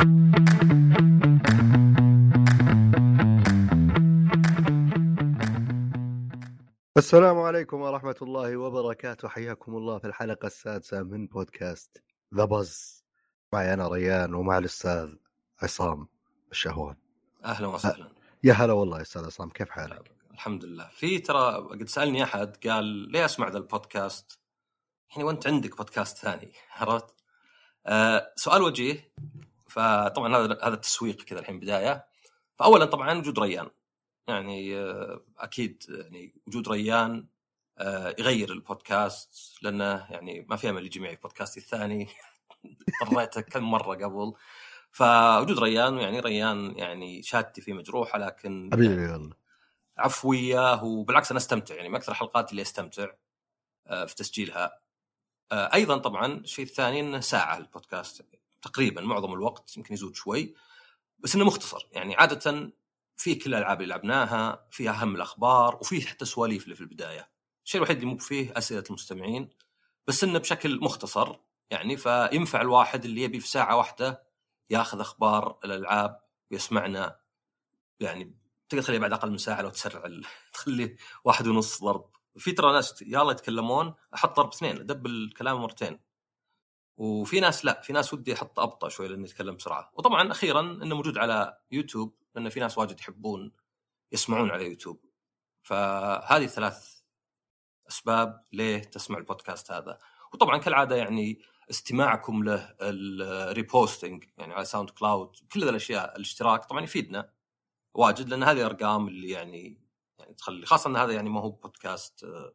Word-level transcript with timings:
السلام 0.00 0.18
عليكم 7.38 7.80
ورحمة 7.80 8.16
الله 8.22 8.56
وبركاته 8.56 9.28
حياكم 9.28 9.76
الله 9.76 9.98
في 9.98 10.06
الحلقة 10.06 10.46
السادسة 10.46 11.02
من 11.02 11.26
بودكاست 11.26 12.02
ذا 12.34 12.44
بز 12.44 13.04
معي 13.52 13.72
أنا 13.74 13.88
ريان 13.88 14.34
ومع 14.34 14.58
الأستاذ 14.58 15.14
عصام 15.62 16.08
الشهوان 16.52 16.96
أهلا 17.44 17.66
وسهلا 17.66 18.12
يا 18.44 18.52
هلا 18.52 18.72
والله 18.72 19.00
أستاذ 19.00 19.24
عصام 19.26 19.50
كيف 19.50 19.70
حالك؟ 19.70 20.10
الحمد 20.30 20.64
لله 20.64 20.88
في 20.88 21.18
ترى 21.18 21.54
قد 21.54 21.88
سألني 21.88 22.22
أحد 22.22 22.56
قال 22.66 22.84
ليه 22.84 23.24
أسمع 23.24 23.48
ذا 23.48 23.58
البودكاست؟ 23.58 24.38
يعني 25.10 25.24
وأنت 25.24 25.46
عندك 25.46 25.76
بودكاست 25.76 26.18
ثاني 26.18 26.52
عرفت؟ 26.76 27.14
آه 27.86 28.32
سؤال 28.36 28.62
وجيه 28.62 29.12
فطبعا 29.70 30.36
هذا 30.36 30.58
هذا 30.62 30.74
التسويق 30.74 31.22
كذا 31.22 31.40
الحين 31.40 31.60
بداية. 31.60 32.06
فاولا 32.58 32.84
طبعا 32.84 33.18
وجود 33.18 33.38
ريان. 33.38 33.70
يعني 34.28 34.76
آه 34.78 35.24
أكيد 35.38 35.84
يعني 35.88 36.34
وجود 36.46 36.68
ريان 36.68 37.26
آه 37.78 38.14
يغير 38.18 38.52
البودكاست 38.52 39.62
لأنه 39.62 40.06
يعني 40.10 40.46
ما 40.48 40.56
في 40.56 40.70
أمل 40.70 40.84
لجميع 40.84 41.14
بودكاستي 41.22 41.60
الثاني. 41.60 42.08
اضطريته 43.02 43.40
كم 43.40 43.70
مرة 43.70 43.94
قبل. 43.94 44.32
فوجود 44.92 45.58
ريان 45.58 45.98
يعني 45.98 46.20
ريان 46.20 46.78
يعني 46.78 47.22
شهادتي 47.22 47.60
فيه 47.60 47.72
مجروحة 47.72 48.18
لكن 48.18 48.70
حبيبي 48.72 49.12
والله 49.12 49.36
عفوية 49.98 50.82
وبالعكس 50.82 51.30
أنا 51.30 51.38
أستمتع. 51.38 51.74
يعني 51.74 51.88
من 51.88 51.94
أكثر 51.94 52.12
الحلقات 52.12 52.50
اللي 52.50 52.62
أستمتع 52.62 53.06
آه، 53.86 54.04
في 54.04 54.14
تسجيلها. 54.14 54.80
أيضا 55.52 55.98
طبعا 55.98 56.26
الشيء 56.26 56.64
الثاني 56.64 57.00
إنه 57.00 57.20
ساعة 57.20 57.58
البودكاست. 57.58 58.24
تقريبا 58.62 59.00
معظم 59.00 59.32
الوقت 59.32 59.76
يمكن 59.76 59.94
يزود 59.94 60.14
شوي 60.14 60.54
بس 61.18 61.34
إنه 61.34 61.44
مختصر. 61.44 61.88
يعني 61.92 62.16
عادة 62.16 62.72
في 63.16 63.34
كل 63.34 63.54
الألعاب 63.54 63.82
اللي 63.82 63.94
لعبناها 63.94 64.66
فيها 64.70 64.92
أهم 64.92 65.16
الأخبار 65.16 65.76
وفي 65.76 66.06
حتى 66.06 66.24
سواليف 66.24 66.64
اللي 66.64 66.74
في 66.74 66.80
البداية. 66.80 67.30
الشيء 67.64 67.78
الوحيد 67.78 67.96
اللي 67.96 68.08
مو 68.10 68.18
فيه 68.18 68.52
أسئلة 68.56 68.84
المستمعين 68.90 69.48
بس 70.06 70.24
إنه 70.24 70.38
بشكل 70.38 70.80
مختصر 70.80 71.36
يعني 71.70 71.96
فينفع 71.96 72.60
الواحد 72.60 73.04
اللي 73.04 73.22
يبي 73.22 73.40
في 73.40 73.48
ساعة 73.48 73.76
واحدة 73.76 74.22
ياخذ 74.70 75.00
أخبار 75.00 75.58
الألعاب 75.64 76.20
ويسمعنا. 76.50 77.20
يعني 78.00 78.34
تقدر 78.68 78.82
تخليه 78.82 78.98
بعد 78.98 79.12
أقل 79.12 79.30
من 79.30 79.38
ساعة 79.38 79.62
لو 79.62 79.70
تسرع. 79.70 80.02
تخليه 80.54 80.96
واحد 81.24 81.46
ونص 81.46 81.84
ضرب. 81.84 82.10
في 82.38 82.52
ترى 82.52 82.72
ناس 82.72 83.02
يلا 83.02 83.32
يتكلمون 83.32 83.94
أحط 84.14 84.36
ضرب 84.36 84.52
اثنين 84.52 84.76
أدبل 84.76 85.10
الكلام 85.10 85.60
مرتين. 85.60 85.98
وفي 87.00 87.40
ناس 87.40 87.64
لا 87.64 87.80
في 87.80 87.92
ناس 87.92 88.14
ودي 88.14 88.34
أحط 88.34 88.60
أبطأ 88.60 88.88
شوي 88.88 89.08
لأنه 89.08 89.24
يتكلم 89.24 89.56
بسرعة. 89.56 89.90
وطبعا 89.94 90.30
أخيرا 90.30 90.60
إنه 90.60 90.96
موجود 90.96 91.18
على 91.18 91.58
يوتيوب 91.70 92.14
لأن 92.34 92.48
في 92.48 92.60
ناس 92.60 92.78
واجد 92.78 93.00
يحبون 93.00 93.52
يسمعون 94.12 94.50
على 94.50 94.66
يوتيوب. 94.66 95.04
فهذه 95.62 96.46
ثلاث 96.46 97.00
أسباب 97.88 98.44
ليه 98.52 98.78
تسمع 98.78 99.18
البودكاست 99.18 99.72
هذا. 99.72 99.98
وطبعا 100.32 100.58
كالعادة 100.58 100.96
يعني 100.96 101.42
استماعكم 101.70 102.44
له 102.44 102.74
ال 102.80 102.94
reposting 102.94 104.24
يعني 104.38 104.54
على 104.54 104.64
ساوند 104.64 104.90
كلاود 104.90 105.36
كل 105.52 105.68
الأشياء 105.68 106.16
الاشتراك 106.16 106.64
طبعا 106.64 106.82
يفيدنا 106.82 107.32
واجد 107.94 108.28
لأن 108.28 108.42
هذه 108.42 108.66
ارقام 108.66 109.08
اللي 109.08 109.30
يعني 109.30 109.80
يعني 110.18 110.34
تخلي 110.34 110.66
خاصة 110.66 110.90
إن 110.90 110.96
هذا 110.96 111.12
يعني 111.12 111.30
ما 111.30 111.40
هو 111.40 111.50
بودكاست 111.50 112.24
آه، 112.24 112.54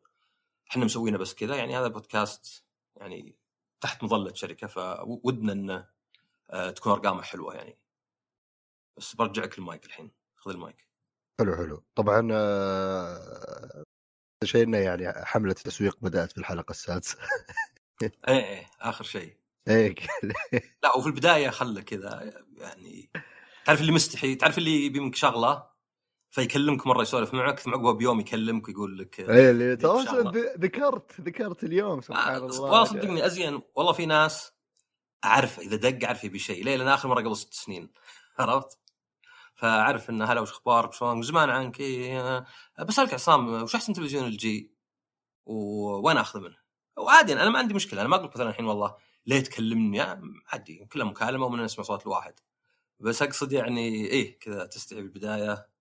إحنا 0.72 0.86
مسوينه 0.86 1.18
بس 1.18 1.34
كذا 1.34 1.56
يعني 1.56 1.78
هذا 1.78 1.88
بودكاست 1.88 2.66
يعني 2.96 3.45
تحت 3.82 4.04
مظلة 4.04 4.34
شركة 4.34 4.68
فودنا 4.68 5.54
انه 5.54 5.88
آه، 6.50 6.70
تكون 6.70 6.92
ارقامه 6.92 7.22
حلوة 7.22 7.56
يعني. 7.56 7.78
بس 8.98 9.16
برجعك 9.16 9.58
المايك 9.58 9.86
الحين 9.86 10.12
خذ 10.36 10.52
المايك. 10.52 10.88
حلو 11.40 11.56
حلو. 11.56 11.84
طبعا 11.96 12.30
آه، 12.32 13.84
شيء 14.44 14.64
إنه 14.64 14.78
يعني 14.78 15.26
حملة 15.26 15.54
تسويق 15.54 15.98
بدأت 16.02 16.32
في 16.32 16.38
الحلقة 16.38 16.72
السادسة. 16.72 17.18
إيه 18.02 18.14
إيه 18.28 18.70
آخر 18.82 19.04
شيء. 19.04 19.38
إيه 19.68 19.96
لا 20.84 20.98
وفي 20.98 21.08
البداية 21.08 21.50
خله 21.50 21.82
كذا 21.82 22.44
يعني 22.58 23.10
تعرف 23.66 23.82
اللي 23.82 23.92
مستحي 23.92 24.36
تعرف 24.36 24.58
اللي 24.58 24.86
يبي 24.86 25.00
منك 25.00 25.16
شغلة؟ 25.16 25.75
فيكلمك 26.36 26.88
مرة 26.88 27.02
يسولف 27.02 27.34
معك 27.34 27.60
ثم 27.60 27.72
عقبه 27.74 27.92
بيوم 27.92 28.20
يكلمك 28.20 28.68
ويقول 28.68 28.98
لك 28.98 29.20
إيه 29.20 29.52
اللي. 29.52 29.78
ذ- 30.38 30.60
ذكرت 30.60 31.22
ذكرت 31.22 31.64
اليوم 31.64 32.02
سبحان 32.02 32.34
آه، 32.34 32.38
الله. 32.38 32.62
والله 32.62 32.84
صدقني 32.84 33.26
أزين. 33.26 33.62
والله 33.76 33.92
في 33.94 34.06
ناس 34.06 34.52
اعرف 35.26 35.60
إذا 35.60 35.76
دق 35.90 36.06
أعرف 36.08 36.24
يبي 36.24 36.40
شيء. 36.40 36.64
ليه 36.66 36.76
لأن 36.76 36.88
آخر 36.88 37.10
مرة 37.10 37.22
قبل 37.22 37.36
ست 37.38 37.54
سنين 37.54 37.92
عرفت؟ 38.40 38.80
فأعرف 39.56 40.10
إن 40.10 40.22
هلا 40.22 40.42
وش 40.42 40.50
أخبارك؟ 40.52 40.94
شلون 40.94 41.22
زمان 41.22 41.50
عنك 41.50 41.80
إيه، 41.80 42.22
آه، 42.38 42.46
بسالك 42.84 43.14
عصام 43.14 43.64
وش 43.64 43.76
أحسن 43.76 43.94
تلفزيون 43.94 44.26
الجي؟ 44.26 44.72
ووين 45.46 46.18
أخذ 46.18 46.40
منه؟ 46.40 46.58
وعادي 46.98 47.34
أنا 47.34 47.50
ما 47.50 47.60
عندي 47.60 47.74
مشكلة. 47.74 48.02
أنا 48.02 48.10
ما 48.10 48.16
أقول 48.16 48.30
مثلا 48.36 48.50
الحين 48.50 48.66
والله 48.66 48.96
ليه 49.26 49.40
تكلمني؟ 49.40 49.98
يعني 49.98 50.34
عادي 50.48 50.86
كلها 50.86 51.06
مكالمة 51.06 51.46
ومن 51.46 51.64
نسمع 51.64 51.84
صوت 51.86 52.04
الواحد. 52.04 52.34
بس 53.00 53.22
أقصد 53.22 53.52
يعني 53.52 54.06
إيه 54.06 54.40
كذا 54.40 54.66
تستحي 54.66 55.02
بالبدايه 55.02 55.75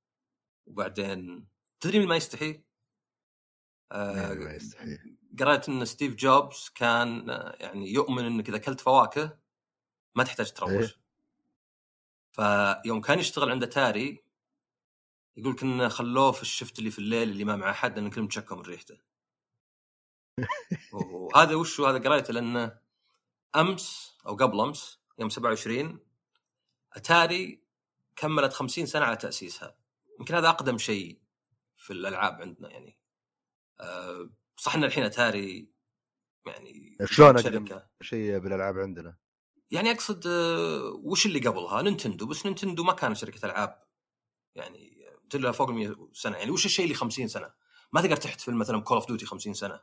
وبعدين 0.67 1.47
تدري 1.81 1.99
من 1.99 2.07
ما 2.07 2.17
يستحي؟ 2.17 2.61
آه، 3.93 4.35
ما 4.35 4.55
يستحي؟ 4.55 4.99
قرأت 5.39 5.69
إن 5.69 5.85
ستيف 5.85 6.15
جوبز 6.15 6.71
كان 6.75 7.31
آه، 7.31 7.57
يعني 7.61 7.93
يؤمن 7.93 8.25
إنك 8.25 8.49
إذا 8.49 8.57
أكلت 8.57 8.81
فواكه 8.81 9.39
ما 10.15 10.25
تحتاج 10.25 10.53
تروش 10.53 10.73
إيه. 10.73 11.05
فيوم 12.83 13.01
كان 13.01 13.19
يشتغل 13.19 13.51
عند 13.51 13.63
اتاري 13.63 14.25
يقول 15.37 15.57
كنا 15.57 15.89
خلوه 15.89 16.33
في 16.33 16.43
ال 16.43 16.49
shift 16.49 16.79
اللي 16.79 16.91
في 16.91 16.99
الليل 16.99 17.31
اللي 17.31 17.45
ما 17.45 17.57
معه 17.57 17.71
احد 17.71 17.99
لأن 17.99 18.11
كلهم 18.11 18.29
تشكوا 18.29 18.57
من 18.57 18.63
ريحته. 18.63 18.99
وهذا 20.93 21.55
وش 21.55 21.81
هذا 21.81 21.99
قريته 21.99 22.33
لأنه 22.33 22.79
أمس 23.57 24.17
أو 24.27 24.37
قبل 24.37 24.61
أمس 24.61 24.99
يوم 25.19 25.29
27 25.29 25.99
اتاري 26.93 27.63
كملت 28.17 28.53
50 28.53 28.87
سنة 28.87 29.05
على 29.05 29.17
تأسيسها. 29.17 29.77
يمكن 30.21 30.35
هذا 30.35 30.49
أقدم 30.49 30.79
شيء 30.79 31.21
في 31.77 31.93
الألعاب 31.93 32.33
عندنا 32.41 32.71
يعني 32.71 32.99
أه 33.81 34.31
صح 34.57 34.75
إن 34.75 34.85
الحين 34.85 35.05
أتاري 35.05 35.75
يعني 36.47 36.97
شلون. 37.05 37.39
أقدم 37.39 37.81
شيء 38.01 38.39
بالألعاب 38.39 38.79
عندنا؟ 38.79 39.17
يعني 39.71 39.91
أقصد 39.91 40.27
آه، 40.27 41.01
وش 41.05 41.27
اللي 41.27 41.39
قبلها 41.39 41.83
نينتندو 41.83 42.27
بس 42.27 42.47
نينتندو 42.47 42.85
ما 42.85 42.93
كانت 42.93 43.17
شركة 43.17 43.47
ألعاب 43.47 43.85
يعني 44.55 44.95
تلها 45.31 45.53
فوق 45.53 45.69
ال 45.69 45.75
100 45.75 46.09
سنة 46.13 46.37
يعني 46.37 46.51
وش 46.51 46.67
الشيء 46.67 46.85
اللي 46.85 46.95
50 46.95 47.29
سنة؟ 47.29 47.51
ما 47.93 48.01
تقدر 48.01 48.17
تحتفل 48.17 48.55
مثلا 48.55 48.81
كول 48.81 48.97
اوف 48.97 49.07
ديوتي 49.07 49.27
50 49.27 49.55
سنة 49.55 49.81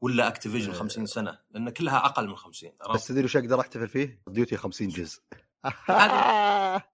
ولا 0.00 0.28
اكتيفيجن 0.28 0.70
آه. 0.70 0.74
50 0.74 1.06
سنة 1.06 1.38
لأن 1.50 1.70
كلها 1.70 2.06
أقل 2.06 2.28
من 2.28 2.36
50 2.36 2.70
بس؟ 2.94 3.06
تدري 3.06 3.24
وش 3.24 3.36
أقدر 3.36 3.60
أحتفل 3.60 3.88
فيه؟ 3.88 4.22
ديوتي 4.28 4.56
50 4.56 4.88
جزء 4.88 5.22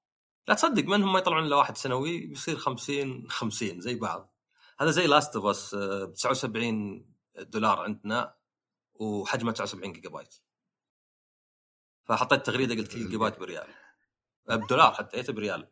لا 0.49 0.55
تصدق 0.55 0.85
منهم 0.85 1.13
ما 1.13 1.19
يطلعون 1.19 1.45
إلا 1.45 1.57
واحد 1.57 1.77
سنوي 1.77 2.27
بيصير 2.27 2.57
50 2.57 3.31
50 3.31 3.81
زي 3.81 3.95
بعض. 3.95 4.35
هذا 4.81 4.91
زي 4.91 5.07
Last 5.07 5.37
of 5.37 5.47
Us 5.47 5.75
ب 5.75 6.13
79 6.13 7.07
دولار 7.39 7.81
عندنا 7.81 8.35
وحجمه 8.95 9.53
79 9.53 9.93
جيجا 9.93 10.11
بايت 10.11 10.35
فحطيت 12.05 12.47
تغريدة 12.47 12.75
قلت 12.75 12.97
جيجا 12.97 13.19
بايت 13.19 13.39
بريال. 13.39 13.67
بدولار 14.47 14.95
حتى 14.95 15.17
جيته 15.17 15.33
بريال. 15.33 15.69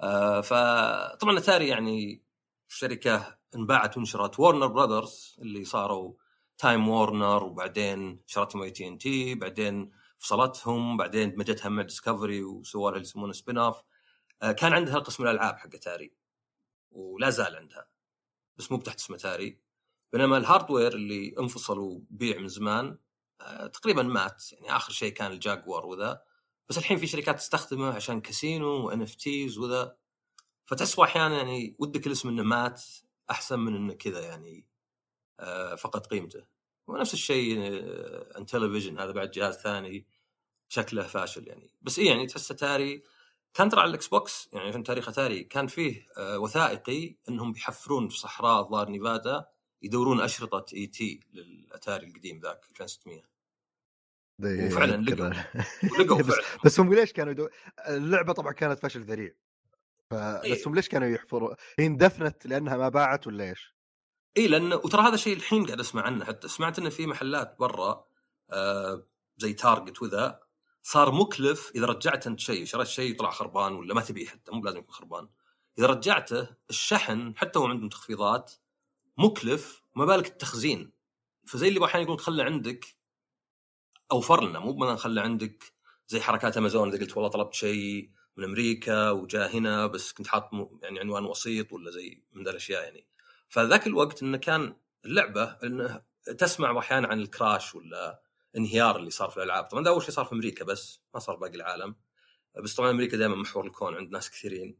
آه، 0.00 0.40
فطبعا 0.40 1.38
أتاري 1.38 1.68
يعني 1.68 2.22
شركة 2.68 3.38
انباعت 3.54 3.96
وانشرت 3.96 4.40
وورنر 4.40 4.66
براذرز 4.66 5.36
اللي 5.38 5.64
صاروا 5.64 6.14
تايم 6.58 6.88
وورنر 6.88 7.44
وبعدين 7.44 8.22
شرتهم 8.26 8.62
اي 8.62 8.70
تي 8.70 8.88
ان 8.88 8.98
تي 8.98 9.34
بعدين 9.34 9.92
فصلتهم 10.22 10.96
بعدين 10.96 11.34
دمجتها 11.34 11.68
مع 11.68 11.82
ديسكفري 11.82 12.42
وسووا 12.44 12.90
اللي 12.90 13.00
يسمونه 13.00 13.32
spin 13.32 13.58
off 13.58 13.82
آه، 14.42 14.52
كان 14.52 14.72
عندها 14.72 14.98
قسم 14.98 15.22
الألعاب 15.22 15.56
حق 15.56 15.74
اتاري 15.74 16.12
ولا 16.90 17.30
زال 17.30 17.56
عندها 17.56 17.88
بس 18.56 18.72
مو 18.72 18.78
تحت 18.78 18.98
اسم 18.98 19.14
اتاري 19.14 19.60
بينما 20.12 20.36
ال 20.36 20.42
hardware 20.42 20.94
اللي 20.94 21.34
انفصل 21.38 21.78
وبيع 21.78 22.38
من 22.38 22.48
زمان 22.48 22.98
آه، 23.40 23.66
تقريبا 23.66 24.02
مات. 24.02 24.52
يعني 24.52 24.76
آخر 24.76 24.92
شيء 24.92 25.12
كان 25.12 25.32
الجاكوار 25.32 25.86
وذا. 25.86 26.22
بس 26.68 26.78
الحين 26.78 26.96
في 26.98 27.06
شركات 27.06 27.38
تستخدمه 27.38 27.94
عشان 27.94 28.20
كاسينو 28.20 28.86
و 28.86 29.02
NFTs 29.02 29.58
وذا. 29.58 29.96
فتحس 30.66 30.98
أحيانا 30.98 31.36
يعني 31.36 31.76
ودك 31.78 32.06
الاسم 32.06 32.28
إنه 32.28 32.42
مات 32.42 32.82
أحسن 33.30 33.58
من 33.60 33.76
إنه 33.76 33.94
كذا 33.94 34.20
يعني 34.20 34.66
آه، 35.40 35.74
فقد 35.74 36.06
قيمته. 36.06 36.44
ونفس 36.86 37.14
الشيء 37.14 37.58
ان 38.38 38.46
تلفزيون 38.46 38.98
هذا 38.98 39.12
بعد 39.12 39.30
جهاز 39.30 39.54
ثاني. 39.56 40.06
شكله 40.72 41.02
فاشل 41.02 41.48
يعني. 41.48 41.70
بس 41.82 41.98
اي 41.98 42.06
يعني 42.06 42.26
تحس 42.26 42.50
اتاري 42.50 43.02
كان 43.54 43.68
ترى 43.68 43.80
على 43.80 43.88
الإكس 43.88 44.08
بوكس 44.08 44.48
يعني 44.52 44.68
عشان 44.68 44.82
تاريخ 44.82 45.08
اتاري 45.08 45.44
كان 45.44 45.66
فيه 45.66 46.06
آه، 46.16 46.38
وثائقي 46.38 47.16
إنهم 47.28 47.52
بيحفرون 47.52 48.08
في 48.08 48.18
صحراء 48.18 48.60
الظاهر 48.60 48.88
نيفادا 48.88 49.44
يدورون 49.82 50.20
أشرطة 50.20 50.74
إي 50.74 50.86
تي 50.86 51.20
للأتاري 51.32 52.06
القديم 52.06 52.40
ذاك 52.40 52.66
2600 52.70 53.22
وفعلا 54.66 55.02
لقوا. 55.02 55.30
لقوا 55.98 56.22
بس, 56.28 56.34
بس 56.64 56.80
هم 56.80 56.94
ليش 56.94 57.12
كانوا 57.12 57.32
يدو... 57.32 57.48
اللعبة 57.88 58.32
طبعا 58.32 58.52
كانت 58.52 58.78
فشل 58.78 59.00
ذريع. 59.00 59.34
ف... 60.10 60.14
إيه. 60.14 60.52
بس 60.52 60.68
هم 60.68 60.74
ليش 60.74 60.88
كانوا 60.88 61.08
يحفروا؟ 61.08 61.54
هي 61.78 61.86
اندفنت 61.86 62.46
لأنها 62.46 62.76
ما 62.76 62.88
باعت 62.88 63.26
ولا 63.26 63.44
إيش؟ 63.44 63.74
اي 64.36 64.48
لأن 64.48 64.72
وترى 64.72 65.02
هذا 65.02 65.14
الشيء 65.14 65.36
الحين 65.36 65.66
قاعد 65.66 65.80
أسمع 65.80 66.02
عنه. 66.02 66.24
حتى 66.24 66.48
سمعت 66.48 66.78
إنه 66.78 66.90
في 66.90 67.06
محلات 67.06 67.56
برا 67.58 68.06
آه 68.50 69.06
زي 69.38 69.52
تارجت 69.52 70.02
وذا 70.02 70.41
صار 70.82 71.12
مكلف 71.12 71.72
إذا 71.74 71.86
رجعت 71.86 72.26
أنت 72.26 72.40
شيء 72.40 72.64
شريت 72.64 72.86
شيء 72.86 73.18
طلع 73.18 73.30
خربان 73.30 73.72
ولا 73.72 73.94
ما 73.94 74.00
تبيه 74.00 74.26
حتى 74.26 74.52
مو 74.52 74.64
لازم 74.64 74.78
يكون 74.78 74.94
خربان. 74.94 75.28
إذا 75.78 75.86
رجعته 75.86 76.48
الشحن 76.70 77.34
حتى 77.36 77.58
هو 77.58 77.66
عندهم 77.66 77.88
تخفيضات 77.88 78.52
مكلف 79.18 79.82
ما 79.94 80.04
بالك 80.04 80.26
التخزين. 80.26 80.92
فزي 81.46 81.68
اللي 81.68 81.84
أحيانا 81.84 82.02
يقولون 82.02 82.20
خله 82.20 82.44
عندك 82.44 82.86
اوفر 84.12 84.44
لنا 84.44 84.58
مو 84.58 84.72
مثلا 84.72 84.96
خله 84.96 85.22
عندك 85.22 85.72
زي 86.08 86.20
حركات 86.20 86.56
أمازون 86.56 86.88
إذا 86.88 86.98
قلت 86.98 87.16
والله 87.16 87.30
طلبت 87.30 87.54
شيء 87.54 88.10
من 88.36 88.44
أمريكا 88.44 89.10
وجاء 89.10 89.56
هنا 89.56 89.86
بس 89.86 90.12
كنت 90.12 90.26
حاط 90.26 90.50
يعني 90.82 91.00
عنوان 91.00 91.24
وسيط 91.24 91.72
ولا 91.72 91.90
زي 91.90 92.22
من 92.32 92.48
الأشياء 92.48 92.84
يعني. 92.84 93.06
فذاك 93.48 93.86
الوقت 93.86 94.22
إنه 94.22 94.38
كان 94.38 94.76
اللعبة 95.04 95.44
إنه 95.44 96.02
تسمع 96.38 96.78
أحيانا 96.78 97.08
عن 97.08 97.20
الكراش 97.20 97.74
ولا 97.74 98.22
انهيار 98.56 98.96
اللي 98.96 99.10
صار 99.10 99.30
في 99.30 99.36
الألعاب. 99.36 99.64
طبعا 99.64 99.84
ده 99.84 99.90
أول 99.90 100.02
شيء 100.02 100.10
صار 100.10 100.24
في 100.24 100.32
أمريكا 100.32 100.64
بس 100.64 101.00
ما 101.14 101.20
صار 101.20 101.36
باقي 101.36 101.54
العالم. 101.54 101.94
بس 102.62 102.74
طبعا 102.74 102.90
أمريكا 102.90 103.16
دائما 103.16 103.36
محور 103.36 103.66
الكون 103.66 103.94
عند 103.94 104.10
ناس 104.10 104.30
كثيرين. 104.30 104.78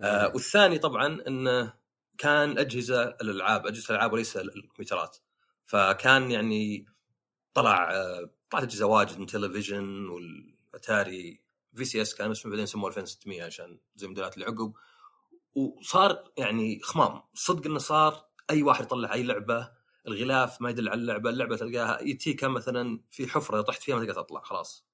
آه 0.00 0.32
والثاني 0.34 0.78
طبعا 0.78 1.22
إنه 1.28 1.74
كان 2.18 2.58
أجهزة 2.58 3.02
الألعاب 3.02 3.66
أجهزة 3.66 3.90
الألعاب 3.90 4.12
وليس 4.12 4.36
الكمبيوترات. 4.36 5.16
فكان 5.64 6.30
يعني 6.30 6.86
طلع 7.54 7.92
آه، 7.92 8.30
طلعت 8.50 8.62
أجهزة 8.62 8.86
واجد 8.86 9.18
من 9.18 9.26
تلفزيون 9.26 10.08
والأتاري 10.08 11.40
VCS 11.74 12.14
كان 12.14 12.30
اسمه 12.30 12.50
بعدين 12.50 12.66
سموه 12.66 12.88
2600 12.88 13.42
عشان 13.44 13.78
زي 13.96 14.06
الموديلات 14.06 14.34
اللي 14.34 14.46
عقب 14.46 14.72
وصار 15.54 16.32
يعني 16.38 16.80
خمام. 16.82 17.22
صدق 17.34 17.66
إنه 17.66 17.78
صار 17.78 18.26
أي 18.50 18.62
واحد 18.62 18.84
يطلع 18.84 19.12
أي 19.12 19.22
لعبة 19.22 19.70
الغلاف 20.06 20.62
ما 20.62 20.70
يدل 20.70 20.88
على 20.88 21.00
اللعبة 21.00 21.30
اللعبة 21.30 21.56
تلقاها 21.56 22.02
يتيكا 22.02 22.48
مثلا 22.48 23.00
في 23.10 23.28
حفرة 23.28 23.60
طحت 23.60 23.82
فيها 23.82 23.96
ما 23.96 24.04
تقدر 24.04 24.22
تطلع 24.22 24.40
خلاص. 24.40 24.86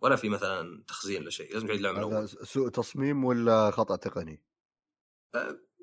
ولا 0.00 0.16
في 0.16 0.28
مثلا 0.28 0.84
تخزين 0.86 1.22
ولا 1.22 1.30
شيء 1.30 1.52
لازم 1.52 1.66
تعيد 1.66 1.78
اللعبة 1.78 2.08
من 2.08 2.14
أول. 2.14 2.28
سوء 2.28 2.68
تصميم 2.68 3.24
ولا 3.24 3.70
خطأ 3.70 3.96
تقني؟ 3.96 4.42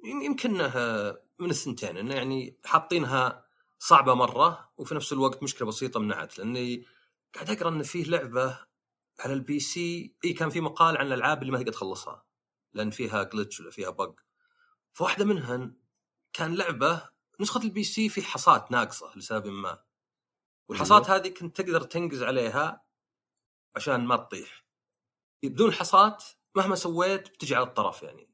يمكن 0.04 0.62
آه، 0.62 1.22
من 1.40 1.50
الثنتين 1.50 1.98
إنه 1.98 2.16
يعني 2.16 2.60
حاطينها 2.66 3.46
صعبة 3.80 4.14
مرة 4.14 4.72
وفي 4.78 4.96
نفس 4.96 5.14
الوقت 5.14 5.44
مشكلة 5.44 5.68
بسيطة 5.68 6.00
منعت 6.00 6.38
لأني 6.38 6.86
قاعد 7.36 7.50
أقرأ 7.50 7.70
إن 7.70 7.84
فيه 7.84 8.04
لعبة 8.04 8.60
على 9.20 9.34
ال 9.34 9.60
PC 9.60 10.16
إي 10.26 10.34
كان 10.34 10.50
في 10.50 10.62
مقال 10.62 10.98
عن 10.98 11.08
الألعاب 11.08 11.42
اللي 11.42 11.52
ما 11.52 11.58
تقدر 11.58 11.72
تخلصها 11.72 12.26
لأن 12.74 12.90
فيها 12.90 13.24
glitch 13.24 13.60
ولا 13.60 13.72
فيها 13.72 13.90
bug 13.90 14.20
فواحدة 14.94 15.26
منهن 15.26 15.74
كان 16.34 16.56
لعبة 16.56 17.10
نسخة 17.40 17.62
ال 17.64 17.84
PC 17.84 18.10
في 18.10 18.22
حصات 18.22 18.72
ناقصة 18.72 19.18
لسبب 19.18 19.48
ما. 19.48 19.84
والحصات 20.70 21.10
هذه 21.10 21.28
كنت 21.28 21.62
تقدر 21.62 21.82
تنقز 21.82 22.24
عليها 22.24 22.86
عشان 23.76 24.06
ما 24.06 24.18
تطيح. 24.18 24.66
بدون 25.44 25.74
حصات 25.74 26.24
مهما 26.56 26.76
سويت 26.76 27.30
بتجي 27.30 27.56
على 27.56 27.68
الطرف 27.68 28.04
يعني. 28.04 28.30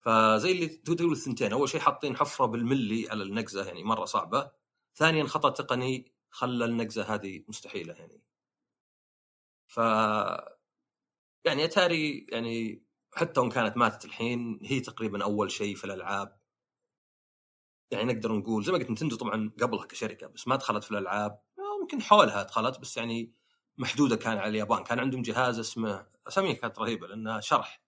فزي 0.00 0.52
اللي 0.52 0.66
تقول 0.66 1.12
الثنتين 1.12 1.52
أول 1.52 1.68
شيء 1.68 1.80
حاطين 1.80 2.16
حفرة 2.16 2.46
بالملي 2.46 3.10
على 3.10 3.22
النقزة 3.22 3.66
يعني 3.66 3.84
مرة 3.84 4.04
صعبة. 4.04 4.50
ثانيا 4.94 5.24
خطأ 5.24 5.50
تقني 5.50 6.12
خلى 6.30 6.64
النقزة 6.64 7.14
هذه 7.14 7.44
مستحيلة 7.48 7.94
يعني. 7.94 8.22
ف 9.66 9.76
يعني 11.44 11.64
أتاري 11.64 12.26
يعني 12.28 12.84
حتى 13.14 13.40
وإن 13.40 13.50
كانت 13.50 13.76
ماتت 13.76 14.04
الحين 14.04 14.60
هي 14.62 14.80
تقريبا 14.80 15.24
أول 15.24 15.50
شيء 15.50 15.76
في 15.76 15.84
الألعاب. 15.84 16.37
يعني 17.90 18.12
نقدر 18.12 18.32
نقول 18.32 18.64
زي 18.64 18.72
ما 18.72 18.78
قلت 18.78 18.90
نتندو 18.90 19.16
طبعا 19.16 19.50
قبلها 19.60 19.86
كشركة 19.86 20.26
بس 20.26 20.48
ما 20.48 20.56
دخلت 20.56 20.84
في 20.84 20.90
الألعاب. 20.90 21.42
يمكن 21.80 22.02
حولها 22.02 22.42
دخلت 22.42 22.78
بس 22.80 22.96
يعني 22.96 23.32
محدودة 23.78 24.16
كان 24.16 24.38
على 24.38 24.48
اليابان. 24.48 24.84
كان 24.84 24.98
عندهم 24.98 25.22
جهاز 25.22 25.58
اسمه 25.58 26.06
اساميه 26.28 26.52
كانت 26.52 26.78
رهيبة 26.78 27.06
لأنها 27.06 27.40
شرح. 27.40 27.82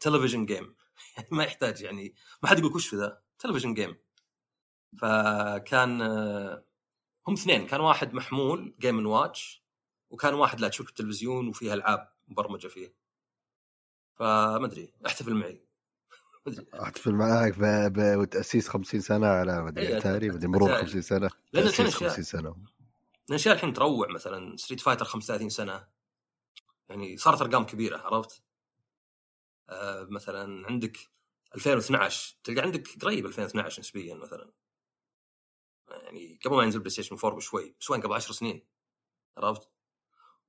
تلفزيون 0.00 0.46
جيم 0.46 0.74
يعني 1.16 1.28
ما 1.32 1.44
يحتاج 1.44 1.82
يعني 1.82 2.14
ما 2.42 2.48
حد 2.48 2.58
يقول 2.58 2.74
وش 2.74 2.94
ذا؟ 2.94 3.22
تلفزيون 3.38 3.74
جيم 3.74 3.96
فكان 4.98 6.02
آه، 6.02 6.64
هم 7.28 7.34
اثنين. 7.34 7.66
كان 7.66 7.80
واحد 7.80 8.14
محمول 8.14 8.74
جيم 8.80 8.98
ان 8.98 9.06
واتش 9.06 9.64
وكان 10.10 10.34
واحد 10.34 10.60
لا 10.60 10.68
تشوف 10.68 10.88
التلفزيون 10.88 11.48
وفيها 11.48 11.74
ألعاب 11.74 12.12
مبرمجة 12.28 12.68
فيه. 12.68 12.94
فما 14.14 14.66
أدري 14.66 14.92
أحتفل 15.06 15.34
معي. 15.34 15.64
احتفل 16.82 17.14
معاك 17.14 17.54
بتأسيس 18.18 18.68
50 18.68 19.00
سنة 19.00 19.26
على 19.26 19.62
مدري 19.62 19.98
اتاري 19.98 20.30
مدري 20.30 20.48
مرور 20.48 20.68
أتاري. 20.70 20.86
50 20.86 21.02
سنة 21.02 21.30
لأن 21.52 21.66
الحين 21.66 21.86
تاسيس 21.86 21.96
اشياء 21.96 22.10
50 22.10 22.24
سنة 22.24 22.56
الاشياء 23.30 23.54
الحين 23.54 23.72
تروع 23.72 24.08
مثلا 24.08 24.56
ستريت 24.56 24.80
فايتر 24.80 25.04
35 25.04 25.48
سنة 25.48 25.86
يعني 26.88 27.16
صارت 27.16 27.40
أرقام 27.40 27.64
كبيرة 27.66 27.98
عرفت؟ 27.98 28.42
آه 29.68 30.06
مثلا 30.10 30.66
عندك 30.66 30.98
2012 31.54 32.36
تلقى 32.44 32.60
عندك 32.62 32.88
قريب 33.02 33.26
2012 33.26 33.80
نسبيا 33.80 34.14
مثلا 34.14 34.52
يعني 35.90 36.38
قبل 36.44 36.56
ما 36.56 36.62
ينزل 36.62 36.78
بلاي 36.78 36.90
ستيشن 36.90 37.16
4 37.16 37.36
بشوي 37.36 37.76
بس 37.80 37.90
وين 37.90 38.00
قبل 38.00 38.14
10 38.14 38.32
سنين 38.32 38.66
عرفت؟ 39.38 39.68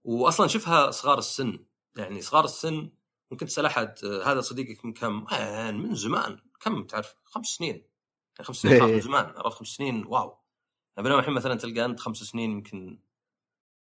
واصلا 0.04 0.48
شوفها 0.48 0.92
صغار 0.92 1.18
السن 1.18 1.66
يعني 1.98 2.22
صغار 2.22 2.46
السن 2.46 2.92
ممكن 3.32 3.46
تسال 3.46 3.66
أحد 3.66 4.06
هذا 4.06 4.42
صديقك 4.42 4.86
من 4.86 4.94
كم؟ 4.94 5.26
آه 5.28 5.72
من 5.72 5.96
زمان. 5.96 6.42
كم؟ 6.60 6.84
تعرف؟ 6.84 7.16
خمس 7.24 7.46
سنين. 7.46 7.76
يعني 7.76 8.48
خمس 8.48 8.56
سنين 8.56 8.80
خلاص 8.80 8.92
من 8.92 9.02
زمان 9.02 9.26
عرفت؟ 9.26 9.58
خمس 9.58 9.68
سنين 9.68 10.06
واو. 10.06 10.40
يعني 10.98 11.04
بينما 11.04 11.20
الحين 11.20 11.34
مثلا 11.34 11.56
تلقى 11.56 11.86
أنت 11.86 12.00
خمس 12.00 12.18
سنين 12.18 12.52
يمكن 12.52 13.00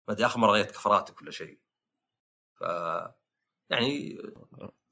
ما 0.08 0.14
أدري 0.14 0.26
آخر 0.26 0.40
مرة 0.40 0.52
غيرت 0.52 0.72
كفراتك 0.72 1.22
ولا 1.22 1.32
شيء. 1.32 1.60
ف 2.54 2.62
يعني 3.70 4.22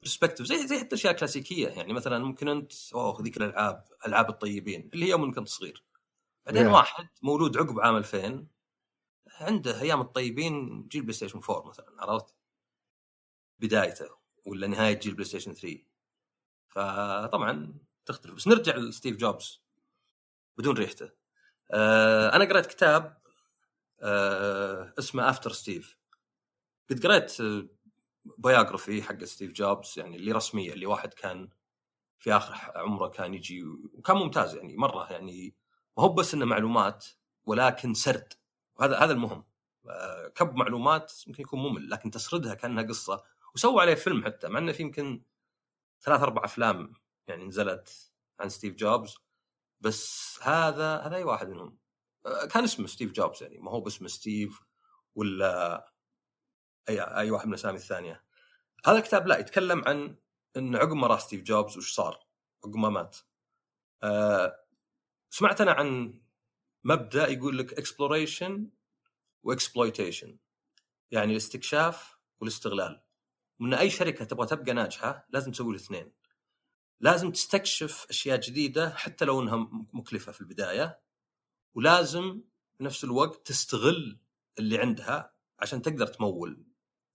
perspective 0.01 0.47
زي 0.47 0.67
زي 0.67 0.79
حتى 0.79 0.95
أشياء 0.95 1.13
كلاسيكية. 1.13 1.67
يعني 1.67 1.93
مثلا 1.93 2.19
ممكن 2.19 2.47
أنت 2.47 2.73
أوه 2.93 3.21
ذيك 3.21 3.37
الألعاب 3.37 3.85
ألعاب 4.07 4.29
الطيبين. 4.29 4.89
اللي 4.93 5.05
هي 5.05 5.09
يوم 5.09 5.33
كنت 5.33 5.47
صغير 5.47 5.83
بعدين 6.45 6.69
Yeah. 6.69 6.73
واحد 6.73 7.09
مولود 7.21 7.57
عقب 7.57 7.79
عام 7.79 7.95
2000 7.95 8.47
عنده 9.27 9.81
أيام 9.81 10.01
الطيبين 10.01 10.87
جيل 10.87 11.01
بلاي 11.01 11.13
ستيشن 11.13 11.39
4 11.49 11.67
مثلا 11.69 11.85
عرفت؟ 11.99 12.35
بدايته. 13.59 14.18
ولا 14.49 14.67
نهاية 14.67 14.99
جيل 14.99 15.13
بلاي 15.13 15.25
ستيشن 15.25 15.53
3 15.53 15.79
فطبعا 16.67 17.73
تختلف. 18.05 18.33
بس 18.33 18.47
نرجع 18.47 18.75
لستيف 18.75 19.17
جوبز. 19.17 19.61
بدون 20.57 20.77
ريحته. 20.77 21.09
آه 21.71 22.35
أنا 22.35 22.45
قرأت 22.45 22.65
كتاب 22.65 23.17
آه 24.01 24.93
اسمه 24.99 25.29
After 25.29 25.51
Steve 25.51 25.97
قد 26.89 27.05
قرأت 27.05 27.41
آه، 27.41 27.67
biography 28.37 29.03
حق 29.03 29.23
ستيف 29.23 29.51
جوبز 29.51 29.93
يعني 29.97 30.15
اللي 30.15 30.31
رسمية 30.31 30.73
اللي 30.73 30.85
واحد 30.85 31.13
كان 31.13 31.49
في 32.19 32.33
آخر 32.33 32.71
عمره 32.75 33.07
كان 33.07 33.33
يجي 33.33 33.63
وكان 33.93 34.17
ممتاز 34.17 34.55
يعني 34.55 34.77
مرة 34.77 35.11
يعني. 35.11 35.55
ما 35.97 36.03
هو 36.03 36.09
بس 36.13 36.33
إنه 36.33 36.45
معلومات 36.45 37.05
ولكن 37.45 37.93
سرد. 37.93 38.33
وهذا 38.75 38.97
هذا 38.97 39.11
المهم. 39.13 39.43
آه، 39.89 40.27
كب 40.27 40.55
معلومات 40.55 41.13
يمكن 41.27 41.43
يكون 41.43 41.59
ممل 41.59 41.89
لكن 41.89 42.11
تسردها 42.11 42.53
كأنها 42.55 42.83
قصة 42.83 43.23
وسووا 43.55 43.81
عليه 43.81 43.95
فيلم 43.95 44.25
حتى 44.25 44.47
مع 44.47 44.59
إنه 44.59 44.71
في 44.71 44.83
يمكن 44.83 45.23
ثلاث 46.01 46.21
أربع 46.21 46.45
أفلام 46.45 46.93
يعني 47.27 47.45
نزلت 47.45 48.11
عن 48.39 48.49
ستيف 48.49 48.75
جوبز 48.75 49.17
بس 49.81 50.39
هذا 50.41 50.97
هذا 50.97 51.15
أي 51.15 51.23
واحد 51.23 51.49
منهم. 51.49 51.77
آه، 52.25 52.45
كان 52.45 52.63
اسمه 52.63 52.87
ستيف 52.87 53.11
جوبز 53.11 53.43
يعني 53.43 53.57
ما 53.57 53.71
هو 53.71 53.81
باسم 53.81 54.07
ستيف 54.07 54.61
ولا 55.15 55.85
أي 56.89 57.01
أي 57.01 57.31
واحد 57.31 57.45
من 57.47 57.53
الأسامي 57.53 57.77
الثانية. 57.77 58.23
هذا 58.85 58.97
الكتاب 58.97 59.27
لا 59.27 59.37
يتكلم 59.37 59.83
عن 59.87 60.17
إن 60.57 60.75
عقب 60.75 60.93
ما 60.93 61.07
راح 61.07 61.19
ستيف 61.19 61.41
جوبز 61.43 61.77
وش 61.77 61.95
صار 61.95 62.27
عقب 62.65 62.75
ما 62.75 62.89
مات. 62.89 63.17
آه 64.03 64.59
سمعت 65.29 65.61
أنا 65.61 65.71
عن 65.71 66.21
مبدأ 66.83 67.27
يقول 67.27 67.57
لك 67.57 67.73
exploration 67.73 68.69
و 69.43 69.51
exploitation 69.51 70.37
يعني 71.11 71.31
الاستكشاف 71.31 72.17
والاستغلال. 72.39 73.03
وان 73.61 73.73
أي 73.73 73.89
شركة 73.89 74.25
تبغى 74.25 74.47
تبقى 74.47 74.73
ناجحة 74.73 75.27
لازم 75.29 75.51
تسوي 75.51 75.71
الاثنين 75.71 76.11
لازم 76.99 77.31
تستكشف 77.31 78.05
أشياء 78.09 78.39
جديدة 78.39 78.89
حتى 78.89 79.25
لو 79.25 79.41
إنها 79.41 79.69
مكلفة 79.93 80.31
في 80.31 80.41
البداية 80.41 80.99
ولازم 81.75 82.41
بنفس 82.79 83.03
الوقت 83.03 83.47
تستغل 83.47 84.19
اللي 84.59 84.77
عندها 84.77 85.33
عشان 85.59 85.81
تقدر 85.81 86.07
تمول 86.07 86.63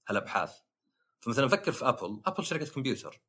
هالأبحاث. 0.08 0.60
فمثلا 1.20 1.48
فكر 1.48 1.72
في 1.72 1.88
ابل 1.88 2.22
ابل 2.26 2.44
شركة 2.44 2.66
كمبيوتر. 2.66 3.20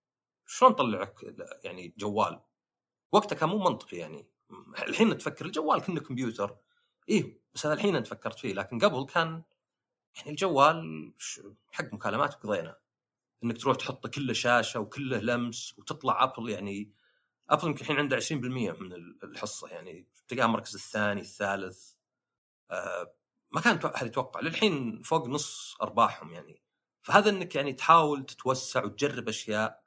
شلون 0.45 0.74
طلعك 0.74 1.36
يعني 1.63 1.93
جوال؟ 1.98 2.41
وقتها 3.12 3.36
كان 3.36 3.50
مو 3.50 3.57
منطقي 3.57 3.98
يعني. 3.98 4.27
الحين 4.88 5.17
تفكر 5.17 5.45
الجوال 5.45 5.81
كأنه 5.81 6.00
كمبيوتر. 6.00 6.57
إيه 7.10 7.41
بس 7.53 7.65
هذا 7.65 7.75
الحين 7.75 7.95
انت 7.95 8.07
فكرت 8.07 8.39
فيه 8.39 8.53
لكن 8.53 8.79
قبل 8.79 9.05
كان 9.05 9.43
يعني 10.17 10.29
الجوال 10.29 11.13
حق 11.72 11.93
مكالمات 11.93 12.36
وقضينا. 12.36 12.77
إنك 13.45 13.57
تروح 13.57 13.77
تحط 13.77 14.07
كله 14.07 14.33
شاشة 14.33 14.79
وكله 14.79 15.17
لمس 15.17 15.73
وتطلع 15.79 16.23
ابل 16.23 16.49
يعني 16.49 16.91
ابل 17.49 17.67
يمكن 17.67 17.81
الحين 17.81 17.97
عنده 17.97 18.15
20% 18.15 18.31
من 18.33 18.93
ال- 18.93 19.19
الحصة 19.23 19.67
يعني 19.67 20.07
تلقاها 20.27 20.45
المركز 20.45 20.75
الثاني 20.75 21.21
الثالث. 21.21 21.91
آه 22.71 23.13
ما 23.51 23.61
كان 23.61 23.77
أحد 23.77 24.07
يتوقع. 24.07 24.39
للحين 24.39 25.01
فوق 25.01 25.27
نص 25.27 25.77
أرباحهم 25.81 26.31
يعني. 26.33 26.61
فهذا 27.01 27.29
إنك 27.29 27.55
يعني 27.55 27.73
تحاول 27.73 28.25
تتوسع 28.25 28.83
وتجرب 28.83 29.29
أشياء. 29.29 29.83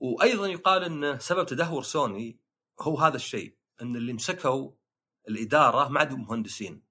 وأيضا 0.00 0.46
يقال 0.46 0.84
إن 0.84 1.18
سبب 1.18 1.46
تدهور 1.46 1.82
سوني 1.82 2.38
هو 2.80 2.98
هذا 2.98 3.16
الشيء 3.16 3.56
إن 3.82 3.96
اللي 3.96 4.12
مسكوا 4.12 4.70
الإدارة 5.28 5.88
ما 5.88 6.00
عندهم 6.00 6.22
مهندسين 6.22 6.82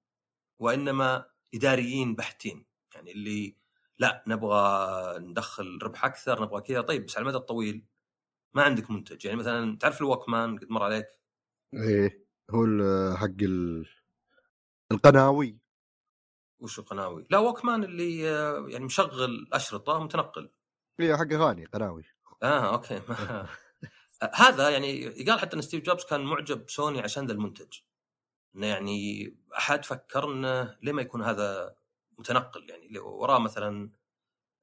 وإنما 0.58 1.26
إداريين 1.54 2.14
بحتين. 2.14 2.64
يعني 2.94 3.12
اللي 3.12 3.56
لا 4.02 4.24
نبغى 4.26 5.18
ندخل 5.18 5.78
ربح 5.82 6.04
أكثر 6.04 6.42
نبغى 6.42 6.60
كذا. 6.60 6.80
طيب 6.80 7.06
بس 7.06 7.16
على 7.16 7.22
المدى 7.22 7.36
الطويل 7.36 7.84
ما 8.54 8.62
عندك 8.62 8.90
منتج. 8.90 9.24
يعني 9.24 9.38
مثلا 9.38 9.78
تعرف 9.78 10.00
الوكمان 10.00 10.58
قد 10.58 10.70
مر 10.70 10.82
عليك؟ 10.82 11.06
إيه 11.74 12.26
هو 12.50 12.66
حق 13.16 13.42
ال... 13.42 13.86
القناوي. 14.92 15.58
وش 16.60 16.78
القناوي؟ 16.78 17.26
لا 17.30 17.38
وكمان 17.38 17.84
اللي 17.84 18.18
يعني 18.72 18.84
مشغل 18.84 19.48
أشرطة 19.52 19.98
متنقل. 19.98 20.50
إيه 21.00 21.16
حق 21.16 21.32
أغاني 21.32 21.64
قناوي. 21.64 22.04
آه 22.42 22.72
أوكي. 22.74 23.02
ما 23.08 23.46
هذا 24.34 24.70
يعني 24.70 25.02
يقال 25.02 25.40
حتى 25.40 25.56
إن 25.56 25.62
ستيف 25.62 25.82
جوبز 25.82 26.04
كان 26.04 26.20
معجب 26.20 26.66
بسوني 26.66 27.00
عشان 27.00 27.26
ذا 27.26 27.32
المنتج. 27.32 27.78
إنه 28.56 28.66
يعني 28.66 29.28
أحد 29.56 29.84
فكر 29.84 30.32
انه 30.32 30.76
ليه 30.82 30.92
ما 30.92 31.02
يكون 31.02 31.22
هذا 31.22 31.76
متنقل 32.18 32.70
يعني 32.70 32.86
اللي 32.86 32.98
وراه 32.98 33.38
مثلا 33.38 33.90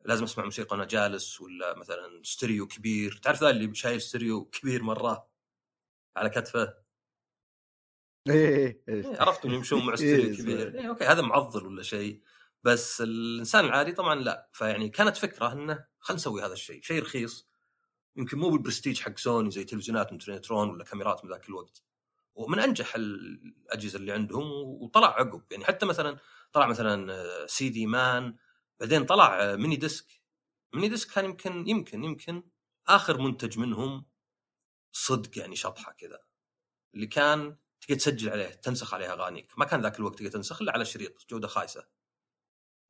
لازم 0.06 0.24
أسمع 0.24 0.46
موسيقى 0.46 0.76
وأنا 0.76 0.86
جالس 0.86 1.42
ولا 1.42 1.78
مثلا 1.78 2.22
ستيريو 2.24 2.68
كبير. 2.68 3.20
تعرف 3.24 3.42
ذا 3.42 3.50
اللي 3.50 3.76
شايل 3.76 4.02
ستيريو 4.02 4.46
كبير 4.46 4.84
مرة 4.84 5.30
على 6.18 6.30
كتفه؟ 6.30 6.74
إيه 8.30 8.56
إيه، 8.56 8.84
إيه. 8.90 9.22
عرفتم 9.22 9.52
يمشون 9.54 9.86
مع 9.86 9.96
ستيريو 9.96 10.32
إيه، 10.32 10.38
كبير. 10.38 10.76
إيه. 10.76 10.90
أوكي 10.90 11.06
هذا 11.06 11.22
معضل 11.22 11.66
ولا 11.66 11.84
شيء. 11.84 12.22
بس 12.64 13.02
الإنسان 13.02 13.66
العادي 13.66 13.92
طبعا 13.92 14.16
لا. 14.16 14.50
فيعني 14.54 14.90
كانت 14.90 15.18
فكرة 15.18 15.54
إنه 15.54 15.86
خلينا 16.00 16.20
نسوي 16.20 16.42
هذا 16.42 16.54
الشيء. 16.54 16.82
شيء 16.82 17.02
رخيص. 17.02 17.50
يمكن 18.16 18.38
مو 18.38 18.50
بالبرستيج 18.50 19.02
حق 19.02 19.18
سوني 19.18 19.52
زي 19.52 19.64
تلفزيونات 19.64 20.14
ترينترون 20.14 20.70
ولا 20.70 20.84
كاميرات 20.84 21.26
من 21.26 21.32
ذاك 21.32 21.50
الوقت. 21.50 21.84
ومن 22.40 22.60
أنجح 22.60 22.96
الأجهزة 22.96 24.00
اللي 24.00 24.12
عندهم 24.12 24.52
وطلع 24.52 25.08
عقب. 25.08 25.44
يعني 25.52 25.66
حتى 25.66 25.86
مثلا 25.86 26.18
طلع 26.54 26.68
مثلا 26.68 27.14
آه، 27.14 27.46
سي 27.46 27.70
دي 27.70 27.86
مان 27.86 28.36
بعدين 28.80 29.06
طلع 29.06 29.44
آه، 29.44 29.56
ميني 29.56 29.76
ديسك. 29.76 30.22
ميني 30.74 30.90
ديسك 30.90 31.12
كان 31.12 31.26
يمكن 31.26 31.68
يمكن 31.68 32.04
يمكن 32.04 32.44
آخر 32.88 33.22
منتج 33.22 33.60
منهم 33.60 34.06
صدق 34.92 35.38
يعني 35.38 35.56
شطحة 35.56 35.92
كذا 35.92 36.20
اللي 36.96 37.08
كان 37.08 37.58
تقدر 37.82 37.96
تسجل 37.96 38.30
عليه 38.30 38.50
تنسخ 38.50 38.94
عليه 38.94 39.14
أغانيك. 39.14 39.60
ما 39.60 39.66
كان 39.66 39.82
ذاك 39.82 40.00
الوقت 40.00 40.20
تقدر 40.20 40.32
تنسخ 40.32 40.62
إلا 40.62 40.72
على 40.72 40.86
شريط 40.86 41.26
جودة 41.30 41.48
خايسة. 41.48 41.88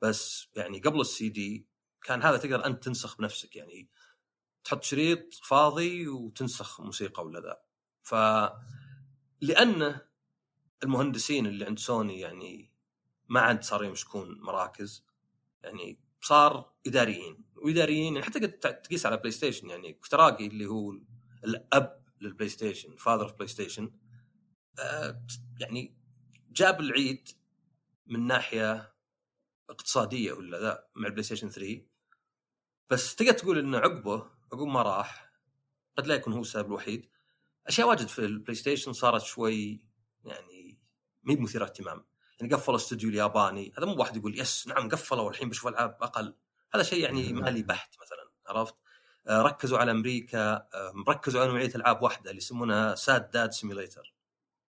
بس 0.01 0.47
يعني 0.55 0.79
قبل 0.79 1.01
السي 1.01 1.29
دي 1.29 1.67
كان 2.03 2.21
هذا 2.23 2.37
تقدر 2.37 2.65
أنت 2.65 2.83
تنسخ 2.83 3.17
بنفسك. 3.17 3.55
يعني 3.55 3.89
تحط 4.63 4.83
شريط 4.83 5.33
فاضي 5.33 6.07
وتنسخ 6.07 6.81
موسيقى 6.81 7.25
ولا 7.25 7.39
ذا. 7.39 7.61
ف 8.03 8.15
لأن 9.41 9.99
المهندسين 10.83 11.45
اللي 11.45 11.65
عند 11.65 11.79
سوني 11.79 12.19
يعني 12.19 12.71
ما 13.29 13.39
عاد 13.39 13.63
صاروا 13.63 13.87
يمسكون 13.87 14.41
مراكز 14.41 15.05
يعني 15.63 15.99
صار 16.21 16.73
إداريين 16.87 17.45
وإداريين 17.55 18.13
يعني 18.13 18.25
حتى 18.25 18.39
قد 18.39 18.51
تقيس 18.59 19.05
على 19.05 19.17
بلاي 19.17 19.31
ستيشن 19.31 19.69
يعني 19.69 19.93
كوتاراقي 19.93 20.47
اللي 20.47 20.65
هو 20.65 20.93
الأب 21.43 22.05
للبلاي 22.21 22.49
ستيشن 22.49 22.95
father 22.95 23.23
of 23.23 23.33
PlayStation 23.33 23.91
آه، 24.79 25.25
يعني 25.59 25.97
جاب 26.51 26.79
العيد 26.79 27.29
من 28.07 28.27
ناحية 28.27 28.93
اقتصادية 29.69 30.33
ولا 30.33 30.59
ذا 30.59 30.87
مع 30.95 31.07
البلاي 31.07 31.23
ستيشن 31.23 31.49
3 31.49 31.81
بس 32.89 33.15
تقدر 33.15 33.33
تقول 33.33 33.59
إنه 33.59 33.77
عقبه 33.77 34.31
عقب 34.53 34.67
ما 34.67 34.81
راح 34.81 35.31
قد 35.97 36.07
لا 36.07 36.15
يكون 36.15 36.33
هو 36.33 36.41
السبب 36.41 36.67
الوحيد. 36.67 37.09
أشياء 37.69 37.87
واجد 37.87 38.07
في 38.07 38.19
البلاي 38.19 38.55
ستيشن 38.55 38.93
صارت 38.93 39.23
شوي 39.23 39.81
يعني 40.25 40.79
مي 41.23 41.35
مثيرة 41.35 41.63
اهتمام. 41.63 42.05
يعني 42.39 42.53
قفل 42.53 42.75
استوديو 42.75 43.09
الياباني 43.09 43.73
هذا 43.77 43.85
مو 43.85 43.95
واحد 43.95 44.17
يقول 44.17 44.39
yes 44.39 44.67
نعم 44.67 44.89
قفلوا 44.89 45.21
والحين 45.21 45.49
بشوف 45.49 45.67
ألعاب 45.67 45.97
أقل. 46.01 46.35
هذا 46.73 46.83
شيء 46.83 47.03
يعني 47.03 47.33
مالي 47.33 47.63
بحت 47.63 47.95
مثلا 48.01 48.31
عرفت؟ 48.47 48.75
آه، 49.27 49.41
ركزوا 49.41 49.77
على 49.77 49.91
أمريكا 49.91 50.53
آه، 50.55 50.93
ركزوا 51.07 51.41
على 51.41 51.51
نوعية 51.51 51.75
ألعاب 51.75 52.03
واحدة 52.03 52.29
اللي 52.29 52.37
يسمونها 52.37 52.95
sad 52.95 53.31
dad 53.31 53.51
simulator 53.51 54.15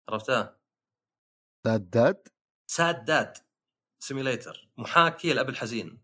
عرفتها؟ 0.09 0.59
dad 1.65 1.91
dad 1.91 2.29
sad 2.67 3.05
dad 3.05 3.39
simulator 3.99 4.69
محاكي 4.77 5.33
الاب 5.33 5.49
الحزين. 5.49 5.99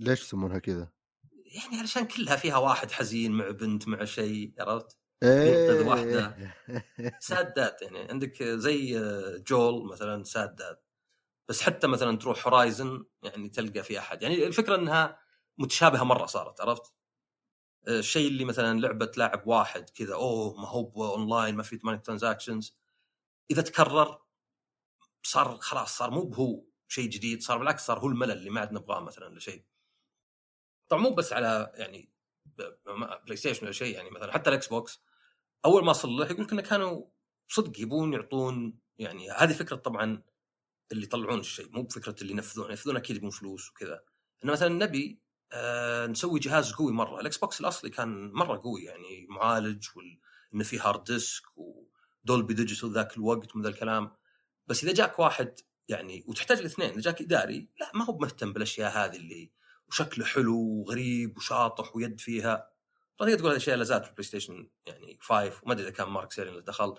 ليش 0.00 0.22
يسمونها 0.22 0.58
كذا؟ 0.58 0.88
يعني 1.46 1.78
علشان 1.80 2.06
كلها 2.06 2.36
فيها 2.36 2.56
واحد 2.56 2.90
حزين 2.90 3.32
مع 3.32 3.50
بنت 3.50 3.88
مع 3.88 4.04
شيء 4.04 4.54
عرفت؟ 4.58 4.98
ينقذ 5.22 5.86
واحدة. 5.86 6.36
sad 7.20 7.54
dad 7.54 7.76
يعني. 7.82 7.98
عندك 7.98 8.42
زي 8.42 8.98
جويل 9.38 9.88
مثلا 9.88 10.24
sad 10.24 10.56
dad 10.56 10.78
بس 11.48 11.62
حتى 11.62 11.86
مثلا 11.86 12.18
تروح 12.18 12.46
هورايزن 12.46 13.04
يعني 13.22 13.48
تلقى 13.48 13.82
في 13.82 13.98
أحد. 13.98 14.22
يعني 14.22 14.46
الفكرة 14.46 14.76
إنها 14.76 15.18
متشابهة 15.58 16.04
مرة 16.04 16.26
صارت 16.26 16.60
عرفت؟ 16.60 16.92
الشيء 17.88 18.28
اللي 18.28 18.44
مثلا 18.44 18.80
لعبة 18.80 19.12
لاعب 19.16 19.46
واحد 19.46 19.90
كذا 19.90 20.14
أوه 20.14 20.60
ما 20.60 20.68
هو 20.68 21.14
اونلاين 21.14 21.54
ما 21.56 21.62
في 21.62 21.80
microtransactions 21.84 22.78
إذا 23.50 23.62
تكرر 23.62 24.18
صار 25.22 25.56
خلاص 25.56 25.96
صار 25.98 26.10
مو 26.10 26.22
بهو 26.22 26.64
شيء 26.88 27.08
جديد 27.08 27.42
صار 27.42 27.58
بالعكس 27.58 27.86
صار 27.86 27.98
هو 27.98 28.06
الملل 28.06 28.32
اللي 28.32 28.50
ما 28.50 28.60
عاد 28.60 28.72
نبغاه 28.72 29.00
مثلا 29.00 29.26
ولا 29.26 29.40
شيء 29.40 29.64
طبعا 30.88 31.02
مو 31.02 31.10
بس 31.10 31.32
على 31.32 31.72
يعني 31.74 32.10
بلاي 33.24 33.36
ستيشن 33.36 33.64
ولا 33.64 33.72
شيء 33.72 33.94
يعني 33.94 34.10
مثلا 34.10 34.32
حتى 34.32 34.50
الاكس 34.50 34.66
بوكس 34.66 35.02
أول 35.66 35.84
ما 35.84 35.92
صلح 35.92 36.30
يقول 36.30 36.44
لك 36.44 36.52
انه 36.52 36.62
كانوا 36.62 37.04
صدق 37.48 37.80
يبون 37.80 38.12
يعطون 38.12 38.78
يعني 38.98 39.30
هذه 39.30 39.52
فكرة 39.52 39.76
طبعا 39.76 40.22
اللي 40.92 41.04
يطلعون 41.04 41.40
الشيء 41.40 41.68
مو 41.72 41.82
بفكرة 41.82 42.14
اللي 42.22 42.32
ينفذون 42.32 42.70
ينفذون 42.70 42.96
أكيد 42.96 43.16
يبون 43.16 43.30
فلوس 43.30 43.70
وكذا. 43.70 44.00
إنه 44.44 44.52
مثلا 44.52 44.68
نبي 44.68 45.20
آه 45.52 46.06
نسوي 46.06 46.40
جهاز 46.40 46.72
قوي 46.72 46.92
مرة. 46.92 47.20
الإكس 47.20 47.38
بوكس 47.38 47.60
الأصلي 47.60 47.90
كان 47.90 48.32
مرة 48.32 48.60
قوي 48.64 48.84
يعني 48.84 49.26
معالج 49.28 49.86
وال... 49.96 50.18
إنه 50.54 50.64
في 50.64 50.78
hard 50.78 51.04
disk 51.04 51.44
ودولبي 51.56 52.54
ديجيتال 52.54 52.92
ذاك 52.92 53.16
الوقت 53.16 53.54
ومن 53.54 53.64
ذا 53.64 53.68
الكلام. 53.68 54.16
بس 54.66 54.84
إذا 54.84 54.92
جاك 54.92 55.18
واحد 55.18 55.54
يعني 55.88 56.24
وتحتاج 56.28 56.58
الاثنين 56.58 56.90
إذا 56.90 57.00
جاك 57.00 57.22
إداري 57.22 57.68
لا 57.80 57.90
ما 57.94 58.04
هو 58.04 58.18
مهتم 58.18 58.52
بالأشياء 58.52 58.92
هذه 58.92 59.16
اللي 59.16 59.50
وشكله 59.88 60.24
حلو 60.24 60.58
وغريب 60.58 61.36
وشاطح 61.36 61.96
ويد 61.96 62.20
فيها. 62.20 62.75
تقدر 63.18 63.34
تقول 63.34 63.46
هذه 63.46 63.56
الأشياء 63.56 63.76
لا 63.76 63.84
زالت 63.84 64.04
في 64.04 64.10
البلاي 64.10 64.24
ستيشن 64.24 64.70
يعني 64.86 65.18
5 65.20 65.60
وما 65.62 65.72
أدري 65.72 65.84
إذا 65.84 65.90
كان 65.90 66.08
مارك 66.08 66.32
سيرني 66.32 66.52
اللي 66.52 66.62
دخل 66.62 66.94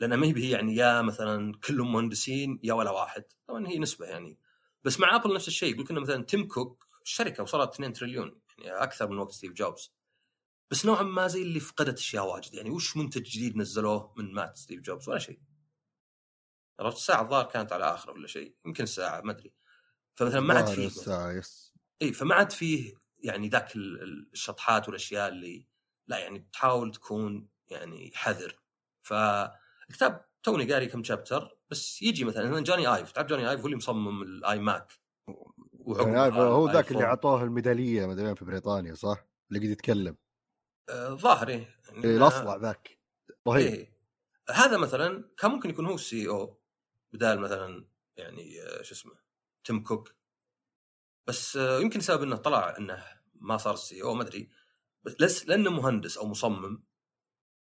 لأن 0.00 0.14
ما 0.14 0.26
هي 0.26 0.50
يعني 0.50 0.76
يا 0.76 1.02
مثلا 1.02 1.58
كلهم 1.64 1.92
مهندسين 1.92 2.60
يا 2.62 2.74
ولا 2.74 2.90
واحد. 2.90 3.24
طبعا 3.48 3.68
هي 3.68 3.78
نسبة 3.78 4.06
يعني. 4.06 4.38
بس 4.84 5.00
مع 5.00 5.16
ابل 5.16 5.34
نفس 5.34 5.48
الشيء 5.48 5.74
يقول 5.74 5.86
لنا 5.90 6.00
مثلا 6.00 6.24
تيم 6.24 6.48
كوك 6.48 6.86
الشركة 7.02 7.42
وصلت 7.42 7.74
2 7.74 7.92
تريليون 7.92 8.40
يعني 8.58 8.82
أكثر 8.82 9.08
من 9.08 9.18
وقت 9.18 9.32
ستيف 9.32 9.52
جوبز 9.52 9.92
بس 10.70 10.86
نوعا 10.86 11.02
ما 11.02 11.26
زي 11.26 11.42
اللي 11.42 11.60
فقدت 11.60 11.98
أشياء 11.98 12.26
واجد. 12.26 12.54
يعني 12.54 12.70
وش 12.70 12.96
منتج 12.96 13.22
جديد 13.22 13.56
نزلوه 13.56 14.14
من 14.16 14.34
مات 14.34 14.56
ستيف 14.56 14.80
جوبز 14.80 15.08
ولا 15.08 15.18
شيء. 15.18 15.40
عرفت؟ 16.80 16.96
الساعة 16.96 17.22
الظاهر 17.22 17.44
كانت 17.44 17.72
على 17.72 17.84
آخره 17.84 18.12
ولا 18.12 18.26
شيء. 18.26 18.56
يمكن 18.66 18.84
الساعة 18.84 19.20
ما 19.20 19.32
أدري. 19.32 19.54
فمثلا 20.14 20.40
ما 20.40 20.54
عاد 20.54 20.66
فيه 20.66 20.86
الساعة 20.86 21.32
yes. 21.32 21.74
اي 22.02 22.12
فما 22.12 22.34
عاد 22.34 22.52
فيه 22.52 23.01
يعني 23.22 23.48
ذاك 23.48 23.76
ال- 23.76 24.02
ال- 24.02 24.30
الشطحات 24.32 24.88
والأشياء 24.88 25.28
اللي 25.28 25.66
لا 26.06 26.18
يعني 26.18 26.48
تحاول 26.52 26.92
تكون 26.92 27.48
يعني 27.70 28.10
حذر 28.14 28.58
فالكتاب 29.02 30.26
توني 30.42 30.72
قاري 30.72 30.86
كم 30.86 31.04
chapter 31.04 31.58
بس 31.70 32.02
يجي 32.02 32.24
مثلا 32.24 32.60
جوني 32.60 32.86
ايف 32.94 33.12
تعرف 33.12 33.28
جوني 33.28 33.50
ايف 33.50 33.60
هو 33.60 33.66
اللي 33.66 33.76
مصمم 33.76 34.22
الاي 34.22 34.58
ماك 34.58 34.92
يعني 35.88 36.18
عارف 36.18 36.34
هو 36.34 36.70
ذاك 36.70 36.92
اللي. 36.92 37.04
اعطوه 37.04 37.42
الميدالية 37.42 38.06
مدري 38.06 38.26
وين 38.26 38.34
في 38.34 38.44
بريطانيا 38.44 38.94
صح؟ 38.94 39.26
اللي 39.50 39.66
قد 39.66 39.72
يتكلم 39.72 40.16
آه، 40.88 41.14
ظاهر 41.14 41.48
إيه. 41.48 41.76
يعني 41.88 42.04
إيه، 42.04 42.16
الأصلع 42.16 42.56
ذاك 42.56 42.98
رهيب 43.48 43.66
إيه. 43.66 43.92
هذا 44.50 44.76
مثلا 44.76 45.30
كان 45.38 45.50
ممكن 45.50 45.70
يكون 45.70 45.86
هو 45.86 45.94
ال 45.94 46.28
CEO 46.28 46.60
بدال 47.12 47.40
مثلا 47.40 47.86
يعني 48.16 48.62
آه، 48.62 48.82
شو 48.82 48.94
اسمه 48.94 49.12
تيم 49.64 49.82
كوك 49.82 50.14
بس 51.26 51.56
آه، 51.56 51.80
يمكن 51.80 52.00
سبب 52.00 52.22
إنه 52.22 52.36
طلع 52.36 52.76
إنه 52.78 53.04
ما 53.34 53.56
صار 53.56 53.74
ال 53.74 54.02
CEO 54.02 54.14
ما 54.14 54.22
أدري. 54.22 54.50
بس 55.20 55.46
لأنه 55.48 55.70
مهندس 55.70 56.18
أو 56.18 56.26
مصمم 56.26 56.84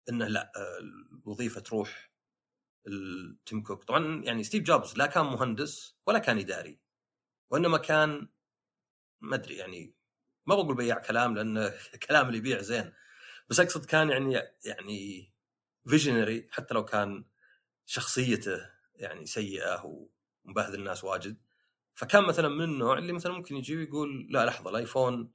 إنه 0.09 0.27
لا 0.29 0.53
آه، 0.57 0.79
الوظيفة 0.79 1.61
تروح 1.61 2.11
لتيم 2.87 3.63
كوك. 3.63 3.85
طبعا 3.85 4.23
يعني 4.25 4.45
ستيف 4.45 4.63
جوبز 4.63 4.97
لا 4.97 5.07
كان 5.07 5.25
مهندس 5.25 5.97
ولا 6.07 6.19
كان 6.19 6.39
إداري 6.39 6.81
وإنما 7.51 7.79
كان 7.79 8.29
ما 9.21 9.37
أدري 9.37 9.57
يعني 9.57 9.95
ما 10.47 10.55
بقول 10.55 10.77
بياع 10.77 10.99
كلام 10.99 11.35
لأن 11.37 11.73
كلام 12.09 12.27
اللي 12.27 12.39
يبيع 12.39 12.63
زين. 12.63 12.93
بس 13.49 13.61
أقصد 13.61 13.85
كان 13.85 14.11
يعني 14.11 14.43
يعني 14.65 15.33
visionary 15.87 16.49
حتى 16.51 16.75
لو 16.75 16.85
كان 16.85 17.25
شخصيته 17.87 18.71
يعني 18.95 19.27
سيئة 19.27 19.85
ومبهذل 20.45 20.75
الناس 20.75 21.05
واجد. 21.05 21.37
فكان 22.01 22.25
مثلا 22.25 22.49
من 22.49 22.65
النوع 22.65 22.99
اللي 22.99 23.13
مثلا 23.13 23.33
ممكن 23.33 23.57
يجي 23.57 23.77
ويقول 23.77 24.27
لا 24.31 24.47
لحظة 24.47 24.71
الآيفون 24.71 25.33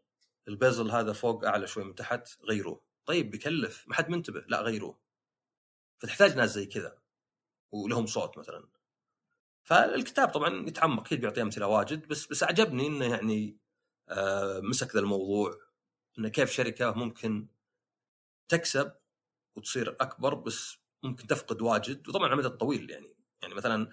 ال 0.48 0.55
bezel 0.55 0.92
هذا 0.92 1.14
فوق 1.14 1.46
أعلى 1.46 1.68
شوي 1.68 1.84
من 1.84 1.96
تحت 1.96 2.30
غيروه. 2.44 2.82
طيب 3.06 3.32
بيكلف 3.32 3.88
ما 3.88 3.96
حد 3.96 4.10
منتبه 4.10 4.44
لا 4.48 4.62
غيروه. 4.62 5.00
فتحتاج 5.98 6.36
ناس 6.38 6.50
زي 6.50 6.66
كذا 6.66 6.98
ولهم 7.72 8.06
صوت 8.06 8.38
مثلا. 8.38 8.68
فالكتاب 9.64 10.30
طبعا 10.30 10.68
يتعمق 10.68 11.06
أكيد 11.06 11.22
بيعطي 11.22 11.42
أمثلة 11.42 11.68
واجد 11.68 12.08
بس 12.08 12.28
بس 12.28 12.44
أعجبني 12.44 12.88
إنه 12.88 13.06
يعني 13.06 13.58
آه 14.10 14.60
مسك 14.60 14.94
ذا 14.94 15.00
الموضوع 15.00 15.60
إنه 16.20 16.30
كيف 16.30 16.52
شركة 16.52 16.92
ممكن 16.92 17.48
تكسب 18.48 18.92
وتصير 19.56 19.98
أكبر 20.02 20.34
بس 20.34 20.78
ممكن 21.04 21.28
تفقد 21.28 21.62
واجد 21.62 22.10
وطبعا 22.10 22.26
على 22.26 22.34
المدى 22.34 22.48
الطويل 22.48 22.92
يعني. 22.92 23.16
يعني 23.42 23.54
مثلا 23.54 23.90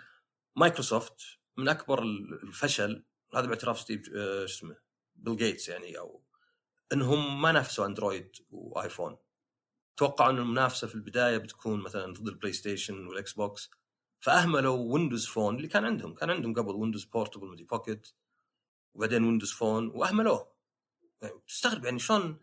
مايكروسوفت 0.56 1.41
من 1.56 1.68
أكبر 1.68 2.02
الفشل 2.02 3.04
هذا 3.34 3.46
باعتراف 3.46 3.80
ستيف 3.80 4.10
آه، 4.16 4.46
شو 4.46 4.54
اسمه 4.58 4.76
بيل 5.14 5.36
جيتس 5.36 5.68
يعني 5.68 5.98
أو 5.98 6.22
إنهم 6.92 7.42
ما 7.42 7.52
نافسوا 7.52 7.86
أندرويد 7.86 8.36
وآيفون. 8.50 9.16
توقعوا 9.96 10.30
إن 10.30 10.38
المنافسة 10.38 10.86
في 10.86 10.94
البداية 10.94 11.38
بتكون 11.38 11.80
مثلا 11.80 12.12
ضد 12.12 12.28
البلاي 12.28 12.52
ستيشن 12.52 13.06
والاكس 13.06 13.32
بوكس 13.32 13.70
فأهملوا 14.20 14.92
ويندوز 14.92 15.26
فون 15.26 15.56
اللي 15.56 15.68
كان 15.68 15.84
عندهم. 15.84 16.14
كان 16.14 16.30
عندهم 16.30 16.54
قبل 16.54 16.74
ويندوز 16.74 17.04
portable 17.04 17.46
مدري 17.46 17.64
pocket 17.64 18.08
وبعدين 18.94 19.24
ويندوز 19.24 19.52
فون 19.52 19.88
وأهملوه. 19.88 20.52
يعني 21.22 21.34
تستغرب 21.48 21.84
يعني 21.84 21.98
شلون 21.98 22.40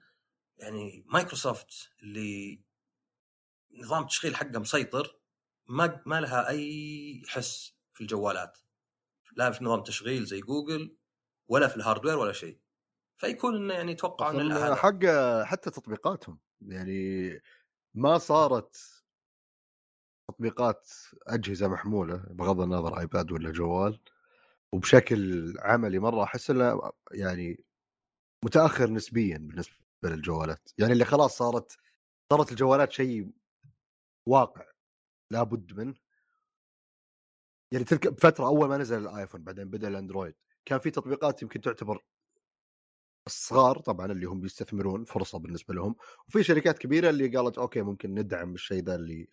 يعني 0.58 1.06
مايكروسوفت 1.08 1.92
اللي 2.04 2.62
نظام 3.72 4.04
التشغيل 4.04 4.36
حقه 4.36 4.60
مسيطر 4.60 5.20
ما 5.68 6.04
ما 6.06 6.22
لها 6.22 6.50
أي 6.50 7.24
حس 7.28 7.74
في 7.94 8.02
الجوالات. 8.02 8.58
لا 9.40 9.52
في 9.52 9.64
نظام 9.64 9.84
تشغيل 9.84 10.26
زي 10.26 10.40
جوجل 10.40 10.98
ولا 11.48 11.68
في 11.68 11.78
ال 11.78 11.82
hardware 11.82 12.18
ولا 12.18 12.34
شيء. 12.34 12.60
فيكون 13.18 13.56
انه 13.56 13.74
يعني 13.74 13.92
يتوقع 13.92 14.32
إن 14.32 14.76
حق 14.76 15.06
حتى 15.44 15.70
تطبيقاتهم. 15.70 16.40
يعني 16.62 17.30
ما 17.94 18.18
صارت 18.18 19.04
تطبيقات 20.30 20.90
أجهزة 21.28 21.68
محمولة 21.68 22.16
بغض 22.16 22.62
النظر 22.62 23.00
ايباد 23.00 23.32
ولا 23.32 23.52
جوال 23.52 24.00
وبشكل 24.74 25.54
عملي 25.60 26.00
مرة 26.00 26.24
أحس 26.24 26.50
إنه 26.50 26.92
يعني 27.12 27.64
متأخر 28.46 28.90
نسبيا 28.90 29.38
بالنسبة 29.38 29.76
للجوالات. 30.04 30.70
يعني 30.78 30.94
اللي 30.94 31.06
خلاص 31.06 31.38
صارت 31.38 31.78
صارت 32.34 32.52
الجوالات 32.52 32.92
شيء 32.92 33.32
واقع 34.28 34.66
لابد 35.32 35.74
منه. 35.74 35.96
يعني 37.72 37.84
تلك 37.86 38.08
بفتره 38.08 38.48
أول 38.48 38.70
ما 38.70 38.78
نزل 38.78 39.00
الآيفون 39.02 39.44
بعدين 39.44 39.70
بدأ 39.70 39.88
الأندرويد 39.88 40.36
كان 40.66 40.80
في 40.80 40.92
تطبيقات 40.92 41.42
يمكن 41.42 41.62
تعتبر 41.62 42.04
الصغار 43.28 43.80
طبعا 43.80 44.12
اللي 44.12 44.26
هم 44.26 44.42
بيستثمرون 44.42 45.04
فرصة 45.06 45.40
بالنسبة 45.40 45.74
لهم 45.74 45.96
وفي 46.28 46.44
شركات 46.44 46.78
كبيرة 46.78 47.10
اللي 47.10 47.38
قالت 47.38 47.58
okay 47.58 47.82
ممكن 47.82 48.16
ندعم 48.16 48.54
الشيء 48.54 48.84
ذا 48.84 48.96
اللي 48.96 49.28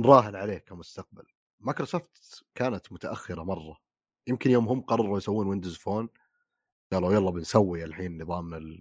نراهن 0.00 0.36
عليه 0.36 0.58
كمستقبل 0.58 1.24
مايكروسوفت 1.60 2.44
كانت 2.54 2.92
متأخرة 2.92 3.42
مرة 3.42 3.76
يمكن 4.26 4.50
يوم 4.50 4.68
هم 4.68 4.80
قرروا 4.80 5.18
يسوون 5.18 5.46
ويندوز 5.46 5.76
فون 5.76 6.08
قالوا 6.92 7.14
يلا 7.14 7.30
بنسوي 7.30 7.84
الحين 7.84 8.22
نظامنا. 8.22 8.78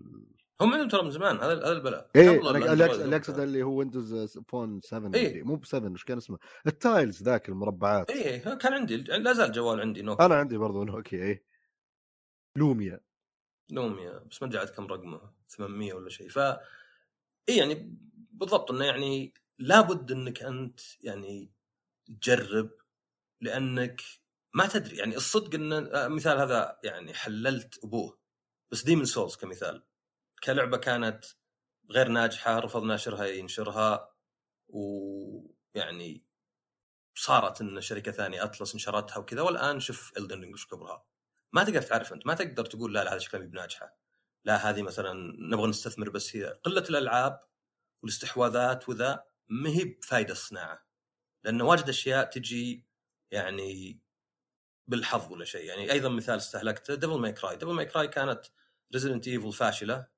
هم 0.62 0.74
عندهم 0.74 0.88
ترى 0.88 1.04
من 1.04 1.12
زمان 1.12 1.38
هذا 1.38 1.54
هذا 1.54 1.72
البلاء. 1.72 2.10
إيه 2.16 2.52
اللي 2.52 3.16
اقصد 3.16 3.40
اللي 3.40 3.64
هو 3.64 3.74
ويندوز 3.74 4.40
فون 4.48 4.82
7 4.82 5.12
إيه؟ 5.14 5.44
مو 5.44 5.56
ب 5.56 5.66
7 5.66 5.92
وش 5.92 6.04
كان 6.04 6.18
اسمه؟ 6.18 6.38
ال 6.68 6.77
tiles 6.77 7.24
ذاك 7.24 7.50
المربعات. 7.50 8.12
إيه 8.12 8.56
كان 8.56 8.74
عندي 8.74 8.98
لا 8.98 9.34
زال 9.34 9.52
جوال 9.52 9.82
عندي 9.82 10.02
نوكيا. 10.02 10.26
أنا 10.26 10.36
عندي 10.36 10.58
برضو 10.58 10.84
نوكيا 10.84 11.24
إيه. 11.24 11.44
لوميا. 12.58 13.00
لوميا 13.72 14.20
بس 14.32 14.42
ما 14.42 14.48
أدري 14.48 14.60
عاد 14.60 14.70
كم 14.70 14.88
رقمه 14.88 15.22
800 15.50 15.94
ولا 15.94 16.10
شيء. 16.10 16.30
ف 16.30 16.40
اي 16.40 17.58
يعني 17.58 17.98
بالضبط 18.32 18.72
إنه 18.72 18.86
يعني 18.86 19.34
لابد 19.60 20.12
إنك 20.12 20.44
أنت 20.44 20.80
يعني 21.02 21.52
تجرب 22.22 22.72
لأنك 23.42 24.02
ما 24.54 24.68
تدري. 24.68 24.98
يعني 24.98 25.16
الصدق 25.16 25.56
إن 25.56 25.74
آه، 25.74 26.08
مثال 26.08 26.38
هذا 26.38 26.80
يعني 26.84 27.14
حللت 27.14 27.84
أبوه 27.84 28.20
بس 28.72 28.84
ديمن 28.84 29.06
سولز 29.06 29.36
كمثال. 29.36 29.84
كلعبة 30.46 30.78
كانت 30.78 31.26
غير 31.92 32.08
ناجحة 32.08 32.60
رفض 32.60 32.84
ناشرها 32.84 33.26
ينشرها 33.26 34.16
ويعني 34.68 36.26
صارت 37.16 37.62
إن 37.62 37.82
شركة 37.82 38.12
ثانية 38.12 38.44
أطلس 38.44 38.76
نشرتها 38.76 39.18
وكذا 39.18 39.42
والآن 39.42 39.80
شوف 39.80 40.18
الدن 40.18 40.54
وش 40.54 40.68
كبرها. 40.68 41.06
ما 41.54 41.64
تقدر 41.64 41.82
تعرف 41.82 42.14
أنت 42.14 42.28
ما 42.28 42.34
تقدر 42.34 42.66
تقول 42.66 42.94
لا 42.94 43.04
لا 43.04 43.12
هذا 43.14 43.20
شكلها 43.20 43.46
بناجحة. 43.46 43.98
لا 44.46 44.70
هذه 44.70 44.82
مثلا 44.82 45.14
نبغى 45.40 45.70
نستثمر 45.70 46.10
بس 46.10 46.36
هي 46.36 46.46
قلة 46.46 46.84
الألعاب 46.90 47.40
والاستحواذات 48.04 48.90
وذا 48.90 49.24
ما 49.50 49.70
هي 49.70 49.84
بفائده 49.84 50.32
الصناعة. 50.32 50.86
لأن 51.44 51.62
واجد 51.62 51.90
أشياء 51.90 52.26
تجي 52.30 52.88
يعني 53.32 54.00
بالحظ 54.88 55.32
ولا 55.32 55.46
شيء. 55.46 55.66
يعني 55.66 55.92
أيضا 55.92 56.10
مثال 56.10 56.38
استهلكته 56.38 56.96
ديفل 56.96 57.20
ماي 57.20 57.32
كراي 57.32 57.56
ديفل 57.56 57.74
ماي 57.74 57.86
كراي 57.86 58.08
كانت 58.08 58.46
ريزدنت 58.94 59.28
ايفل 59.28 59.54
فاشلة. 59.54 60.15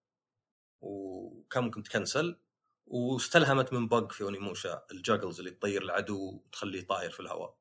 وكان 0.81 1.63
ممكن 1.63 1.83
تكنسل 1.83 2.39
واستلهمت 2.85 3.73
من 3.73 3.87
bug 3.87 4.11
في 4.11 4.23
اونيموشا 4.23 4.85
ال 4.91 4.97
juggles 4.97 5.39
اللي 5.39 5.51
تطير 5.51 5.81
العدو 5.81 6.41
وتخليه 6.45 6.87
طاير 6.87 7.11
في 7.11 7.19
الهواء. 7.19 7.57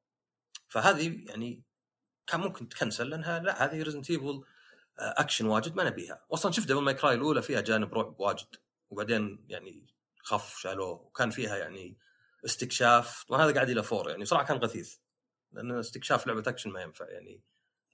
فهذه 0.68 1.24
يعني 1.26 1.62
كان 2.26 2.40
ممكن 2.40 2.68
تكنسل 2.68 3.10
لأنها 3.10 3.38
لا 3.38 3.64
هذه 3.64 3.82
ريزدنت 3.82 4.10
ايفل 4.10 4.44
اكشن 4.98 5.46
واجد 5.46 5.76
ما 5.76 5.84
نبيها. 5.84 6.24
أصلا 6.32 6.52
شفت 6.52 6.68
ديفل 6.68 6.82
ماي 6.82 6.94
كراي 6.94 7.14
الأولى 7.14 7.42
فيها 7.42 7.60
جانب 7.60 7.94
رعب 7.94 8.20
واجد 8.20 8.56
وبعدين 8.90 9.46
يعني 9.48 9.86
خف 10.18 10.58
شالوه 10.58 10.90
وكان 10.90 11.30
فيها 11.30 11.56
يعني 11.56 11.98
استكشاف. 12.44 13.24
طبعا 13.24 13.44
هذا 13.44 13.54
قاعد 13.54 13.70
إلى 13.70 13.82
four 13.82 14.10
يعني 14.10 14.24
صراحة 14.24 14.44
كان 14.44 14.56
غثيث 14.56 14.96
لأن 15.52 15.72
استكشاف 15.78 16.26
لعبة 16.26 16.42
اكشن 16.46 16.70
ما 16.70 16.82
ينفع 16.82 17.08
يعني. 17.08 17.40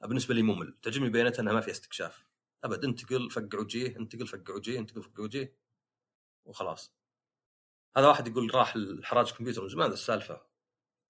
بالنسبة 0.01 0.35
لي 0.35 0.43
ممل 0.43 0.79
تعجبني 0.83 1.09
بايونيتا 1.09 1.43
إنها 1.43 1.53
ما 1.53 1.61
فيها 1.61 1.73
استكشاف. 1.73 2.25
أبد 2.65 2.85
انتقل 2.85 3.31
فقع 3.31 3.59
وجيه 3.59 3.97
انتقل 3.97 4.27
فقع 4.27 4.55
وجيه 4.55 4.79
انتقل 4.79 5.03
فقع 5.03 5.23
وجيه 5.23 5.57
وخلاص. 6.45 6.93
هذا 7.97 8.07
واحد 8.07 8.29
يقول 8.29 8.55
راح 8.55 8.75
الحراج 8.75 9.33
كمبيوتر 9.33 9.63
من 9.63 9.69
زمان 9.69 9.93
السالفة. 9.93 10.43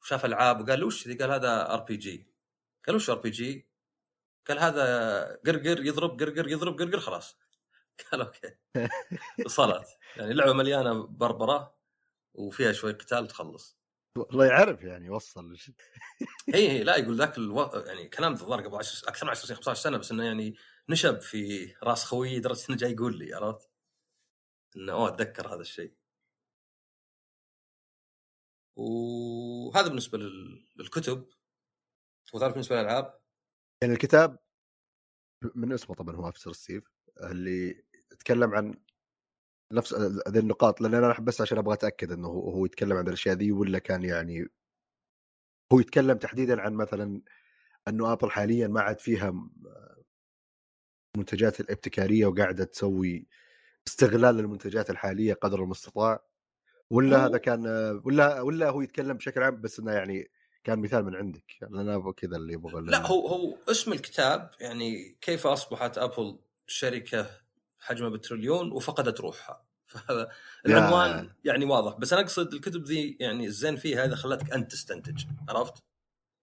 وشاف 0.03 0.25
ألعاب 0.25 0.61
وقال 0.61 0.81
له 0.81 0.87
وش 0.87 1.09
قال 1.09 1.31
هذا 1.31 1.73
ار 1.75 1.81
بي 1.81 1.97
جي 1.97 2.27
قال 2.87 2.97
وش 2.97 3.11
ار 3.11 3.19
بي 3.19 3.31
جي؟ 3.31 3.69
قال 4.49 4.59
هذا 4.59 4.85
قرقر 5.47 5.85
يضرب 5.85 6.21
قرقر 6.21 6.49
يضرب 6.49 6.79
قرقر. 6.79 7.01
خلاص. 7.01 7.37
قال 8.13 8.21
okay. 8.21 8.57
وصلت. 9.47 9.87
يعني 10.17 10.35
لعبة 10.35 10.53
مليانة 10.53 11.07
بربرة 11.07 11.75
وفيها 12.35 12.73
شوي 12.73 12.93
قتال 12.93 13.29
تخلص 13.29 13.83
والله 14.17 14.47
يعرف 14.47 14.83
يعني 14.83 15.11
وصل 15.11 15.57
اي 16.55 16.85
لا 16.85 16.97
يقول 16.97 17.17
ذاك 17.17 17.39
ألو... 17.39 17.71
يعني 17.87 18.09
كلام 18.09 18.33
الظاهر 18.33 18.61
قبل 18.61 18.77
أكثر 18.77 19.27
من 19.27 19.31
10 19.31 19.47
سنين 19.47 19.57
15 19.57 19.83
سنة 19.83 19.97
بس 19.97 20.13
إنه 20.13 20.25
يعني 20.25 20.57
نشب 20.89 21.21
في 21.21 21.75
راس 21.83 22.05
خويي 22.05 22.39
لدرجة 22.39 22.67
إنه 22.71 22.79
جاي 22.79 22.93
يقول 22.93 23.19
لي 23.19 23.35
عرفت؟ 23.35 23.71
إنه 24.77 24.93
أوه 24.93 25.09
أتذكر 25.09 25.55
هذا 25.55 25.61
الشيء. 25.61 25.95
وهذا 28.77 29.89
بالنسبة 29.89 30.19
للكتب 30.77 31.27
وتعرف 32.35 32.53
بالنسبة 32.53 32.77
للألعاب 32.77 33.21
يعني 33.83 33.95
الكتاب 33.95 34.39
من 35.55 35.73
اسمه 35.73 35.97
طبعا 35.97 36.17
هو 36.17 36.29
أفسر 36.29 36.51
السيف 36.51 36.85
اللي 37.23 37.85
يتكلم 38.13 38.55
عن 38.55 38.75
نفس 39.73 39.95
هذه 39.95 40.39
النقاط 40.39 40.81
لأن 40.81 40.95
أنا 40.95 41.21
بس 41.21 41.41
عشان 41.41 41.59
أبغى 41.59 41.75
أتأكد 41.75 42.13
إنه 42.13 42.29
هو 42.29 42.67
يتكلم 42.67 42.97
عن 42.97 43.09
الأشياء 43.09 43.37
ذي 43.37 43.53
ولا 43.53 43.79
كان 43.79 44.05
يعني 44.05 44.49
هو 45.73 45.81
يتكلم 45.81 46.19
تحديدا 46.19 46.61
عن 46.61 46.75
مثلا 46.75 47.23
إنه 47.89 48.13
آبل 48.13 48.31
حاليا 48.31 48.69
ما 48.69 48.81
عاد 48.81 49.01
فيها 49.01 49.35
المنتجات 51.17 51.61
الابتكارية 51.61 52.27
وقاعدة 52.27 52.65
تسوي 52.65 53.27
استغلال 53.87 54.41
المنتجات 54.41 54.91
الحالية 54.91 55.35
قدر 55.35 55.63
المستطاع؟ 55.63 56.25
ولا 56.91 57.27
هذا 57.27 57.39
كان 57.39 57.67
ولا 58.05 58.41
ولا 58.41 58.71
هو 58.71 58.81
يتكلم 58.81 59.17
بشكل 59.17 59.43
عام 59.43 59.61
بس 59.61 59.81
إنه 59.81 59.93
يعني 59.93 60.31
كان 60.65 60.79
مثال 60.79 61.05
من 61.05 61.15
عندك؟ 61.15 61.45
يعني 61.61 61.81
أنا 61.81 62.13
كذا 62.13 62.37
اللي 62.37 62.53
يبغى 62.53 62.83
لا 62.83 63.07
هو 63.07 63.27
هو 63.27 63.59
اسم 63.71 63.93
الكتاب 63.93 64.51
يعني 64.61 65.19
كيف 65.21 65.47
أصبحت 65.47 65.99
أبل 65.99 66.39
شركة 66.67 67.31
حجمها 67.79 68.11
بتريليون 68.11 68.73
وفقدت 68.73 69.21
روحها؟ 69.21 69.67
فهذا 69.93 70.29
العنوان 70.67 71.31
يعني 71.45 71.65
واضح. 71.65 71.99
بس 71.99 72.13
أنا 72.13 72.23
أقصد 72.23 72.55
الكتب 72.55 72.85
ذي 72.85 73.17
يعني 73.21 73.47
الزين 73.47 73.77
فيها 73.77 74.05
هذا 74.05 74.15
خلتك 74.15 74.53
أنت 74.53 74.71
تستنتج 74.73 75.25
عرفت؟ 75.49 75.83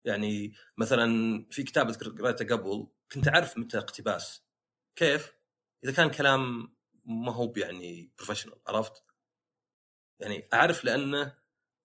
يعني 0.04 0.52
مثلا 0.78 1.46
في 1.50 1.62
كتاب 1.62 1.90
قريته 1.90 2.56
قبل 2.56 2.86
كنت 3.12 3.28
أعرف 3.28 3.58
متى 3.58 3.78
اقتباس. 3.78 4.45
كيف؟ 4.96 5.32
إذا 5.84 5.92
كان 5.92 6.10
كلام 6.10 6.74
ما 7.04 7.32
هو 7.32 7.52
يعني 7.56 8.12
professional 8.16 8.54
عرفت؟ 8.66 9.04
يعني 10.20 10.48
أعرف 10.54 10.84
لأن 10.84 11.32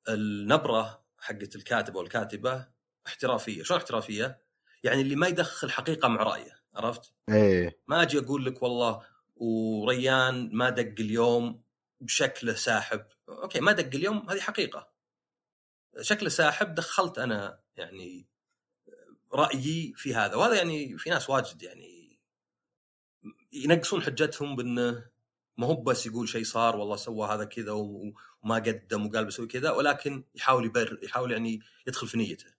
النبرة 0.10 1.06
حقت 1.18 1.56
الكاتب 1.56 1.98
أو 1.98 2.02
الكاتبه 2.02 2.68
احترافية، 3.08 3.64
شلون 3.64 3.80
احترافية؟ 3.80 4.42
يعني 4.84 5.02
اللي 5.02 5.16
ما 5.16 5.28
يدخل 5.28 5.72
حقيقة 5.72 6.08
مع 6.08 6.24
رأيه 6.24 6.62
عرفت؟ 6.74 7.14
إيه 7.30 7.82
ما 7.88 8.02
أجي 8.02 8.20
أقول 8.20 8.46
لك 8.46 8.64
والله 8.64 9.06
وريان 9.36 10.50
ما 10.54 10.70
دق 10.70 11.00
اليوم 11.00 11.64
بشكله 12.02 12.54
ساحب، 12.54 13.06
okay 13.30 13.60
ما 13.60 13.72
دق 13.72 13.96
اليوم 13.96 14.30
هذه 14.30 14.40
حقيقة. 14.40 14.92
شكله 16.02 16.30
ساحب 16.30 16.76
دخلت 16.76 17.20
أنا 17.20 17.60
يعني 17.76 18.28
رأيي 19.34 19.94
في 19.96 20.16
هذا 20.16 20.36
وهذا 20.36 20.56
يعني 20.56 20.98
في 20.98 21.10
ناس 21.10 21.30
واجد 21.30 21.64
يعني 21.64 21.91
ينقصون 23.54 24.02
حجتهم 24.02 24.56
بانه 24.56 25.06
ما 25.58 25.68
هو 25.68 25.76
بس 25.76 26.06
يقول 26.06 26.30
شيء 26.30 26.44
صار 26.44 26.76
والله 26.76 26.96
سوى 26.96 27.28
هذا 27.28 27.44
كذا 27.46 27.72
وما 27.72 28.56
قدم 28.56 29.08
وقال 29.08 29.26
بسوي 29.26 29.48
كذا 29.48 29.72
ولكن 29.72 30.24
يحاول 30.36 30.66
يبر 30.66 31.00
يحاول 31.04 31.32
يعني 31.32 31.60
يدخل 31.88 32.08
في 32.08 32.18
نيته 32.18 32.54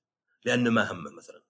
لأنه 0.44 0.70
ما 0.70 0.92
همه 0.92 1.10
مثلا. 1.10 1.42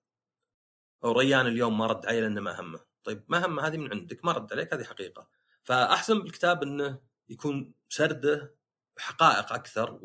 أو 1.05 1.13
ريان 1.13 1.47
اليوم 1.47 1.79
ما 1.79 1.87
رد 1.87 2.07
علي 2.07 2.21
لأنه 2.21 2.41
ما 2.41 2.61
همه. 2.61 2.81
طيب 3.05 3.25
ما 3.29 3.47
همه 3.47 3.67
هذه 3.67 3.77
من 3.77 3.91
عندك 3.91 4.25
ما 4.25 4.33
رد 4.33 4.53
عليك 4.53 4.75
هذه 4.75 4.85
حقيقة. 4.85 5.29
فأحسن 5.65 6.23
بالكتاب 6.23 6.63
انه 6.63 7.01
يكون 7.29 7.75
سرده 7.89 8.55
حقائق 8.99 9.53
أكثر 9.53 9.99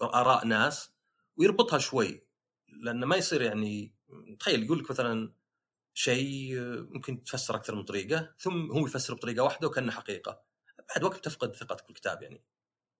وآراء 0.00 0.46
ناس 0.46 0.92
ويربطها 1.36 1.78
شوي 1.78 2.26
لأنه 2.68 3.06
ما 3.06 3.16
يصير 3.16 3.42
يعني 3.42 3.94
تخيل 4.40 4.62
يقول 4.62 4.78
لك 4.78 4.90
مثلا 4.90 5.32
شيء 5.94 6.60
ممكن 6.60 7.24
تفسر 7.24 7.56
أكثر 7.56 7.74
من 7.74 7.84
طريقة 7.84 8.34
ثم 8.38 8.70
هو 8.70 8.86
يفسر 8.86 9.14
بطريقة 9.14 9.42
واحدة 9.42 9.68
وكانه 9.68 9.92
حقيقة. 9.92 10.44
بعد 10.88 11.04
وقت 11.04 11.24
تفقد 11.24 11.56
ثقتك 11.56 11.86
بالكتاب 11.86 12.22
يعني. 12.22 12.44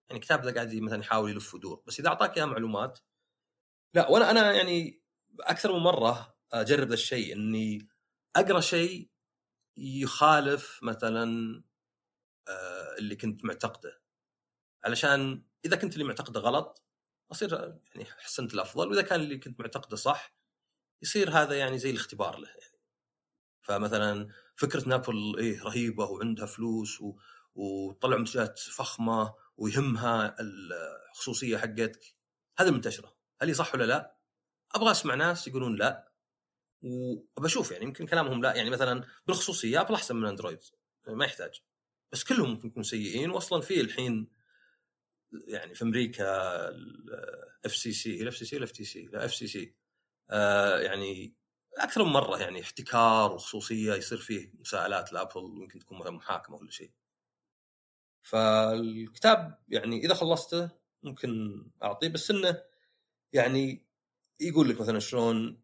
يعني 0.09 0.21
الكتاب 0.21 0.41
اذا 0.41 0.55
قاعد 0.55 0.75
مثلا 0.75 1.01
يحاول 1.01 1.31
يلف 1.31 1.55
ودور 1.55 1.83
بس 1.87 2.01
إذا 2.01 2.09
أعطاك 2.09 2.37
إياه 2.37 2.45
معلومات 2.45 2.99
لا 3.95 4.11
وأنا 4.11 4.31
أنا 4.31 4.53
يعني 4.53 5.03
أكثر 5.41 5.73
من 5.73 5.79
مرة 5.79 6.37
أجرب 6.53 6.89
ذا 6.89 6.95
الشيء 6.95 7.33
إني 7.33 7.89
أقرأ 8.37 8.61
شيء 8.61 9.11
يخالف 9.77 10.81
مثلا 10.83 11.25
اللي 12.99 13.17
كنت 13.17 13.45
معتقده. 13.45 14.03
علشان 14.85 15.45
إذا 15.65 15.77
كنت 15.77 15.93
اللي 15.93 16.05
معتقده 16.05 16.41
غلط 16.41 16.85
أصير 17.33 17.79
يعني 17.95 18.05
حسنت 18.05 18.55
الأفضل 18.55 18.89
وإذا 18.89 19.03
كان 19.03 19.21
اللي 19.21 19.39
كنت 19.39 19.61
معتقده 19.61 19.97
صح 19.97 20.35
يصير 21.03 21.31
هذا 21.31 21.59
يعني 21.59 21.79
زي 21.79 21.91
الاختبار 21.91 22.39
له 22.39 22.49
يعني. 22.49 22.74
فمثلا 23.65 24.29
فكرة 24.57 24.89
نابل 24.89 25.37
إيه 25.39 25.63
رهيبة 25.63 26.05
وعندها 26.05 26.47
فلوس 26.47 27.01
و... 27.01 27.17
وطلع 27.55 28.17
منتجات 28.17 28.59
فخمة 28.59 29.35
ويهمها 29.57 30.37
الخصوصية 30.41 31.57
حقتك 31.57 32.15
هذا 32.59 32.71
منتشره 32.71 33.17
هل 33.43 33.49
هي 33.49 33.55
صح 33.55 33.75
ولا 33.75 33.85
لا؟ 33.85 34.17
أبغى 34.75 34.91
أسمع 34.91 35.15
ناس 35.15 35.49
يقولون 35.49 35.77
لا. 35.77 36.13
وبشوف 36.83 37.71
يعني 37.71 37.85
يمكن 37.85 38.07
كلامهم 38.07 38.43
لا. 38.43 38.55
يعني 38.55 38.71
مثلا 38.71 39.05
بالخصوصية 39.27 39.81
أبل 39.81 39.95
أحسن 39.95 40.17
من 40.17 40.29
أندرويد 40.29 40.61
ما 41.09 41.25
يحتاج. 41.25 41.63
بس 42.13 42.25
كلهم 42.25 42.51
ممكن 42.51 42.69
يكونوا 42.69 42.85
سيئين. 42.85 43.31
واصلا 43.31 43.61
في 43.61 43.81
الحين 43.81 44.29
يعني 45.47 45.75
في 45.75 45.83
أمريكا 45.83 46.25
الاف 46.69 47.77
سي 47.77 47.93
سي 47.93 48.23
الاف 48.23 48.37
سي 48.37 48.45
سي 48.45 48.57
الاف 48.57 48.73
تي 48.73 48.85
سي 48.85 49.05
لا 49.13 49.25
اف 49.25 49.35
سي 49.35 49.47
سي 49.47 49.75
يعني 50.83 51.35
أكثر 51.79 52.05
من 52.05 52.11
مرة 52.13 52.39
يعني 52.39 52.61
احتكار 52.61 53.33
وخصوصية 53.33 53.95
يصير 53.95 54.19
فيه 54.19 54.53
مساءلات 54.61 55.13
لأبل 55.13 55.43
يمكن 55.63 55.79
تكون 55.79 56.11
محاكمة 56.11 56.57
ولا 56.57 56.71
شيء. 56.71 56.93
فالكتاب 58.23 59.59
يعني 59.69 60.05
إذا 60.05 60.15
خلصته 60.15 60.71
ممكن 61.03 61.63
أعطيه 61.83 62.09
بس 62.09 62.31
إنه 62.31 62.63
يعني 63.33 63.87
يقول 64.41 64.69
لك 64.69 64.81
مثلا 64.81 64.99
شلون 64.99 65.63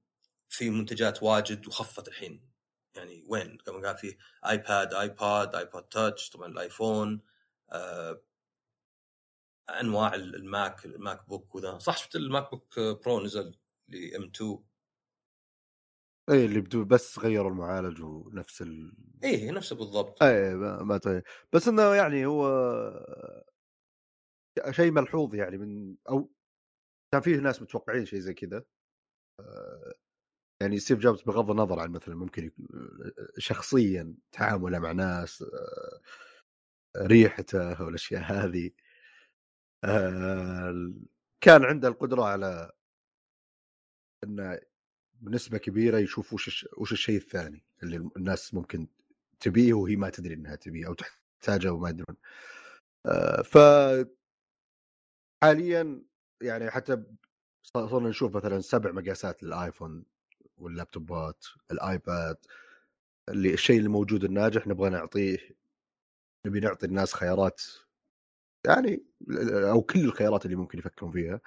في 0.49 0.71
منتجات 0.71 1.23
واجد 1.23 1.67
وخفت 1.69 2.09
الحين. 2.09 2.51
يعني 2.97 3.25
وين؟ 3.29 3.59
كما 3.59 3.89
قال 3.89 3.97
فيه 3.99 4.19
iPad 4.47 4.95
iPad 4.95 5.55
iPod 5.55 5.83
touch 5.83 6.31
طبعا 6.31 6.49
الآيفون 6.49 7.23
آه 7.71 8.23
أنواع 9.71 10.15
الماك 10.15 10.85
الماك 10.85 11.29
بوك 11.29 11.55
وذا. 11.55 11.79
صح 11.79 11.97
شفت 11.97 12.17
الماك 12.17 12.51
بوك 12.51 12.81
برو 12.81 13.21
نزل 13.21 13.55
ل 13.89 14.23
M2 14.25 14.65
اي 16.31 16.45
اللي 16.45 16.61
بدو 16.61 16.85
بس 16.85 17.19
غيروا 17.19 17.51
المعالج 17.51 18.03
ونفس 18.03 18.63
ال 18.63 18.93
إيه 19.25 19.51
نفسه 19.51 19.77
بالضبط 19.77 20.23
اي 20.23 20.55
ما, 20.55 20.83
ما 20.83 20.97
طيب. 20.99 21.23
بس 21.53 21.69
إنه 21.69 21.95
يعني 21.95 22.27
هو 22.27 22.49
شيء 24.71 24.93
ملحوظ 24.93 25.35
يعني 25.35 25.59
من 25.59 25.97
أو 26.09 26.31
كان 27.15 27.21
فيه 27.21 27.37
ناس 27.37 27.63
متوقعين 27.63 28.07
شيء 28.07 28.19
زي 28.19 28.35
كذا 28.35 28.65
يعني 30.63 30.79
ستيف 30.79 30.99
جوبز 30.99 31.23
بغض 31.23 31.51
النظر 31.51 31.81
عن 31.81 31.91
مثلا 31.91 32.15
ممكن 32.15 32.51
شخصيا 33.39 34.15
تعامله 34.33 34.79
مع 34.79 34.93
ناس 34.93 35.45
ريحته 36.97 37.83
والأشياء 37.83 38.23
هذه 38.23 38.71
كان 41.45 41.65
عنده 41.65 41.89
القدرة 41.89 42.23
على 42.25 42.73
إنه 44.25 44.61
بنسبة 45.21 45.59
كبيرة 45.59 45.99
يشوف 45.99 46.33
وش 46.33 46.67
وش 46.77 46.93
الشيء 46.93 47.17
الثاني 47.17 47.63
اللي 47.83 48.11
الناس 48.17 48.55
ممكن 48.55 48.87
تبيه 49.41 49.75
وهي 49.75 49.97
ما 49.97 50.11
تدري 50.11 50.35
إنها 50.35 50.57
تبيه 50.57 50.87
أو 50.87 50.95
تحتاجه 50.95 51.73
وما 51.73 51.91
يدرون. 51.91 52.17
ف 53.45 53.59
حاليا 55.43 56.03
يعني 56.43 56.71
حتى 56.71 57.03
صرنا 57.63 58.09
نشوف 58.09 58.37
مثلا 58.37 58.61
سبع 58.61 58.93
مقاسات 58.93 59.43
للآيفون 59.43 60.05
واللابتوبات 60.59 61.47
الآيباد 61.71 62.37
اللي 63.29 63.55
الشيء 63.55 63.79
اللي 63.79 63.89
موجود 63.89 64.25
الناجح 64.25 64.67
نبغى 64.67 64.91
نعطيه 64.91 65.39
نبي 66.47 66.61
نعطي 66.61 66.87
الناس 66.87 67.15
خيارات 67.15 67.63
يعني 68.67 69.03
أو 69.73 69.83
كل 69.83 70.01
الخيارات 70.05 70.45
اللي 70.45 70.57
ممكن 70.57 70.79
يفكرون 70.79 71.13
فيها. 71.13 71.41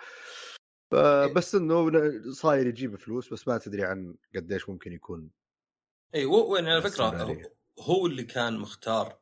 بس 1.36 1.56
إنه 1.56 1.92
صاير 2.32 2.68
يجيب 2.68 2.96
فلوس 2.96 3.34
بس 3.34 3.48
ما 3.48 3.58
تدري 3.58 3.84
عن 3.84 4.16
قديش 4.36 4.70
ممكن 4.70 4.94
يكون 4.94 5.32
إي 6.16 6.26
وين 6.26 6.68
على 6.68 6.82
فكرة 6.82 7.42
هو 7.80 8.06
اللي 8.06 8.24
كان 8.24 8.58
مختار 8.58 9.20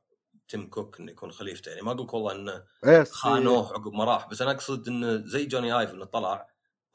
تيم 0.47 0.69
كوك 0.69 0.99
إنه 0.99 1.11
يكون 1.11 1.31
خليفته. 1.31 1.69
يعني 1.69 1.81
ما 1.81 1.91
أقول 1.91 2.03
لك 2.03 2.13
والله 2.13 2.35
إنه 2.35 2.63
خانوه 3.03 3.73
عقب 3.73 3.93
ما 3.93 4.03
راح 4.03 4.29
بس 4.29 4.41
أنا 4.41 4.51
أقصد 4.51 4.87
إنه 4.87 5.25
زي 5.25 5.45
جوني 5.45 5.79
ايف 5.79 5.91
إنه 5.91 6.05
طلع 6.05 6.47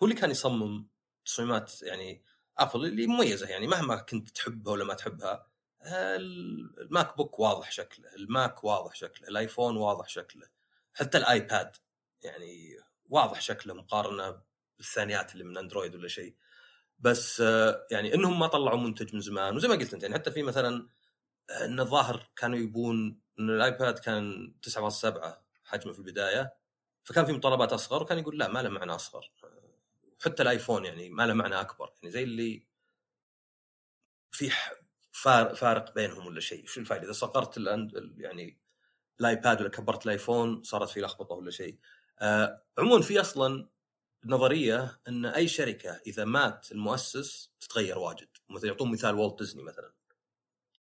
هو 0.03 0.07
اللي 0.07 0.15
كان 0.15 0.31
يصمم 0.31 0.89
تصميمات 1.25 1.83
يعني 1.83 2.23
ابل 2.59 2.87
اللي 2.87 3.07
مميزة 3.07 3.49
يعني 3.49 3.67
مهما 3.67 3.97
كنت 3.97 4.31
تحبها 4.31 4.73
ولا 4.73 4.85
ما 4.85 4.95
تحبها 4.95 5.47
الماك 5.87 7.17
بوك 7.17 7.39
واضح 7.39 7.71
شكله 7.71 8.15
الماك 8.15 8.65
واضح 8.65 8.95
شكله 8.95 9.29
الايفون 9.29 9.77
واضح 9.77 10.09
شكله 10.09 10.47
حتى 10.95 11.19
الايباد 11.19 11.77
يعني 12.23 12.77
واضح 13.09 13.41
شكله 13.41 13.75
مقارنة 13.75 14.41
بالثانيات 14.79 15.33
اللي 15.33 15.45
من 15.45 15.59
اندرويد 15.59 15.95
ولا 15.95 16.09
شيء. 16.09 16.37
بس 16.99 17.41
يعني 17.91 18.15
انهم 18.15 18.39
ما 18.39 18.47
طلعوا 18.47 18.79
منتج 18.79 19.15
من 19.15 19.21
زمان. 19.21 19.57
وزي 19.57 19.69
ما 19.69 19.75
قلت 19.75 19.95
انت 19.95 20.03
يعني 20.03 20.15
حتى 20.15 20.31
في 20.31 20.43
مثلا 20.43 20.89
إن 21.65 21.81
الظاهر 21.81 22.31
كانوا 22.37 22.59
يبون 22.59 23.21
إن 23.39 23.51
الآيباد 23.51 23.99
كان 23.99 24.55
9.7 24.63 25.45
حجمه 25.65 25.93
في 25.93 25.99
البداية 25.99 26.55
فكان 27.05 27.25
في 27.25 27.33
مطالبات 27.33 27.73
أصغر 27.73 28.03
وكان 28.03 28.19
يقول 28.19 28.39
لا 28.39 28.49
ما 28.49 28.63
له 28.63 28.69
معنى 28.69 28.95
أصغر. 28.95 29.33
حتى 30.25 30.43
الآيفون 30.43 30.85
يعني 30.85 31.11
ما 31.11 31.27
له 31.27 31.35
معنى 31.35 31.61
أكبر. 31.61 31.93
يعني 32.03 32.11
زي 32.11 32.23
اللي 32.23 32.67
في 34.33 34.51
فارق 35.55 35.95
بينهم 35.95 36.27
ولا 36.27 36.41
شيء. 36.41 36.67
شو 36.67 36.81
الفائده 36.81 37.05
إذا 37.05 37.13
صغرت 37.13 37.59
يعني 38.17 38.59
الآيباد 39.21 39.61
ولا 39.61 39.71
كبرت 39.71 40.05
الآيفون 40.07 40.63
صارت 40.63 40.89
في 40.89 41.01
لخبطة 41.01 41.35
ولا 41.35 41.51
شيء. 41.51 41.79
آه 42.19 42.63
عموما 42.79 43.03
في 43.03 43.21
أصلا 43.21 43.69
نظرية 44.29 45.01
إن 45.09 45.27
أي 45.27 45.49
شركة 45.49 46.01
إذا 46.07 46.25
مات 46.25 46.73
المؤسس 46.73 47.51
تتغير 47.61 47.99
واجد. 47.99 48.29
مثلا 48.51 48.71
يعطون 48.71 48.91
مثال 48.93 49.15
والت 49.15 49.39
ديزني 49.39 49.63
مثلا. 49.63 49.93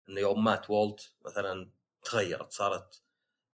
إنه 0.08 0.20
يوم 0.20 0.44
مات 0.44 0.70
والت 0.70 1.12
مثلا 1.24 1.70
تغيرت 2.02 2.52
صارت 2.52 3.02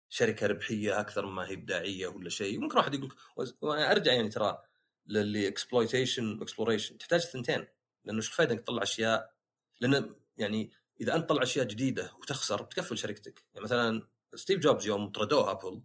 شركة 0.09 0.47
ربحية 0.47 0.99
أكثر 0.99 1.25
ما 1.25 1.47
هي 1.47 1.53
إبداعية 1.53 2.07
ولا 2.07 2.29
شيء. 2.29 2.59
ممكن 2.59 2.77
واحد 2.77 2.93
يقول 2.93 3.15
وأنا 3.61 3.91
أرجع 3.91 4.13
يعني 4.13 4.29
ترى 4.29 4.63
لل 5.05 5.47
exploitation 5.47 6.41
exploration 6.41 6.97
تحتاج 6.97 7.19
ثنتين 7.19 7.67
لأنه 8.05 8.17
إيش 8.17 8.27
الفائده 8.29 8.53
إنك 8.53 8.61
تطلع 8.61 8.83
أشياء؟ 8.83 9.33
لأن 9.81 10.15
يعني 10.37 10.71
إذا 11.01 11.15
أنت 11.15 11.25
تطلع 11.25 11.43
أشياء 11.43 11.65
جديدة 11.65 12.11
وتخسر 12.19 12.61
بتقفل 12.61 12.97
شركتك. 12.97 13.45
يعني 13.53 13.63
مثلا 13.63 14.07
ستيف 14.35 14.59
جوبز 14.59 14.87
يوم 14.87 15.09
طردوه 15.11 15.51
ابل 15.51 15.83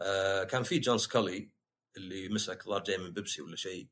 آه 0.00 0.44
كان 0.44 0.62
في 0.62 0.78
جون 0.78 0.98
سكالي 0.98 1.53
اللي 1.96 2.28
مسك 2.28 2.64
ظهر 2.64 2.82
جاي 2.82 2.98
من 2.98 3.10
بيبسي 3.12 3.42
ولا 3.42 3.56
شيء 3.56 3.88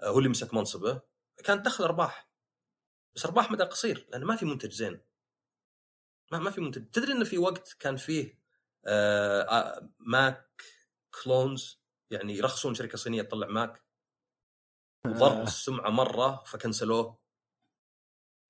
آه 0.00 0.08
هو 0.08 0.18
اللي 0.18 0.28
مسك 0.28 0.54
منصبه 0.54 1.02
كان 1.44 1.62
دخل 1.62 1.84
أرباح. 1.84 2.28
بس 3.16 3.26
أرباح 3.26 3.50
مدى 3.50 3.62
قصير 3.64 4.06
لأن 4.10 4.24
ما 4.24 4.36
في 4.36 4.46
منتج 4.46 4.72
زين. 4.72 5.00
ما 6.32 6.38
ما 6.38 6.50
في 6.50 6.60
منتج. 6.60 6.90
تدري 6.90 7.12
إنه 7.12 7.24
في 7.24 7.38
وقت 7.38 7.76
كان 7.78 7.96
فيه 7.96 8.38
آه 8.86 9.42
آه، 9.42 9.90
Mac 9.98 10.62
clones؟ 11.22 11.80
يعني 12.10 12.36
يرخصون 12.36 12.74
شركة 12.74 12.98
صينية 12.98 13.22
تطلع 13.22 13.46
ماك؟ 13.46 13.84
وضرب 15.06 15.42
السمعة 15.42 15.90
مرة 15.90 16.42
ف 16.46 16.54
cancel 16.54 17.01
وه. 17.01 17.24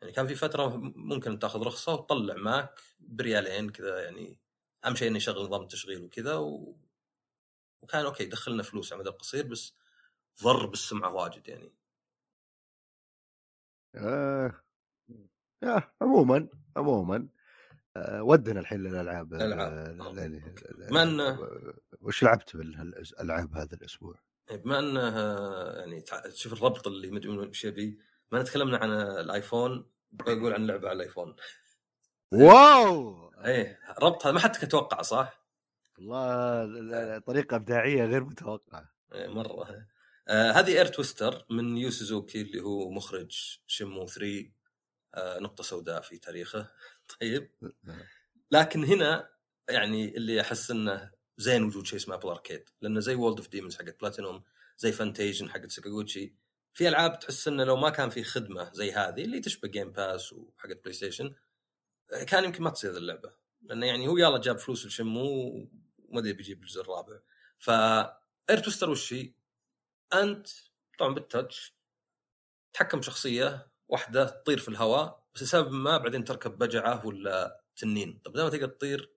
يعني 0.03 0.13
كان 0.13 0.27
في 0.27 0.35
فترة 0.35 0.77
ممكن 0.97 1.39
تأخذ 1.39 1.63
رخصة 1.63 1.95
وتطلع 1.95 2.35
ماك 2.35 2.81
بريالين 2.99 3.71
كذا 3.71 4.05
يعني 4.05 4.41
أهم 4.85 4.95
شيء 4.95 5.09
إنه 5.09 5.17
يشغل 5.17 5.45
نظام 5.45 5.63
التشغيل 5.63 6.03
وكذا 6.03 6.35
و... 6.35 6.77
وكان 7.85 8.05
okay 8.05 8.25
دخلنا 8.25 8.63
فلوس 8.63 8.93
على 8.93 9.01
المدى 9.01 9.11
القصير 9.15 9.47
بس 9.47 9.75
ضر 10.43 10.67
بالسمعة 10.67 11.13
واجد 11.13 11.49
يعني 11.49 11.73
آه. 13.95 14.61
آه. 15.63 15.95
عموما 16.03 16.49
عموما 16.77 17.29
آه. 17.97 18.23
ودنا 18.23 18.61
الحين 18.61 18.83
للألعاب 18.83 19.35
الألعاب. 19.35 19.73
ال- 19.73 20.01
آه. 20.01 20.89
بما 20.91 21.05
إنه- 21.05 21.41
وش 22.01 22.23
لعبت 22.23 22.57
بالألعاب 22.57 23.57
هذا 23.57 23.75
الأسبوع؟ 23.77 24.15
يعني 24.51 24.63
بما 24.63 24.79
أنه 24.79 25.19
يعني 25.79 26.05
شوف 26.35 26.53
الربط 26.53 26.87
اللي 26.87 27.11
من 27.11 27.39
وش 27.49 27.65
يبي 27.65 27.99
ما 28.33 28.43
تكلمنا 28.43 28.79
عن 28.79 28.91
الآيفون 28.93 29.91
بقول 30.13 30.53
عن 30.53 30.67
لعبة 30.67 30.89
على 30.89 30.97
الآيفون 30.97 31.37
wow 32.33 33.31
إيه 33.45 33.81
ربط 34.03 34.27
هذا 34.27 34.35
ما 34.35 34.41
حد 34.41 34.53
تتوقع 34.53 35.03
صح؟ 35.03 35.44
والله 35.99 36.63
ال- 36.65 36.95
ال- 36.95 37.25
طريقة 37.25 37.57
إبداعية 37.57 38.05
غير 38.05 38.25
متوقعة. 38.25 38.95
إيه 39.15 39.27
مرة. 39.29 39.87
آه 40.29 40.51
هذه 40.53 40.69
Air 40.79 40.87
Twister 40.87 41.47
من 41.51 41.77
يو 41.77 41.91
سوزوكي 41.91 42.41
اللي 42.41 42.61
هو 42.61 42.91
مخرج 42.91 43.59
شنمو 43.67 44.07
3 44.07 44.51
آه 45.15 45.39
نقطة 45.39 45.65
سوداء 45.65 46.01
في 46.01 46.19
تاريخه. 46.19 46.71
طيب. 47.21 47.51
لكن 48.51 48.85
هنا 48.85 49.31
يعني 49.69 50.17
اللي 50.17 50.41
أحس 50.41 50.71
إنه 50.71 51.11
زين 51.37 51.63
وجود 51.65 51.87
شيء 51.87 51.99
اسمه 51.99 52.15
ابل 52.15 52.29
اركيد 52.29 52.65
لأنه 52.81 53.01
زي 53.01 53.15
World 53.15 53.37
of 53.39 53.49
Demons 53.49 53.77
حقت 53.77 54.01
بلاتينوم 54.01 54.43
زي 54.79 54.93
Fantasian 54.93 55.51
حقت 55.51 55.71
ساكاغوتشي 55.71 56.35
في 56.73 56.89
ألعاب 56.89 57.19
تحس 57.19 57.49
إنه 57.49 57.65
لو 57.65 57.77
ما 57.77 57.91
كان 57.91 58.11
في 58.11 58.25
خدمة 58.25 58.73
زي 58.73 58.93
هذه 58.93 59.25
اللي 59.25 59.41
تشبه 59.41 59.69
جيم 59.69 59.93
باس 59.93 60.33
وحقت 60.33 60.81
بلاي 60.83 60.93
ستيشن 60.93 61.35
كان 62.27 62.45
يمكن 62.45 62.63
ما 62.63 62.71
تصير 62.71 62.97
اللعبة. 62.97 63.33
لأنه 63.63 63.87
يعني 63.87 64.09
هو 64.09 64.17
يلا 64.17 64.39
جاب 64.39 64.59
فلوس 64.59 64.87
لشنمو 64.87 65.69
وما 66.15 66.21
أدري 66.21 66.33
بيجيب 66.33 66.63
الجزء 66.63 66.81
الرابع. 66.81 67.21
ف 67.59 67.71
Air 68.51 68.59
Twister 68.59 68.91
وش 68.91 69.13
هي؟ 69.13 69.35
أنت 70.13 70.49
طبعا 70.99 71.15
بال 71.15 71.33
touch 71.33 71.77
تحكم 72.73 73.03
شخصية 73.03 73.71
واحدة 73.89 74.25
تطير 74.25 74.59
في 74.59 74.69
الهواء 74.69 75.27
بس 75.35 75.43
لسبب 75.43 75.73
ما 75.73 75.97
بعدين 75.99 76.25
تركب 76.25 76.59
بجعة 76.59 77.07
ولا 77.07 77.65
تنين. 77.77 78.21
طب 78.25 78.33
دائما 78.33 78.51
تقدر 78.51 78.67
تطير 78.67 79.15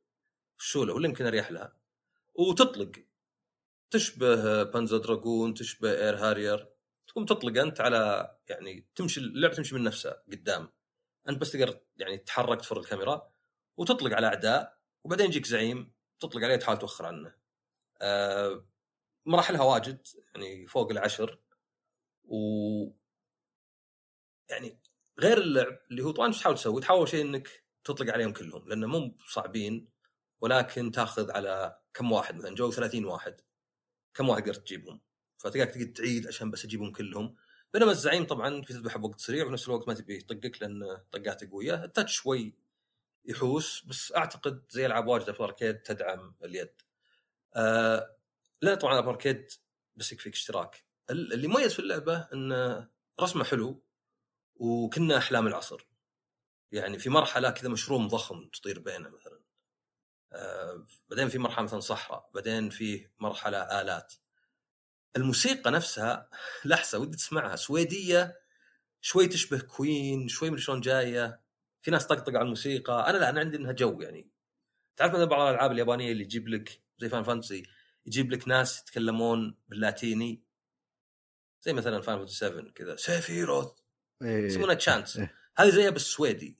شوله 0.57 0.93
ولا 0.93 1.07
يمكن 1.07 1.25
أريح 1.25 1.51
لها. 1.51 1.77
وتطلق. 2.35 2.91
تشبه 3.91 4.63
Panzer 4.63 4.97
Dragoon 4.97 5.53
تشبه 5.53 5.91
اير 5.91 6.15
هارير 6.17 6.69
تقوم 7.07 7.25
تطلق 7.25 7.61
أنت 7.61 7.81
على 7.81 8.35
يعني 8.49 8.87
تمشي 8.95 9.19
اللعبة 9.19 9.55
تمشي 9.55 9.75
من 9.75 9.83
نفسها 9.83 10.23
قدام. 10.31 10.69
أنت 11.29 11.41
بس 11.41 11.51
تقدر 11.51 11.79
يعني 11.97 12.17
تتحرك 12.17 12.61
تفر 12.61 12.79
الكاميرا 12.79 13.31
وتطلق 13.77 14.13
على 14.13 14.27
أعداء 14.27 14.77
وبعدين 15.03 15.25
يجيك 15.25 15.45
زعيم. 15.45 15.96
تطلق 16.19 16.43
عليه 16.43 16.55
تحاول 16.55 16.79
توخر 16.79 17.05
عنه. 17.05 17.35
آه 18.01 18.65
مراحلها 19.25 19.61
واجد 19.63 20.07
يعني 20.35 20.67
فوق 20.67 20.91
العشر. 20.91 21.39
و 22.25 22.37
يعني 24.49 24.79
غير 25.19 25.37
اللعب 25.37 25.79
اللي 25.91 26.03
هو 26.03 26.11
طبعا 26.11 26.27
إيش 26.27 26.39
تحاول 26.39 26.55
تسوي؟ 26.55 26.81
تحاول 26.81 27.09
شيء 27.09 27.21
إنك 27.25 27.63
تطلق 27.83 28.13
عليهم 28.13 28.33
كلهم 28.33 28.69
لأنه 28.69 28.87
مو 28.87 29.17
صعبين 29.27 29.89
ولكن 30.41 30.91
تأخذ 30.91 31.31
على 31.31 31.79
كم 31.93 32.11
واحد 32.11 32.35
مثلا؟ 32.35 32.55
جو 32.55 32.71
30 32.71 33.05
واحد. 33.05 33.41
كم 34.13 34.29
واحد 34.29 34.43
قدرت 34.43 34.57
تجيبهم؟ 34.57 35.01
فتلقاك 35.37 35.69
تقعد 35.69 35.93
تعيد 35.93 36.27
عشان 36.27 36.51
بس 36.51 36.65
اجيبهم 36.65 36.91
كلهم. 36.91 37.35
بينما 37.73 37.91
الزعيم 37.91 38.25
طبعا 38.25 38.61
في 38.61 38.73
تذبحه 38.73 38.99
بوقت 38.99 39.19
سريع 39.19 39.43
وفي 39.43 39.53
نفس 39.53 39.67
الوقت 39.67 39.87
ما 39.87 39.93
تبي 39.93 40.17
يطقك 40.17 40.61
لأن 40.61 40.97
طقاته 41.11 41.49
قوية. 41.51 41.83
التاتش 41.83 42.13
شوي 42.15 42.53
يحوس 43.27 43.83
بس 43.85 44.13
أعتقد 44.15 44.65
زي 44.69 44.85
ألعاب 44.85 45.07
واجده 45.07 45.33
في 45.33 45.39
الأركيد 45.39 45.81
تدعم 45.81 46.35
اليد. 46.43 46.73
آه 47.55 48.17
لا 48.61 48.75
طبعا 48.75 48.99
الأركيد 48.99 49.51
بس 49.95 50.11
يكفيك 50.11 50.33
اشتراك. 50.33 50.85
ال- 51.09 51.33
اللي 51.33 51.47
مميز 51.47 51.73
في 51.73 51.79
اللعبة 51.79 52.17
إن 52.33 52.87
رسمه 53.21 53.43
حلو 53.43 53.83
وكنا 54.55 55.17
أحلام 55.17 55.47
العصر. 55.47 55.87
يعني 56.71 56.99
في 56.99 57.09
مرحلة 57.09 57.49
كذا 57.49 57.69
مشروم 57.69 58.07
ضخم 58.07 58.47
تطير 58.47 58.79
بينه 58.79 59.09
مثلا. 59.09 59.41
آه 60.33 60.87
بعدين 61.09 61.29
في 61.29 61.37
مرحلة 61.37 61.63
مثلا 61.63 61.79
صحراء، 61.79 62.29
بعدين 62.33 62.69
في 62.69 63.09
مرحلة 63.19 63.81
آلات. 63.81 64.13
الموسيقى 65.15 65.71
نفسها 65.71 66.29
لحالها 66.65 66.99
ودي 66.99 67.17
تسمعها 67.17 67.55
سويدية 67.55 68.39
شوي 69.01 69.27
تشبه 69.27 69.59
كوين 69.59 70.27
شوي 70.27 70.49
من 70.49 70.57
شلون 70.57 70.81
جاية 70.81 71.46
في 71.87 71.91
ناس 71.91 72.07
طقطق 72.07 72.35
على 72.35 72.41
الموسيقى. 72.41 73.09
أنا 73.09 73.17
لا 73.17 73.29
أنا 73.29 73.39
عندي 73.39 73.57
إنها 73.57 73.71
جو 73.71 74.01
يعني. 74.01 74.29
تعرف 74.95 75.13
مثلا 75.13 75.25
بعض 75.25 75.41
الألعاب 75.41 75.71
اليابانية 75.71 76.11
اللي 76.11 76.23
يجيب 76.23 76.47
لك 76.47 76.81
زي 76.97 77.09
Final 77.09 77.23
Fantasy 77.23 77.63
يجيب 78.05 78.31
لك 78.31 78.47
ناس 78.47 78.81
يتكلمون 78.81 79.57
باللاتيني؟ 79.67 80.43
زي 81.61 81.73
مثلا 81.73 82.01
Final 82.01 82.17
Fantasy 82.17 82.35
7 82.35 82.71
كذا. 82.71 82.95
سيفيروث 82.95 83.71
إيه. 84.21 84.45
يسمونها 84.45 84.73
chants 84.73 85.17
إيه. 85.17 85.35
هذه 85.57 85.69
زيها 85.69 85.89
بالسويدي. 85.89 86.57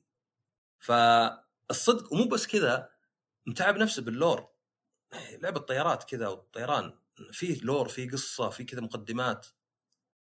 فالصدق 0.79 2.13
ومو 2.13 2.27
بس 2.27 2.47
كذا 2.47 2.89
متعب 3.45 3.77
نفسه 3.77 4.01
بال 4.01 4.15
lore. 4.15 4.49
لعبه 5.41 5.59
طيارات 5.59 6.03
كذا 6.03 6.27
والطيران 6.27 6.99
فيه 7.31 7.61
lore 7.61 7.87
فيه 7.87 8.09
قصة 8.09 8.49
فيه 8.49 8.65
كذا 8.65 8.81
مقدمات. 8.81 9.47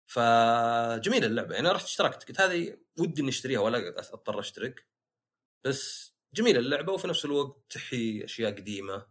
فجميلة 0.06 1.26
اللعبة. 1.26 1.54
يعني 1.54 1.68
رحت 1.68 1.84
اشتركت 1.84 2.28
قلت 2.28 2.40
هذه 2.40 2.76
ودي 3.00 3.22
إني 3.22 3.30
أشتريها 3.30 3.60
ولا 3.60 3.88
أضطر 3.88 4.40
أشترك. 4.40 4.86
بس 5.64 6.14
جميلة 6.34 6.58
اللعبة 6.58 6.92
وفي 6.92 7.08
نفس 7.08 7.24
الوقت 7.24 7.56
تحيي 7.70 8.24
أشياء 8.24 8.50
قديمة. 8.52 9.06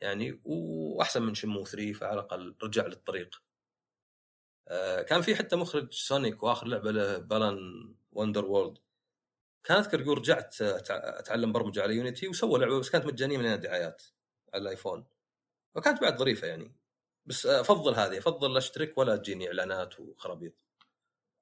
يعني 0.00 0.40
وأحسن 0.44 1.22
من 1.22 1.34
شنمو 1.34 1.64
3 1.64 1.92
فعلى 1.92 2.14
الأقل 2.14 2.56
رجع 2.62 2.86
للطريق. 2.86 3.42
آه، 4.68 5.02
كان 5.02 5.22
في 5.22 5.36
حتى 5.36 5.56
مخرج 5.56 5.92
سونيك 5.92 6.42
وآخر 6.42 6.66
لعبة 6.66 6.90
له 6.90 7.18
Balan 7.18 7.58
Wonderworld. 8.12 8.78
كان 9.64 9.78
أذكر 9.78 10.00
يقول 10.00 10.18
رجعت 10.18 10.62
أتعلم 10.62 11.52
برمجة 11.52 11.82
على 11.82 11.94
Unity 11.96 12.28
وسوى 12.28 12.60
لعبة 12.60 12.80
بس 12.80 12.90
كانت 12.90 13.06
مجانية 13.06 13.38
من 13.38 13.46
الدعايات 13.46 14.02
على 14.54 14.62
الآيفون. 14.62 15.06
وكانت 15.76 16.00
بعد 16.02 16.18
ظريفة 16.18 16.46
يعني. 16.48 16.76
بس 17.26 17.46
أفضل 17.46 17.94
هذه 17.94 18.18
أفضل 18.18 18.56
أشترك 18.56 18.98
ولا 18.98 19.16
تجيني 19.16 19.48
إعلانات 19.48 20.00
وخرابيط. 20.00 20.65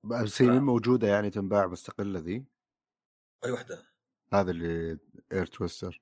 بس 0.04 0.42
هي 0.42 0.50
آه. 0.50 0.58
موجودة 0.58 1.08
يعني 1.08 1.30
تنباع 1.30 1.66
مستقلة 1.66 2.18
ذي 2.18 2.44
أي 3.44 3.50
وحدة. 3.50 3.82
هذا 4.32 4.50
اللي 4.50 4.98
Air 5.32 5.46
Twister 5.46 6.00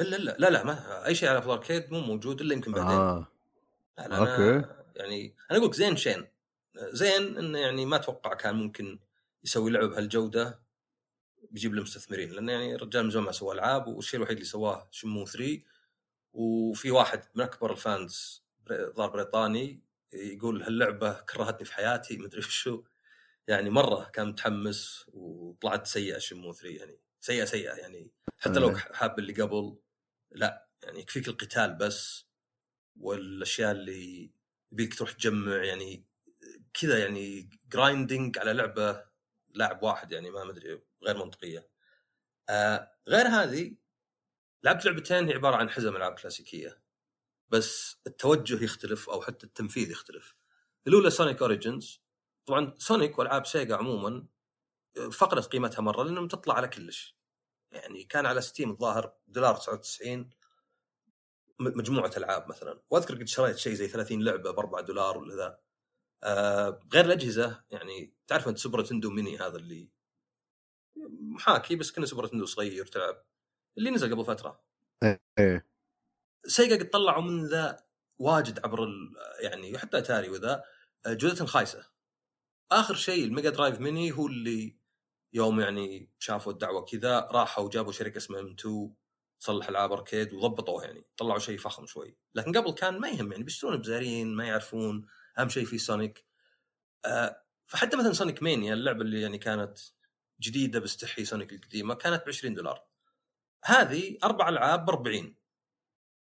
الا 0.00 0.16
لا 0.16 0.36
لا 0.38 0.50
لا 0.50 0.64
ما 0.64 1.06
أي 1.06 1.14
شيء 1.14 1.28
على 1.28 1.38
ابل 1.38 1.50
اركيد 1.50 1.92
مو 1.92 2.00
موجود 2.00 2.40
إلا 2.40 2.54
يمكن 2.54 2.72
بعدين. 2.72 2.98
آه. 2.98 3.26
لا 3.98 4.08
لا 4.08 4.16
أنا 4.16 4.18
okay. 4.18 4.68
يعني 4.96 5.34
أنا 5.50 5.58
أقول 5.58 5.74
زين 5.74 5.96
شين. 5.96 6.26
زين 6.76 7.38
إنه 7.38 7.58
يعني 7.58 7.86
ما 7.86 7.96
أتوقع 7.96 8.34
كان 8.34 8.54
ممكن 8.54 8.98
يسوي 9.44 9.70
لعبة 9.70 9.86
بهالجودة 9.86 10.60
بيجيب 11.50 11.74
له 11.74 11.82
مستثمرين. 11.82 12.30
لأنه 12.30 12.52
يعني 12.52 12.74
الرجال 12.74 13.04
من 13.04 13.10
زمان 13.10 13.24
ما 13.24 13.32
سوى 13.32 13.54
ألعاب 13.54 13.86
والشيء 13.86 14.18
الوحيد 14.18 14.36
اللي 14.36 14.48
سواه 14.48 14.88
شنمو 14.90 15.26
3 15.26 15.62
وفي 16.32 16.90
واحد 16.90 17.22
من 17.34 17.44
أكبر 17.44 17.72
ال 17.72 17.86
fans 17.86 18.42
ظهر 18.70 19.10
بريطاني 19.10 19.80
يقول 20.12 20.62
هاللعبة 20.62 21.12
كرهتني 21.12 21.64
في 21.64 21.74
حياتي 21.74 22.16
مدري 22.16 22.38
وشو 22.38 22.82
يعني 23.48 23.70
مرة 23.70 24.10
كان 24.10 24.28
متحمس 24.28 25.04
وطلعت 25.08 25.86
سيئة 25.86 26.18
شنمو 26.18 26.52
3 26.52 26.76
يعني 26.76 27.00
سيئة 27.20 27.44
سيئة 27.44 27.74
يعني 27.74 28.10
حتى 28.38 28.58
لو 28.58 28.68
إيه. 28.68 28.76
حاب 28.76 29.18
اللي 29.18 29.42
قبل 29.42 29.78
لا 30.30 30.68
يعني 30.82 31.00
يكفيك 31.00 31.28
القتال 31.28 31.74
بس 31.74 32.26
والأشياء 32.96 33.72
اللي 33.72 34.32
يبيك 34.72 34.94
تروح 34.94 35.12
تجمع 35.12 35.64
يعني 35.64 36.06
كذا 36.74 36.98
يعني 36.98 37.50
grinding 37.68 38.38
على 38.38 38.52
لعبة 38.52 39.04
لاعب 39.48 39.82
واحد 39.82 40.12
يعني 40.12 40.30
ما 40.30 40.44
مدري 40.44 40.82
غير 41.04 41.16
منطقية. 41.16 41.68
آه 42.48 42.92
غير 43.08 43.26
هذه 43.26 43.76
لعبت 44.64 44.84
لعبتين 44.84 45.28
هي 45.28 45.34
عبارة 45.34 45.56
عن 45.56 45.70
حزم 45.70 45.96
العاب 45.96 46.14
كلاسيكية 46.14 46.82
بس 47.48 47.96
التوجه 48.06 48.64
يختلف 48.64 49.10
أو 49.10 49.22
حتى 49.22 49.46
التنفيذ 49.46 49.90
يختلف. 49.90 50.34
الأولى 50.86 51.10
سونيك 51.10 51.42
اوريجنز 51.42 52.01
طبعا 52.46 52.74
سونيك 52.78 53.18
وألعاب 53.18 53.46
سيجا 53.46 53.76
عموما 53.76 54.26
فقدت 55.12 55.46
قيمتها 55.46 55.80
مرة 55.80 56.02
لأنهم 56.02 56.28
تطلع 56.28 56.54
على 56.54 56.68
كلش. 56.68 57.16
يعني 57.72 58.04
كان 58.04 58.26
على 58.26 58.40
ستيم 58.40 58.70
الظاهر 58.70 59.14
دولار 59.26 59.56
99 59.56 60.18
م- 61.58 61.78
مجموعة 61.78 62.10
ألعاب 62.16 62.48
مثلا. 62.48 62.82
وأذكر 62.90 63.14
قد 63.14 63.28
شريت 63.28 63.56
شيء 63.56 63.74
زي 63.74 63.88
30 63.88 64.22
لعبة 64.24 64.50
ب 64.50 64.58
4 64.58 64.80
دولار 64.80 65.18
ولا 65.18 65.34
ذا. 65.34 65.58
آه 66.24 66.80
غير 66.92 67.04
الأجهزة 67.04 67.64
يعني 67.70 68.14
تعرف 68.26 68.48
أنت 68.48 68.58
سوبر 68.58 68.80
نتندو 68.80 69.10
ميني 69.10 69.38
هذا 69.38 69.56
اللي 69.56 69.88
محاكي 71.20 71.76
بس 71.76 71.92
كنا 71.92 72.06
سوبر 72.06 72.26
نتندو 72.26 72.46
صغير 72.46 72.86
تلعب 72.86 73.24
اللي 73.78 73.90
نزل 73.90 74.14
قبل 74.14 74.24
فترة. 74.24 74.60
إيه 75.38 75.66
سيجا 76.46 76.76
قد 76.76 76.90
طلعوا 76.90 77.22
من 77.22 77.46
ذا 77.46 77.84
واجد 78.18 78.58
عبر 78.64 78.84
ال... 78.84 79.14
يعني 79.40 79.74
وحتى 79.74 79.98
اتاري 79.98 80.28
وذا 80.28 80.64
جودة 81.06 81.46
خايسة. 81.46 81.91
آخر 82.80 82.94
شيء 82.94 83.24
الميجا 83.24 83.50
درايف 83.50 83.80
ميني 83.80 84.12
هو 84.12 84.26
اللي 84.26 84.76
يوم 85.32 85.60
يعني 85.60 86.10
شافوا 86.18 86.52
الدعوة 86.52 86.84
كذا 86.84 87.20
راحوا 87.20 87.70
جابوا 87.70 87.92
شركة 87.92 88.18
اسمها 88.18 88.40
ام 88.40 88.56
2 88.60 88.94
تصلح 89.40 89.68
العاب 89.68 89.92
أركيد 89.92 90.32
وضبطوه 90.32 90.84
يعني 90.84 91.06
طلعوا 91.16 91.38
شيء 91.38 91.58
فخم 91.58 91.86
شوي. 91.86 92.16
لكن 92.34 92.56
قبل 92.56 92.72
كان 92.72 92.98
ما 92.98 93.08
يهم 93.08 93.32
يعني 93.32 93.44
بيشترون 93.44 93.76
بزارين 93.76 94.34
ما 94.34 94.44
يعرفون 94.44 95.06
أهم 95.38 95.48
شيء 95.48 95.64
في 95.64 95.78
سونيك. 95.78 96.24
آه 97.04 97.42
فحتى 97.66 97.96
مثلا 97.96 98.12
سونيك 98.12 98.42
مانيا 98.42 98.74
اللعبة 98.74 99.02
اللي 99.02 99.20
يعني 99.20 99.38
كانت 99.38 99.78
جديدة 100.40 100.80
بس 100.80 100.96
تحيي 100.96 101.24
سونيك 101.24 101.52
القديمة 101.52 101.94
كانت 101.94 102.22
ب 102.26 102.28
20 102.28 102.54
دولار. 102.54 102.84
هذه 103.64 104.18
أربع 104.24 104.48
ألعاب 104.48 104.84
ب 104.84 104.90
40 104.90 105.34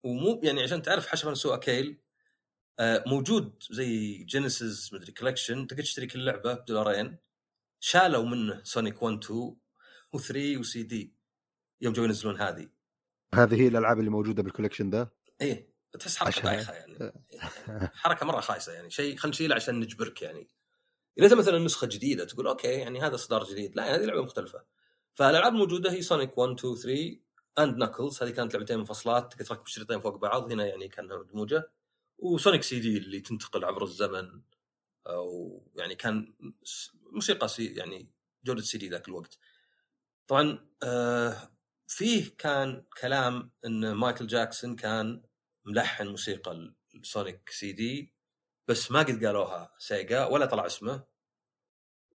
ومو 0.04 0.40
يعني 0.44 0.62
عشان 0.62 0.82
تعرف 0.82 1.06
حشفا 1.06 1.34
سوء 1.34 1.56
كيل 1.56 2.02
موجود 2.80 3.62
زي 3.70 4.14
جينيسيس 4.24 4.92
مدري 4.92 5.12
collection 5.12 5.66
تقدر 5.66 5.82
تشتري 5.82 6.06
كل 6.06 6.24
لعبة 6.24 6.54
بدولارين 6.54 7.18
شالوا 7.80 8.24
منه 8.24 8.60
سونيك 8.64 9.02
1 9.02 9.24
2 9.24 9.56
و3 10.16 10.58
وسي 10.58 10.82
دي 10.82 11.14
يوم 11.80 11.92
جو 11.92 12.04
ينزلون 12.04 12.40
هذه. 12.40 12.68
هذه 13.34 13.60
هي 13.62 13.68
الألعاب 13.68 13.98
اللي 13.98 14.10
موجودة 14.10 14.42
بال 14.42 14.50
collection 14.50 14.90
ده؟ 14.90 15.12
إيه 15.40 15.72
تحس 16.00 16.16
حركة 16.16 16.28
عشان- 16.28 16.42
بايخه 16.42 16.72
يعني. 16.72 17.12
حركة 17.94 18.26
مرة 18.26 18.40
خايسة 18.40 18.72
يعني. 18.72 18.90
شيء 18.90 19.16
خلينا 19.16 19.34
نشيله 19.34 19.54
عشان 19.54 19.80
نجبرك 19.80 20.22
يعني. 20.22 20.48
إذا 21.18 21.36
مثلا 21.36 21.58
نسخة 21.58 21.86
جديدة 21.86 22.24
تقول 22.24 22.46
okay 22.46 22.68
يعني 22.68 23.00
هذا 23.00 23.14
اصدار 23.14 23.44
جديد. 23.44 23.76
لا 23.76 23.94
هذه 23.94 24.04
لعبة 24.04 24.22
مختلفة. 24.22 24.64
فالألعاب 25.14 25.52
الموجودة 25.52 25.92
هي 25.92 26.02
سونيك 26.02 26.38
1 26.38 26.52
2 26.58 26.74
3 26.76 27.20
and 27.58 27.76
نكلز 27.76 28.22
هذه 28.22 28.30
كانت 28.30 28.54
لعبتين 28.54 28.78
منفصلات. 28.78 29.32
تقدر 29.32 29.44
تركب 29.44 29.66
شريطين 29.66 30.00
فوق 30.00 30.16
بعض. 30.16 30.52
هنا 30.52 30.66
يعني 30.66 30.88
كانها 30.88 31.16
مدموجه 31.18 31.70
وسونيك 32.18 32.62
سي 32.62 32.80
دي 32.80 32.98
اللي 32.98 33.20
تنتقل 33.20 33.64
عبر 33.64 33.82
الزمن 33.84 34.40
أو 35.06 35.62
يعني 35.76 35.94
كان 35.94 36.34
موسيقى 37.12 37.48
سي 37.48 37.74
يعني 37.74 38.10
جودة 38.44 38.62
سي 38.62 38.78
دي 38.78 38.88
ذاك 38.88 39.08
الوقت. 39.08 39.38
طبعا 40.26 40.68
آه 40.82 41.50
فيه 41.86 42.36
كان 42.38 42.84
كلام 43.00 43.50
إن 43.66 43.92
مايكل 43.92 44.26
جاكسون 44.26 44.76
كان 44.76 45.22
ملحن 45.64 46.06
موسيقى 46.08 46.74
السونيك 46.94 47.50
سي 47.50 47.72
دي 47.72 48.14
بس 48.68 48.90
ما 48.90 49.00
قد 49.00 49.24
قالوها 49.24 49.74
سيجا 49.78 50.24
ولا 50.24 50.46
طلع 50.46 50.66
اسمه. 50.66 51.04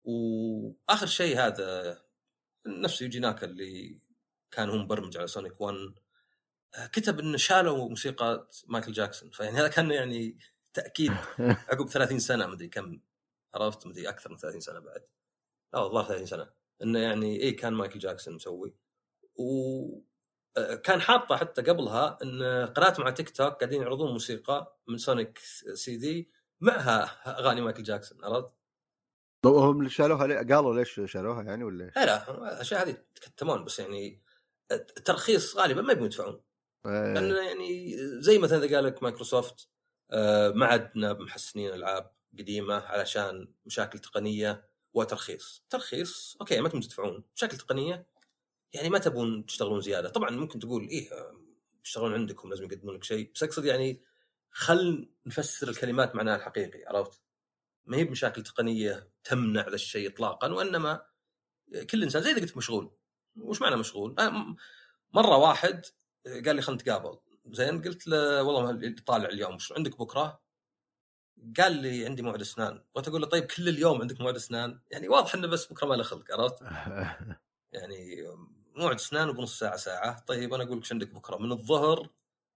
وآخر 0.05 1.07
شيء 1.07 1.39
هذا 1.39 1.99
نفس 2.67 3.03
يوجي 3.03 3.19
ناكا 3.19 3.47
اللي 3.47 4.01
كان 4.51 4.71
هو 4.71 4.77
مبرمج 4.79 5.17
على 5.17 5.27
سونيك 5.27 5.61
1 5.61 5.75
آه، 5.77 5.95
كتب 6.93 7.21
انه 7.21 7.37
شالوا 7.37 7.89
موسيقى 7.89 8.49
مايكل 8.67 8.93
جاكسون 8.93 9.31
فيعني 9.31 9.59
هذا 9.59 9.69
كان 9.69 9.91
يعني 9.91 10.39
تأكيد 10.75 11.13
عقب 11.71 11.89
30 11.89 12.19
سنة 12.19 12.47
مدري 12.47 12.69
كم 12.69 13.01
عرفت 13.55 13.87
مدري 13.87 14.09
أكثر 14.09 14.31
من 14.31 14.37
30 14.37 14.61
سنة 14.61 14.79
بعد 14.79 15.03
لا 15.75 15.81
والله 15.81 16.09
30 16.09 16.27
سنة 16.27 16.51
انه 16.83 16.99
يعني 16.99 17.37
إيه 17.37 17.57
كان 17.57 17.73
مايكل 17.73 17.99
جاكسون 17.99 18.35
مسوي 18.35 18.75
و 19.37 20.09
آه، 20.57 20.99
حاطه 20.99 21.37
حتى 21.37 21.63
قبلها 21.63 22.19
إن 22.23 22.67
قناة 22.67 22.95
مع 22.99 23.11
تيك 23.11 23.31
توك 23.31 23.53
قاعدين 23.53 23.83
يعرضون 23.83 24.13
موسيقى 24.13 24.79
من 24.89 24.99
سونيك 24.99 25.39
سي 25.75 25.97
دي 25.97 26.31
معها 26.61 27.05
أغاني 27.27 27.61
مايكل 27.61 27.83
جاكسون 27.83 28.25
عرفت؟ 28.25 28.53
طب 29.45 29.53
هم 29.53 29.89
شالوها 29.89 30.27
ليه؟ 30.27 30.37
قالوا 30.37 30.75
ليش 30.75 31.01
شالوها 31.05 31.43
يعني 31.43 31.65
ولا؟ 31.65 31.93
لا 31.97 32.07
لا 32.07 32.31
الاشياء 32.53 32.83
هذه 32.83 32.91
يتكتمون 32.91 33.65
بس 33.65 33.79
يعني 33.79 34.23
الترخيص 34.73 35.57
غالبا 35.57 35.83
ما 35.83 35.93
يبون 35.93 36.07
يدفعون 36.07 36.43
إيه. 36.87 37.15
لأن 37.15 37.47
يعني 37.47 37.97
زي 38.21 38.39
مثلا 38.39 38.65
إذا 38.65 38.77
قال 38.77 38.85
لك 38.85 39.03
مايكروسوفت 39.03 39.69
آه، 40.11 40.51
ما 40.51 40.67
عدنا 40.67 41.13
محسنين 41.13 41.75
ألعاب 41.75 42.11
قديمة 42.39 42.75
علشان 42.75 43.49
مشاكل 43.67 43.99
تقنية 43.99 44.69
وترخيص. 44.95 45.65
ترخيص 45.71 46.37
okay 46.41 46.61
ما 46.61 46.69
تبون 46.69 46.81
تدفعون. 46.81 47.25
مشاكل 47.37 47.57
تقنية 47.57 48.07
يعني 48.73 48.91
ما 48.91 48.99
تبون 48.99 49.47
تشتغلون 49.47 49.81
زيادة. 49.81 50.09
طبعا 50.09 50.31
ممكن 50.31 50.59
تقول 50.59 50.89
إيه 50.89 51.11
يشتغلون 51.85 52.15
عندكم 52.15 52.49
لازم 52.49 52.65
يقدمون 52.65 52.95
لك 52.95 53.05
شيء. 53.05 53.31
بس 53.35 53.43
أقصد 53.43 53.65
يعني 53.65 54.03
خل 54.51 55.09
نفسر 55.27 55.69
الكلمات 55.69 56.15
معناها 56.15 56.37
الحقيقي 56.37 56.85
عرفت؟ 56.87 57.21
ما 57.87 57.97
هي 57.97 58.05
بمشاكل 58.05 58.43
تقنية 58.43 59.09
تمنع 59.25 59.69
ذا 59.69 59.75
الشيء 59.75 60.09
اطلاقا 60.09 60.53
وإنما 60.53 61.03
كل 61.91 62.03
إنسان 62.03 62.23
زي 62.23 62.31
إذا 62.31 62.41
قلت 62.41 62.57
مشغول. 62.57 62.91
وش 63.37 63.63
معنى 63.63 63.77
مشغول؟ 63.77 64.15
آه، 64.19 64.57
مرة 65.15 65.37
واحد 65.37 65.87
قال 66.47 66.57
لي 66.57 66.63
خلينا 66.63 66.83
نتقابل. 66.83 67.19
زين 67.47 67.83
قلت 67.83 68.07
له 68.07 68.43
والله 68.43 68.95
طالع 69.07 69.29
اليوم 69.29 69.55
وش 69.55 69.73
عندك 69.73 69.99
بكرة؟ 69.99 70.41
قال 71.59 71.73
لي 71.73 72.07
عندي 72.07 72.23
موعد 72.23 72.41
اسنان. 72.41 72.83
بغيت 72.95 73.09
أقول 73.09 73.21
له 73.21 73.27
طيب 73.27 73.45
كل 73.45 73.69
اليوم 73.69 74.01
عندك 74.01 74.21
موعد 74.21 74.35
اسنان؟ 74.35 74.81
يعني 74.91 75.09
واضح 75.09 75.35
إنه 75.35 75.47
بس 75.47 75.67
بكرة 75.67 75.87
ما 75.87 75.95
له 75.95 76.03
خلق 76.03 76.25
عرفت؟ 76.33 76.63
يعني 77.73 78.25
موعد 78.77 78.95
اسنان 78.95 79.29
وبنص 79.29 79.59
ساعة 79.59 79.77
ساعة. 79.77 80.21
طيب 80.21 80.55
أنا 80.55 80.63
أقول 80.65 80.79
لك 80.79 80.93
عندك 80.93 81.09
بكرة؟ 81.09 81.37
من 81.37 81.53
الظهر 81.53 82.09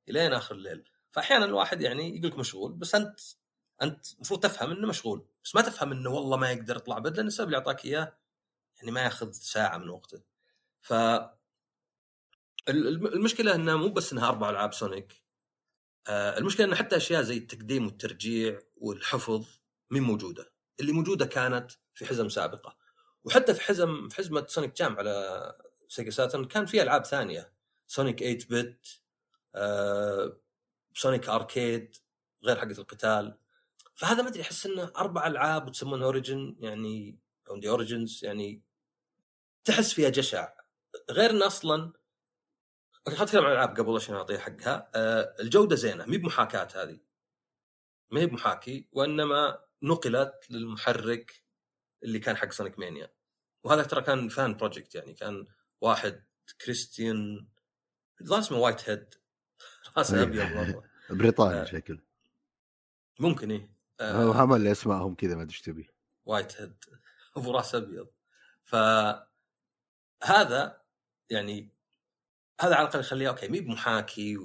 إلين 0.09 0.33
آخر 0.33 0.55
الليل. 0.55 0.85
فأحيانا 1.11 1.45
الواحد 1.45 1.81
يعني 1.83 2.17
يقول 2.17 2.31
لك 2.31 2.39
مشغول 2.39 2.73
بس 2.73 2.95
أنت 2.95 3.21
أنت 3.83 4.15
المفروض 4.15 4.41
تفهم 4.41 4.71
إنه 4.71 4.89
مشغول. 4.89 5.27
بس 5.45 5.55
ما 5.55 5.63
تفهم 5.63 5.93
إنه 5.93 6.11
والله 6.11 6.37
ما 6.37 6.51
يقدر 6.51 6.77
يطلع 6.77 6.99
بدل 6.99 7.17
لأن 7.17 7.27
السبب 7.27 7.47
اللي 7.47 7.57
أعطاك 7.57 7.85
إياه 7.85 8.17
يعني 8.77 8.91
ما 8.91 9.01
ياخذ 9.01 9.31
ساعة 9.33 9.79
من 9.79 9.89
وقته. 9.89 10.23
ف 10.81 10.93
المشكلة 12.69 13.55
إنها 13.55 13.77
مو 13.77 13.89
بس 13.89 14.13
إنها 14.13 14.29
أربع 14.29 14.51
ألعاب 14.51 14.75
سونيك. 14.75 15.23
آه، 16.09 16.39
المشكلة 16.39 16.67
ان 16.67 16.75
حتى 16.75 16.97
أشياء 16.97 17.23
زي 17.23 17.37
التقديم 17.37 17.87
والترجيع 17.87 18.59
والحفظ 18.77 19.47
من 19.91 20.01
موجودة. 20.01 20.53
اللي 20.81 20.93
موجودة 20.93 21.27
كانت 21.27 21.73
في 21.95 22.07
حزم 22.07 22.29
سابقة. 22.29 22.77
وحتى 23.25 23.55
في 23.55 23.61
حزم 23.61 24.09
في 24.09 24.17
حزمة 24.17 24.47
سونيك 24.49 24.77
جام 24.77 24.97
على 24.97 25.57
سيجا 25.89 26.11
ساترن 26.11 26.45
كان 26.45 26.67
في 26.67 26.83
ألعاب 26.83 27.05
ثانية. 27.05 27.53
سونيك 27.87 28.19
8 28.19 28.39
bit 28.51 28.87
آه، 29.55 30.41
سونيك 30.95 31.29
أركيد 31.29 31.97
غير 32.45 32.57
حقة 32.57 32.79
القتال. 32.79 33.39
فهذا 33.95 34.23
ما 34.23 34.29
أدري 34.29 34.43
أحس 34.43 34.67
إنه 34.67 34.93
أربع 34.97 35.27
ألعاب 35.27 35.69
وتسمونها 35.69 36.07
أوريجن 36.07 36.57
يعني 36.61 37.19
أو 37.51 37.59
the 37.59 37.69
origins 37.69 38.25
يعني 38.25 38.63
تحس 39.65 39.93
فيها 39.93 40.09
جشع. 40.09 40.53
غير 41.11 41.31
انه 41.31 41.47
أصلا 41.47 41.93
okay 43.07 43.17
خلينا 43.17 43.25
نتكلم 43.25 43.45
عن 43.45 43.53
الألعاب 43.53 43.81
قبل 43.81 43.97
عشان 43.97 44.15
اعطيها 44.15 44.39
حقها. 44.39 44.91
آه 44.95 45.35
الجودة 45.41 45.77
زينة 45.77 46.07
مي 46.07 46.19
بمحاكاة 46.19 46.69
هذه. 46.75 46.99
ما 48.11 48.21
هي 48.21 48.27
بمحاكي 48.27 48.89
وإنما 48.93 49.59
نقلت 49.83 50.35
للمحرك 50.51 51.43
اللي 52.05 52.19
كان 52.19 52.37
حق 52.37 52.53
سونيك 52.53 52.79
مانيا 52.79 53.13
وهذا 53.65 53.83
ترى 53.83 54.03
كان 54.03 54.29
fan 54.29 54.57
project 54.57 54.95
يعني 54.95 55.15
كان 55.15 55.47
واحد 55.81 56.25
كريستيان 56.65 57.49
الظاهر 58.21 58.41
اسمه 58.41 58.59
وايت 58.59 58.91
هيد 58.91 59.15
راسه 59.97 60.23
ابيض 60.23 60.43
مره 60.43 60.83
بريطاني 61.11 61.61
آه. 61.61 61.65
شكل 61.65 62.01
ممكن 63.21 63.51
إيه. 63.51 63.73
آه، 64.01 64.45
هم 64.45 64.55
اللي 64.55 64.73
أسمائهم 64.73 65.15
كذا 65.15 65.35
ما 65.35 65.43
أدري 65.43 65.53
إيش 65.53 65.61
تبي. 65.61 65.91
وايت 66.25 66.61
هيد 66.61 66.85
أبو 67.37 67.51
راس 67.51 67.75
ابيض 67.75 68.09
ف 68.65 68.77
هذا 70.25 70.83
يعني 71.31 71.69
هذا 72.63 72.75
على 72.75 72.83
الأقل 72.83 73.01
يخليها 73.01 73.29
okay 73.29 73.49
مي 73.49 73.61
بمحاكي. 73.61 74.39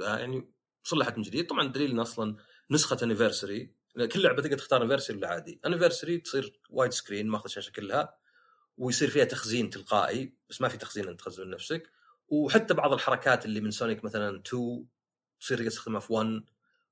يعني 0.00 0.52
صلحت 0.84 1.16
من 1.16 1.22
جديد. 1.22 1.46
طبعا 1.46 1.72
دليل 1.72 2.02
أصلا 2.02 2.36
نسخة 2.70 2.98
anniversary 3.02 3.74
كل 4.12 4.22
لعبة 4.22 4.42
تقدر 4.42 4.58
تختار 4.58 4.82
anniversary 4.82 5.18
ولا 5.18 5.28
عادي. 5.28 5.60
anniversary 5.66 6.18
تصير 6.18 6.60
widescreen 6.70 7.28
ماخذ 7.28 7.44
الشاشة 7.44 7.70
كلها 7.70 8.14
ويصير 8.78 9.10
فيها 9.10 9.24
تخزين 9.24 9.70
تلقائي 9.70 10.34
بس 10.50 10.60
ما 10.60 10.68
في 10.68 10.76
تخزين 10.78 11.08
انت 11.08 11.20
تخزن 11.20 11.50
نفسك 11.50 11.90
وحتى 12.28 12.74
بعض 12.74 12.92
الحركات 12.92 13.44
اللي 13.44 13.60
من 13.60 13.70
سونيك 13.70 14.04
مثلا 14.04 14.42
2 14.46 14.86
تصير 15.40 15.58
تقدر 15.58 15.70
تستخدمها 15.70 16.00
في 16.00 16.12
1 16.12 16.44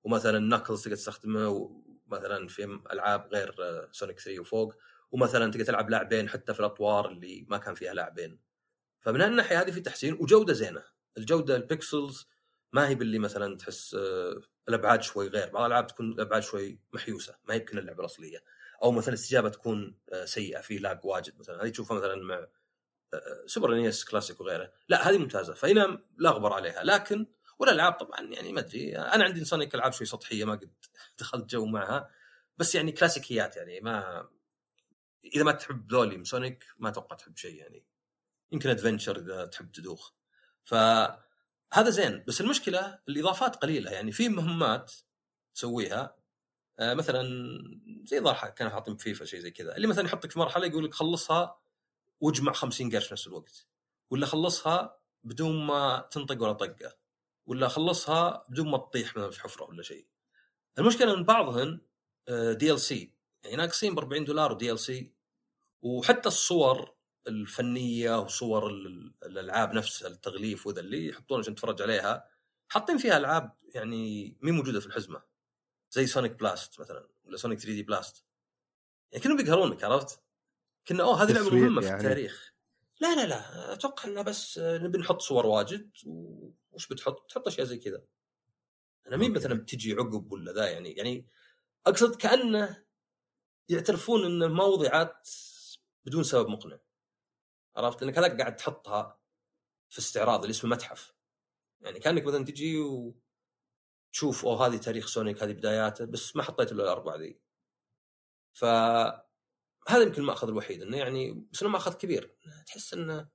ومثلا 0.05 0.39
نكلز 0.39 0.83
تقدر 0.83 0.97
تستخدمه 0.97 1.70
مثلا 2.07 2.49
في 2.49 2.81
ألعاب 2.93 3.28
غير 3.33 3.55
سونيك 3.93 4.20
3 4.20 4.41
وفوق 4.41 4.74
ومثلا 5.12 5.51
تقدر 5.51 5.64
تلعب 5.64 5.91
لاعبين 5.91 6.28
حتى 6.28 6.55
في 6.55 6.61
الأطوار 6.61 7.09
اللي 7.09 7.47
ما 7.49 7.59
كان 7.59 7.74
فيها 7.74 7.95
لاعبين. 7.95 8.39
فمن 9.01 9.20
هالناحية 9.20 9.61
هذه 9.61 9.70
في 9.70 9.80
تحسين 9.80 10.14
وجودة 10.14 10.53
زينة. 10.53 10.82
الجودة 11.18 11.57
ال 11.57 11.67
pixels 11.67 12.28
ما 12.72 12.88
هي 12.88 12.94
باللي 12.94 13.18
مثلا 13.18 13.57
تحس 13.57 13.94
آه، 13.94 14.40
الأبعاد 14.68 15.03
شوي 15.03 15.28
غير. 15.28 15.48
بعض 15.48 15.64
الألعاب 15.64 15.86
تكون 15.86 16.12
الأبعاد 16.12 16.42
شوي 16.42 16.80
محيوسة 16.92 17.36
ما 17.44 17.55
يمكن 17.55 17.78
اللعبة 17.78 18.01
الأصلية. 18.01 18.38
أو 18.82 18.92
مثلا 18.92 19.09
الاستجابة 19.09 19.48
تكون 19.48 19.98
آه، 20.12 20.24
سيئة 20.24 20.61
في 20.61 20.78
lag 20.78 21.01
واجد 21.05 21.38
مثلا. 21.38 21.62
هذه 21.62 21.68
تشوفها 21.68 21.96
مثلا 21.98 22.16
مع 22.16 22.46
Super 23.47 23.74
NES 23.74 24.05
Classic 24.05 24.41
وغيره. 24.40 24.72
لا 24.88 25.11
هذه 25.11 25.18
ممتازة. 25.18 25.55
فهنا 25.55 26.03
لا 26.18 26.30
غبار 26.30 26.53
عليها. 26.53 26.84
لكن 26.84 27.26
والألعاب 27.59 27.92
طبعا 27.92 28.20
يعني 28.20 28.53
ما 28.53 28.61
أدري 28.61 28.98
أنا 28.98 29.24
عندي 29.24 29.44
سونيك 29.44 29.74
ألعاب 29.74 29.92
شوي 29.92 30.07
سطحية 30.07 30.44
ما 30.44 30.53
قد 30.53 30.72
دخلت 31.18 31.51
جو 31.51 31.66
معها. 31.66 32.11
بس 32.59 32.74
يعني 32.74 32.92
كلاسيكيات 32.92 33.57
يعني 33.57 33.80
ما 33.80 34.28
إذا 35.24 35.44
ما 35.44 35.53
تحب 35.53 35.92
ذولي 35.92 36.16
من 36.16 36.24
سونيك 36.24 36.64
ما 36.78 36.88
أتوقع 36.88 37.16
تحب 37.16 37.36
شيء 37.36 37.55
يعني. 37.55 37.84
يمكن 38.53 38.70
Adventure 38.70 39.18
إذا 39.18 39.46
تحب 39.46 39.72
تدوخ. 39.72 40.12
فهذا 40.64 41.90
زين 41.90 42.24
بس 42.28 42.40
المشكلة 42.40 42.98
الإضافات 43.09 43.57
قليلة. 43.57 43.90
يعني 43.90 44.12
في 44.12 44.28
مهمات 44.28 44.92
تسويها 45.55 46.16
آه، 46.78 46.94
مثلا 46.94 47.22
زي 48.05 48.18
ضرحة 48.18 48.48
كانوا 48.48 48.72
حاطين 48.72 48.96
فيفا 48.96 49.24
شيء 49.24 49.40
زي 49.40 49.51
كذا. 49.51 49.76
اللي 49.76 49.86
مثلا 49.86 50.05
يحطك 50.05 50.30
في 50.30 50.38
مرحلة 50.38 50.66
يقول 50.66 50.84
لك 50.84 50.94
خلصها 50.94 51.61
واجمع 52.20 52.53
50 52.53 52.90
قرش 52.90 53.07
في 53.07 53.12
نفس 53.14 53.26
الوقت. 53.26 53.66
ولا 54.11 54.26
خلصها 54.26 55.01
بدون 55.24 55.66
ما 55.66 56.09
تنطق 56.11 56.42
ولا 56.42 56.53
طقة. 56.53 56.96
ولا 57.46 57.68
خلصها 57.68 58.46
بدون 58.48 58.70
ما 58.70 58.78
تطيح 58.78 59.16
مثلا 59.16 59.30
في 59.30 59.40
حفرة 59.40 59.64
ولا 59.64 59.82
شيء. 59.82 60.07
المشكلة 60.78 61.14
إن 61.14 61.24
بعضهن 61.24 61.80
DLC 62.30 63.14
يعني 63.44 63.57
ناقصين 63.57 63.94
ب 63.94 63.98
40 63.98 64.24
دولار 64.24 64.53
و 64.53 64.72
DLC 64.72 65.12
وحتى 65.82 66.28
الصور 66.28 66.94
الفنية 67.27 68.18
وصور 68.21 68.66
ال- 68.71 69.14
الألعاب 69.23 69.73
نفسها 69.75 70.09
التغليف 70.09 70.66
وذا 70.66 70.81
اللي 70.81 71.07
يحطونها 71.07 71.43
عشان 71.43 71.55
تتفرج 71.55 71.83
عليها 71.83 72.29
حاطين 72.68 72.99
فيها 72.99 73.16
ألعاب 73.16 73.53
يعني 73.75 74.37
مي 74.41 74.53
موجودة 74.53 74.81
في 74.81 74.87
الحزمة 74.87 75.23
زي 75.91 76.07
سونيك 76.07 76.33
Blast 76.32 76.80
مثلا 76.81 77.09
ولا 77.25 77.37
سونيك 77.37 77.59
3D 77.59 77.82
Blast 77.82 78.24
يعني 79.12 79.25
كانوا 79.25 79.37
بيقهرونك 79.37 79.85
عرفت؟ 79.85 80.21
كنا 80.89 81.03
أوه 81.03 81.23
هذه 81.23 81.33
لعبة 81.33 81.51
مهمة 81.51 81.81
في 81.81 81.87
يعني. 81.87 81.99
التاريخ 82.01 82.55
لا 83.01 83.14
لا 83.14 83.27
لا 83.27 83.73
أتوقع 83.73 84.09
إنه 84.09 84.23
بس 84.23 84.59
نبي 84.59 84.99
نحط 84.99 85.21
صور 85.21 85.47
واجد 85.47 85.91
وش 86.73 86.89
بتحط؟ 86.89 87.31
تحط 87.31 87.47
أشياء 87.47 87.66
زي 87.66 87.79
كذا 87.79 88.03
أنا 89.07 89.16
مين. 89.16 89.33
مثلا 89.33 89.55
بتجي 89.55 89.93
عقب 89.93 90.33
ولا 90.33 90.53
ذا 90.53 90.66
يعني 90.71 90.93
يعني 90.93 91.27
أقصد 91.87 92.16
كأنه 92.16 92.85
يعترفون 93.68 94.25
انه 94.25 94.49
ما 94.49 94.64
وضعت 94.64 95.29
بدون 96.07 96.23
سبب 96.23 96.49
مقنع 96.49 96.79
عرفت؟ 97.81 98.03
لأنك 98.03 98.18
هذاك 98.18 98.41
قاعد 98.41 98.57
تحطها 98.57 99.20
في 99.89 99.99
استعراض 99.99 100.41
اللي 100.41 100.51
اسمه 100.51 100.70
متحف. 100.70 101.14
يعني 101.81 102.01
كأنك 102.01 102.24
مثلا 102.24 102.45
تجي 102.45 102.78
وتشوف 102.78 104.45
أوه 104.45 104.66
هذه 104.66 104.76
تاريخ 104.76 105.07
سونيك 105.07 105.43
هذه 105.43 105.53
بداياته. 105.53 106.05
بس 106.05 106.37
ما 106.37 106.43
حطيت 106.43 106.72
إلا 106.72 106.83
الاربعه 106.83 107.16
ذي. 107.16 107.41
ف 108.53 108.64
هذا 109.89 110.03
يمكن 110.03 110.22
المأخذ 110.22 110.49
الوحيد 110.49 110.83
إنه 110.83 110.97
يعني 110.97 111.47
بس 111.53 111.62
إنه 111.62 111.70
مأخذ 111.72 111.95
كبير. 111.95 112.37
تحس 112.66 112.95
إنه 112.95 113.28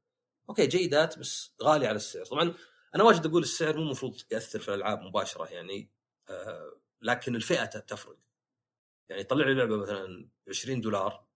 أوكي 0.49 0.67
جيدات 0.67 1.19
بس 1.19 1.55
غالي 1.63 1.87
على 1.87 1.95
السعر. 1.95 2.25
طبعا 2.25 2.53
أنا 2.95 3.03
واجد 3.03 3.25
أقول 3.25 3.41
السعر 3.43 3.77
مو 3.77 3.83
المفروض 3.83 4.21
يأثر 4.31 4.59
في 4.59 4.69
الألعاب 4.69 5.01
مباشرة 5.01 5.45
يعني 5.45 5.91
آه 6.29 6.81
لكن 7.01 7.35
الفئة 7.35 7.65
تفرق. 7.65 8.17
يعني 9.09 9.23
طلع 9.23 9.45
لي 9.47 9.53
لعبة 9.53 9.77
مثلا 9.77 10.29
20 10.49 10.81
دولار 10.81 11.27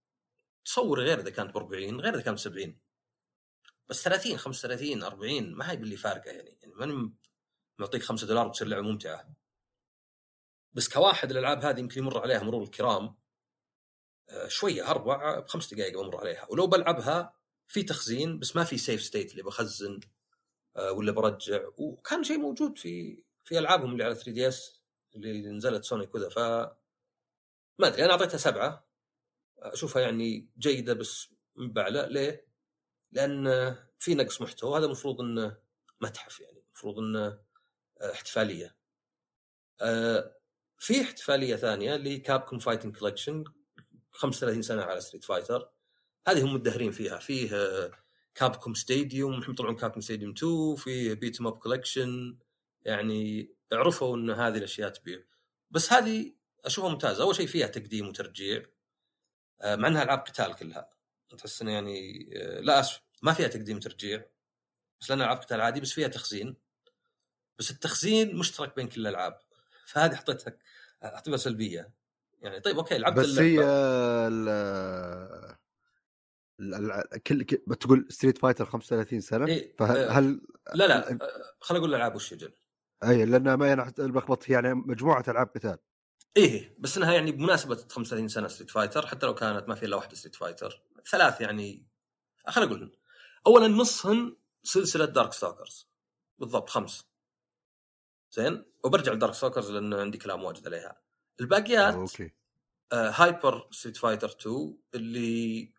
تصور 0.66 0.99
غير 0.99 1.20
إذا 1.20 1.30
كانت 1.30 1.53
ب 1.53 1.57
40 1.57 2.01
غير 2.01 2.14
إذا 2.14 2.22
كانت 2.22 2.38
ب 2.38 2.41
70 2.41 2.80
بس 3.89 4.03
30 4.03 4.37
35 4.37 5.03
40 5.03 5.53
ما 5.53 5.71
هي 5.71 5.77
باللي 5.77 5.97
فارقة 5.97 6.31
يعني. 6.31 6.57
يعني 6.61 6.73
ماني 6.73 7.13
معطيك 7.79 8.03
5 8.03 8.27
دولار 8.27 8.47
بتصير 8.47 8.67
لعبة 8.67 8.87
ممتعة. 8.87 9.35
بس 10.73 10.89
كواحد 10.89 11.31
الألعاب 11.31 11.65
هذه 11.65 11.79
يمكن 11.79 12.01
يمر 12.01 12.21
عليها 12.21 12.43
مرور 12.43 12.63
الكرام 12.63 13.15
آه، 14.29 14.47
شوية 14.47 14.89
أربع 14.91 15.39
بخمس 15.39 15.73
دقائق 15.73 16.01
بمر 16.01 16.17
عليها. 16.17 16.47
ولو 16.49 16.67
بلعبها 16.67 17.33
في 17.67 17.83
تخزين 17.83 18.39
بس 18.39 18.55
ما 18.55 18.63
في 18.63 18.77
save 18.78 19.01
state 19.03 19.32
اللي 19.31 19.43
بخزن 19.43 19.99
آه، 20.75 20.91
ولا 20.91 21.11
برجع. 21.11 21.61
وكان 21.77 22.23
شيء 22.23 22.37
موجود 22.37 22.77
في 22.77 23.23
في 23.43 23.59
ألعابهم 23.59 23.91
اللي 23.91 24.03
على 24.03 24.15
3DS 24.15 24.82
اللي 25.15 25.49
نزلت 25.49 25.83
سونيك 25.83 26.15
وذا 26.15 26.29
ف 26.29 26.39
ما 27.79 27.87
أدري 27.87 28.05
أنا 28.05 28.11
أعطيتها 28.13 28.37
سبعة. 28.37 28.89
أشوفها 29.59 30.01
يعني 30.01 30.49
جيدة 30.59 30.93
بس 30.93 31.29
مب 31.55 31.73
عالية 31.73 32.07
ليه؟ 32.07 32.49
لأن 33.12 33.76
في 33.99 34.16
نقص 34.16 34.41
محتوى 34.41 34.78
هذا 34.78 34.86
المفروض 34.86 35.22
انه 35.22 35.57
متحف 36.01 36.39
يعني 36.39 36.64
المفروض 36.68 36.99
انه 36.99 37.39
احتفالية. 38.01 38.76
آه، 39.82 40.36
في 40.78 41.01
احتفالية 41.01 41.55
ثانية 41.55 41.95
اللي 41.95 42.18
كابكوم 42.18 42.60
Fighting 42.59 42.97
Collection 42.97 43.43
35 44.12 44.62
سنة 44.62 44.82
على 44.82 45.01
Street 45.01 45.24
Fighter 45.24 45.70
هذه 46.28 46.45
هم 46.45 46.53
مبهرين 46.53 46.91
فيها. 46.91 47.20
فيه 47.20 47.49
كابكوم 48.36 48.74
Stadium 48.74 49.34
الحين 49.34 49.53
يطلعون 49.53 49.76
كابكوم 49.76 50.01
Stadium 50.01 50.34
2 50.38 50.76
في 50.76 51.16
Beat 51.15 51.41
'Em 51.41 51.51
Up 51.51 51.57
Collection 51.57 52.38
يعني 52.82 53.51
عرفوا 53.72 54.18
إن 54.18 54.30
هذه 54.30 54.57
الأشياء 54.57 54.89
تبيع. 54.89 55.24
بس 55.72 55.93
هذه 55.93 56.34
أشوفها 56.66 56.89
ممتازة. 56.89 57.24
أول 57.24 57.36
شيء 57.36 57.47
فيها 57.47 57.68
تقديم 57.68 58.07
وترجيع 58.07 58.66
آه، 59.62 59.76
مع 59.76 59.88
إنها 59.88 60.03
ألعاب 60.03 60.20
قتال 60.20 60.55
كلها. 60.55 60.89
تحس 61.38 61.61
إنه 61.61 61.71
يعني 61.71 62.30
آه، 62.36 62.59
للأسف 62.59 63.01
ما 63.23 63.34
فيها 63.34 63.47
تقديم 63.47 63.77
وترجيع 63.77 64.25
بس 65.01 65.09
لانها 65.09 65.25
ألعاب 65.25 65.38
قتال 65.38 65.61
عادي 65.61 65.82
بس 65.82 65.91
فيها 65.91 66.07
تخزين. 66.07 66.55
بس 67.59 67.71
التخزين 67.71 68.36
مشترك 68.36 68.75
بين 68.75 68.88
كل 68.88 69.01
الألعاب. 69.01 69.39
فهذه 69.86 70.15
حطيتها 70.15 70.57
اعتبرها 71.03 71.38
سلبية. 71.38 71.93
يعني 72.41 72.59
طيب 72.59 72.77
أوكي 72.77 72.97
لعبت 72.97 73.19
بس 73.19 73.39
هي 73.39 73.59
كل 77.27 77.43
بتقول 77.67 78.05
Street 78.09 78.38
Fighter 78.38 78.65
35 78.65 79.21
سنة؟ 79.21 79.47
إيه، 79.47 79.75
فهل 79.77 80.41
آه، 80.67 80.75
لا 80.75 80.88
لا 80.88 81.11
آه، 81.11 81.17
خل 81.59 81.75
أقول 81.75 81.89
الألعاب 81.89 82.15
وش 82.15 82.32
يجل 82.32 82.53
أي 83.03 83.25
لأن 83.25 83.53
ما 83.53 83.73
أنا 83.73 83.93
المخبط 83.99 84.49
هي 84.49 84.53
يعني 84.53 84.73
مجموعة 84.73 85.23
ألعاب 85.27 85.47
قتال. 85.47 85.77
إيه 86.38 86.75
بس 86.80 86.97
إنها 86.97 87.13
يعني 87.13 87.32
بمناسبة 87.32 87.75
35 87.75 88.27
سنة 88.27 88.47
Street 88.47 88.72
Fighter 88.72 89.07
حتى 89.07 89.25
لو 89.25 89.36
كانت 89.36 89.69
ما 89.69 89.75
في 89.75 89.86
إلا 89.86 89.95
واحدة 89.95 90.15
Street 90.15 90.36
Fighter 90.36 90.82
ثلاث 91.08 91.41
يعني 91.41 91.88
خليني 92.47 92.72
أقول 92.72 92.97
اولا 93.47 93.68
نصهن 93.68 94.36
سلسلة 94.64 95.06
Darkstalkers 95.05 95.89
بالضبط 96.39 96.70
خمس. 96.70 97.06
زين؟ 98.32 98.66
وبرجع 98.84 99.14
ل 99.13 99.34
Darkstalkers 99.34 99.72
لأن 99.72 99.93
عندي 99.93 100.18
كلام 100.18 100.43
واجد 100.43 100.68
عليها. 100.68 101.02
الباقيات 101.41 101.93
أوكي. 101.93 102.32
آه 102.91 103.10
Hyper 103.09 103.67
Street 103.72 103.97
Fighter 103.97 104.30
2 104.30 104.78
اللي 104.95 105.74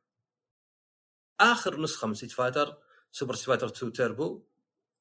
آخر 1.40 1.80
نسخة 1.80 2.06
من 2.08 2.14
Street 2.14 2.32
Fighter 2.32 2.78
Super 3.12 3.34
Street 3.34 3.60
Fighter 3.60 3.76
2 3.76 3.92
تيربو 3.92 4.46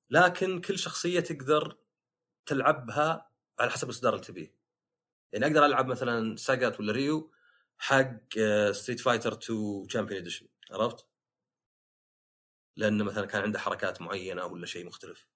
لكن 0.10 0.62
كل 0.62 0.80
شخصية 0.80 1.20
تقدر 1.20 1.78
تلعبها 2.46 3.32
على 3.60 3.72
حسب 3.72 3.90
الاصدار 3.90 4.14
اللي 4.14 4.26
تبيه 4.26 4.56
يعني 5.32 5.46
أقدر 5.46 5.66
ألعب 5.66 5.88
مثلا 5.88 6.36
ساجات 6.36 6.80
ولا 6.80 6.92
ريو 6.92 7.32
حق 7.80 8.40
Street 8.72 9.00
Fighter 9.00 9.34
2 9.34 9.88
Champion 9.88 10.20
Edition 10.22 10.48
عرفت؟ 10.72 11.08
لأنه 12.78 13.04
مثلا 13.04 13.26
كان 13.26 13.42
عنده 13.42 13.60
حركات 13.60 14.02
معينة 14.02 14.46
ولا 14.46 14.66
شيء 14.66 14.86
مختلف. 14.86 15.28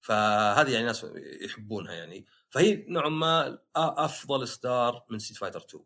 فهذه 0.00 0.72
يعني 0.72 0.86
ناس 0.86 1.06
يحبونها 1.16 1.92
يعني. 1.94 2.26
فهي 2.50 2.84
نوعا 2.88 3.08
ما 3.08 3.58
أفضل 3.76 4.42
اصدار 4.42 5.06
من 5.10 5.18
Street 5.18 5.38
Fighter 5.38 5.60
2 5.60 5.84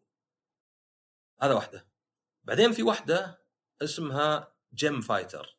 هذا 1.42 1.54
واحدة. 1.54 1.88
بعدين 2.44 2.72
في 2.72 2.82
واحدة 2.82 3.42
اسمها 3.82 4.54
Gem 4.74 5.00
Fighter 5.00 5.58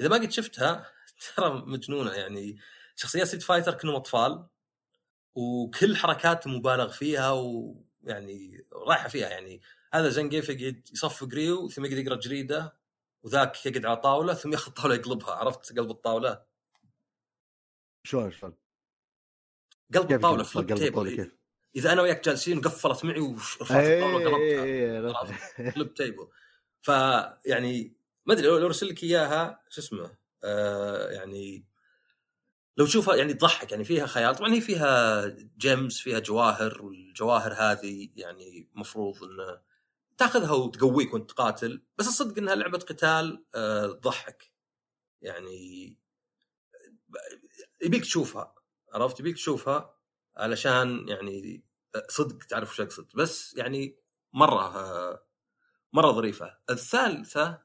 إذا 0.00 0.08
ما 0.08 0.16
قد 0.16 0.30
شفتها 0.30 0.92
ترى 1.36 1.62
مجنونة 1.66 2.12
يعني. 2.12 2.58
شخصيات 2.96 3.26
Street 3.26 3.42
Fighter 3.42 3.74
كلهم 3.74 3.94
أطفال 3.94 4.46
وكل 5.34 5.96
حركات 5.96 6.46
مبالغ 6.46 6.92
فيها 6.92 7.32
ويعني 8.02 8.66
رايحة 8.72 9.08
فيها 9.08 9.28
يعني. 9.28 9.60
هذا 9.92 10.08
زنقيف 10.08 10.48
يقعد 10.48 10.88
يصفق 10.92 11.28
ريو 11.28 11.68
ثم 11.68 11.84
يقعد 11.84 11.98
يقرأ 11.98 12.16
جريدة 12.16 12.76
وذاك 13.22 13.66
يقعد 13.66 13.86
على 13.86 13.96
طاولة 13.96 14.34
ثم 14.34 14.52
ياخذ 14.52 14.72
طاولة 14.72 14.94
يقلبها. 14.94 15.34
عرفت؟ 15.34 15.78
قلب 15.78 15.90
الطاولة. 15.90 16.42
شلون 18.04 18.30
شلون؟ 18.30 18.54
قلب 19.94 20.12
الطاولة 20.12 20.42
flip 20.42 20.98
قلب 20.98 21.08
كيف؟ 21.08 21.34
إذا 21.76 21.92
أنا 21.92 22.02
وياك 22.02 22.24
جالسين 22.24 22.58
وقفلت 22.58 23.04
معي 23.04 23.20
ورفعت 23.20 23.86
الطاولة 23.86 24.18
اي 24.18 24.26
وقلبتها 24.26 24.64
اي 24.64 24.98
عرفت؟ 25.06 25.72
flip 25.74 25.94
table 25.94 26.28
فيعني 26.82 27.96
ما 28.26 28.34
أدري 28.34 28.46
لو 28.46 28.58
لو 28.58 28.66
أرسل 28.66 28.88
لك 28.88 29.02
إياها 29.02 29.62
شو 29.68 29.80
اسمه 29.80 30.16
آه 30.44 31.10
يعني 31.10 31.64
لو 32.76 32.86
تشوفها 32.86 33.16
يعني 33.16 33.34
تضحك 33.34 33.72
يعني 33.72 33.84
فيها 33.84 34.06
خيال. 34.06 34.34
طبعا 34.36 34.52
هي 34.54 34.60
فيها 34.60 35.26
جيمز 35.58 35.98
فيها 35.98 36.18
جواهر 36.18 36.82
والجواهر 36.82 37.52
هذه 37.52 38.08
يعني 38.16 38.68
مفروض 38.74 39.22
انه 39.24 39.60
تأخذها 40.18 40.52
وتقويك 40.52 41.14
وأنت 41.14 41.30
تقاتل 41.30 41.82
بس 41.98 42.08
الصدق 42.08 42.38
إنها 42.38 42.54
لعبة 42.54 42.78
قتال 42.78 43.44
آه 43.54 43.86
تضحك 43.92 44.52
يعني 45.22 45.98
يبيك 47.82 48.02
تشوفها. 48.02 48.54
عرفت؟ 48.94 49.20
يبيك 49.20 49.34
تشوفها 49.34 49.94
علشان 50.36 51.08
يعني 51.08 51.64
صدق 52.08 52.38
تعرف 52.46 52.70
وش 52.70 52.80
أقصد. 52.80 53.08
بس 53.14 53.54
يعني 53.56 53.96
مرة 54.32 54.76
آه 54.76 55.26
مرة 55.92 56.12
ظريفة. 56.12 56.58
الثالثة 56.70 57.62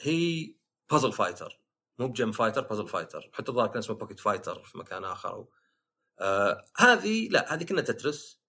هي 0.00 0.54
Puzzle 0.90 1.12
Fighter 1.12 1.59
مو 2.00 2.08
ب 2.08 2.14
Gem 2.14 2.32
Fighter 2.32 2.62
Puzzle 2.62 2.88
Fighter 2.88 3.30
حتى 3.32 3.48
الظاهر 3.48 3.68
كان 3.68 3.78
اسمه 3.78 3.96
Pocket 3.96 4.20
Fighter 4.20 4.62
في 4.64 4.78
مكان 4.78 5.04
آخر. 5.04 5.32
أو 5.32 5.52
آه 6.20 6.64
هذه 6.76 7.28
لا 7.28 7.54
هذه 7.54 7.64
كنها 7.64 7.80
Tetris 7.82 8.40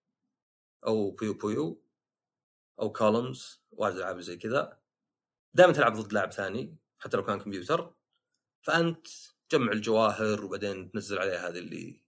أو 0.88 1.12
Puyo 1.12 1.34
Puyo 1.34 1.84
أو 2.82 2.92
Columns 2.92 3.62
واجد 3.72 3.96
ألعاب 3.98 4.20
زي 4.20 4.38
كذا. 4.38 4.80
دائما 5.54 5.74
تلعب 5.74 5.94
ضد 5.94 6.14
لاعب 6.14 6.32
ثاني 6.32 6.78
حتى 7.00 7.18
لو 7.18 7.24
كان 7.24 7.40
كمبيوتر 7.40 7.94
فأنت 8.62 9.08
تجمع 9.50 9.72
الجواهر 9.72 10.46
وبعدين 10.46 10.92
تنزل 10.92 11.20
عليها 11.20 11.50
هذه 11.50 11.60
اللي 11.60 12.02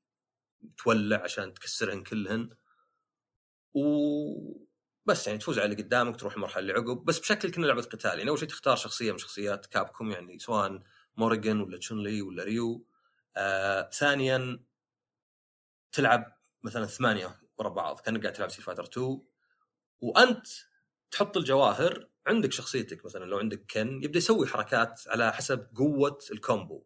تولع 0.77 1.23
عشان 1.23 1.53
تكسرهن 1.53 2.03
كلهن. 2.03 2.49
وبس 3.73 5.27
يعني 5.27 5.39
تفوز 5.39 5.59
على 5.59 5.65
اللي 5.71 5.83
قدامك 5.83 6.19
تروح 6.19 6.33
المرحله 6.33 6.59
اللي 6.59 6.73
عقب 6.73 7.05
بس 7.05 7.19
بشكل 7.19 7.51
كنها 7.51 7.65
لعبة 7.65 7.81
قتال. 7.81 8.19
يعني 8.19 8.29
أول 8.29 8.39
شيء 8.39 8.49
تختار 8.49 8.75
شخصية 8.75 9.11
من 9.11 9.17
شخصيات 9.17 9.65
كابكوم 9.65 10.11
يعني 10.11 10.39
سواء 10.39 10.83
موريجن 11.17 11.61
ولا 11.61 11.77
تشونلي 11.77 12.21
ولا 12.21 12.43
ريو. 12.43 12.85
آه 13.37 13.89
ثانيا 13.89 14.59
تلعب 15.91 16.37
مثلا 16.63 16.85
ثمانية 16.85 17.39
ورا 17.57 17.69
بعض 17.69 17.99
كأنك 17.99 18.21
قاعد 18.21 18.33
تلعب 18.33 18.49
Street 18.49 18.61
Fighter 18.61 18.83
2 18.83 19.21
وأنت 20.01 20.47
تحط 21.11 21.37
الجواهر 21.37 22.09
عندك 22.27 22.51
شخصيتك 22.51 23.05
مثلا 23.05 23.25
لو 23.25 23.37
عندك 23.39 23.65
كن 23.71 24.03
يبدأ 24.03 24.17
يسوي 24.17 24.47
حركات 24.47 25.01
على 25.07 25.33
حسب 25.33 25.67
قوة 25.75 26.17
ال 26.31 26.39
combo. 26.39 26.83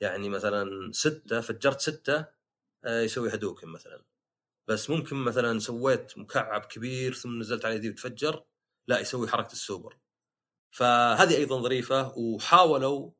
يعني 0.00 0.28
مثلا 0.28 0.92
ستة 0.92 1.40
فجرت 1.40 1.80
ستة 1.80 2.26
آه، 2.84 3.02
يسوي 3.02 3.34
هدوكن 3.34 3.68
مثلا. 3.68 4.04
بس 4.68 4.90
ممكن 4.90 5.16
مثلا 5.16 5.58
سويت 5.58 6.18
مكعب 6.18 6.60
كبير 6.60 7.14
ثم 7.14 7.38
نزلت 7.38 7.64
عليه 7.64 7.76
ذي 7.76 7.90
وتفجر 7.90 8.44
لا 8.86 9.00
يسوي 9.00 9.28
حركة 9.28 9.52
السوبر. 9.52 9.98
فهذه 10.70 11.36
أيضا 11.36 11.62
ظريفة 11.62 12.18
وحاولوا 12.18 13.10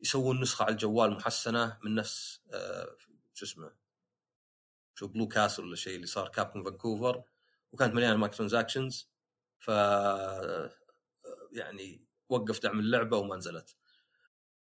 يسوون 0.00 0.40
نسخة 0.40 0.64
على 0.64 0.72
الجوال 0.72 1.10
محسنة 1.10 1.78
من 1.82 1.94
نفس 1.94 2.40
آه، 2.52 2.96
شو 3.34 3.44
اسمه 3.44 3.72
شو 4.94 5.08
Blue 5.08 5.28
Castle 5.28 5.64
ولا 5.64 5.76
شيء 5.76 5.96
اللي 5.96 6.06
صار 6.06 6.28
كابكوم 6.28 6.64
فانكوفر 6.64 7.22
وكانت 7.72 7.94
مليانة 7.94 8.16
microtransactions 8.16 9.10
ف 9.58 9.70
يعني 11.52 12.06
وقف 12.28 12.62
دعم 12.62 12.80
اللعبة 12.80 13.16
وما 13.16 13.36
نزلت. 13.36 13.76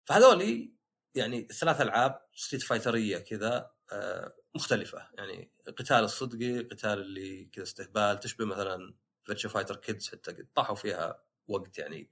فهذولي 0.04 0.72
يعني 1.14 1.40
الثلاث 1.50 1.80
ألعاب 1.80 2.20
Street 2.34 2.62
Fighter 2.62 3.06
يه 3.06 3.18
كذا 3.18 3.70
آه، 3.92 4.34
مختلفة. 4.54 5.08
يعني 5.14 5.52
قتال 5.66 6.04
الصدقي 6.04 6.60
قتال 6.60 7.00
اللي 7.00 7.44
كذا 7.44 7.64
استهبال 7.64 8.20
تشبه 8.20 8.44
مثلا 8.44 8.94
Virtua 9.24 9.48
Fighter 9.48 9.76
Kids 9.76 10.08
حتى 10.08 10.46
طاحوا 10.54 10.74
فيها 10.74 11.22
وقت 11.48 11.78
يعني 11.78 12.10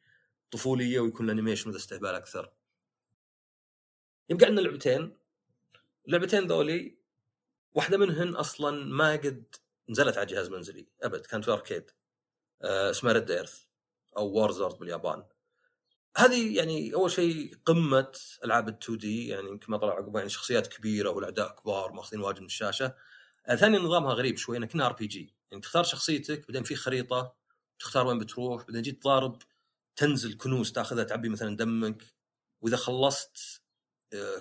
طفولية 0.51 1.01
ويكون 1.01 1.27
ال 1.27 1.32
animation 1.32 1.75
استهبال 1.75 2.15
أكثر. 2.15 2.53
يبقى 4.31 4.47
عندنا 4.47 4.61
لعبتين. 4.61 5.17
اللعبتين 6.07 6.47
ذولي 6.47 6.99
واحدة 7.75 7.99
منهن 7.99 8.35
أصلا 8.35 8.85
ما 8.85 9.13
قد 9.13 9.45
نزلت 9.89 10.17
على 10.19 10.27
جهاز 10.27 10.49
منزلي 10.49 10.87
أبد. 11.03 11.27
كانت 11.27 11.45
في 11.45 11.51
arcade. 11.51 11.91
آه، 12.63 12.91
اسمها 12.91 13.13
Red 13.13 13.31
Earth 13.31 13.63
أو 14.17 14.27
Warzard 14.29 14.79
باليابان 14.79 15.25
هذه 16.17 16.57
يعني 16.57 16.95
أول 16.95 17.11
شيء 17.11 17.57
قمة 17.65 18.13
ألعاب 18.45 18.69
ال 18.69 18.79
2 18.83 18.99
D 18.99 19.29
يعني 19.29 19.49
يمكن 19.49 19.67
ما 19.73 19.79
طلع 19.79 19.93
عقبها 19.95 20.21
يعني 20.21 20.31
شخصيات 20.31 20.67
كبيرة 20.67 21.11
والأعداء 21.11 21.57
كبار 21.63 21.93
ماخذين 21.93 22.21
واجد 22.21 22.41
من 22.41 22.47
الشاشة. 22.47 22.95
آه 23.47 23.55
ثانيا 23.55 23.79
نظامها 23.79 24.15
غريب 24.15 24.37
شوي 24.37 24.57
انك 24.57 24.77
RPG 24.77 25.35
يعني 25.51 25.63
تختار 25.63 25.85
شخصيتك 25.85 26.47
بعدين 26.49 26.63
في 26.63 26.75
خريطة 26.75 27.35
تختار 27.79 28.07
وين 28.07 28.19
بتروح 28.19 28.65
بعدين 28.65 28.83
جيت 28.83 29.03
تضارب 29.03 29.39
تنزل 29.97 30.37
كنوز 30.37 30.73
تاخذها 30.73 31.05
تعبي 31.05 31.29
مثلا 31.29 31.57
دمك 31.57 32.03
وإذا 32.61 32.77
خلصت 32.77 33.63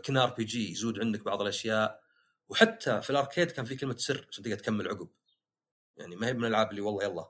كنه 0.05 0.23
RPG 0.23 0.71
يزود 0.71 0.99
عندك 0.99 1.23
بعض 1.23 1.41
الأشياء. 1.41 2.01
وحتى 2.49 3.01
في 3.01 3.09
ال 3.09 3.15
arcade 3.15 3.51
كان 3.51 3.65
في 3.65 3.75
كلمة 3.75 3.97
سر 3.97 4.27
عشان 4.29 4.43
تقدر 4.43 4.55
تكمل 4.55 4.87
عقب. 4.87 5.09
يعني 5.97 6.15
ما 6.15 6.27
هي 6.27 6.33
من 6.33 6.45
الألعاب 6.45 6.69
اللي 6.69 6.81
والله 6.81 7.03
يلا 7.03 7.29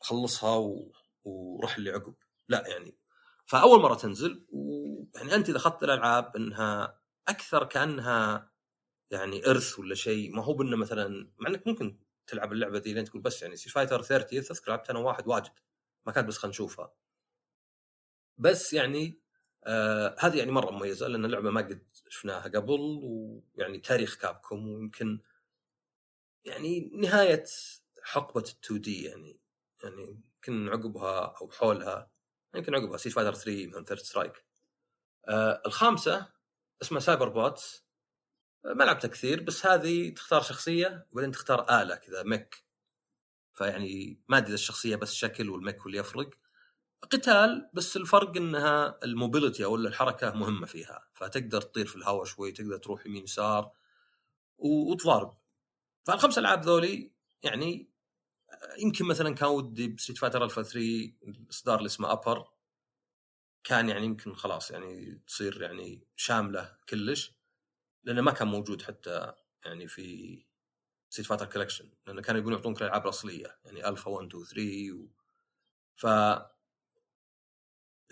خلصها 0.00 0.56
و... 0.56 0.92
وروح 1.24 1.76
اللي 1.76 1.90
عقب. 1.90 2.14
لا 2.48 2.64
يعني. 2.68 2.96
فأول 3.46 3.80
مرة 3.80 3.94
تنزل 3.94 4.46
ويعني 4.52 5.34
أنت 5.34 5.48
إذا 5.48 5.56
أخذت 5.56 5.82
الألعاب 5.82 6.36
إنها 6.36 7.00
أكثر 7.28 7.64
كأنها 7.64 8.52
يعني 9.10 9.46
إرث 9.46 9.78
ولا 9.78 9.94
شيء 9.94 10.32
ما 10.36 10.44
هو 10.44 10.54
بإنه 10.54 10.76
مثلا 10.76 11.32
مع 11.38 11.50
إنك 11.50 11.66
ممكن 11.66 11.98
تلعب 12.26 12.52
اللعبة 12.52 12.78
ذي 12.78 12.94
لين 12.94 13.04
تقول 13.04 13.22
بس 13.22 13.42
يعني 13.42 13.56
Street 13.56 13.70
Fighter 13.70 14.02
30 14.02 14.38
اذكر 14.38 14.70
لعبت 14.70 14.90
أنا 14.90 14.98
واحد 14.98 15.28
واجد. 15.28 15.52
ما 16.06 16.12
كانت 16.12 16.28
بس 16.28 16.38
خلينا 16.38 16.50
نشوفها. 16.50 16.94
بس 18.38 18.72
يعني 18.72 19.21
آه 19.64 20.16
هذه 20.18 20.38
يعني 20.38 20.50
مرة 20.50 20.70
مميزة 20.70 21.06
لأن 21.08 21.24
اللعبة 21.24 21.50
ما 21.50 21.60
قد 21.60 21.82
شفناها 22.08 22.42
قبل 22.48 22.80
ويعني 23.02 23.78
تاريخ 23.78 24.16
Capcom 24.16 24.68
ويمكن 24.68 25.20
يعني 26.44 26.90
نهاية 26.94 27.44
حقبة 28.02 28.40
ال 28.40 28.54
2 28.64 28.80
D 28.80 29.04
يعني 29.04 29.38
يعني 29.84 30.02
يمكن 30.46 30.68
عقبها 30.68 31.36
أو 31.40 31.50
حولها 31.50 32.10
يمكن 32.54 32.74
عقبها 32.74 32.96
Street 32.96 33.10
Fighter 33.10 33.34
3 33.34 33.66
من 33.66 33.84
Third 33.84 34.00
Strike 34.00 34.44
آه 35.28 35.62
الخامسة 35.66 36.28
اسمها 36.82 37.00
Cyberbots 37.00 37.84
آه 38.64 38.72
ما 38.74 38.84
لعبتها 38.84 39.08
كثير 39.08 39.42
بس 39.42 39.66
هذه 39.66 40.10
تختار 40.14 40.42
شخصية 40.42 41.06
وبعدين 41.12 41.32
تختار 41.32 41.82
آلة 41.82 41.94
كذا 41.96 42.22
mech 42.22 42.64
فيعني 43.54 44.20
ما 44.28 44.38
أدري 44.38 44.54
الشخصية 44.54 44.96
بس 44.96 45.14
شكل 45.14 45.50
وال 45.50 45.59
mech 45.59 45.78
هو 45.80 45.86
اللي 45.86 45.98
يفرق. 45.98 46.30
قتال 47.10 47.70
بس 47.74 47.96
الفرق 47.96 48.36
إنها 48.36 48.98
ال 49.04 49.11
mobility 49.11 49.64
أو 49.64 49.76
الحركة 49.76 50.30
مهمة 50.30 50.66
فيها. 50.66 51.08
فتقدر 51.14 51.60
تطير 51.60 51.86
في 51.86 51.96
الهواء 51.96 52.24
شوي 52.24 52.52
تقدر 52.52 52.76
تروح 52.76 53.06
يمين 53.06 53.24
يسار 53.24 53.72
وتضارب. 54.58 55.36
فالخمس 56.06 56.38
ألعاب 56.38 56.64
ذولي 56.64 57.12
يعني 57.42 57.92
يمكن 58.78 59.04
مثلا 59.04 59.34
كان 59.34 59.48
ودي 59.48 59.88
ب 59.88 59.92
Street 59.92 60.18
Fighter 60.18 60.44
Alpha 60.44 60.62
3 60.62 61.12
الإصدار 61.22 61.78
اللي 61.78 61.86
اسمه 61.86 62.12
Upper 62.12 62.48
كان 63.64 63.88
يعني 63.88 64.04
يمكن 64.04 64.34
خلاص 64.34 64.70
يعني 64.70 65.22
تصير 65.26 65.62
يعني 65.62 66.06
شاملة 66.16 66.76
كلش 66.88 67.32
لأنه 68.04 68.22
ما 68.22 68.32
كان 68.32 68.48
موجود 68.48 68.82
حتى 68.82 69.32
يعني 69.64 69.88
في 69.88 70.38
Street 71.10 71.28
Fighter 71.28 71.46
Collection 71.46 71.90
لأنه 72.06 72.22
كانوا 72.22 72.40
يبون 72.40 72.52
يعطونك 72.52 72.82
الألعاب 72.82 73.04
الأصلية 73.04 73.58
يعني 73.64 73.88
الفا 73.88 74.10
1 74.10 74.26
2 74.26 74.44
3 74.44 74.92
و... 74.92 75.08
ف 75.96 76.06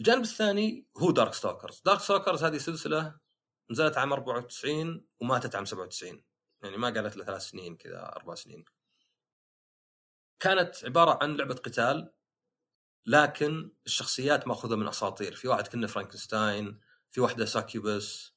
الجانب 0.01 0.23
الثاني 0.23 0.87
هو 0.97 1.11
Darkstalkers 1.11 1.83
Darkstalkers 1.85 2.45
هذه 2.45 2.59
سلسلة 2.59 3.21
نزلت 3.71 3.99
عام 3.99 4.13
94 4.13 5.07
وماتت 5.21 5.55
عام 5.55 5.65
97 5.65 6.23
يعني 6.63 6.77
ما 6.77 6.91
قالت 6.91 7.17
له 7.17 7.25
ثلاث 7.25 7.43
سنين 7.43 7.77
كذا 7.77 8.03
أربع 8.03 8.35
سنين. 8.35 8.65
كانت 10.41 10.85
عبارة 10.85 11.19
عن 11.23 11.37
لعبة 11.37 11.55
قتال 11.55 12.13
لكن 13.07 13.73
الشخصيات 13.87 14.47
مأخوذة 14.49 14.77
من 14.77 14.89
أساطير. 14.89 15.35
في 15.35 15.49
واحد 15.49 15.69
كنه 15.68 15.87
Frankenstein 15.87 16.81
في 17.11 17.21
واحدة 17.21 17.45
succubus 17.45 18.33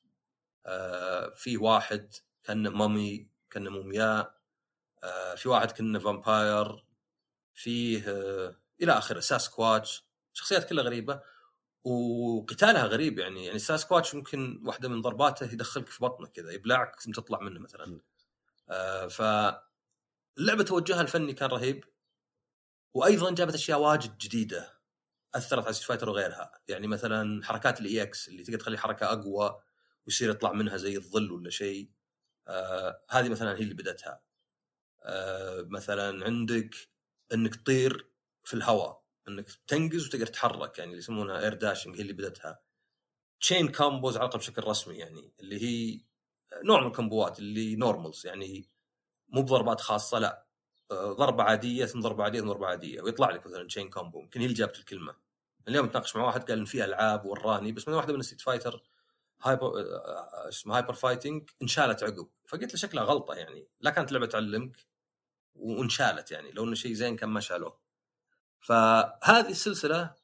آه 0.65 1.29
في 1.29 1.57
واحد 1.57 2.13
كأنه 2.43 2.69
mummy 2.69 3.29
كأنه 3.49 3.69
مومياء 3.69 4.41
في 5.35 5.49
واحد 5.49 5.71
كنه 5.71 5.99
vampire 5.99 6.85
فيه 7.53 8.03
آه 8.07 8.55
إلى 8.81 8.91
آخره 8.91 9.19
Sasquatch 9.19 10.05
شخصيات 10.33 10.69
كلها 10.69 10.83
غريبة. 10.83 11.32
وقتالها 11.83 12.85
غريب 12.85 13.19
يعني 13.19 13.45
يعني 13.45 13.59
Sasquatch 13.59 14.15
ممكن 14.15 14.61
واحدة 14.65 14.89
من 14.89 15.01
ضرباته 15.01 15.45
يدخلك 15.53 15.87
في 15.89 16.03
بطنك 16.03 16.31
كذا 16.31 16.51
يبلعك 16.51 16.99
ثم 17.01 17.11
تطلع 17.11 17.39
منه 17.39 17.59
مثلا. 17.59 18.01
آه 18.69 19.07
ف 19.07 19.21
اللعبه 20.37 20.63
توجهها 20.63 21.01
الفني 21.01 21.33
كان 21.33 21.49
رهيب 21.49 21.85
وأيضا 22.93 23.31
جابت 23.35 23.53
أشياء 23.53 23.79
واجد 23.79 24.17
جديدة 24.17 24.73
أثرت 25.35 25.65
على 25.65 25.73
Fighter 25.75 26.09
وغيرها. 26.09 26.51
يعني 26.67 26.87
مثلا 26.87 27.45
حركات 27.45 27.81
ال 27.81 28.01
EX 28.03 28.29
اللي 28.29 28.43
تقدر 28.43 28.59
تخلي 28.59 28.77
حركة 28.77 29.05
أقوى 29.13 29.59
ويصير 30.07 30.29
يطلع 30.29 30.51
منها 30.53 30.77
زي 30.77 30.97
الظل 30.97 31.31
ولا 31.31 31.49
شيء. 31.49 31.91
آه 32.47 33.03
هذه 33.09 33.29
مثلا 33.29 33.57
هي 33.57 33.63
اللي 33.63 33.73
بدتها 33.73 34.21
آه 35.03 35.61
مثلا 35.69 36.25
عندك 36.25 36.75
إنك 37.33 37.55
تطير 37.55 38.09
في 38.43 38.53
الهواء. 38.53 39.02
انك 39.27 39.47
تنقز 39.67 40.07
وتقدر 40.07 40.25
تتحرك 40.25 40.79
يعني 40.79 40.89
اللي 40.89 40.99
يسمونها 40.99 41.39
air 41.39 41.53
dashing 41.53 41.95
هي 41.97 42.01
اللي 42.01 42.13
بدتها. 42.13 42.59
chain 43.39 43.67
combos 43.67 44.17
على 44.17 44.29
بشكل 44.29 44.63
رسمي 44.63 44.95
يعني 44.97 45.33
اللي 45.39 45.63
هي 45.63 46.01
نوع 46.63 46.81
من 46.81 46.87
الكمبوات 46.87 47.39
اللي 47.39 47.75
normals 47.75 48.25
يعني 48.27 48.69
مو 49.27 49.41
بضربات 49.41 49.81
خاصة 49.81 50.19
لا. 50.19 50.47
ضربة 50.93 51.43
عادية 51.43 51.85
ثم 51.85 51.99
ضربة 51.99 52.23
عادية 52.23 52.39
ثم 52.41 52.47
ضربة 52.47 52.67
عادية 52.67 53.01
ويطلع 53.01 53.29
لك 53.29 53.47
مثلا 53.47 53.67
chain 53.67 53.89
combo 53.89 54.19
يمكن 54.21 54.39
هي 54.39 54.45
اللي 54.45 54.57
جابت 54.57 54.79
الكلمة. 54.79 55.15
اليوم 55.67 55.85
اتناقش 55.85 56.15
مع 56.15 56.23
واحد 56.25 56.43
قال 56.43 56.59
إن 56.59 56.65
في 56.65 56.85
ألعاب 56.85 57.25
وراني 57.25 57.71
بس 57.71 57.87
من 57.87 57.93
واحدة 57.93 58.13
من 58.13 58.21
Street 58.21 58.41
Fighter 58.41 58.83
Hyper 59.41 59.71
اسمه 60.49 60.75
Hyper 60.77 60.93
Fighting 60.93 61.49
انشالت 61.61 62.03
عقب. 62.03 62.29
فقلت 62.47 62.71
له 62.73 62.79
شكلها 62.79 63.03
غلطة 63.03 63.33
يعني. 63.33 63.67
لا 63.81 63.91
كانت 63.91 64.11
لعبة 64.11 64.25
تعلمك 64.25 64.77
وانشالت 65.55 66.31
يعني. 66.31 66.51
لو 66.51 66.63
انه 66.63 66.75
شيء 66.75 66.93
زين 66.93 67.15
كان 67.15 67.29
ما 67.29 67.39
شالوه. 67.39 67.82
فهذه 68.63 69.49
السلسلة 69.49 70.15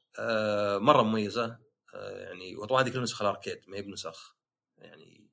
مرة 0.78 1.02
مميزة 1.02 1.58
يعني 1.94 2.56
وطبعا 2.56 2.82
هذه 2.82 2.88
كل 2.88 3.02
نسخه 3.02 3.22
ال 3.22 3.27
arcade 3.27 3.60
ما 3.68 3.76
هي 3.76 3.82
بنسخ 3.82 4.36
يعني 4.78 5.30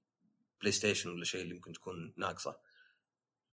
PlayStation 0.61 1.09
ولا 1.09 1.25
شيء 1.25 1.41
اللي 1.41 1.53
ممكن 1.53 1.73
تكون 1.73 2.13
ناقصة. 2.17 2.59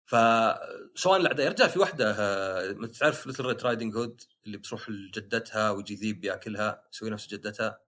فسواء 0.06 1.22
الاعداء 1.22 1.46
يا 1.46 1.52
رجال 1.52 1.70
في 1.70 1.80
واحدة 1.80 2.16
آه، 2.20 2.86
تعرف 3.00 3.28
مثل 3.28 3.46
Red 3.46 3.62
Riding 3.62 3.96
Hood 3.96 4.22
اللي 4.46 4.58
بتروح 4.58 4.90
لجدتها 4.90 5.72
ويجي 5.72 5.96
ذيب 5.96 6.26
ياكلها 6.26 6.84
يسوي 6.94 7.10
نفس 7.10 7.28
جدتها؟ 7.28 7.80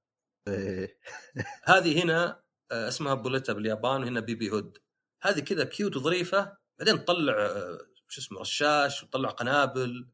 إيه. 0.48 0.98
هذه 1.64 2.04
هنا 2.04 2.44
آه، 2.72 2.88
اسمها 2.88 3.14
Bulleta 3.14 3.54
باليابان 3.54 4.04
وهنا 4.04 4.20
Baby 4.20 4.52
Hood. 4.52 4.78
هذه 5.22 5.40
كذا 5.40 5.64
cute 5.64 5.96
وظريفة 5.96 6.58
بعدين 6.80 7.06
تطلع 7.06 7.34
آه، 7.34 7.78
شو 8.08 8.22
اسمه 8.22 8.40
رشاش 8.40 9.04
وتطلع 9.04 9.30
قنابل. 9.30 10.08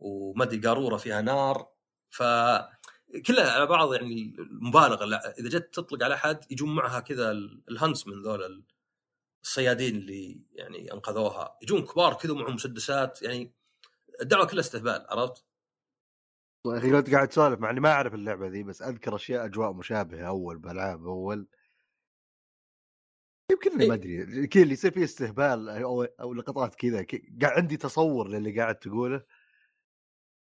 وما 0.00 0.44
أدري 0.44 0.60
قارورة 0.60 0.96
فيها 0.96 1.20
نار. 1.20 1.68
ف 2.10 2.22
كلها 3.26 3.52
على 3.52 3.66
بعض 3.66 3.94
يعني 3.94 4.36
مبالغه 4.50 5.04
لا 5.04 5.38
إذا 5.38 5.48
جت 5.48 5.74
تطلق 5.74 6.04
على 6.04 6.14
أحد 6.14 6.52
يجون 6.52 6.74
معها 6.74 7.00
كذا 7.00 7.30
ال 7.70 7.74
hunters 7.74 8.06
من 8.06 8.22
ذول 8.22 8.64
الصيادين 9.44 9.96
اللي 9.96 10.40
يعني 10.52 10.92
أنقذوها. 10.92 11.58
يجون 11.62 11.86
كبار 11.86 12.14
كذا 12.14 12.34
معهم 12.34 12.54
مسدسات. 12.54 13.22
يعني 13.22 13.54
الدعوة 14.20 14.46
كلها 14.46 14.60
استهبال 14.60 15.06
عرفت؟ 15.08 15.44
كنت 16.64 17.10
قاعد 17.14 17.28
تسولف 17.28 17.60
مع 17.60 17.70
إني 17.70 17.80
ما 17.80 17.92
أعرف 17.92 18.14
اللعبة 18.14 18.46
ذي 18.46 18.62
بس 18.62 18.82
أذكر 18.82 19.16
أشياء 19.16 19.44
أجواء 19.44 19.72
مشابهة. 19.72 20.28
أول 20.28 20.58
بالعاب 20.58 21.06
أول. 21.06 21.46
يمكن 23.50 23.78
ما 23.78 23.84
إيه. 23.84 23.92
أدري. 23.92 24.46
كذا 24.46 24.62
اللي 24.62 24.74
يصير 24.74 24.92
فيه 24.92 25.04
استهبال 25.04 25.68
أو 25.68 26.02
أو 26.02 26.34
لقطات 26.34 26.74
كذا 26.74 27.06
قاعد 27.42 27.58
عندي 27.58 27.76
تصور 27.76 28.28
للي 28.28 28.60
قاعد 28.60 28.78
تقوله. 28.78 29.22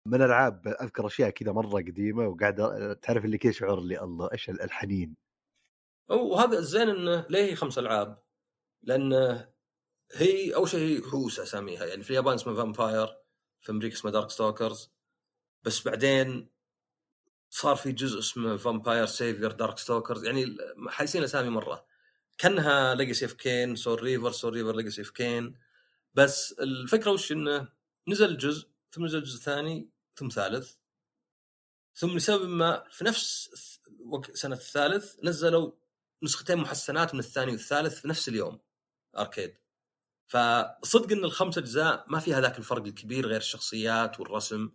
من 0.05 0.21
العاب 0.21 0.67
اذكر 0.67 1.07
اشياء 1.07 1.29
كذا 1.29 1.51
مره 1.51 1.81
قديمه 1.81 2.27
وقاعد 2.27 2.55
تعرف 3.01 3.25
اللي 3.25 3.37
كذا 3.37 3.51
شعور 3.51 3.77
اللي 3.77 4.01
الله 4.01 4.29
إيش 4.33 4.49
الحنين 4.49 5.15
وهذا 6.09 6.57
الزين 6.59 6.89
إنه 6.89 7.25
ليه 7.29 7.43
هي 7.43 7.55
خمس 7.55 7.77
ألعاب؟ 7.77 8.23
لأن 8.83 9.13
هي 10.15 10.55
أول 10.55 10.69
شيء 10.69 10.79
هي 10.79 11.09
حوسة 11.11 11.43
أساميها 11.43 11.85
يعني 11.85 12.03
في 12.03 12.09
اليابان 12.09 12.33
اسمها 12.33 12.55
فامباير 12.55 13.17
في 13.61 13.71
أمريكا 13.71 13.95
اسمها 13.95 14.13
Darkstalkers 14.13 14.91
بس 15.63 15.87
بعدين 15.87 16.49
صار 17.49 17.75
في 17.75 17.91
جزء 17.91 18.19
اسمه 18.19 18.57
Vampire 18.57 19.05
Savior 19.05 19.51
Darkstalkers 19.51 20.25
يعني 20.25 20.57
حايسين 20.87 21.23
أسامي 21.23 21.49
مرة 21.49 21.85
كأنها 22.37 22.95
Legacy 22.95 23.25
of 23.25 23.33
Kain 23.33 23.75
Soul 23.75 24.03
Reaver 24.03 24.31
Soul 24.31 24.53
Reaver 24.53 24.75
Legacy 24.75 25.01
of 25.01 25.09
Kain 25.09 25.59
بس 26.13 26.51
الفكرة 26.59 27.11
وش 27.11 27.31
إنه 27.31 27.69
نزل 28.07 28.37
جزء 28.37 28.68
ثم 28.91 29.05
نزل 29.05 29.23
جزء 29.23 29.39
ثاني 29.39 29.89
ثم 30.15 30.29
ثالث. 30.29 30.75
ثم 31.95 32.15
لسبب 32.15 32.49
ما 32.49 32.83
في 32.89 33.03
نفس 33.03 33.49
سنة 34.33 34.55
الثالث 34.55 35.15
نزلوا 35.23 35.71
نسختين 36.23 36.57
محسنات 36.57 37.13
من 37.13 37.19
الثاني 37.19 37.51
والثالث 37.51 38.01
في 38.01 38.07
نفس 38.07 38.29
اليوم 38.29 38.59
أركيد. 39.17 39.57
فصدق 40.27 41.11
إن 41.11 41.23
الخمس 41.23 41.57
أجزاء 41.57 42.05
ما 42.07 42.19
فيها 42.19 42.41
ذاك 42.41 42.57
الفرق 42.57 42.83
الكبير 42.83 43.27
غير 43.27 43.37
الشخصيات 43.37 44.19
والرسم 44.19 44.71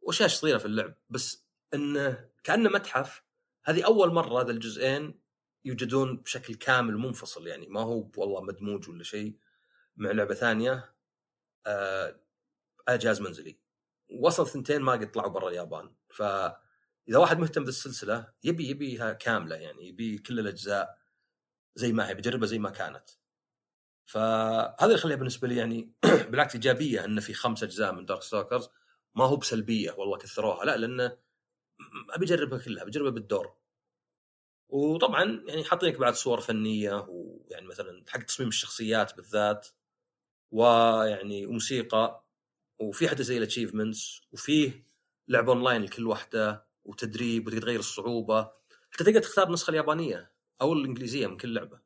وأشياء 0.00 0.28
صغيرة 0.28 0.58
في 0.58 0.64
اللعب 0.64 0.94
بس 1.10 1.46
انه 1.74 2.30
كانه 2.44 2.70
متحف 2.70 3.22
هذه 3.64 3.86
أول 3.86 4.12
مرة 4.12 4.42
ذا 4.42 4.50
الجزئين 4.50 5.20
يوجدون 5.64 6.16
بشكل 6.16 6.54
كامل 6.54 6.96
منفصل 6.96 7.46
يعني 7.46 7.66
ما 7.66 7.80
هو 7.80 8.10
والله 8.16 8.42
مدموج 8.42 8.88
ولا 8.88 9.04
شيء 9.04 9.38
مع 9.96 10.10
لعبة 10.10 10.34
ثانية. 10.34 10.94
آه 11.66 12.20
على 12.88 12.98
جهاز 12.98 13.20
منزلي. 13.20 13.58
وصل 14.10 14.46
ثنتين 14.46 14.82
ما 14.82 14.92
قد 14.92 15.10
طلعوا 15.10 15.30
برا 15.30 15.48
اليابان. 15.48 15.94
فإذا 16.10 17.18
واحد 17.18 17.38
مهتم 17.38 17.64
بالسلسلة 17.64 18.32
يبي 18.44 18.68
يبيها 18.68 19.12
كاملة 19.12 19.56
يعني 19.56 19.88
يبي 19.88 20.18
كل 20.18 20.38
الأجزاء 20.40 20.98
زي 21.74 21.92
ما 21.92 22.08
هي 22.08 22.14
بيجربها 22.14 22.46
زي 22.46 22.58
ما 22.58 22.70
كانت. 22.70 23.10
فهذا 24.06 24.76
اللي 24.82 24.94
يخليها 24.94 25.16
بالنسبة 25.16 25.48
لي 25.48 25.56
يعني 25.56 25.92
بالعكس 26.30 26.54
إيجابية 26.54 27.04
انه 27.04 27.20
في 27.20 27.34
خمس 27.34 27.62
أجزاء 27.62 27.92
من 27.92 28.06
Darkstalkers 28.06 28.68
ما 29.14 29.24
هو 29.24 29.36
بسلبية 29.36 29.92
والله 29.92 30.18
كثروها. 30.18 30.64
لا 30.64 30.76
لأنه 30.76 31.18
أبي 32.10 32.26
أجربها 32.26 32.58
كلها 32.58 32.84
بجربها 32.84 33.10
بالدور. 33.10 33.58
وطبعا 34.68 35.44
يعني 35.46 35.64
حاطين 35.64 35.88
لك 35.88 35.98
بعد 35.98 36.14
صور 36.14 36.40
فنية 36.40 37.06
ويعني 37.08 37.66
مثلا 37.66 38.04
حق 38.08 38.22
تصميم 38.22 38.48
الشخصيات 38.48 39.16
بالذات 39.16 39.68
ويعني 40.50 41.46
وموسيقى 41.46 42.27
وفي 42.78 43.08
حتى 43.08 43.22
زي 43.22 43.38
ال 43.38 43.44
achievements 43.44 44.20
وفيه 44.32 44.84
لعبة 45.28 45.52
اونلاين 45.52 45.82
لكل 45.82 46.06
واحدة 46.06 46.66
وتدريب 46.84 47.46
وتقدر 47.46 47.62
تغير 47.62 47.78
الصعوبة. 47.78 48.50
حتى 48.90 49.04
تقدر 49.04 49.20
تختار 49.20 49.46
النسخه 49.46 49.70
اليابانية 49.70 50.30
أو 50.60 50.72
الإنجليزية 50.72 51.26
من 51.26 51.36
كل 51.36 51.54
لعبة. 51.54 51.80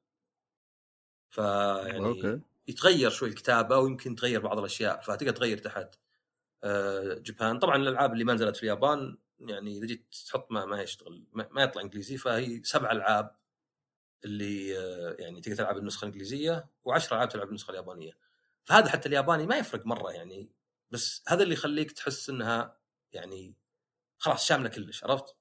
فيعني 1.31 2.07
أوكي. 2.07 2.41
يتغير 2.69 3.11
شوي 3.11 3.29
الكتابة 3.29 3.79
ويمكن 3.79 4.15
تغير 4.15 4.41
بعض 4.41 4.59
الأشياء 4.59 5.01
فتقدر 5.01 5.33
تغير 5.33 5.59
تحت. 5.59 5.95
آه، 6.65 7.15
جابان 7.15 7.59
طبعا 7.59 7.77
الألعاب 7.77 8.13
اللي 8.13 8.25
ما 8.25 8.35
نزلت 8.35 8.57
في 8.57 8.63
اليابان 8.63 9.19
يعني 9.41 9.79
إذا 9.79 9.87
جيت 9.87 10.15
تحط 10.29 10.51
ما 10.51 10.65
ما 10.65 10.83
يشتغل 10.83 11.25
ما 11.33 11.63
يطلع 11.63 11.83
إنجليزي 11.83 12.17
فهي 12.17 12.63
سبع 12.65 12.93
ألعاب 12.93 13.37
اللي 14.25 14.79
آه، 14.79 15.17
يعني 15.19 15.41
تقدر 15.41 15.57
تلعب 15.57 15.77
النسخة 15.77 16.05
الإنجليزية 16.05 16.67
و10 16.89 17.13
ألعاب 17.13 17.29
تلعب 17.29 17.49
النسخة 17.49 17.71
اليابانية. 17.71 18.13
فهذا 18.65 18.89
حتى 18.89 19.09
الياباني 19.09 19.47
ما 19.47 19.57
يفرق 19.57 19.87
مرة 19.87 20.13
يعني. 20.13 20.51
بس 20.93 21.23
هذا 21.29 21.43
اللي 21.43 21.55
يخليك 21.55 21.93
تحس 21.93 22.31
إنها 22.31 22.81
يعني 23.13 23.55
خلاص 24.19 24.47
شاملة 24.47 24.69
كلش 24.69 25.05
عرفت؟ 25.05 25.37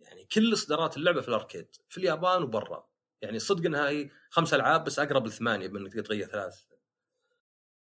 يعني 0.00 0.24
كل 0.24 0.52
إصدارات 0.52 0.96
اللعبة 0.96 1.20
في 1.20 1.28
ال 1.28 1.35
arcade 1.35 1.76
في 1.88 1.98
اليابان 1.98 2.42
وبرا. 2.42 2.88
يعني 3.22 3.38
صدق 3.38 3.66
إنها 3.66 3.88
هي 3.88 4.10
خمس 4.30 4.54
ألعاب 4.54 4.84
بس 4.84 4.98
أقرب 4.98 5.26
لثمانية 5.26 5.68
بانك 5.68 5.92
تغير 5.92 6.26
ثلاث 6.26 6.62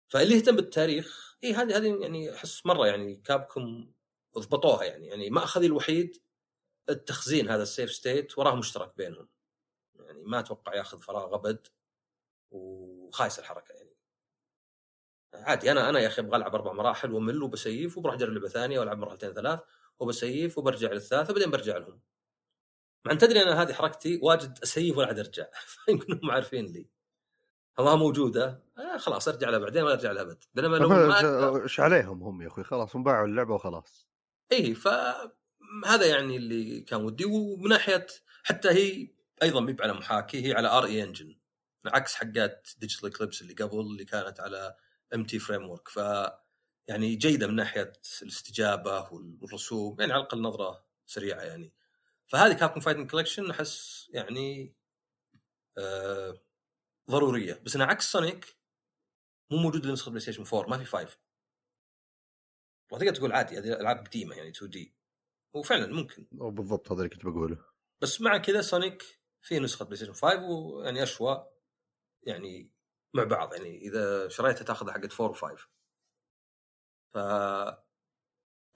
فاللي 0.10 0.36
يهتم 0.36 0.56
بالتاريخ 0.56 1.38
إي 1.44 1.54
هذه 1.54 1.78
هذه 1.78 2.02
يعني 2.02 2.34
أحس 2.34 2.66
مرة 2.66 2.88
يعني 2.88 3.16
Capcom 3.16 3.94
ضبطوها 4.38 4.84
يعني. 4.84 5.08
يعني 5.08 5.30
مأخذي 5.30 5.66
الوحيد 5.66 6.24
التخزين 6.90 7.50
هذا 7.50 7.64
ال 7.64 7.69
save 7.69 7.92
state 7.92 8.38
وراه 8.38 8.56
مشترك 8.56 8.98
بينهم. 8.98 9.30
يعني 9.96 10.24
ما 10.24 10.40
أتوقع 10.40 10.76
ياخذ 10.76 11.00
فراغ 11.00 11.36
أبد 11.36 11.68
وخايس 12.52 13.40
الحركة 13.40 13.74
يعني. 13.74 13.83
عادي 15.34 15.72
أنا 15.72 15.90
أنا 15.90 16.00
يا 16.00 16.08
أخي 16.08 16.22
أبغى 16.22 16.38
ألعب 16.38 16.56
أربع 16.56 16.74
مراحل 16.74 17.12
وأمل 17.12 17.44
وب 17.44 17.62
save 17.62 17.98
وبروح 17.98 18.16
أجرب 18.16 18.34
لعبه 18.34 18.48
ثانية 18.48 18.80
وألعب 18.80 18.98
مرحلتين 18.98 19.34
ثلاث 19.34 19.60
وب 20.00 20.19
save 20.19 20.58
وبرجع 20.58 20.92
للثالثه 20.92 21.32
وبعدين 21.32 21.52
برجع 21.52 21.78
لهم. 21.78 22.00
مع 23.06 23.12
أن 23.12 23.18
تدري 23.18 23.44
أنا 23.44 23.62
هذه 23.62 23.74
حركتي 23.74 24.20
واجد 24.24 24.60
أ 24.64 24.71
save 24.71 24.98
ولا 24.98 25.08
عاد 25.08 25.20
ارجع 25.20 25.46
فيمكن 25.86 26.20
هم 26.24 26.32
عارفين 26.32 26.66
لي. 26.66 26.88
ما 27.80 27.96
موجودة 27.96 28.64
آه 28.78 28.98
خلاص 28.98 29.28
أرجع 29.28 29.50
لها 29.50 29.60
بعدين 29.60 29.84
ولا 29.84 29.94
أرجع 29.94 30.12
لها 30.12 30.22
أبد 30.22 30.44
بينما 30.54 30.78
لو 30.78 30.90
ما 30.90 31.64
إيش 31.64 31.80
عليهم 31.80 32.24
هم 32.24 32.42
يا 32.42 32.48
أخوي 32.48 32.64
خلاص 32.64 32.96
هم 32.96 33.04
باعوا 33.04 33.28
اللعبة 33.28 33.54
وخلاص 33.54 34.08
اي 34.52 34.76
فهذا 34.76 36.06
يعني 36.06 36.38
اللي 36.38 36.82
كان 36.82 37.06
ودي 37.06 37.26
ومن 37.26 37.70
ناحية 37.70 38.08
حتى 38.44 38.70
هي 38.70 39.08
أيضا 39.44 39.60
مي 39.60 39.76
على 39.80 39.94
محاكي 39.94 40.48
هي 40.48 40.54
على 40.54 40.68
RE 40.68 40.86
Engine 40.86 41.36
عكس 41.86 42.16
حقات 42.16 42.70
Digital 42.78 43.10
Eclipse 43.10 43.42
اللي 43.42 43.54
قبل 43.54 43.80
اللي 43.80 44.06
كانت 44.06 44.40
على 44.40 44.76
MT 45.14 45.40
Framework 45.40 45.88
ف 45.90 46.00
يعني 46.88 47.16
جيدة 47.16 47.48
من 47.48 47.56
ناحية 47.56 47.94
الاستجابة 48.22 49.14
والرسوم 49.14 50.00
يعني 50.00 50.14
على 50.14 50.22
الأقل 50.22 50.42
نظرة 50.42 50.86
سريعة 51.06 51.42
يعني. 51.42 51.74
فهذه 52.28 52.54
Capcom 52.54 52.80
Fighting 52.80 53.12
Collection 53.12 53.50
أحس 53.52 54.08
يعني 54.14 54.76
آه 55.78 56.42
ضرورية. 57.10 57.62
بس 57.66 57.76
انها 57.76 57.88
عكس 57.88 58.12
Sonic 58.12 58.58
مو 59.52 59.58
موجود 59.58 59.86
لنسخة 59.86 60.10
PlayStation 60.10 60.44
4 60.58 60.70
ما 60.70 60.78
في 60.78 60.86
5 60.86 61.18
وتقدر 62.92 63.16
تقول 63.16 63.32
عادي 63.32 63.58
هذه 63.58 63.74
ألعاب 63.74 63.98
قديمة 64.08 64.36
يعني 64.36 64.50
2 64.50 64.72
D 64.72 64.96
وفعلا 65.54 65.88
ممكن. 65.88 66.28
بالضبط 66.32 66.92
هذا 66.92 67.00
اللي 67.00 67.10
كنت 67.10 67.26
بقوله. 67.26 67.66
بس 68.02 68.22
مع 68.22 68.38
كذا 68.38 68.62
Sonic 68.62 69.20
في 69.42 69.60
نسخة 69.60 69.86
PlayStation 69.86 70.14
5 70.14 70.44
ويعني 70.44 71.04
أشوى 71.04 71.48
يعني 72.24 72.72
مع 73.14 73.24
بعض 73.24 73.54
يعني 73.54 73.82
إذا 73.82 74.28
شريتها 74.28 74.64
تاخذها 74.64 74.94
حقت 74.94 75.22
4 75.22 75.34
و5 75.34 75.60
ف 77.14 77.16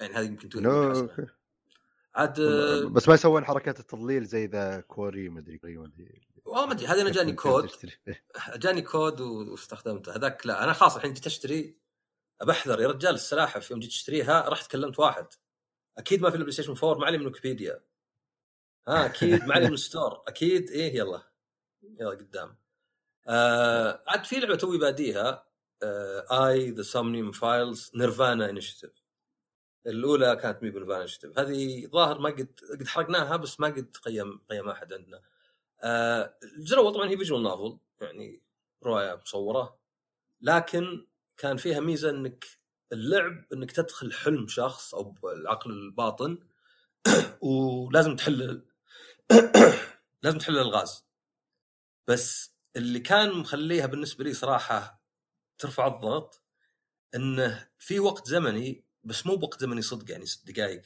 يعني 0.01 0.13
هذه 0.13 0.25
يمكن 0.25 0.49
تكون. 0.49 0.67
عاد 2.15 2.41
بس 2.93 3.07
ما 3.07 3.13
يسوون 3.13 3.45
حركات 3.45 3.79
التضليل 3.79 4.25
زي 4.25 4.45
The 4.45 4.79
Quarry 4.79 5.29
ما 5.29 5.39
أدري 5.39 5.59
ما 5.63 5.85
ادري 5.85 6.27
والله 6.45 6.65
ما 6.65 6.73
أدري 6.73 6.87
هذا 6.87 7.01
أنا 7.01 7.09
جاني 7.09 7.33
كود. 7.33 7.69
جاني 8.63 8.81
كود 8.81 9.21
واستخدمته. 9.21 10.15
هذاك 10.15 10.47
لا 10.47 10.63
أنا 10.63 10.73
خلاص 10.73 10.95
الحين 10.95 11.13
جيت 11.13 11.25
أشتري 11.25 11.77
بحذر 12.43 12.81
يا 12.81 12.87
رجال 12.87 13.15
السلاحف 13.15 13.71
يوم 13.71 13.79
جيت 13.79 13.91
اشتريها 13.91 14.49
رحت 14.49 14.71
كلمت 14.71 14.99
واحد. 14.99 15.27
أكيد 15.97 16.21
ما 16.21 16.29
في 16.29 16.35
ال 16.35 16.51
PlayStation 16.51 16.75
4 16.83 16.99
ما 16.99 17.05
علي 17.05 17.17
من 17.17 17.25
ويكيبيديا. 17.25 17.83
ها 18.87 19.05
أكيد 19.05 19.43
ما 19.45 19.53
علي 19.55 19.69
من 19.69 19.77
store 19.87 20.23
أكيد 20.27 20.69
إيه 20.69 20.95
يلا. 20.95 21.21
يلا 21.83 22.09
قدام. 22.09 22.57
آه 23.27 24.03
عاد 24.07 24.25
في 24.25 24.39
لعبة 24.39 24.55
توي 24.55 24.77
باديها 24.77 25.47
AI 26.31 26.71
The 26.71 26.81
Somnium 26.81 27.31
Files 27.31 27.91
nirvanA 27.95 28.49
Initiative 28.49 28.91
الأولى 29.87 30.35
كانت 30.35 30.63
مي 30.63 30.69
ب 30.69 30.73
nirvanA 30.73 31.01
Initiative 31.01 31.39
هذه 31.39 31.87
ظاهر 31.87 32.19
ما 32.19 32.29
قد 32.29 32.59
قد 32.79 32.87
حرقناها 32.87 33.35
بس 33.35 33.59
ما 33.59 33.67
قد 33.67 33.97
قيم 34.03 34.41
قيم 34.49 34.69
أحد 34.69 34.93
عندنا. 34.93 35.21
آه 35.81 36.37
الجزء 36.43 36.73
الأول 36.75 36.93
طبعا 36.93 37.09
هي 37.09 37.17
visual 37.17 37.43
novel 37.43 37.77
يعني 38.01 38.41
رواية 38.83 39.15
مصورة 39.15 39.79
لكن 40.41 41.07
كان 41.37 41.57
فيها 41.57 41.79
ميزة 41.79 42.09
إنك 42.09 42.45
اللعب 42.91 43.45
إنك 43.53 43.71
تدخل 43.71 44.13
حلم 44.13 44.47
شخص 44.47 44.95
أو 44.95 45.15
العقل 45.23 45.71
الباطن 45.71 46.39
ولازم 47.41 48.15
تحل 48.15 48.61
لازم 50.23 50.37
تحل 50.37 50.53
الألغاز. 50.57 51.05
بس 52.07 52.56
اللي 52.77 52.99
كان 52.99 53.33
مخليها 53.33 53.85
بالنسبة 53.85 54.23
لي 54.23 54.33
صراحة 54.33 55.03
ترفع 55.57 55.87
الضغط 55.87 56.43
إنه 57.15 57.67
في 57.79 57.99
وقت 57.99 58.27
زمني 58.27 58.85
بس 59.03 59.25
مو 59.25 59.35
بوقت 59.35 59.61
زمني 59.61 59.81
صدق 59.81 60.11
يعني 60.11 60.25
ست 60.25 60.51
دقائق 60.51 60.81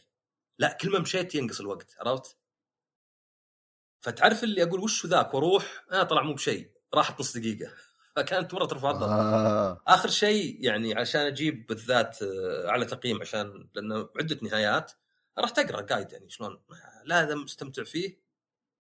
لا 0.60 0.78
كل 0.82 0.92
ما 0.92 1.00
مشيت 1.00 1.36
ينقص 1.36 1.60
الوقت 1.60 1.96
عرفت؟ 2.00 2.38
فتعرف 4.02 4.44
اللي 4.44 4.64
أقول 4.64 4.80
وش 4.80 5.06
ذاك 5.06 5.34
وأروح 5.34 5.86
آه 5.92 6.04
طلع 6.04 6.22
مو 6.22 6.34
بشيء 6.34 6.72
راحت 6.94 7.20
نص 7.20 7.38
دقيقة 7.38 7.72
فكانت 8.16 8.54
مرة 8.54 8.66
ترفع 8.66 8.92
الضغط 8.92 9.10
آه. 9.10 9.82
آخر 9.88 10.10
شيء 10.10 10.58
يعني 10.66 10.96
عشان 10.96 11.22
أجيب 11.22 11.68
بالذات 11.68 12.22
آه، 12.24 12.68
على 12.68 12.86
تقييم 12.86 13.22
عشان 13.22 13.70
لأنه 13.76 14.10
عدة 14.20 14.40
نهايات 14.42 14.92
رحت 15.40 15.60
أقرأ 15.60 15.82
جايد 15.82 16.12
يعني 16.12 16.30
شلون 16.30 16.62
لا 17.06 17.22
هذا 17.22 17.36
مستمتع 17.36 17.84
فيه 17.84 18.21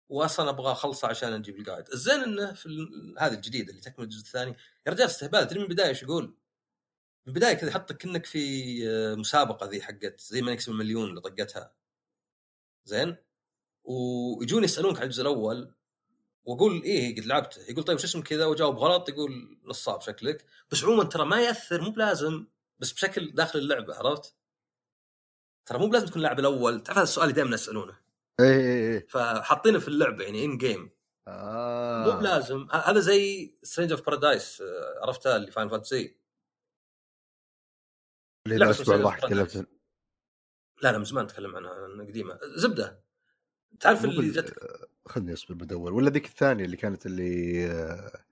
واصلا 0.09 0.51
أبغى 0.51 0.73
أخلصه 0.73 1.09
عشان 1.09 1.33
أجيب 1.33 1.57
الجايد 1.57 1.89
الزين 1.93 2.21
إنه 2.21 2.53
في 2.53 2.67
ال- 2.67 3.15
هذه 3.19 3.35
الجديده 3.35 3.71
اللي 3.71 3.81
تكمل 3.81 4.05
الجزء 4.05 4.21
الثاني 4.21 4.57
يا 4.87 4.93
رجال 4.93 5.07
استهبال 5.07 5.47
تدري 5.47 5.59
من 5.59 5.65
البداية 5.65 5.89
إيش 5.89 6.03
يقول؟ 6.03 6.25
من 6.25 6.35
البداية 7.29 7.55
كذا 7.55 7.71
يحطك 7.71 7.97
كأنك 7.97 8.27
في 8.27 8.41
آه، 8.89 9.15
مسابقة 9.15 9.67
ذي 9.67 9.83
حقت 9.83 10.21
زي 10.21 10.43
ما 10.43 10.53
يكسب 10.53 10.73
المليون 10.73 11.09
اللي 11.11 11.21
طقتها. 11.21 11.73
زين؟ 12.85 13.17
ويجون 13.85 14.65
يسألونك 14.65 14.97
على 14.97 15.05
الجزء 15.05 15.23
الأول 15.23 15.75
وأقول 16.45 16.83
إيه 16.83 17.17
قد 17.21 17.27
لعبته 17.27 17.63
يقول 17.71 17.85
طيب 17.85 17.99
شو 17.99 18.05
اسم 18.07 18.23
كذا؟ 18.23 18.45
واجاوب 18.47 18.77
غلط 18.77 19.09
يقول 19.09 19.59
نصاب 19.65 20.01
شكلك. 20.01 20.45
بس 20.71 20.85
عموما 20.85 21.05
ترى 21.05 21.25
ما 21.25 21.41
يأثر 21.43 21.81
مو 21.81 21.91
بلازم 21.91 22.47
بس 22.79 22.93
بشكل 22.93 23.31
داخل 23.35 23.59
اللعبة 23.59 23.95
عرفت؟ 23.95 24.35
ترى 25.67 25.79
مو 25.79 25.87
بلازم 25.89 26.07
تكون 26.07 26.17
اللاعب 26.17 26.39
الأول. 26.39 26.83
تعرف 26.83 26.99
هذا 26.99 27.05
السؤال 27.05 27.25
اللي 27.29 27.35
دائما 27.37 27.55
يسالونه 27.55 28.08
إيه 28.41 28.47
إيه 28.61 28.93
إيه. 28.99 29.07
فحاطينه 29.09 29.79
في 29.79 29.89
اللعبة 29.89 30.25
يعني 30.25 30.45
ان 30.45 30.59
جيم 30.59 30.91
آه. 31.29 32.05
مو 32.15 32.21
بلازم. 32.21 32.69
هذا 32.73 33.01
زي 33.01 33.55
سترينج 33.63 33.93
اوف 33.93 34.03
بارادايس 34.07 34.63
عرفتها 35.03 35.37
اللي 35.37 35.51
فاين 35.51 35.69
فانتسي 35.69 36.17
اللي 38.47 38.59
لا، 38.59 38.65
لا 38.65 38.71
بس 38.71 38.81
أسبوع 38.81 38.97
مسألة 38.97 39.11
راح 39.11 39.21
برادايس. 39.21 39.53
تكلمت 39.53 39.69
لا 40.83 40.93
لا 40.93 40.99
من 40.99 41.05
زمان 41.05 41.25
نتكلم 41.25 41.57
عنها 41.57 42.05
قديمة. 42.07 42.39
زبدة. 42.57 43.01
تعرف 43.81 44.05
اللي 44.05 44.17
بال- 44.17 44.33
جت؟ 44.33 44.55
خلني 45.07 45.33
أصبر 45.33 45.55
بدور 45.55 45.93
ولا 45.93 46.11
ذيك 46.11 46.27
الثانية 46.27 46.65
اللي 46.65 46.77
كانت 46.77 47.07
اللي 47.07 47.67
آه، 47.67 48.25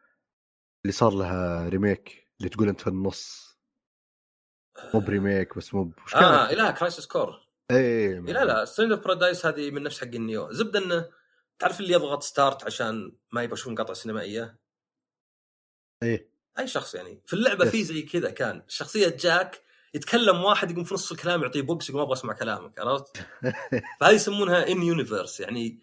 اللي 0.84 0.92
صار 0.92 1.12
لها 1.14 1.68
remake 1.68 2.28
اللي 2.38 2.48
تقول 2.48 2.68
أنت 2.68 2.80
في 2.80 2.86
النص. 2.86 3.46
مو 4.94 5.00
ب 5.00 5.08
remake 5.08 5.56
بس 5.58 5.74
مو 5.74 5.92
آه؟ 6.14 6.52
لا 6.52 6.70
Crisis 6.70 7.06
Core 7.06 7.45
إيه 7.70 8.20
لا 8.20 8.44
لا 8.44 8.64
Stranger 8.64 8.92
of 8.92 9.00
Paradise 9.00 9.46
هذه 9.46 9.70
من 9.70 9.82
نفس 9.82 10.00
حق 10.00 10.06
ال 10.06 10.14
Nioh. 10.14 10.52
زبدة 10.52 10.78
إنه 10.78 11.10
تعرف 11.58 11.80
اللي 11.80 11.92
يضغط 11.92 12.22
start 12.22 12.64
عشان 12.64 13.16
ما 13.32 13.42
يبغى 13.42 13.54
يشوف 13.54 13.72
مقاطع 13.72 13.94
سينمائية؟ 13.94 14.58
إيه. 16.02 16.30
أي 16.58 16.68
شخص 16.68 16.94
يعني. 16.94 17.22
في 17.26 17.32
اللعبة. 17.32 17.70
في 17.70 17.84
زي 17.84 18.02
كذا 18.02 18.30
كان. 18.30 18.62
شخصية 18.68 19.08
جاك 19.08 19.62
يتكلم 19.94 20.44
واحد 20.44 20.70
يقوم 20.70 20.84
في 20.84 20.94
نص 20.94 21.12
الكلام 21.12 21.42
يعطيه 21.42 21.62
بوكس 21.62 21.88
يقول 21.88 22.00
ما 22.00 22.04
أبغى 22.04 22.18
أسمع 22.18 22.32
كلامك 22.32 22.78
عرفت؟ 22.78 23.16
فهذه 24.00 24.14
يسمونها 24.14 24.68
in 24.68 24.82
universe 24.82 25.40
يعني. 25.40 25.82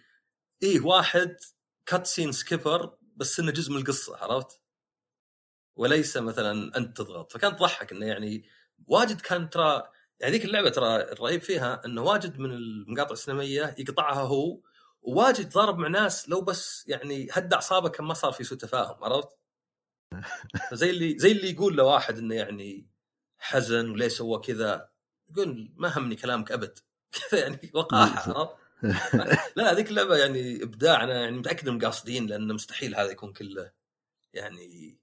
إيه 0.64 0.80
واحد 0.82 1.38
cutscene 1.86 2.32
skipper 2.32 2.98
بس 3.16 3.40
إنه 3.40 3.52
جزء 3.52 3.72
من 3.72 3.78
القصة 3.78 4.18
عرفت؟ 4.18 4.62
وليس 5.76 6.18
مثلا 6.18 6.78
أنت 6.78 6.98
تضغط. 6.98 7.32
فكانت 7.32 7.60
تضحك 7.60 7.92
إنه 7.92 8.06
يعني 8.06 8.46
واجد 8.88 9.22
كان 9.22 9.50
ترى 9.50 9.84
يعني 10.20 10.34
ذيك 10.34 10.46
اللعبة 10.46 10.70
ترى 10.70 10.96
الرهيب 10.96 11.42
فيها 11.42 11.82
إنه 11.86 12.02
واجد 12.02 12.40
من 12.40 12.52
المقاطع 12.52 13.12
السينمائية 13.12 13.76
يقطعها 13.78 14.22
هو 14.22 14.60
وواجد 15.02 15.50
ضارب 15.50 15.78
مع 15.78 15.88
ناس 15.88 16.30
لو 16.30 16.42
بس 16.42 16.84
يعني 16.88 17.28
هد 17.32 17.54
اعصابه 17.54 17.90
كان 17.90 18.06
ما 18.06 18.14
صار 18.14 18.32
في 18.32 18.44
سوء 18.44 18.58
تفاهم 18.58 19.04
عرفت؟ 19.04 19.30
فزي 20.72 20.90
اللي 20.90 21.20
زي 21.20 21.32
اللي 21.32 21.52
يقول 21.52 21.76
لواحد 21.76 22.18
إنه 22.18 22.36
يعني 22.36 22.90
حزن 23.38 23.90
وليه 23.90 24.08
سوى 24.08 24.40
كذا 24.40 24.90
يقول 25.32 25.74
ما 25.76 25.98
همني 25.98 26.16
كلامك 26.16 26.52
أبد 26.52 26.80
كذا 27.30 27.42
يعني 27.42 27.72
وقاحة 27.74 28.40
عرفت؟ 28.40 28.56
لا 29.58 29.72
هذيك 29.72 29.90
اللعبة 29.90 30.16
يعني 30.16 30.64
إبداع 30.64 31.04
أنا 31.04 31.22
يعني 31.22 31.38
متأكد 31.38 31.68
انهم 31.68 31.82
قاصدين 31.82 32.28
لأن 32.28 32.54
مستحيل 32.54 32.96
هذا 32.96 33.12
يكون 33.12 33.34
كله 33.34 33.72
يعني 34.34 35.00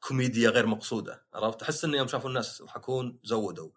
كوميديا 0.00 0.50
غير 0.50 0.66
مقصودة 0.66 1.26
عرفت؟ 1.34 1.62
أحس 1.62 1.84
انه 1.84 1.96
يوم 1.96 2.06
شافوا 2.06 2.28
الناس 2.28 2.60
يضحكون 2.60 3.18
زودوا 3.24 3.70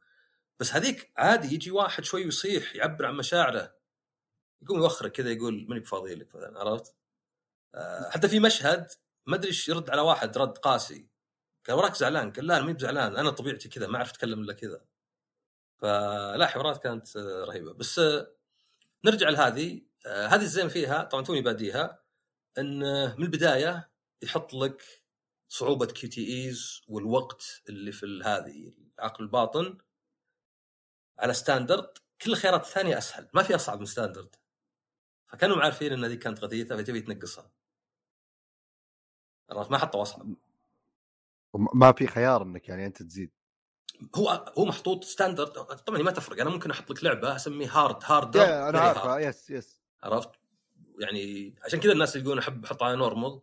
بس 0.59 0.73
هذيك 0.73 1.11
عادي 1.17 1.55
يجي 1.55 1.71
واحد 1.71 2.03
شوي 2.03 2.21
يصيح 2.21 2.75
يعبر 2.75 3.05
عن 3.05 3.15
مشاعره. 3.17 3.75
يقوم 4.61 4.77
يوخرك 4.79 5.11
كذا 5.11 5.31
يقول 5.31 5.65
ماني 5.69 5.81
بفاضي 5.81 6.15
لك 6.15 6.35
مثلا 6.35 6.59
عرفت؟ 6.59 6.95
آه، 7.75 8.09
حتى 8.09 8.27
في 8.29 8.39
مشهد 8.39 8.87
ما 9.27 9.35
أدري 9.35 9.47
إيش 9.47 9.69
يرد 9.69 9.89
على 9.89 10.01
واحد 10.01 10.37
رد 10.37 10.57
قاسي. 10.57 11.07
قال 11.67 11.77
وراك 11.77 11.95
زعلان؟ 11.95 12.31
قال 12.31 12.47
لا 12.47 12.55
أنا 12.57 12.65
ماني 12.65 12.77
بزعلان 12.77 13.17
أنا 13.17 13.29
طبيعتي 13.29 13.69
كذا 13.69 13.87
ما 13.87 13.97
أعرف 13.97 14.09
أتكلم 14.11 14.41
إلا 14.41 14.53
كذا. 14.53 14.85
فلا 15.77 16.47
حوارات 16.47 16.83
كانت 16.83 17.17
آه، 17.17 17.45
رهيبة. 17.47 17.73
بس 17.73 17.99
آه، 17.99 18.35
نرجع 19.05 19.29
لهذه. 19.29 19.81
هذه 20.05 20.41
الزين 20.41 20.67
فيها 20.69 21.03
طبعا 21.03 21.23
توني 21.23 21.41
باديها 21.41 22.03
إن 22.57 22.79
من 23.17 23.23
البداية 23.23 23.91
يحط 24.21 24.53
لك 24.53 25.03
صعوبة 25.49 25.85
QTEs 25.85 26.81
والوقت 26.87 27.61
اللي 27.69 27.91
في 27.91 28.21
هذه 28.25 28.73
العقل 28.99 29.23
الباطن. 29.23 29.77
على 31.19 31.33
standard 31.33 31.89
كل 32.21 32.31
الخيارات 32.31 32.63
الثانية 32.63 32.97
أسهل. 32.97 33.27
ما 33.33 33.43
في 33.43 33.55
أصعب 33.55 33.79
من 33.79 33.85
standard. 33.85 34.35
فكانوا 35.27 35.63
عارفين 35.63 35.93
إن 35.93 36.03
هذه 36.03 36.15
كانت 36.15 36.43
غثيثة 36.43 36.77
فتبي 36.77 37.01
تنقصها. 37.01 37.51
عرفت؟ 39.49 39.71
ما 39.71 39.77
حطوا 39.77 40.01
أصعب. 40.01 40.35
ما 41.53 41.91
في 41.91 42.07
خيار 42.07 42.43
إنك 42.43 42.69
يعني 42.69 42.85
أنت 42.85 43.03
تزيد. 43.03 43.31
هو 44.15 44.53
هو 44.57 44.65
محطوط 44.65 45.03
standard. 45.03 45.53
طبعا 45.53 46.01
ما 46.01 46.11
تفرق. 46.11 46.41
أنا 46.41 46.49
ممكن 46.49 46.71
أحط 46.71 46.91
لك 46.91 47.03
لعبة 47.03 47.35
اسميه 47.35 47.69
hard 47.71 48.03
hard 48.03 48.37
أنا 48.37 48.79
عارفه 48.79 49.19
easy 49.19 49.49
easy. 49.49 49.79
عرفت؟ 50.03 50.29
يعني 50.99 51.55
عشان 51.63 51.79
كذا 51.79 51.91
الناس 51.91 52.15
يقولون 52.15 52.39
أحب 52.39 52.65
أحط 52.65 52.83
على 52.83 52.95
normal. 52.95 53.41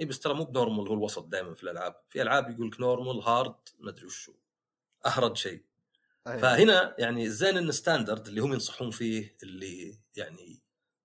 إي 0.00 0.04
بس 0.04 0.20
ترى 0.20 0.34
مو 0.34 0.44
ب 0.44 0.50
normal 0.50 0.88
هو 0.88 0.94
الوسط 0.94 1.24
دائما 1.26 1.54
في 1.54 1.62
الألعاب، 1.62 2.02
في 2.08 2.22
ألعاب 2.22 2.50
يقول 2.50 2.68
لك 2.68 2.80
normal 2.80 3.20
hard 3.20 3.54
ما 3.78 3.90
أدري 3.90 4.06
وشو. 4.06 4.34
أهرج 5.06 5.36
شيء. 5.36 5.64
أيه. 6.26 6.38
فهنا 6.38 6.94
يعني 6.98 7.24
الزين 7.24 7.56
إن 7.56 7.72
standard 7.72 8.28
اللي 8.28 8.40
هم 8.40 8.52
ينصحون 8.52 8.90
فيه 8.90 9.36
اللي 9.42 9.98
يعني 10.16 10.62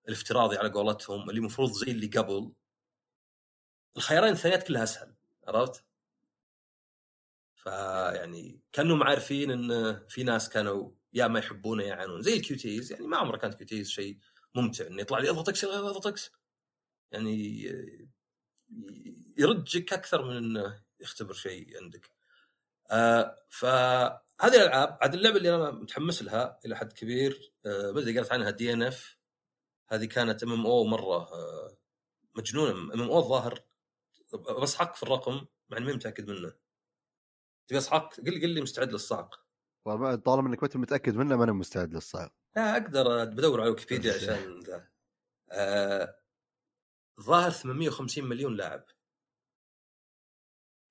الافتراضي 0.08 0.56
على 0.56 0.68
قولتهم 0.68 1.30
اللي 1.30 1.38
المفروض 1.38 1.72
زي 1.72 1.92
اللي 1.92 2.06
قبل 2.06 2.52
الخيارين 3.96 4.32
الثانيات 4.32 4.68
كلها 4.68 4.82
أسهل 4.82 5.14
عرفت؟ 5.48 5.84
فيعني 7.56 8.60
كانهم 8.72 9.02
عارفين 9.02 9.50
إن 9.50 9.98
في 10.08 10.22
ناس 10.22 10.48
كانوا 10.48 10.90
يا 11.12 11.28
ما 11.28 11.38
يحبونه 11.38 11.82
يا 11.82 11.88
يعانون 11.88 12.22
زي 12.22 12.36
ال 12.36 12.56
QTEs 12.56 12.92
يعني 12.92 13.06
ما 13.06 13.16
عمره 13.16 13.36
كانت 13.36 13.54
QTEs 13.54 13.88
شيء 13.88 14.18
ممتع 14.54 14.86
انه 14.86 15.00
يطلع 15.00 15.18
لي 15.18 15.30
اضغط 15.30 15.48
X 15.48 15.64
اضغط 15.64 16.06
X 16.06 16.30
يعني 17.12 17.62
يرجك 19.38 19.92
أكثر 19.92 20.24
من 20.24 20.36
إنه 20.36 20.82
يختبر 21.00 21.34
شيء 21.34 21.82
عندك. 21.82 22.10
آه 22.90 23.36
فهذه 24.38 24.54
الألعاب 24.54 24.98
عاد 25.02 25.14
اللعبة 25.14 25.36
اللي 25.36 25.54
أنا 25.54 25.70
متحمس 25.70 26.22
لها 26.22 26.60
إلى 26.64 26.76
حد 26.76 26.92
كبير 26.92 27.52
آه 27.66 27.90
ما 27.92 28.00
أدري 28.00 28.18
قرأت 28.18 28.32
عنها 28.32 28.50
DNF 28.50 29.18
هذه 29.88 30.04
كانت 30.04 30.42
MMO 30.42 30.84
مرة 30.84 31.16
آه 31.32 31.78
مجنونة. 32.36 32.70
MMO 32.72 33.18
الظاهر 33.18 33.64
بصحك 34.62 34.94
في 34.94 35.02
الرقم 35.02 35.46
مع 35.70 35.78
إني 35.78 35.92
متأكد 35.92 36.30
منه. 36.30 36.52
تبي 37.68 37.78
اصحك 37.78 38.20
قل 38.20 38.42
قل 38.42 38.48
لي 38.50 38.60
مستعد 38.60 38.92
للصعق 38.92 39.44
طالما 40.24 40.48
إنك 40.48 40.58
ما 40.62 40.64
أنت 40.64 40.76
متأكد 40.76 41.16
منه 41.16 41.36
ما 41.36 41.44
أنا 41.44 41.52
مستعد 41.52 41.94
للصعب 41.94 42.30
لا 42.56 42.72
أقدر 42.76 43.24
بدور 43.24 43.60
على 43.60 43.70
ويكيبيديا 43.70 44.14
عشان 44.16 44.60
ذا. 44.60 44.88
آه، 45.50 46.18
ظاهر 47.20 47.50
850 47.50 48.24
مليون 48.24 48.56
لاعب. 48.56 48.84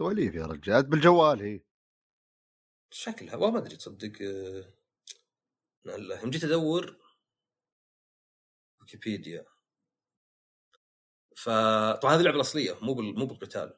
سواليف 0.02 0.36
يا 0.36 0.46
رجال 0.46 0.84
بالجوال 0.84 1.42
هي. 1.42 1.62
شكلها 2.92 3.36
والله 3.36 3.52
ما 3.52 3.60
أدري 3.60 3.76
تصدق 3.76 4.22
آه، 4.22 4.74
يوم 6.22 6.30
جيت 6.30 6.44
أدور 6.44 6.98
ويكيبيديا. 8.82 9.46
فطبعا 11.36 12.14
هذه 12.14 12.20
اللعبة 12.20 12.36
الأصلية 12.36 12.80
مو 12.82 12.94
بال... 12.94 13.20
مو 13.20 13.26
بالقتال. 13.26 13.78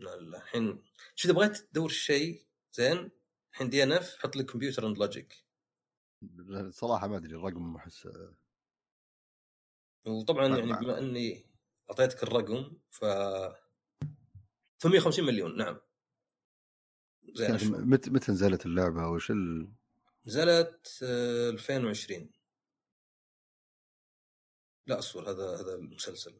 الحين 0.00 0.84
شو 1.14 1.28
إذا 1.28 1.36
بغيت 1.36 1.56
تدور 1.56 1.88
شيء 1.88 2.46
زين 2.72 3.10
الحين 3.52 3.68
DNF 3.70 4.16
حط 4.18 4.36
لك 4.36 4.50
computer 4.50 4.86
and 4.86 4.98
logic 4.98 5.44
صراحة 6.70 7.06
ما 7.08 7.16
أدري 7.16 7.36
الرقم 7.36 7.76
أحس 7.76 8.08
وطبعا 10.06 10.48
ما- 10.48 10.58
يعني 10.58 10.70
ما- 10.70 10.78
بما 10.80 10.98
أني 10.98 11.46
أعطيتك 11.90 12.22
الرقم 12.22 12.76
ف 12.90 13.04
850 14.78 15.24
مليون 15.24 15.56
نعم. 15.56 15.80
متى 17.70 18.10
متى 18.10 18.32
نزلت 18.32 18.66
اللعبة؟ 18.66 19.08
وش 19.08 19.30
ال... 19.30 19.68
نزلت 20.26 20.98
آه، 21.02 21.50
2020 21.50 22.30
لا 24.86 24.98
أصبر 24.98 25.30
هذا 25.30 25.60
هذا 25.60 25.74
المسلسل. 25.74 26.34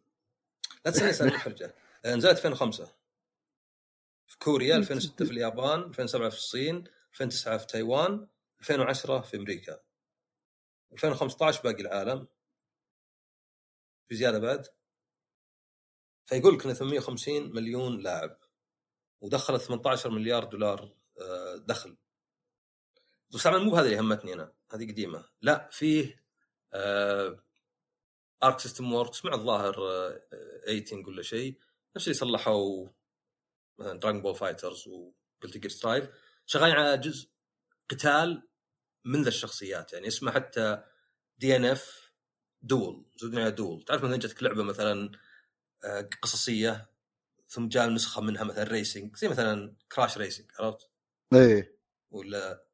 لا 0.85 0.91
تسألني 0.91 1.11
اسال 1.11 1.27
الحرجه 1.27 1.75
آه، 2.05 2.15
نزلت 2.15 2.37
2005 2.37 2.95
في 4.27 4.39
كوريا 4.39 4.77
2006 4.77 5.25
في 5.25 5.31
اليابان 5.31 5.81
2007 5.81 6.29
في 6.29 6.37
الصين 6.37 6.85
2009 7.11 7.59
في 7.59 7.67
تايوان 7.67 8.27
2010 8.61 9.21
في 9.21 9.37
أمريكا. 9.37 9.81
2015 10.93 11.63
باقي 11.63 11.83
العالم. 11.83 12.27
في 14.09 14.17
زياده 14.17 14.39
بعد. 14.39 14.67
فيقول 16.27 16.55
لك 16.55 16.67
إن 16.67 16.75
850 16.75 17.55
مليون 17.55 18.01
لاعب. 18.01 18.39
ودخلت 19.21 19.63
18 19.63 20.11
مليار 20.11 20.45
دولار 20.45 20.93
آه، 21.21 21.57
دخل. 21.57 21.97
بس 23.31 23.43
طبعا 23.43 23.59
مو 23.59 23.77
هذا 23.77 23.87
اللي 23.87 24.01
همتني 24.01 24.33
أنا 24.33 24.53
هذه 24.73 24.91
قديمة. 24.93 25.29
لا 25.43 25.69
فيه 25.73 26.25
Arc 28.43 28.61
System 28.61 28.93
Works 28.93 29.25
مع 29.25 29.35
الظاهر 29.35 29.75
18 30.67 31.09
ولا 31.09 31.23
شيء. 31.23 31.59
نفس 31.97 32.07
اللي 32.09 32.19
صلحوا 32.19 32.89
مثلا 33.79 34.01
Dragon 34.01 34.23
Ball 34.23 34.35
FighterZ 34.35 34.89
و 34.89 34.99
Guilty 34.99 35.59
Gear 35.59 35.71
Strive 35.71 36.09
شغالين 36.47 36.77
على 36.77 36.99
جزء 36.99 37.29
قتال 37.91 38.49
من 39.05 39.23
ذا 39.23 39.29
الشخصيات 39.29 39.93
يعني 39.93 40.09
اسمه 40.09 40.31
حتى 40.33 40.83
DNF 41.39 42.13
Duel 42.63 43.07
زودنا 43.17 43.41
على 43.41 43.51
Duel 43.51 43.85
تعرف 43.85 44.05
مثلا 44.05 44.17
جاتك 44.17 44.43
لعبة 44.43 44.63
مثلا 44.63 45.11
آه، 45.85 46.09
قصصية 46.23 46.91
ثم 47.49 47.69
جاء 47.69 47.89
نسخه 47.89 48.21
منها 48.23 48.45
مثلا 48.45 48.65
racing 48.65 49.17
زي 49.17 49.29
مثلا 49.29 49.77
Crash 49.93 50.19
Racing 50.19 50.51
عرفت؟ 50.59 50.91
إيه. 51.33 51.79
ولا 52.11 52.65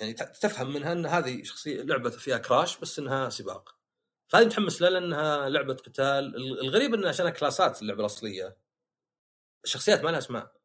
يعني 0.00 0.12
تفهم 0.12 0.72
منها 0.72 0.92
إن 0.92 1.06
هذه 1.06 1.42
شخصية 1.42 1.82
لعبة 1.82 2.10
فيها 2.10 2.38
Crash 2.38 2.78
بس 2.78 2.98
إنها 2.98 3.28
سباق. 3.28 3.76
فهذه 4.28 4.46
متحمس 4.46 4.82
لها 4.82 4.90
لأنها 4.90 5.48
لعبة 5.48 5.74
قتال. 5.74 6.36
الغريب 6.60 6.94
انها 6.94 7.08
عشان 7.08 7.28
class 7.30 7.73
ات 7.73 7.82
اللعبة 7.82 8.00
الأصلية 8.00 8.56
الشخصيات 9.64 10.04
ما 10.04 10.10
لها 10.10 10.18
أسماء. 10.18 10.56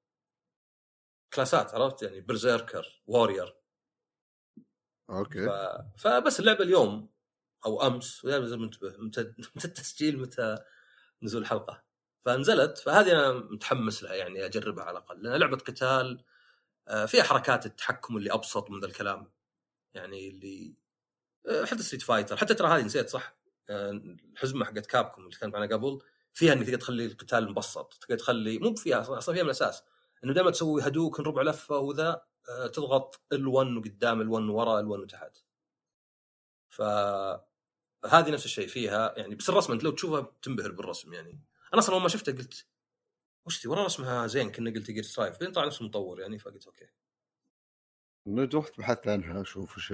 class 1.33 1.66
ات 1.66 1.73
عرفت؟ 1.73 2.03
يعني 2.03 2.21
berserker 2.21 3.01
و 3.07 3.13
warrior 3.13 3.55
okay. 5.09 5.45
ف... 5.45 5.49
فبس 6.01 6.39
اللعبة 6.39 6.63
اليوم 6.63 7.09
أو 7.65 7.87
أمس 7.87 8.25
لازم 8.25 8.61
منتبه 8.61 8.95
متى 9.05 9.21
التسجيل 9.65 10.19
متى 10.21 10.57
نزول 11.23 11.41
الحلقة؟ 11.41 11.90
فنزلت 12.25 12.77
فهذه 12.77 13.11
أنا 13.11 13.31
متحمس 13.33 14.03
لها 14.03 14.13
يعني 14.13 14.45
أجربها 14.45 14.83
على 14.83 14.97
الأقل 14.97 15.23
لانها 15.23 15.37
لعبة 15.37 15.57
قتال 15.57 16.23
آه، 16.87 17.05
فيها 17.05 17.23
حركات 17.23 17.65
التحكم 17.65 18.17
اللي 18.17 18.33
أبسط 18.33 18.69
من 18.69 18.79
ذا 18.79 18.85
الكلام 18.87 19.31
يعني 19.93 20.29
اللي 20.29 20.75
آه، 21.47 21.65
حتى 21.65 21.83
Street 21.83 22.01
Fighter 22.01 22.37
حتى 22.37 22.53
ترى 22.53 22.67
هذه 22.67 22.85
نسيت 22.85 23.09
صح؟ 23.09 23.35
آه، 23.69 23.91
الحزمة 24.33 24.65
حقت 24.65 24.85
Capcom 24.85 25.23
اللي 25.23 25.35
كانت 25.35 25.53
معنا 25.53 25.75
قبل 25.75 25.99
فيها 26.33 26.53
إنك 26.53 26.65
تقدر 26.65 26.77
تخلي 26.77 27.05
القتال 27.05 27.51
مبسط 27.51 27.93
تقدر 28.01 28.17
تخلي 28.17 28.59
مو 28.59 28.75
فيها 28.75 29.01
أصلا 29.01 29.33
فيها 29.33 29.43
من 29.43 29.49
الأساس 29.49 29.83
إنه 30.23 30.33
دائما 30.33 30.51
تسوي 30.51 30.81
هدوك 30.81 31.19
ربع 31.19 31.41
لفة 31.41 31.77
وذا 31.77 32.21
تضغط 32.73 33.21
ال1 33.33 33.77
وقدام 33.77 34.23
ال1 34.23 34.49
ورا 34.49 34.81
ال1 34.81 34.99
وتحت. 34.99 35.37
ف 36.69 36.81
هذه 38.05 38.31
نفس 38.31 38.45
الشيء 38.45 38.67
فيها 38.67 39.13
يعني 39.17 39.35
بس 39.35 39.49
الرسم 39.49 39.73
أنت 39.73 39.83
لو 39.83 39.91
تشوفها 39.91 40.31
تنبهر 40.41 40.71
بالرسم 40.71 41.13
يعني. 41.13 41.41
أنا 41.73 41.81
أصلا 41.81 41.95
أول 41.95 42.03
ما 42.03 42.09
شفتها 42.09 42.31
قلت 42.31 42.67
وش 43.47 43.63
ذي 43.63 43.69
والله 43.69 43.85
رسمها 43.85 44.27
زين 44.27 44.51
كنا 44.51 44.71
قلت 44.71 44.91
جير 44.91 45.03
سترايف 45.03 45.33
بعدين 45.33 45.51
طلع 45.51 45.65
نفس 45.65 45.81
المطور 45.81 46.21
يعني 46.21 46.39
فقلت 46.39 46.65
أوكي. 46.67 46.87
رحت 48.57 48.77
بحثت 48.77 49.07
عنها 49.07 49.41
أشوف 49.41 49.77
وش 49.77 49.93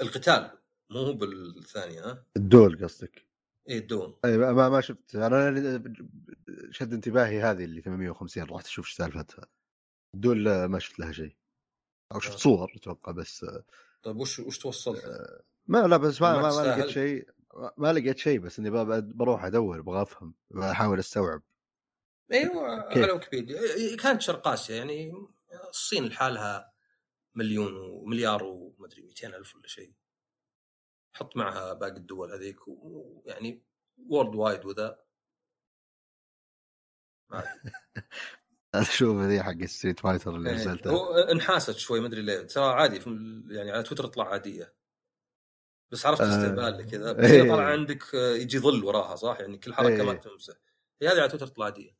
القتال 0.00 0.58
مو 0.90 1.12
بالثانية 1.12 2.04
ها؟ 2.04 2.26
الدول 2.36 2.84
قصدك. 2.84 3.26
اي 3.68 3.78
الدول. 3.78 4.18
أي 4.24 4.36
ما 4.38 4.68
ما 4.68 4.80
شفت. 4.80 5.14
أنا 5.14 5.82
شد 6.70 6.92
انتباهي 6.92 7.42
هذه 7.42 7.64
اللي 7.64 7.80
850 7.80 8.42
رحت 8.42 8.66
أشوف 8.66 8.86
إيش 8.86 8.94
سالفتها. 8.94 9.46
الدول 10.14 10.64
ما 10.64 10.78
شفت 10.78 10.98
لها 10.98 11.12
شيء. 11.12 11.36
أو 12.12 12.20
شفت 12.20 12.34
آه. 12.34 12.38
صور 12.38 12.72
أتوقع 12.76 13.12
بس 13.12 13.46
طيب 14.02 14.16
وش 14.16 14.38
وش 14.38 14.58
توصلت؟ 14.58 15.04
ما 15.66 15.78
لا 15.78 15.96
بس 15.96 16.22
ما 16.22 16.42
ما, 16.42 16.56
ما 16.56 16.68
لقيت 16.68 16.90
شيء. 16.90 17.30
ما 17.76 17.92
لقيت 17.92 18.18
شيء 18.18 18.38
بس 18.38 18.58
إني 18.58 18.70
بروح 19.00 19.44
أدور 19.44 19.78
أبغى 19.78 20.02
أفهم 20.02 20.34
بحاول 20.50 20.98
أستوعب. 20.98 21.42
أيوه 22.32 22.68
على 22.68 23.12
ويكيبيديا 23.12 23.96
كانت 23.96 24.22
شرق 24.22 24.48
آسيا 24.48 24.76
يعني 24.76 25.12
الصين 25.68 26.04
لحالها 26.04 26.72
مليون 27.34 27.76
ومليار 27.76 28.44
ومدري 28.44 29.02
200 29.02 29.26
ألف 29.26 29.56
ولا 29.56 29.66
شيء. 29.66 29.92
حط 31.12 31.36
معها 31.36 31.72
باقي 31.72 31.96
الدول 31.96 32.32
هذيك 32.32 32.68
ويعني 32.68 33.62
worldwide 34.08 34.64
وذا. 34.64 34.98
أشوف 38.74 39.16
ذي 39.16 39.42
حق 39.42 39.64
Street 39.64 40.00
Fighter 40.00 40.36
اللي 40.36 40.52
نزلته. 40.52 40.90
هو 40.90 41.14
انحاست 41.14 41.76
شوي 41.76 42.00
ما 42.00 42.06
أدري 42.06 42.22
ليه. 42.22 42.42
ترى 42.42 42.64
عادي 42.64 42.96
يعني 43.50 43.70
على 43.70 43.82
تويتر 43.82 44.06
تطلع 44.06 44.28
عادية. 44.28 44.77
بس 45.90 46.06
عرفت 46.06 46.20
آه. 46.20 46.28
استهبال 46.28 46.86
كذا 46.90 47.12
بس 47.18 47.30
إيه. 47.30 47.42
طلع 47.42 47.64
عندك 47.64 48.14
آه، 48.14 48.34
يجي 48.34 48.58
ظل 48.58 48.84
وراها 48.84 49.16
صح 49.16 49.40
يعني 49.40 49.58
كل 49.58 49.74
حركة 49.74 49.96
إيه. 49.96 50.02
ما 50.02 50.12
تمسح 50.14 50.54
هي 51.02 51.08
هذه 51.08 51.20
على 51.20 51.28
تويتر 51.28 51.46
تطلع 51.46 51.64
عاديه 51.64 51.98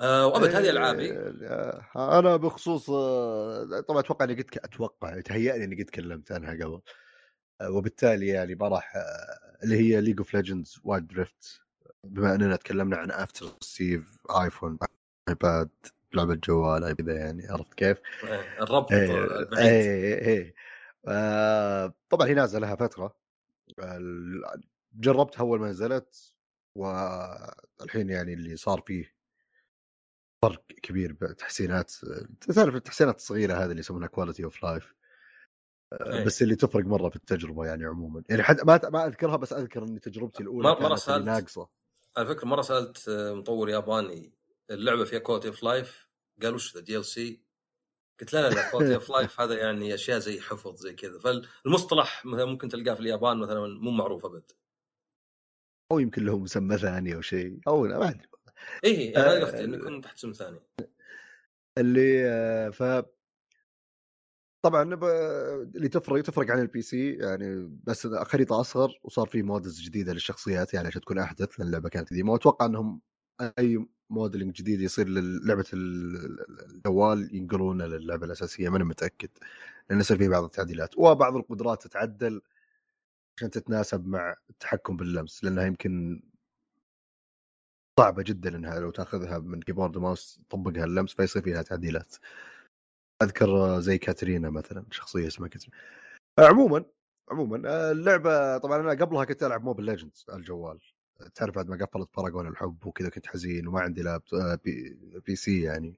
وأبد 0.00 0.54
هذه 0.54 0.70
ألعابي 0.70 1.12
آه، 1.12 2.18
أنا 2.18 2.36
بخصوص 2.36 2.90
آه، 2.90 3.80
طبعا 3.88 4.00
أتوقع 4.00 4.24
إني 4.24 4.34
قد 4.34 4.58
أتوقع 4.64 5.20
تهيأني 5.20 5.64
إني 5.64 5.82
قد 5.82 5.84
تكلمت 5.84 6.32
عنها 6.32 6.52
قبل 6.52 6.80
وبالتالي 7.62 8.28
يعني 8.28 8.54
ما 8.54 8.68
راح 8.68 8.92
اللي 9.62 9.76
هي 9.76 10.00
League 10.00 10.18
of 10.18 10.34
Legends 10.34 10.80
Wild 10.84 11.06
Rift 11.06 11.60
بما 12.04 12.34
إننا 12.34 12.56
تكلمنا 12.56 12.96
عن 12.96 13.10
افتر 13.10 13.46
سيف 13.60 14.18
iPhone 14.30 14.78
iPad 15.28 15.68
لعبة 16.14 16.34
جوال 16.34 16.84
كذا 16.84 17.12
يعني 17.12 17.46
عرفت 17.48 17.74
كيف؟ 17.74 17.98
إيه، 18.24 18.62
الربط 18.62 18.92
إيه 18.92 19.10
إيه, 19.58 20.26
إيه. 20.26 20.54
آه 21.08 21.94
طبعا 22.08 22.26
هي 22.28 22.34
نازله 22.34 22.60
لها 22.60 22.76
فتره 22.76 23.16
جربتها 24.92 25.40
أول 25.40 25.60
ما 25.60 25.68
نزلت 25.70 26.34
والحين 26.74 28.10
يعني 28.10 28.32
اللي 28.32 28.56
صار 28.56 28.80
فيه 28.80 29.14
فرق 30.42 30.64
كبير 30.66 31.12
بتحسينات 31.12 31.92
تعرف 32.54 32.74
التحسينات 32.74 33.16
الصغيرة 33.16 33.54
هذه 33.54 33.64
اللي 33.64 33.80
يسمونها 33.80 34.08
quality 34.08 34.44
of 34.44 34.62
life 34.62 34.94
بس 36.26 36.42
اللي 36.42 36.56
تفرق 36.56 36.84
مرة 36.84 37.08
في 37.08 37.16
التجربة 37.16 37.66
يعني 37.66 37.84
عموما. 37.84 38.22
يعني 38.28 38.42
حد 38.42 38.60
ما 38.66 38.80
ما 38.90 39.06
أذكرها 39.06 39.36
بس 39.36 39.52
أذكر 39.52 39.82
إني 39.82 39.98
تجربتي 39.98 40.42
الأولى 40.42 40.68
مرة 40.68 40.88
كانت 40.88 40.98
سألت 40.98 41.26
ناقصة. 41.26 41.68
على 42.16 42.26
فكرة 42.26 42.46
مرة 42.46 42.62
سألت 42.62 43.10
مطور 43.10 43.68
ياباني 43.68 44.32
اللعبة 44.70 45.04
فيها 45.04 45.18
quality 45.18 45.48
of 45.48 45.62
life 45.62 46.08
قال 46.42 46.54
وش 46.54 46.74
ذا 46.76 46.80
DLC؟ 46.82 47.45
قلت 48.20 48.32
لا 48.32 48.48
لا 48.48 48.54
لا 48.54 48.70
quality 48.70 48.94
of 48.94 49.10
life 49.10 49.40
هذا 49.40 49.54
يعني 49.54 49.94
أشياء 49.94 50.18
زي 50.18 50.40
حفظ 50.40 50.76
زي 50.76 50.94
كذا. 50.94 51.18
فالمصطلح 51.18 52.26
مثلا 52.26 52.44
ممكن 52.44 52.68
تلقاه 52.68 52.94
في 52.94 53.00
اليابان 53.00 53.38
مثلا 53.38 53.66
مو 53.66 53.90
معروف 53.90 54.24
أبد. 54.26 54.52
أو 55.92 55.98
يمكن 55.98 56.24
له 56.24 56.38
مسمى 56.38 56.78
ثاني 56.78 57.14
أو 57.14 57.20
شيء 57.20 57.60
أو 57.68 57.82
ما 57.82 58.08
أدري. 58.08 58.28
اي 58.84 59.16
أنا 59.16 59.44
قصدي 59.44 59.64
إنه 59.64 59.76
يكون 59.76 60.00
تحت 60.00 60.16
اسم 60.16 60.32
ثاني. 60.32 60.60
اللي 61.78 62.26
آه، 62.26 62.70
ف 62.70 62.82
طبعا 64.64 64.82
اللي 65.76 65.88
تفرق 65.88 66.22
تفرق 66.22 66.50
عن 66.50 66.60
ال 66.60 66.82
PC 66.82 67.12
يعني 67.12 67.78
بس 67.84 68.06
خريطة 68.06 68.60
أصغر 68.60 69.00
وصار 69.04 69.26
في 69.26 69.42
models 69.42 69.80
جديدة 69.80 70.12
للشخصيات 70.12 70.74
يعني 70.74 70.86
عشان 70.86 71.00
تكون 71.00 71.18
أحدث 71.18 71.58
لأن 71.58 71.66
اللعبة 71.68 71.88
كانت 71.88 72.10
قديمة. 72.10 72.32
وأتوقع 72.32 72.66
إنهم 72.66 73.00
أي 73.58 73.86
modeling 74.10 74.52
جديد 74.54 74.80
يصير 74.80 75.08
للعبة 75.08 75.64
الجوال 75.72 77.34
ينقلونه 77.36 77.86
للعبة 77.86 78.26
الأساسية 78.26 78.68
ماني 78.68 78.84
متأكد 78.84 79.30
لأن 79.90 80.00
يصير 80.00 80.18
فيه 80.18 80.28
بعض 80.28 80.44
التعديلات. 80.44 80.98
وبعض 80.98 81.36
القدرات 81.36 81.82
تتعدل 81.82 82.42
عشان 83.36 83.50
تتناسب 83.50 84.06
مع 84.06 84.36
التحكم 84.50 84.96
باللمس 84.96 85.44
لأنها 85.44 85.64
يمكن 85.64 86.22
صعبة 88.00 88.22
جدا 88.22 88.56
إنها 88.56 88.80
لو 88.80 88.90
تأخذها 88.90 89.38
من 89.38 89.60
keyboard 89.62 89.96
و 89.96 90.03
mouse 90.03 90.40
تطبقها 90.48 90.84
اللمس 90.84 91.14
فيصير 91.14 91.42
فيها 91.42 91.62
تعديلات. 91.62 92.16
أذكر 93.22 93.80
زي 93.80 93.98
Katarina 93.98 94.50
مثلا 94.50 94.86
شخصية 94.90 95.26
اسمها 95.26 95.48
Katarina. 95.48 95.76
عموما 96.38 96.84
عموما 97.30 97.90
اللعبة 97.92 98.58
طبعا 98.58 98.80
أنا 98.80 98.90
قبلها 98.90 99.24
كنت 99.24 99.42
ألعب 99.42 99.64
Mobile 99.64 99.84
Legends 99.84 100.26
على 100.28 100.38
الجوال. 100.38 100.80
تعرف 101.34 101.54
بعد 101.54 101.68
ما 101.68 101.76
قفلت 101.86 102.08
Paragon 102.16 102.46
الحب 102.48 102.86
وكذا 102.86 103.08
كنت 103.08 103.26
حزين 103.26 103.66
وما 103.68 103.80
عندي 103.80 104.02
لاب 104.02 104.22
P, 104.64 104.98
PC 105.26 105.62
يعني. 105.62 105.94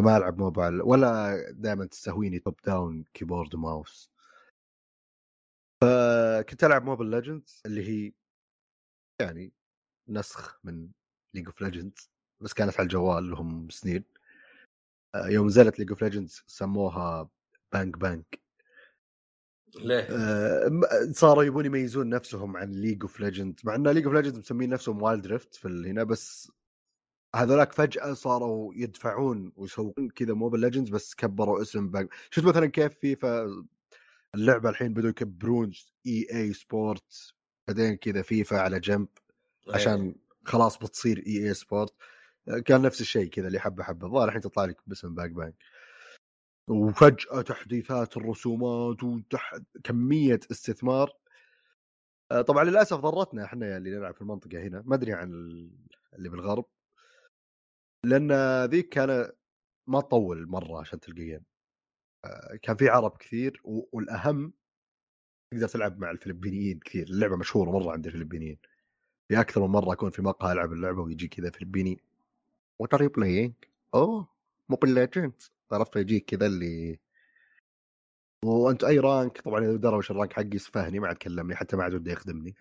ما 0.00 0.16
ألعب 0.16 0.38
MOBA 0.38 0.82
ولا 0.82 1.36
دائما 1.50 1.86
تستهويني 1.86 2.38
top 2.38 2.60
down 2.66 3.04
keyboard 3.14 3.54
و 3.54 3.63
mouse 3.63 4.10
فكنت 5.82 6.64
ألعب 6.64 6.84
Mobile 6.84 7.06
Legends 7.10 7.62
اللي 7.66 7.88
هي 7.88 8.12
يعني 9.20 9.52
نسخ 10.08 10.60
من 10.64 10.88
League 11.34 11.46
of 11.46 11.60
Legends 11.60 12.10
بس 12.40 12.52
كانت 12.52 12.74
على 12.74 12.82
الجوال 12.86 13.30
لهم 13.30 13.68
سنين. 13.70 14.04
يوم 15.16 15.46
نزلت 15.46 15.78
League 15.78 15.90
of 15.90 16.02
Legends 16.02 16.44
سموها 16.46 17.28
Bang 17.72 17.98
Bang 17.98 18.40
ليه؟ 19.80 20.06
آه، 20.10 20.70
صاروا 21.12 21.44
يبون 21.44 21.66
يميزون 21.66 22.08
نفسهم 22.08 22.56
عن 22.56 22.72
League 22.72 23.02
of 23.02 23.20
Legend 23.20 23.60
مع 23.64 23.74
إن 23.74 23.88
League 23.88 24.04
of 24.04 24.14
Legend 24.14 24.38
مسمين 24.38 24.70
نفسهم 24.70 25.02
Wild 25.02 25.22
Rift 25.22 25.54
في 25.54 25.68
هنا 25.68 26.04
بس 26.04 26.52
هذولاك 27.34 27.72
فجأة 27.72 28.12
صاروا 28.12 28.72
يدفعون 28.74 29.52
ويسوون 29.56 30.08
كذا 30.14 30.34
Mobile 30.34 30.60
Legends 30.60 30.90
بس 30.90 31.14
كبروا 31.14 31.62
اسم 31.62 31.90
Bang 31.90 32.08
شفت 32.30 32.46
مثلا 32.46 32.66
كيف 32.66 32.98
فيفا 32.98 33.64
اللعبة 34.34 34.70
الحين 34.70 34.94
بدوا 34.94 35.10
يكبرون 35.10 35.72
EA 36.06 36.26
Sport 36.34 37.34
بعدين 37.68 37.96
كذا 37.96 38.22
فيفا 38.22 38.56
على 38.56 38.80
جنب 38.80 39.08
إيه. 39.68 39.74
عشان 39.74 40.14
خلاص 40.44 40.78
بتصير 40.78 41.22
EA 41.26 41.48
Sport 41.48 41.94
كان 42.66 42.82
نفس 42.82 43.00
الشيء 43.00 43.26
كذا 43.28 43.46
اللي 43.46 43.58
حبة 43.60 43.84
حبة 43.84 44.06
الظاهر 44.06 44.28
الحين 44.28 44.40
تطلع 44.40 44.64
لك 44.64 44.76
باسم 44.86 45.14
Bang 45.14 45.30
Bang 45.30 45.54
وفجأة 46.68 47.42
تحديثات 47.42 48.16
الرسومات 48.16 48.96
وكميه 49.02 50.40
استثمار. 50.50 51.12
آه، 52.32 52.42
طبعا 52.42 52.64
للأسف 52.64 52.96
ضرتنا 52.96 53.44
إحنا 53.44 53.76
اللي 53.76 53.90
نلعب 53.90 54.14
في 54.14 54.20
المنطقة 54.22 54.62
هنا 54.62 54.82
ما 54.86 54.94
أدري 54.94 55.12
عن 55.12 55.32
ال- 55.32 55.86
اللي 56.14 56.28
بالغرب. 56.28 56.64
لأن 58.04 58.32
ذيك 58.64 58.88
كان 58.88 59.30
ما 59.86 60.00
تطول 60.00 60.46
مرة 60.46 60.80
عشان 60.80 60.98
game 61.08 61.44
آه، 62.24 62.56
كان 62.62 62.76
في 62.76 62.88
عرب 62.88 63.16
كثير 63.16 63.60
والأهم 63.64 64.52
تقدر 65.54 65.68
تلعب 65.68 65.98
مع 65.98 66.10
الفلبينيين 66.10 66.78
كثير. 66.78 67.06
اللعبة 67.08 67.36
مشهورة 67.36 67.70
مرة 67.70 67.92
عند 67.92 68.06
الفلبينيين. 68.06 68.58
في 69.28 69.40
أكثر 69.40 69.60
من 69.60 69.68
مرة 69.68 69.92
أكون 69.92 70.10
في 70.10 70.22
مقهى 70.22 70.52
ألعب 70.52 70.72
اللعبة 70.72 71.02
ويجي 71.02 71.28
كذا 71.28 71.50
فلبيني. 71.50 72.00
What 72.78 72.94
are 72.94 73.02
you 73.02 73.08
playing? 73.08 73.54
Oh 73.94 74.28
Mobile 74.68 74.94
Legends 74.94 75.52
عرفت 75.72 75.96
يجيك 75.96 76.24
كذا 76.24 76.46
اللي 76.46 76.98
وأنت 78.44 78.84
أي 78.84 78.98
rank 78.98 79.40
طبعا 79.40 79.60
إذا 79.60 79.76
دروا 79.76 79.98
وش 79.98 80.10
ال 80.10 80.14
rank 80.14 80.32
حقي 80.32 80.50
يسفهني 80.54 81.00
ما 81.00 81.08
عاد 81.08 81.16
كلمني 81.16 81.56
حتى 81.56 81.76
ما 81.76 81.84
عاد 81.84 81.94
وده 81.94 82.12
يخدمني 82.12 82.56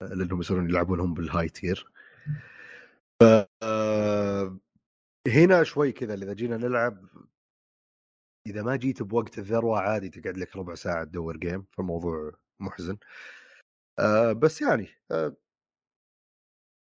لأنهم 0.00 0.40
يصيرون 0.40 0.68
يلعبون 0.70 1.00
هم 1.00 1.14
بال 1.14 1.48
high 1.48 1.70
tier 1.70 1.92
ف 3.20 3.24
آه، 3.62 4.58
هنا 5.28 5.64
شوي 5.64 5.92
كذا 5.92 6.14
إذا 6.14 6.32
جينا 6.32 6.56
نلعب 6.56 7.06
إذا 8.46 8.62
ما 8.62 8.76
جيت 8.76 9.02
بوقت 9.02 9.38
الذروة 9.38 9.80
عادي 9.80 10.08
تقعد 10.10 10.36
لك 10.36 10.56
ربع 10.56 10.74
ساعة 10.74 11.04
تدور 11.04 11.36
game 11.36 11.66
فالموضوع 11.72 12.32
محزن. 12.60 12.98
آه 13.98 14.32
بس 14.32 14.62
يعني 14.62 14.88
آه 15.10 15.36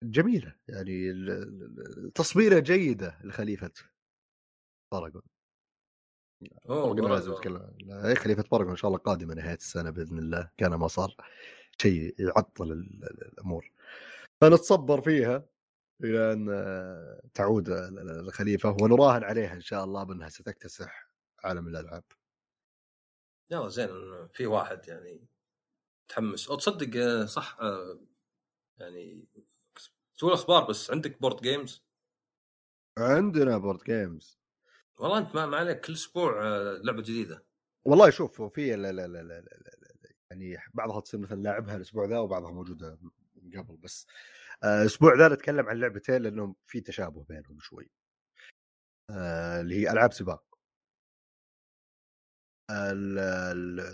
جميلة 0.04 0.56
يعني 0.68 1.12
التصويره 1.12 2.60
جيدة 2.60 3.20
لخليفة 3.24 3.72
Paragon 4.92 5.22
نتكلم 7.38 7.72
اي 8.06 8.16
خليفه 8.16 8.44
Paragon 8.52 8.70
إن 8.72 8.76
شاء 8.78 8.88
الله 8.90 9.00
قادمة 9.00 9.34
نهاية 9.34 9.56
السنة 9.56 9.90
بإذن 9.90 10.20
الله. 10.20 10.50
كان 10.58 10.74
ما 10.76 10.88
صار. 10.88 11.16
شيء 11.82 12.16
يعطل 12.20 12.72
ال- 12.72 13.04
ال- 13.04 13.28
الأمور. 13.34 13.72
فنتصبر 14.42 15.02
فيها 15.02 15.46
إلى 16.04 16.34
أن 16.34 16.50
آه، 16.50 17.22
تعود 17.34 17.70
ال- 17.70 18.00
ال- 18.00 18.20
الخليفة 18.20 18.78
ونراهن 18.82 19.24
عليها 19.24 19.54
إن 19.54 19.62
شاء 19.62 19.84
الله 19.84 20.04
بأنها 20.04 20.30
ستكتسح 20.30 21.10
عالم 21.44 21.68
الألعاب. 21.68 22.04
يلا 23.52 23.68
زين 23.70 23.90
في 24.34 24.46
واحد 24.46 24.88
يعني 24.88 25.28
متحمس. 26.06 26.50
أو 26.50 26.56
تصدق 26.56 27.02
آه، 27.02 27.26
صح 27.26 27.58
آه، 27.62 28.00
يعني 28.78 29.28
تقول 30.18 30.34
أخبار 30.34 30.70
بس 30.70 30.92
عندك 30.92 31.22
board 31.22 31.42
games 31.42 31.86
عندنا 32.98 33.58
board 33.58 33.84
games 33.84 34.40
والله 35.00 35.18
أنت 35.18 35.36
ما 35.36 35.58
عليك 35.58 35.82
كل 35.82 35.94
أسبوع 35.94 36.44
آه، 36.44 36.82
لعبة 36.84 37.02
جديدة. 37.02 37.46
والله 37.86 38.10
شوف 38.10 38.42
في 38.42 38.68
يعني 40.32 40.58
بعضها 40.74 41.00
تصير 41.00 41.20
مثلا 41.20 41.42
لاعبها 41.42 41.76
الأسبوع 41.76 42.06
ذا 42.06 42.20
وبعضها 42.20 42.52
موجودة 42.52 42.98
من 43.36 43.62
قبل 43.62 43.78
بس 43.78 44.08
آه، 44.64 44.82
الأسبوع 44.82 45.16
ذا 45.16 45.28
نتكلم 45.28 45.66
عن 45.66 45.80
لعبتين 45.80 46.22
لأنهم 46.22 46.56
في 46.68 46.82
تشابه 46.82 47.24
بينهم 47.24 47.60
شوي. 47.60 47.90
آه، 49.10 49.62
اللي 49.62 49.76
هي 49.76 49.92
ألعاب 49.92 50.14
سباق. 50.14 50.56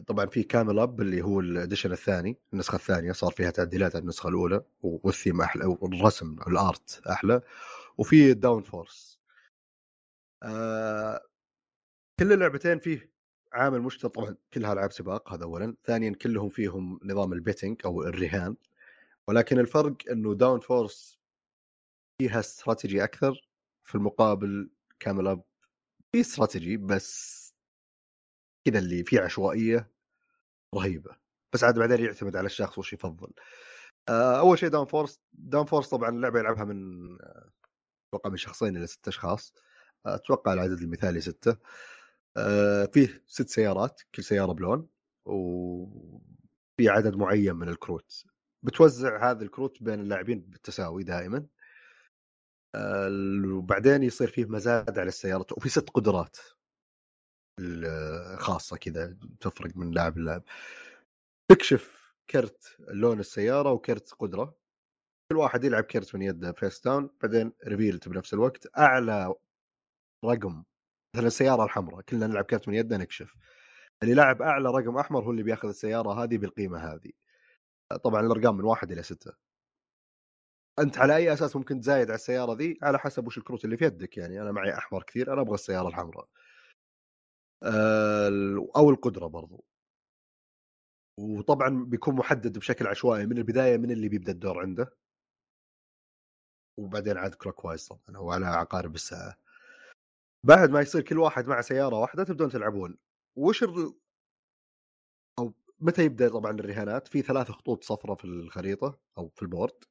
طبعا 0.07 0.25
في 0.25 0.43
Camel 0.43 0.79
Up 0.79 1.01
اللي 1.01 1.21
هو 1.21 1.39
ال 1.39 1.46
edition 1.46 1.91
الثاني 1.91 2.37
النسخة 2.53 2.75
الثانية 2.75 3.11
صار 3.11 3.31
فيها 3.31 3.49
تعديلات 3.49 3.95
على 3.95 4.01
النسخة 4.01 4.29
الأولى 4.29 4.61
والثيم 4.81 5.41
أحلى 5.41 5.65
والرسم 5.65 6.35
ال 6.47 6.61
art 6.61 7.01
أحلى 7.09 7.41
وفي 7.97 8.33
Downforce 8.33 9.20
آه 10.43 11.21
كل 12.19 12.33
اللعبتين 12.33 12.79
فيه 12.79 13.11
عامل 13.53 13.81
مشترك 13.81 14.11
طبعا 14.11 14.35
كلها 14.53 14.73
العاب 14.73 14.91
سباق 14.91 15.33
هذا 15.33 15.43
اولا. 15.43 15.75
ثانيا 15.85 16.13
كلهم 16.21 16.49
فيهم 16.49 16.99
نظام 17.03 17.33
ال 17.33 17.39
betting 17.39 17.81
أو 17.85 18.03
الرهان. 18.03 18.55
ولكن 19.27 19.59
الفرق 19.59 19.95
إنه 20.11 20.35
Downforce 20.35 21.19
فيها 22.21 22.39
استراتيجي 22.39 23.03
أكثر. 23.03 23.47
في 23.85 23.95
المقابل 23.95 24.69
Camel 24.99 25.27
Up 25.27 25.43
في 26.11 26.21
استراتيجي 26.21 26.77
بس 26.77 27.41
كذا 28.65 28.79
اللي 28.79 29.03
فيه 29.03 29.21
عشوائية 29.21 29.91
رهيبة. 30.75 31.15
بس 31.53 31.63
عاد 31.63 31.79
بعدين 31.79 32.05
يعتمد 32.05 32.35
على 32.35 32.45
الشخص 32.45 32.77
وش 32.77 32.93
يفضل. 32.93 33.33
آه، 34.09 34.39
أول 34.39 34.59
شيء 34.59 34.69
Downforce 34.69 35.19
Downforce 35.33 35.89
طبعا 35.89 36.09
اللعبة 36.09 36.39
يلعبها 36.39 36.63
من 36.65 37.11
آه، 37.21 37.49
أتوقع 38.09 38.29
من 38.29 38.37
شخصين 38.37 38.77
إلى 38.77 38.87
ست 38.87 39.07
أشخاص. 39.07 39.53
أتوقع 40.05 40.53
العدد 40.53 40.81
المثالي 40.81 41.21
ستة. 41.21 41.57
آه، 42.37 42.85
فيه 42.85 43.23
ست 43.27 43.49
سيارات 43.49 44.01
كل 44.15 44.23
سيارة 44.23 44.51
بلون 44.51 44.87
وفي 45.25 46.89
عدد 46.89 47.15
معين 47.15 47.55
من 47.55 47.69
الكروت. 47.69 48.25
بتوزع 48.63 49.31
هذه 49.31 49.41
الكروت 49.41 49.83
بين 49.83 49.99
اللاعبين 49.99 50.39
بالتساوي 50.41 51.03
دائما. 51.03 51.45
وبعدين 53.45 54.03
يصير 54.03 54.27
فيه 54.27 54.45
مزاد 54.45 54.99
على 54.99 55.07
السيارات 55.07 55.51
وفي 55.51 55.69
ست 55.69 55.89
قدرات. 55.89 56.37
الخاصه 57.59 58.77
كذا 58.77 59.17
تفرق 59.39 59.77
من 59.77 59.91
لاعب 59.91 60.17
للاعب. 60.17 60.43
تكشف 61.51 62.13
كرت 62.29 62.77
لون 62.79 63.19
السيارة 63.19 63.71
وكرت 63.71 64.13
قدرة. 64.13 64.55
كل 65.31 65.37
واحد 65.37 65.63
يلعب 65.63 65.83
كرت 65.83 66.15
من 66.15 66.21
يده 66.21 66.51
face 66.51 66.81
down 66.81 67.09
بعدين 67.21 67.53
reveal 67.67 67.99
it 67.99 68.09
بنفس 68.09 68.33
الوقت. 68.33 68.67
أعلى 68.77 69.33
رقم 70.25 70.63
مثلا 71.15 71.27
السيارة 71.27 71.63
الحمراء؟ 71.63 72.01
كلنا 72.01 72.27
نلعب 72.27 72.45
كرت 72.45 72.67
من 72.67 72.73
يده 72.73 72.97
نكشف. 72.97 73.35
اللي 74.03 74.13
لاعب 74.13 74.41
أعلى 74.41 74.69
رقم 74.69 74.97
أحمر 74.97 75.23
هو 75.23 75.31
اللي 75.31 75.43
بياخذ 75.43 75.67
السيارة 75.67 76.23
هذه 76.23 76.37
بالقيمة 76.37 76.77
هذه. 76.77 77.11
طبعا 78.03 78.21
الأرقام 78.21 78.57
من 78.57 78.63
واحد 78.63 78.91
إلى 78.91 79.03
ستة. 79.03 79.33
أنت 80.79 80.97
على 80.97 81.15
أي 81.15 81.33
أساس 81.33 81.55
ممكن 81.55 81.79
تزايد 81.79 82.07
على 82.07 82.15
السيارة 82.15 82.53
ذي؟ 82.53 82.79
على 82.83 82.99
حسب 82.99 83.27
وش 83.27 83.37
الكروت 83.37 83.65
اللي 83.65 83.77
في 83.77 83.85
يدك. 83.85 84.17
يعني 84.17 84.41
أنا 84.41 84.51
معي 84.51 84.77
أحمر 84.77 85.03
كثير 85.03 85.33
أنا 85.33 85.41
أبغى 85.41 85.53
السيارة 85.53 85.87
الحمراء. 85.87 86.27
آه، 87.63 88.29
أو 88.75 88.89
القدرة 88.89 89.27
برضو. 89.27 89.65
وطبعا 91.19 91.85
بيكون 91.85 92.15
محدد 92.15 92.57
بشكل 92.57 92.87
عشوائي 92.87 93.25
من 93.25 93.37
البداية 93.37 93.77
من 93.77 93.91
اللي 93.91 94.09
بيبدأ 94.09 94.31
الدور 94.31 94.59
عنده. 94.59 94.97
وبعدين 96.79 97.17
عاد 97.17 97.35
clockwise 97.35 97.87
طبعا 97.87 98.17
أو 98.17 98.31
على 98.31 98.45
عقارب 98.45 98.95
الساعة. 98.95 99.37
بعد 100.43 100.69
ما 100.69 100.81
يصير 100.81 101.01
كل 101.01 101.17
واحد 101.19 101.47
مع 101.47 101.61
سيارة 101.61 101.99
واحدة 101.99 102.23
تبدون 102.23 102.49
تلعبون. 102.49 102.97
وش 103.35 103.63
ال... 103.63 103.93
أو 105.39 105.53
متى 105.79 106.05
يبدأ 106.05 106.29
طبعا 106.29 106.51
الرهانات؟ 106.51 107.07
في 107.07 107.21
ثلاث 107.21 107.51
خطوط 107.51 107.83
صفراء 107.83 108.17
في 108.17 108.25
الخريطة 108.25 108.99
أو 109.17 109.29
في 109.35 109.41
ال 109.41 109.47
board. 109.47 109.83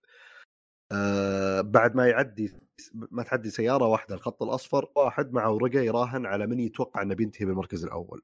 آه 0.92 1.60
بعد 1.60 1.96
ما 1.96 2.08
يعدي 2.08 2.52
ما 2.94 3.22
تعدي 3.22 3.50
سيارة 3.50 3.86
واحدة 3.86 4.14
الخط 4.14 4.42
الأصفر 4.42 4.92
واحد 4.96 5.32
مع 5.32 5.46
ورقة 5.46 5.80
يراهن 5.80 6.26
على 6.26 6.46
من 6.46 6.60
يتوقع 6.60 7.02
إنه 7.02 7.14
بينتهي 7.14 7.46
بالمركز 7.46 7.84
الأول. 7.84 8.22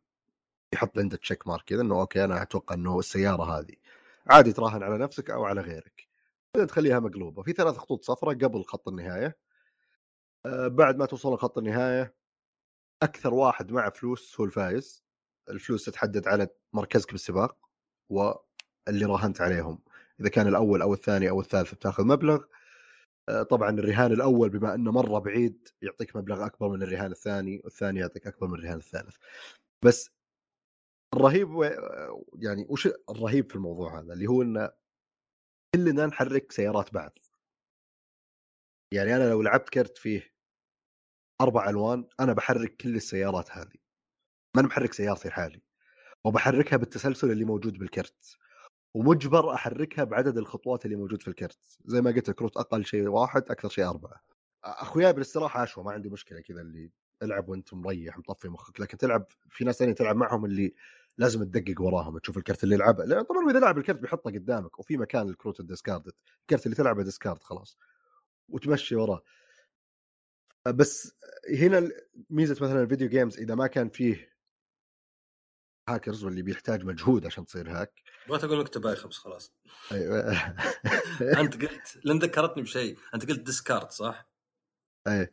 يحط 0.74 0.99
عنده 0.99 1.16
check 1.16 1.47
mark 1.49 1.64
كذا 1.64 1.83
إنه 1.83 2.01
okay 2.01 2.24
أنا 2.24 2.43
أتوقع 2.43 2.74
إنه 2.74 2.99
السيارة 2.99 3.59
هذه. 3.59 3.74
عادي 4.27 4.53
تراهن 4.53 4.83
على 4.83 4.99
نفسك 4.99 5.31
أو 5.31 5.45
على 5.45 5.61
غيرك. 5.61 6.09
تخليها 6.68 7.01
مقلوبة. 7.01 7.43
في 7.43 7.53
ثلاث 7.53 7.77
خطوط 7.77 8.05
صفراء 8.05 8.35
قبل 8.35 8.64
خط 8.64 8.89
النهاية. 8.89 9.37
بعد 10.68 10.97
ما 10.97 11.07
توصل 11.07 11.34
لخط 11.34 11.59
النهاية 11.59 12.14
أكثر 13.03 13.34
واحد 13.34 13.72
مع 13.72 13.90
فلوس 13.90 14.40
هو 14.40 14.44
الفايز. 14.44 15.05
الفلوس 15.51 15.84
تتحدد 15.84 16.28
على 16.28 16.49
مركزك 16.72 17.12
بالسباق 17.12 17.68
واللي 18.11 19.05
راهنت 19.05 19.40
عليهم. 19.40 19.82
إذا 20.20 20.28
كان 20.28 20.47
الأول 20.49 20.82
أو 20.82 20.94
الثاني 20.94 21.30
أو 21.30 21.40
الثالث 21.40 21.74
بتاخذ 21.74 22.05
مبلغ. 22.05 22.44
آه، 23.28 23.42
طبعا 23.42 23.70
الرهان 23.70 24.12
الأول 24.12 24.51
بما 24.51 24.74
أنه 24.74 24.92
مرة 24.92 25.18
بعيد 25.18 25.68
يعطيك 25.82 26.16
مبلغ 26.16 26.47
أكبر 26.47 26.68
من 26.68 26.82
الرهان 26.82 27.12
الثاني 27.12 27.61
والثاني 27.64 28.01
يعطيك 28.01 28.26
أكبر 28.26 28.47
من 28.47 28.59
الرهان 28.59 28.78
الثالث. 28.78 29.16
بس 29.84 30.11
الرهيب 31.14 31.49
يعني 32.38 32.66
وش 32.68 32.88
الرهيب 33.11 33.49
في 33.51 33.57
الموضوع 33.57 34.01
هذا؟ 34.01 34.12
اللي 34.12 34.26
هو 34.26 34.42
إنه 34.42 34.70
كلنا 35.74 36.07
نحرك 36.07 36.53
سيارات 36.53 36.94
بعض. 36.94 37.18
يعني 38.94 39.16
أنا 39.16 39.30
لو 39.30 39.42
لعبت 39.42 39.68
كرت 39.68 39.99
فيه 39.99 40.36
أربع 41.41 41.70
ألوان 41.70 42.05
أنا 42.20 42.32
بحرك 42.32 42.76
كل 42.76 42.97
السيارات 42.97 43.51
هذه. 43.51 43.76
ما 44.55 44.61
أنا 44.61 44.68
محرك 44.68 44.93
سيارتي 44.93 45.28
لحالي. 45.28 45.62
وبحركها 46.24 46.76
بالتسلسل 46.76 47.30
اللي 47.30 47.45
موجود 47.45 47.78
بالكرت. 47.78 48.37
ومجبر 48.95 49.55
أحركها 49.55 50.05
بعدد 50.05 50.39
الخطوات 50.39 50.84
اللي 50.84 50.97
موجود 50.97 51.22
في 51.22 51.28
الكرت. 51.28 51.78
زي 51.84 52.01
ما 52.01 52.11
قلت 52.11 52.28
الكروت 52.28 52.57
أقل 52.57 52.84
شيء 52.84 53.09
واحد 53.09 53.43
أكثر 53.51 53.68
شيء 53.68 53.89
أربعة. 53.89 54.20
أخوياي 54.64 55.12
بالاستراحة 55.12 55.61
عشوه 55.61 55.84
ما 55.84 55.93
عندي 55.93 56.09
مشكلة 56.09 56.41
كذا 56.41 56.61
اللي 56.61 56.91
العب 57.22 57.49
وأنت 57.49 57.74
مريح 57.74 58.18
مطفي 58.18 58.49
مخك. 58.49 58.80
لكن 58.80 58.99
تلعب 58.99 59.26
في 59.51 59.64
ناس 59.64 59.78
ثانية 59.78 59.93
تلعب 59.93 60.16
معهم 60.16 60.45
اللي 60.45 60.74
لازم 61.18 61.45
تدقق 61.45 61.80
وراهم 61.80 62.18
تشوف 62.18 62.37
الكرت 62.39 62.64
اللي 62.64 62.74
يلعبه. 62.74 63.05
لأن 63.05 63.22
طبعا 63.22 63.51
اذا 63.51 63.61
لعب 63.61 63.78
الكرت 63.78 64.01
بيحطه 64.01 64.30
قدامك 64.30 64.78
وفي 64.78 64.97
مكان 64.97 65.28
الكروت 65.28 65.61
ال 65.61 65.67
discard 65.67 66.11
الكرت 66.41 66.66
اللي 66.66 66.76
تلعبه 66.76 67.03
discard 67.03 67.43
خلاص. 67.43 67.78
وتمشي 68.49 68.95
وراه. 68.97 69.22
بس 70.71 71.17
هنا 71.59 71.91
ميزة 72.31 72.53
مثلا 72.64 72.83
ال 72.83 72.87
video 72.87 73.09
games 73.09 73.39
إذا 73.39 73.55
ما 73.55 73.67
كان 73.67 73.89
فيه 73.89 74.37
هاكرز 75.89 76.25
واللي 76.25 76.43
بيحتاج 76.43 76.85
مجهود 76.85 77.27
عشان 77.27 77.47
تصير 77.47 77.71
hack 77.70 78.03
بغيت 78.29 78.45
أقول 78.45 78.61
نكتة 78.61 78.81
بايخة 78.81 79.07
بس 79.07 79.17
خلاص. 79.17 79.53
أيوه. 79.93 80.31
أنت 81.41 81.62
قلت 81.62 81.99
لأن 82.05 82.19
ذكرتني 82.19 82.62
بشيء 82.62 82.99
أنت 83.14 83.29
قلت 83.29 83.41
discard 83.41 83.91
صح؟ 83.91 84.29
إيه 85.09 85.33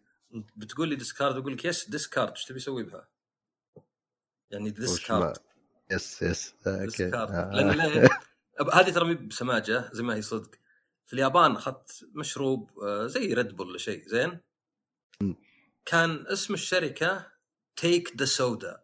بتقول 0.55 0.89
لي 0.89 0.95
discard 0.95 1.37
أقول 1.37 1.53
لك 1.53 1.65
yes 1.65 1.89
this 1.89 2.09
card 2.09 2.29
إيش 2.29 2.45
تبي 2.45 2.57
أسوي 2.57 2.83
بها؟ 2.83 3.09
يعني 4.51 4.69
this 4.69 5.03
card 5.03 5.37
yes 5.91 6.21
yes 6.21 6.55
okay. 6.67 7.15
آه. 7.15 7.51
لأن 7.53 8.09
هذه 8.73 8.91
ترى 8.91 9.05
مي 9.05 9.15
بسماجة 9.15 9.89
زي 9.93 10.03
ما 10.03 10.15
هي 10.15 10.21
صدق. 10.21 10.51
في 11.05 11.13
اليابان 11.13 11.51
اخذت 11.51 12.05
مشروب 12.15 12.79
آه، 12.83 13.07
زي 13.07 13.33
Red 13.33 13.55
Bull 13.55 13.79
شيء 13.79 14.07
زين. 14.07 14.39
كان 15.85 16.25
اسم 16.27 16.53
الشركة 16.53 17.27
take 17.75 18.13
the 18.17 18.25
soda 18.25 18.83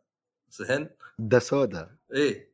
زين؟ 0.50 0.90
the 1.20 1.40
soda 1.40 1.98
إيه. 2.14 2.54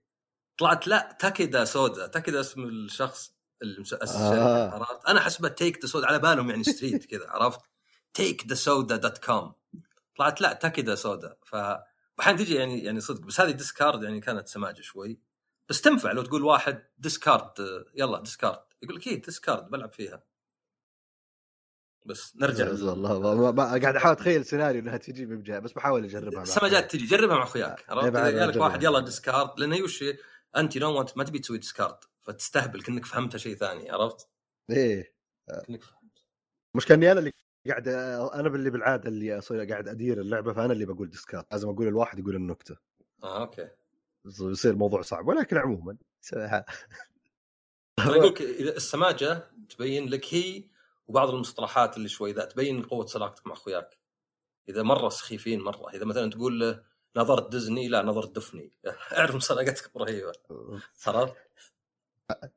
طلعت 0.58 0.88
لا 0.88 1.18
تاكيدا 1.20 1.66
سودا 1.66 2.08
تاكيدا 2.08 2.40
اسم 2.40 2.64
الشخص 2.64 3.34
اللي 3.62 3.82
مسأس 3.82 4.16
آه. 4.16 4.30
الشركة 4.30 4.70
عرفت؟ 4.70 5.06
أنا 5.06 5.20
حسبت 5.20 5.58
تيك 5.58 5.82
ذا 5.82 5.88
سودا 5.88 6.08
على 6.08 6.20
بالهم 6.20 6.50
يعني 6.50 6.64
ستريت 6.64 7.06
كذا 7.12 7.30
عرفت؟ 7.30 7.60
تيك 8.14 8.48
ذا 8.48 8.56
سودا 8.56 8.96
دوت 8.96 9.18
كوم 9.18 9.54
طلعت 10.18 10.42
لا 10.42 10.54
تاكيدا 10.54 10.96
سودا 10.96 11.36
ف 11.46 11.56
أحيانا 12.20 12.38
تجي 12.38 12.56
يعني 12.56 12.84
يعني 12.84 13.00
صدق 13.00 13.22
بس 13.22 13.42
هذه 13.42 13.52
ديسكارد 13.52 14.04
يعني 14.04 14.20
كانت 14.20 14.48
سماجة 14.48 14.82
شوي. 14.82 15.20
بس 15.70 15.82
تنفع 15.82 16.12
لو 16.12 16.22
تقول 16.22 16.44
واحد 16.44 16.84
ديسكارد 16.98 17.52
يلا 17.96 18.20
ديسكارد 18.20 18.60
يقول 18.82 18.96
لك 18.96 19.08
إيه 19.08 19.22
ديسكارد 19.22 19.70
بلعب 19.70 19.94
فيها. 19.94 20.24
بس 22.06 22.36
نرجع 22.36 22.70
عز 22.70 22.84
الله. 22.84 23.52
ما- 23.52 23.66
قاعد 23.66 23.96
أحاول 23.96 24.14
أتخيل 24.16 24.46
سيناريو 24.46 24.82
إنها 24.82 24.98
تجي 24.98 25.26
ببجاه 25.26 25.60
بس 25.60 25.72
بحاول 25.74 26.04
أجربها 26.04 26.36
مع 26.36 26.42
السماجات 26.42 26.92
تجي. 26.92 27.06
جربها 27.06 27.36
مع 27.38 27.44
أخوياك. 27.44 27.84
عرفت؟ 27.90 28.08
إذا 28.16 28.40
قال 28.40 28.50
لك. 28.50 28.56
واحد 28.58 28.84
يلا 28.84 29.00
ديسكارد 29.00 29.60
لأن 29.60 29.74
هي 29.74 29.82
وش؟ 29.82 30.04
أنت 30.58 30.76
يو 30.76 30.98
وانت 30.98 31.18
ما 31.18 31.24
تبي 31.24 31.40
تسوي 31.40 31.58
discard 31.58 31.98
فتستهبل 32.24 32.82
كأنك 32.82 33.06
فهمت 33.06 33.38
شيء 33.38 33.56
ثاني 33.56 33.92
عرفت؟ 33.92 34.28
إيه. 34.70 35.14
كأنك 35.48 35.84
فهمت. 35.84 36.24
مشكلة 36.76 36.98
اني 36.98 37.12
أنا 37.12 37.20
اللي 37.20 37.32
قاعد 37.70 37.88
أنا 37.88 38.48
اللي 38.48 38.70
بالعادة 38.70 39.10
اللي 39.10 39.38
أصير 39.38 39.64
قاعد 39.70 39.88
أدير 39.88 40.22
اللعبة 40.22 40.54
فأنا 40.54 40.74
اللي 40.74 40.86
بقول 40.86 41.10
discard 41.10 41.46
لازم 41.52 41.70
أقول 41.70 41.88
الواحد 41.88 42.20
يقول 42.20 42.36
النكتة. 42.36 42.78
آه 43.24 43.42
okay. 43.42 43.68
يصير 44.26 44.72
الموضوع 44.72 45.02
صعب. 45.02 45.28
ولكن 45.28 45.58
عموما 45.58 45.98
أقول 48.00 48.28
لك 48.28 48.42
إذا 48.42 48.76
السماجة 48.76 49.52
تبين 49.70 50.10
لك 50.10 50.34
هي 50.34 50.64
وبعض 51.08 51.30
المصطلحات 51.30 51.98
اللي 51.98 52.10
شوي 52.10 52.32
ذا 52.32 52.46
تبين 52.46 52.84
قوة 52.84 53.06
صداقتك 53.06 53.48
مع 53.48 53.54
أخوياك 53.54 53.98
إذا 54.70 54.84
مرة 54.84 55.10
سخيفين 55.10 55.62
مرة 55.62 55.90
إذا 55.94 56.06
مثلا 56.06 56.30
تقول 56.30 56.60
له 56.60 56.84
نظرت 57.16 57.52
ديزني 57.52 57.88
لا 57.88 58.02
نظرت 58.02 58.36
دفني 58.36 58.72
أعرف 59.18 59.38
صداقتك 59.38 59.98
رهيبة 59.98 60.32
عرفت؟ 61.08 61.36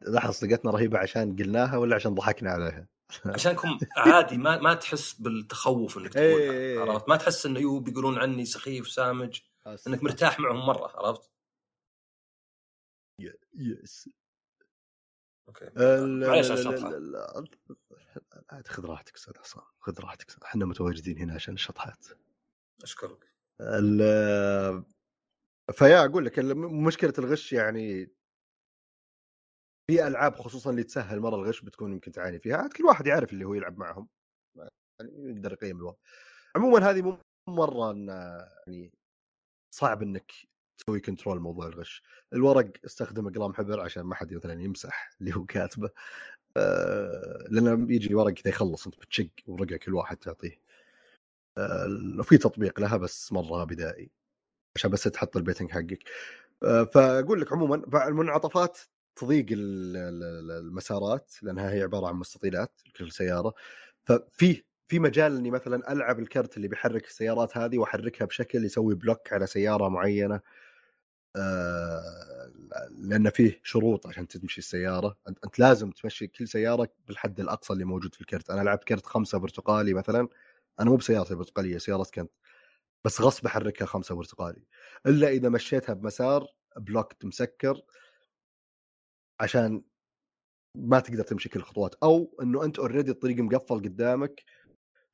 لاحظ 0.01 0.30
صدقتنا 0.30 0.70
رهيبة 0.70 0.99
عشان 0.99 1.36
قلناها 1.36 1.76
ولا 1.76 1.96
عشان 1.96 2.14
ضحكنا 2.14 2.51
عليها؟ 2.51 2.86
عشانكم 3.34 3.78
عادي 3.96 4.36
ما 4.36 4.59
ما 4.59 4.74
تحس 4.74 5.12
بالتخوف 5.12 5.99
إنك 5.99 6.16
إيه، 6.16 6.36
تقولها 6.36 6.53
إيه. 6.53 6.80
عرفت؟ 6.80 7.09
ما 7.09 7.16
تحس 7.16 7.46
إنه 7.46 7.61
يو 7.61 7.80
بيقولون 7.80 8.18
عني 8.18 8.44
سخيف 8.44 8.88
سامج 8.88 9.40
إنك 9.86 10.03
مرتاح 10.03 10.40
معهم 10.40 10.66
مرة 10.66 10.92
عرفت؟ 10.94 11.30
yes 13.55 14.11
okay 15.49 15.70
معليش 16.26 16.51
عاد 18.51 18.68
خذ 18.68 18.86
راحتك 18.86 19.14
أستاذ 19.14 19.38
حسام 19.38 19.62
خذ 19.80 20.01
راحتك 20.01 20.42
إحنا 20.44 20.64
متواجدين 20.64 21.18
هنا 21.18 21.34
عشان 21.34 21.55
الشطحات. 21.55 22.07
أشكرك. 22.82 23.32
ال- 23.61 24.84
فيا 25.72 26.05
أقول 26.05 26.24
لك 26.24 26.38
مشكلة 26.86 27.12
الغش 27.18 27.53
يعني 27.53 28.05
في 29.90 30.07
ألعاب 30.07 30.34
خصوصا 30.34 30.70
اللي 30.70 30.82
تسهل 30.84 31.20
مرة 31.20 31.36
الغش 31.36 31.61
بتكون 31.61 31.92
يمكن 31.92 32.12
تعاني 32.12 32.38
فيها 32.38 32.57
عاد 32.57 32.72
كل 32.72 32.84
واحد 32.84 33.07
يعرف 33.07 33.32
اللي 33.32 33.44
هو 33.44 33.55
يلعب 33.55 33.78
معهم. 33.78 34.09
يعني 34.57 35.30
يقدر 35.30 35.53
يقيم 35.53 35.76
الوضع. 35.76 35.96
عموما 36.57 36.90
هذه 36.90 37.03
مو 37.03 37.18
مرة 37.49 37.90
إن 37.90 38.09
يعني 38.66 38.92
صعب 39.74 40.03
إنك 40.03 40.32
تسوي 40.78 41.01
كنترول 41.01 41.40
موضوع 41.40 41.66
الغش. 41.66 42.03
الورق 42.32 42.72
استخدم 42.84 43.28
اقلام 43.28 43.55
حبر 43.55 43.80
عشان 43.80 44.03
ما 44.03 44.14
حد 44.14 44.34
مثلا 44.34 44.62
يمسح 44.62 45.11
اللي 45.20 45.36
هو 45.36 45.44
كاتبه. 45.44 45.90
آه، 46.59 47.44
لأنه 47.50 47.94
يجي 47.94 48.14
ورق 48.14 48.34
كذا 48.34 48.48
يخلص 48.48 48.86
أنت 48.86 48.96
بتشق 48.98 49.28
ورقة 49.46 49.76
كل 49.76 49.94
واحد 49.94 50.16
تعطيه. 50.16 50.61
آه، 51.59 52.22
في 52.22 52.38
تطبيق 52.38 52.80
لها 52.80 52.96
بس 52.96 53.32
مرة 53.32 53.64
بدائي 53.64 54.11
عشان 54.76 54.90
بس 54.90 55.02
تحط 55.04 55.36
ال 55.36 55.41
betting 55.41 55.70
حقك. 55.70 55.98
آه، 56.64 56.84
فأقول 56.84 57.40
لك 57.40 57.52
عموما 57.52 58.09
المنعطفات 58.09 58.78
تضيق 59.16 59.46
ال- 59.52 59.96
ال- 59.96 60.50
المسارات 60.50 61.32
لأنها 61.42 61.70
هي 61.72 61.82
عبارة 61.82 62.06
عن 62.09 62.14
مستطيلات 62.14 62.72
لكل 62.88 63.12
سيارة. 63.12 63.54
ففي 64.04 64.64
في 64.88 64.98
مجال 64.98 65.36
إني 65.36 65.50
مثلا 65.50 65.92
ألعب 65.92 66.18
الكرت 66.20 66.56
اللي 66.56 66.68
بيحرك 66.68 67.06
السيارات 67.06 67.56
هذه 67.59 67.78
وأحركها 67.78 68.24
بشكل 68.26 68.64
يسوي 68.64 68.94
block 68.94 69.32
على 69.32 69.46
سيارة 69.46 69.88
معينة. 69.88 70.40
آه، 71.36 72.38
لأن 72.90 73.30
فيه 73.30 73.60
شروط 73.62 74.06
عشان 74.06 74.28
تمشي 74.28 74.58
السيارة. 74.58 75.16
أنت 75.44 75.58
لازم 75.58 75.90
تمشي 75.90 76.26
كل 76.26 76.48
سيارة 76.48 76.88
بالحد 77.06 77.40
الأقصى 77.40 77.72
اللي 77.72 77.84
موجود 77.84 78.14
في 78.14 78.20
الكرت. 78.20 78.50
أنا 78.50 78.62
لعبت 78.62 78.84
كرت 78.84 79.06
خمسة 79.06 79.38
برتقالي 79.38 79.94
مثلا. 79.94 80.28
أنا 80.80 80.90
مو 80.90 80.96
بسيارتي 80.96 81.32
البرتقالية 81.32 81.78
سيارة 81.78 82.07
كنت 82.14 82.30
بس 83.04 83.20
غصب 83.20 83.46
احركها 83.46 83.86
خمسة 83.86 84.14
برتقالي. 84.14 84.62
إلا 85.07 85.28
إذا 85.28 85.49
مشيتها 85.49 85.92
بمسار 85.92 86.46
blocked 86.76 87.25
مسكر 87.24 87.82
عشان 89.40 89.82
ما 90.74 91.00
تقدر 91.00 91.22
تمشي 91.22 91.49
كل 91.49 91.61
الخطوات 91.61 91.95
أو 92.03 92.36
إنه 92.42 92.64
أنت 92.64 92.78
already 92.79 93.11
الطريق 93.11 93.38
مقفل 93.38 93.74
قدامك 93.76 94.45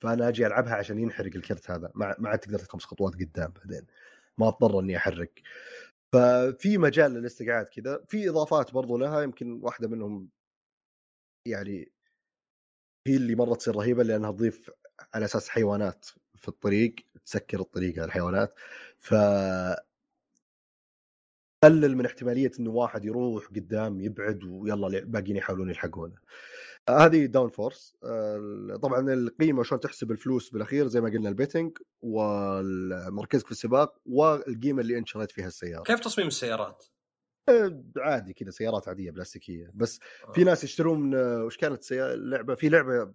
فأنا 0.01 0.29
أجي 0.29 0.47
ألعبها 0.47 0.75
عشان 0.75 0.99
ينحرق 0.99 1.37
الكرت 1.37 1.71
هذا. 1.71 1.91
ما 1.95 2.17
ما 2.19 2.29
عاد 2.29 2.39
تقدر 2.39 2.59
خمس 2.59 2.85
خطوات 2.85 3.15
قدام 3.15 3.53
بعدين. 3.53 3.87
ما 4.39 4.49
أضطر 4.49 4.81
إني 4.81 4.97
أحرك. 4.97 5.43
ففي 6.15 6.79
مجال 6.79 7.13
للاستقعاد 7.13 7.67
كذا 7.67 8.05
في 8.09 8.29
إضافات 8.29 8.73
برضو 8.73 8.99
لها 8.99 9.23
يمكن 9.23 9.61
واحدة 9.63 9.89
منهم 9.89 10.31
يعني 11.47 11.93
هي 13.07 13.17
اللي 13.17 13.35
مرة 13.35 13.55
تصير 13.55 13.77
رهيبة 13.77 14.03
لأنها 14.03 14.31
تضيف 14.31 14.71
على 15.15 15.25
أساس 15.25 15.49
حيوانات 15.49 16.07
في 16.37 16.49
الطريق 16.49 16.95
تسكر 17.27 17.61
الطريق 17.61 17.95
على 17.99 18.05
الحيوانات 18.05 18.55
ف 18.99 19.15
قلل 21.65 21.97
من 21.97 22.07
احتمالية 22.07 22.51
إنه 22.61 22.71
واحد 22.71 23.05
يروح 23.05 23.47
قدام 23.47 24.01
يبعد 24.01 24.45
ويلا 24.45 24.87
الباقيين 24.87 25.37
يحاولون 25.37 25.71
يلحقونه. 25.71 26.17
آه، 26.89 26.99
هذه 26.99 27.27
Downforce 27.27 27.97
آه، 28.05 28.79
طبعا 28.83 29.13
القيمة 29.13 29.63
شلون 29.63 29.81
تحسب 29.81 30.11
الفلوس 30.11 30.51
بالأخير 30.51 30.87
زي 30.87 31.01
ما 31.01 31.11
قلنا 31.11 31.29
ال 31.29 31.35
betting 31.35 31.79
ومركزك 32.03 33.47
في 33.47 33.53
السباق 33.53 34.01
والقيمة 34.07 34.81
اللي 34.81 34.99
أنت 34.99 35.09
شريت 35.09 35.31
فيها 35.31 35.47
السيارة. 35.47 35.83
كيف 35.83 36.01
تصميم 36.01 36.27
السيارات؟ 36.27 36.85
آه، 37.49 37.85
عادي 37.97 38.33
كذا 38.33 38.51
سيارات 38.51 38.89
عادية 38.89 39.11
بلاستيكية. 39.11 39.71
بس 39.75 40.01
في 40.35 40.45
ناس 40.45 40.65
يشترون 40.65 41.15
آه، 41.15 41.45
وش 41.45 41.57
كانت 41.57 41.83
سيارة 41.83 42.15
اللعبه 42.15 42.55
في 42.55 42.69
لعبة 42.69 43.15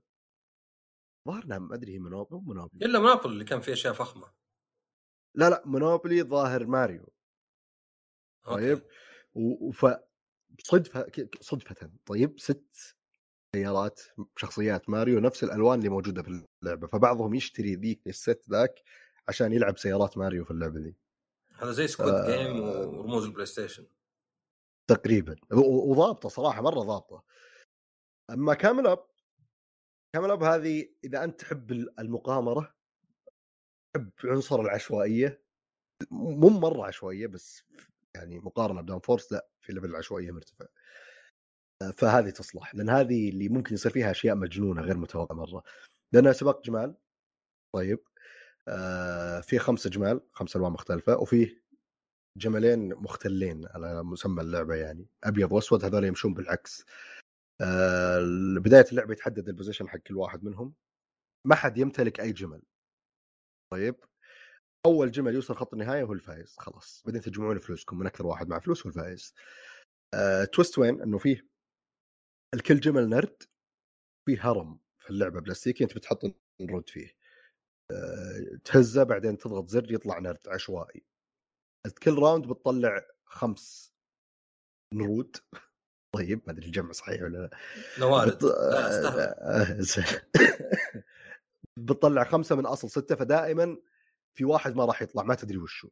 ظاهرنا 1.27 1.59
ما 1.59 1.75
أدري 1.75 1.93
هي 1.93 1.99
منوب 1.99 2.33
مو 2.33 2.69
إلا 2.81 2.99
منابل 2.99 3.29
اللي 3.29 3.45
كان 3.45 3.61
فيه 3.61 3.73
أشياء 3.73 3.93
فخمة. 3.93 4.31
لا 5.35 5.49
لا 5.49 5.63
منوبلي 5.65 6.23
ظاهر 6.23 6.65
ماريو. 6.65 7.13
طيب 8.43 8.81
وف 9.33 9.85
صدفة 10.63 11.11
صدفة. 11.41 11.91
طيب 12.05 12.39
ست 12.39 12.98
سيارات 13.55 14.01
شخصيات 14.37 14.89
ماريو 14.89 15.19
نفس 15.19 15.43
الألوان 15.43 15.79
اللي 15.79 15.89
موجودة 15.89 16.23
في 16.23 16.45
اللعبة 16.63 16.87
فبعضهم 16.87 17.33
يشتري 17.33 17.75
ذيك 17.75 18.07
الست 18.07 18.45
ذاك 18.49 18.83
عشان 19.27 19.53
يلعب 19.53 19.77
سيارات 19.77 20.17
ماريو 20.17 20.45
في 20.45 20.51
اللعبة 20.51 20.79
ذي. 20.79 20.95
هذا 21.55 21.71
زي 21.71 21.87
Squid 21.87 22.13
آه. 22.13 22.37
Game 22.37 22.59
ورموز 22.59 23.25
البلاي 23.25 23.45
ستيشن 23.45 23.87
تقريبا 24.89 25.35
وضابطة 25.51 26.29
صراحة 26.29 26.61
مرة 26.61 26.79
ضابطة. 26.79 27.23
أما 28.29 28.53
Camel 28.53 28.87
Up 28.87 29.05
Camel 30.15 30.31
Up 30.31 30.43
هذه 30.43 30.89
إذا 31.03 31.23
أنت 31.23 31.39
تحب 31.39 31.71
المغامره 31.99 32.75
تحب 33.93 34.11
عنصر 34.23 34.61
العشوائية 34.61 35.43
مو 36.11 36.49
مرة 36.49 36.85
عشوائية 36.87 37.27
بس 37.27 37.63
يعني 38.15 38.39
مقارنة 38.39 38.81
ب 38.81 38.99
Downforce 38.99 39.31
لا 39.31 39.49
في 39.61 39.73
level 39.73 39.85
العشوائية 39.85 40.31
مرتفع. 40.31 40.65
آه، 40.65 40.69
فهذه 41.97 42.29
تصلح 42.29 42.75
لأن 42.75 42.89
هذه 42.89 43.29
اللي 43.29 43.49
ممكن 43.49 43.73
يصير 43.73 43.91
فيها 43.91 44.11
أشياء 44.11 44.35
مجنونة 44.35 44.81
غير 44.81 44.97
متوقعة 44.97 45.35
مرة. 45.35 45.63
لانها 46.13 46.33
سباق 46.33 46.63
جمال 46.65 46.95
طيب 47.75 47.99
آه 48.67 49.41
في 49.41 49.59
خمسة 49.59 49.89
جمال 49.89 50.21
خمسة 50.33 50.57
ألوان 50.57 50.71
مختلفة 50.71 51.17
وفي 51.17 51.61
جملين 52.37 52.93
مختلين 52.95 53.67
على 53.67 54.03
مسمى 54.03 54.41
اللعبة 54.41 54.75
يعني 54.75 55.07
أبيض 55.23 55.51
وأسود 55.51 55.85
هذول 55.85 56.03
يمشون 56.05 56.33
بالعكس. 56.33 56.85
آه 57.61 58.19
بداية 58.59 58.85
اللعبة 58.91 59.13
يتحدد 59.13 59.49
ال 59.49 59.54
position 59.54 59.89
حق 59.89 59.97
كل 59.99 60.15
واحد 60.17 60.43
منهم. 60.43 60.73
ما 61.47 61.55
حد 61.55 61.77
يمتلك 61.77 62.19
أي 62.19 62.31
جمل. 62.33 62.61
طيب 63.73 63.95
أول 64.85 65.11
جمل 65.11 65.35
يوصل 65.35 65.55
خط 65.55 65.73
النهاية 65.73 66.03
هو 66.03 66.13
الفايز 66.13 66.55
خلاص. 66.59 67.03
بعدين 67.05 67.21
تجمعون 67.21 67.59
فلوسكم 67.59 67.99
من 67.99 68.05
أكثر 68.07 68.27
واحد 68.27 68.49
مع 68.49 68.59
فلوس 68.59 68.85
هو 68.85 68.89
الفايز 68.89 69.33
آه 70.13 70.45
twist 70.45 70.79
وين؟ 70.79 71.01
إنه 71.01 71.17
فيه 71.17 71.49
لكل 72.53 72.79
جمل 72.79 73.09
نرد 73.09 73.43
فيه 74.25 74.49
هرم 74.51 74.79
في 74.99 75.09
اللعبة 75.09 75.41
بلاستيكي 75.41 75.83
أنت 75.83 75.95
بتحط 75.95 76.21
نرد 76.61 76.89
فيه. 76.89 77.15
آه 77.91 78.59
تهزه 78.65 79.03
بعدين 79.03 79.37
تضغط 79.37 79.67
زر 79.67 79.91
يطلع 79.91 80.19
نرد 80.19 80.47
عشوائي. 80.47 81.05
كل 82.03 82.19
راوند 82.19 82.47
بتطلع 82.47 83.05
خمس 83.25 83.93
نرود. 84.93 85.37
طيب 86.15 86.41
ما 86.47 86.53
أدري 86.53 86.65
الجمع 86.65 86.91
صحيح 86.91 87.21
ولا 87.21 87.37
لا. 87.37 87.57
نوارد. 87.99 88.35
بت... 88.35 88.43
آه... 88.43 89.77
بتطلع 91.85 92.23
خمسة 92.23 92.55
من 92.55 92.65
أصل 92.65 92.89
ستة 92.89 93.15
فدائما 93.15 93.77
في 94.37 94.45
واحد 94.45 94.75
ما 94.75 94.85
راح 94.85 95.01
يطلع 95.01 95.23
ما 95.23 95.35
تدري 95.35 95.57
وشو. 95.57 95.89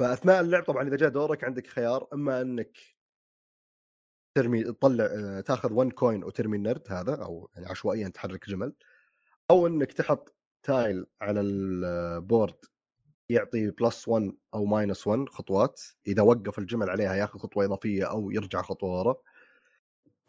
فأثناء 0.00 0.40
اللعب 0.40 0.64
طبعا 0.64 0.88
إذا 0.88 0.96
جاء 0.96 1.08
دورك 1.08 1.44
عندك 1.44 1.66
خيار 1.66 2.08
إما 2.12 2.40
إنك 2.40 2.95
ترمي 4.36 4.64
تطلع 4.64 5.40
تاخذ 5.40 5.72
1 5.72 5.92
coin 5.92 6.24
وترمي 6.24 6.56
النرد 6.56 6.92
هذا 6.92 7.22
أو 7.22 7.50
يعني 7.54 7.66
عشوائيا 7.66 8.08
تحرك 8.08 8.48
جمل 8.48 8.74
أو 9.50 9.66
إنك 9.66 9.92
تحط 9.92 10.36
tile 10.62 11.06
على 11.20 11.40
ال 11.40 11.61
board 11.61 12.64
يعطي 13.28 13.70
plus 13.70 14.08
1 14.08 14.32
أو 14.54 14.64
minus 14.64 15.06
1 15.06 15.28
خطوات 15.28 15.82
إذا 16.06 16.22
وقف 16.22 16.58
الجمل 16.58 16.90
عليها 16.90 17.14
ياخذ 17.14 17.38
خطوة 17.38 17.64
إضافية 17.64 18.10
أو 18.10 18.30
يرجع 18.30 18.62
خطوة 18.62 18.98
ورا 18.98 19.16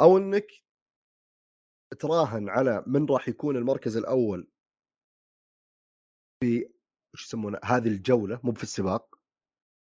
أو 0.02 0.18
إنك 0.18 0.48
تراهن 2.00 2.50
على 2.50 2.84
من 2.88 3.06
راح 3.06 3.30
يكون 3.30 3.58
المركز 3.58 3.98
الأول 3.98 4.48
في 6.44 6.70
وش 7.14 7.26
يسمونه؟ 7.26 7.60
هذه 7.64 7.88
الجولة 7.88 8.40
مو 8.44 8.54
في 8.54 8.64
السباق. 8.64 9.20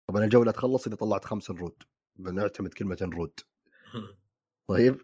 طبعا 0.09 0.25
الجولة 0.25 0.53
تخلص 0.53 0.87
إذا 0.87 0.97
طلعت 0.97 1.25
خمس 1.25 1.51
نرود 1.51 1.83
بنعتمد 2.17 2.75
كلمة 2.75 2.99
نرود 3.03 3.41
طيب 4.71 5.03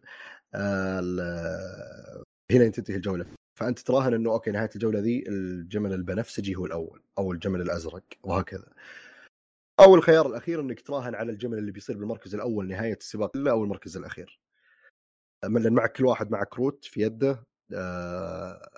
هنا 2.50 2.68
تنتهي 2.68 2.96
الجولة. 2.96 3.26
فأنت 3.58 3.78
تراهن 3.78 4.14
إنه 4.14 4.30
okay 4.32 4.50
نهاية 4.50 4.70
الجولة 4.74 5.00
ذي 5.00 5.28
الجمل 5.28 5.92
البنفسجي 5.92 6.56
هو 6.56 6.66
الأول 6.66 7.02
أو 7.18 7.32
الجمل 7.32 7.60
الأزرق 7.60 8.04
وهكذا. 8.22 8.72
أو 9.80 9.94
الخيار 9.94 10.26
الأخير 10.26 10.60
إنك 10.60 10.80
تراهن 10.80 11.14
على 11.14 11.32
الجمل 11.32 11.58
اللي 11.58 11.72
بيصير 11.72 11.98
بالمركز 11.98 12.34
الأول 12.34 12.68
نهاية 12.68 12.96
السباق 12.96 13.36
أو 13.36 13.64
المركز 13.64 13.96
الأخير. 13.96 14.40
من 15.44 15.72
معك 15.72 15.92
كل 15.92 16.04
واحد 16.06 16.30
مع 16.30 16.44
كروت 16.44 16.84
في 16.84 17.00
يده 17.00 17.44
آه 17.74 18.70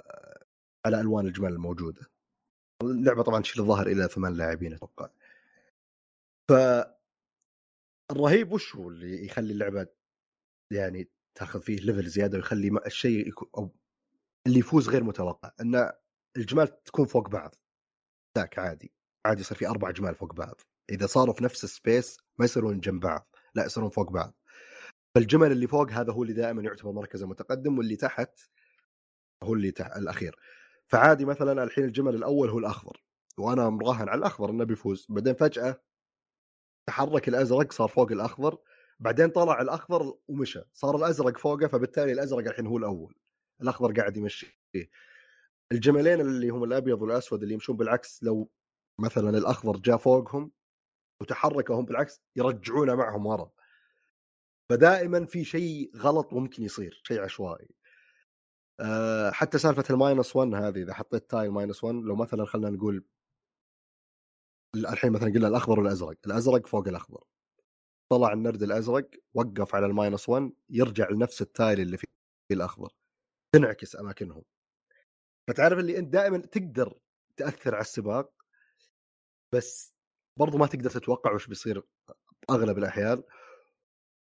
على 0.87 1.01
ألوان 1.01 1.27
الجمال 1.27 1.53
الموجودة. 1.53 2.01
اللعبة 2.83 3.23
طبعا 3.23 3.43
تشيل 3.43 3.63
الظاهر 3.63 3.87
إلى 3.87 4.09
ثمان 4.09 4.35
لاعبين 4.35 4.75
أتوقع. 4.75 5.09
ف 6.51 6.53
الرهيب 8.11 8.53
وش 8.53 8.77
هو 8.77 8.89
اللي 8.89 9.25
يخلي 9.27 9.53
اللعبة 9.53 9.87
يعني 10.75 11.11
تاخذ 11.35 11.63
فيه 11.63 11.77
level 11.77 12.07
زيادة 12.09 12.39
ويخلي 12.39 12.81
الشيء 12.87 13.29
يكون 13.29 13.49
أو 13.59 13.75
اللي 14.47 14.59
يفوز 14.59 14.89
غير 14.89 15.05
متوقع 15.05 15.53
إن 15.61 15.91
الجمال 16.37 16.83
تكون 16.85 17.07
فوق 17.07 17.29
بعض. 17.29 17.55
ذاك 18.39 18.59
عادي. 18.59 18.93
عادي 19.27 19.41
يصير 19.41 19.59
في 19.59 19.69
أربع 19.69 19.91
جمال 19.91 20.15
فوق 20.15 20.35
بعض. 20.35 20.61
إذا 20.91 21.07
صاروا 21.07 21.35
في 21.35 21.45
نفس 21.45 21.65
ال 21.65 21.74
space 21.74 22.19
ما 22.39 22.45
يصيرون 22.45 22.81
جنب 22.81 23.01
بعض. 23.01 23.37
لا 23.55 23.65
يصيرون 23.65 23.91
فوق 23.91 24.11
بعض. 24.13 24.35
فالجمل 25.15 25.53
اللي 25.53 25.67
فوق 25.67 25.91
هذا 25.91 26.13
هو 26.13 26.23
اللي 26.23 26.35
دائما 26.35 26.63
يعتبر 26.63 26.93
مركزه 26.93 27.27
متقدم 27.27 27.79
واللي 27.79 27.97
تحت 27.97 28.41
هو 29.43 29.55
اللي 29.55 29.71
تحت 29.71 29.97
الأخير. 29.97 30.37
فعادي 30.89 31.25
مثلا 31.25 31.65
الحين 31.65 31.85
الجمل 31.85 32.15
الأول 32.15 32.51
هو 32.51 32.59
الأخضر 32.59 33.05
وأنا 33.39 33.71
مراهن 33.71 34.09
على 34.09 34.19
الأخضر 34.19 34.51
إنه 34.51 34.65
بيفوز. 34.65 35.07
بعدين 35.09 35.35
فجأة 35.35 35.83
تحرك 36.87 37.29
الأزرق 37.29 37.73
صار 37.73 37.89
فوق 37.89 38.13
الأخضر. 38.13 38.59
بعدين 39.03 39.29
طلع 39.29 39.61
الأخضر 39.63 40.15
ومشى 40.29 40.63
صار 40.73 40.97
الأزرق 40.97 41.39
فوقه 41.39 41.67
فبالتالي 41.67 42.13
الأزرق 42.13 42.49
الحين 42.49 42.67
هو 42.67 42.79
الأول 42.79 43.15
الأخضر 43.63 43.93
قاعد 44.01 44.17
يمشي. 44.17 44.59
الجملين 45.73 46.21
اللي 46.21 46.49
هم 46.49 46.65
الأبيض 46.65 47.03
والأسود 47.03 47.43
اللي 47.43 47.55
يمشون 47.55 47.77
بالعكس 47.77 48.23
لو 48.23 48.51
مثلا 49.01 49.39
الأخضر 49.39 49.77
جاء 49.77 49.97
فوقهم 49.97 50.53
وتحركوا 51.21 51.77
هم 51.81 51.85
بالعكس 51.85 52.23
يرجعونه 52.37 52.95
معهم 52.95 53.27
ورا. 53.27 53.51
فدائما 54.71 55.27
في 55.27 55.45
شيء 55.45 55.93
غلط 55.97 56.33
ممكن 56.33 56.63
يصير 56.63 57.01
شيء 57.05 57.21
عشوائي. 57.21 57.75
أه 58.81 59.31
حتى 59.31 59.59
سالفة 59.59 59.85
ال 59.91 59.98
minus 59.98 60.37
1 60.37 60.55
هذه 60.55 60.83
إذا 60.83 60.95
حطيت 60.95 61.31
tile 61.31 61.51
minus 61.51 61.85
1 61.85 61.97
لو 61.97 62.17
مثلا 62.17 62.45
خلينا 62.45 62.71
نقول 62.71 63.05
الحين 64.77 65.13
مثلا 65.13 65.33
قلنا 65.33 65.49
الأخضر 65.49 65.81
والأزرق 65.81 66.17
الأزرق 66.27 66.67
فوق 66.67 66.89
الأخضر. 66.89 67.25
طلع 68.13 68.33
النرد 68.33 68.63
الأزرق 68.63 69.11
وقف 69.35 69.75
على 69.75 69.87
ال 69.87 69.94
minus 69.94 70.29
1 70.29 70.53
يرجع 70.71 71.11
لنفس 71.11 71.43
ال 71.43 71.50
tile 71.50 71.81
اللي 71.81 71.97
في 71.97 72.07
الأخضر. 72.53 72.93
تنعكس 73.55 73.97
أماكنهم. 73.97 74.43
فتعرف 75.51 75.79
اللي 75.79 75.99
أنت 75.99 76.13
دائما 76.13 76.39
تقدر 76.39 76.99
تأثر 77.37 77.75
على 77.75 77.81
السباق 77.81 78.33
بس 79.55 79.95
برضو 80.39 80.59
ما 80.59 80.67
تقدر 80.67 80.91
تتوقع 80.91 81.33
وش 81.35 81.47
بيصير 81.47 81.83
أغلب 82.51 82.79
الأحيان. 82.79 83.23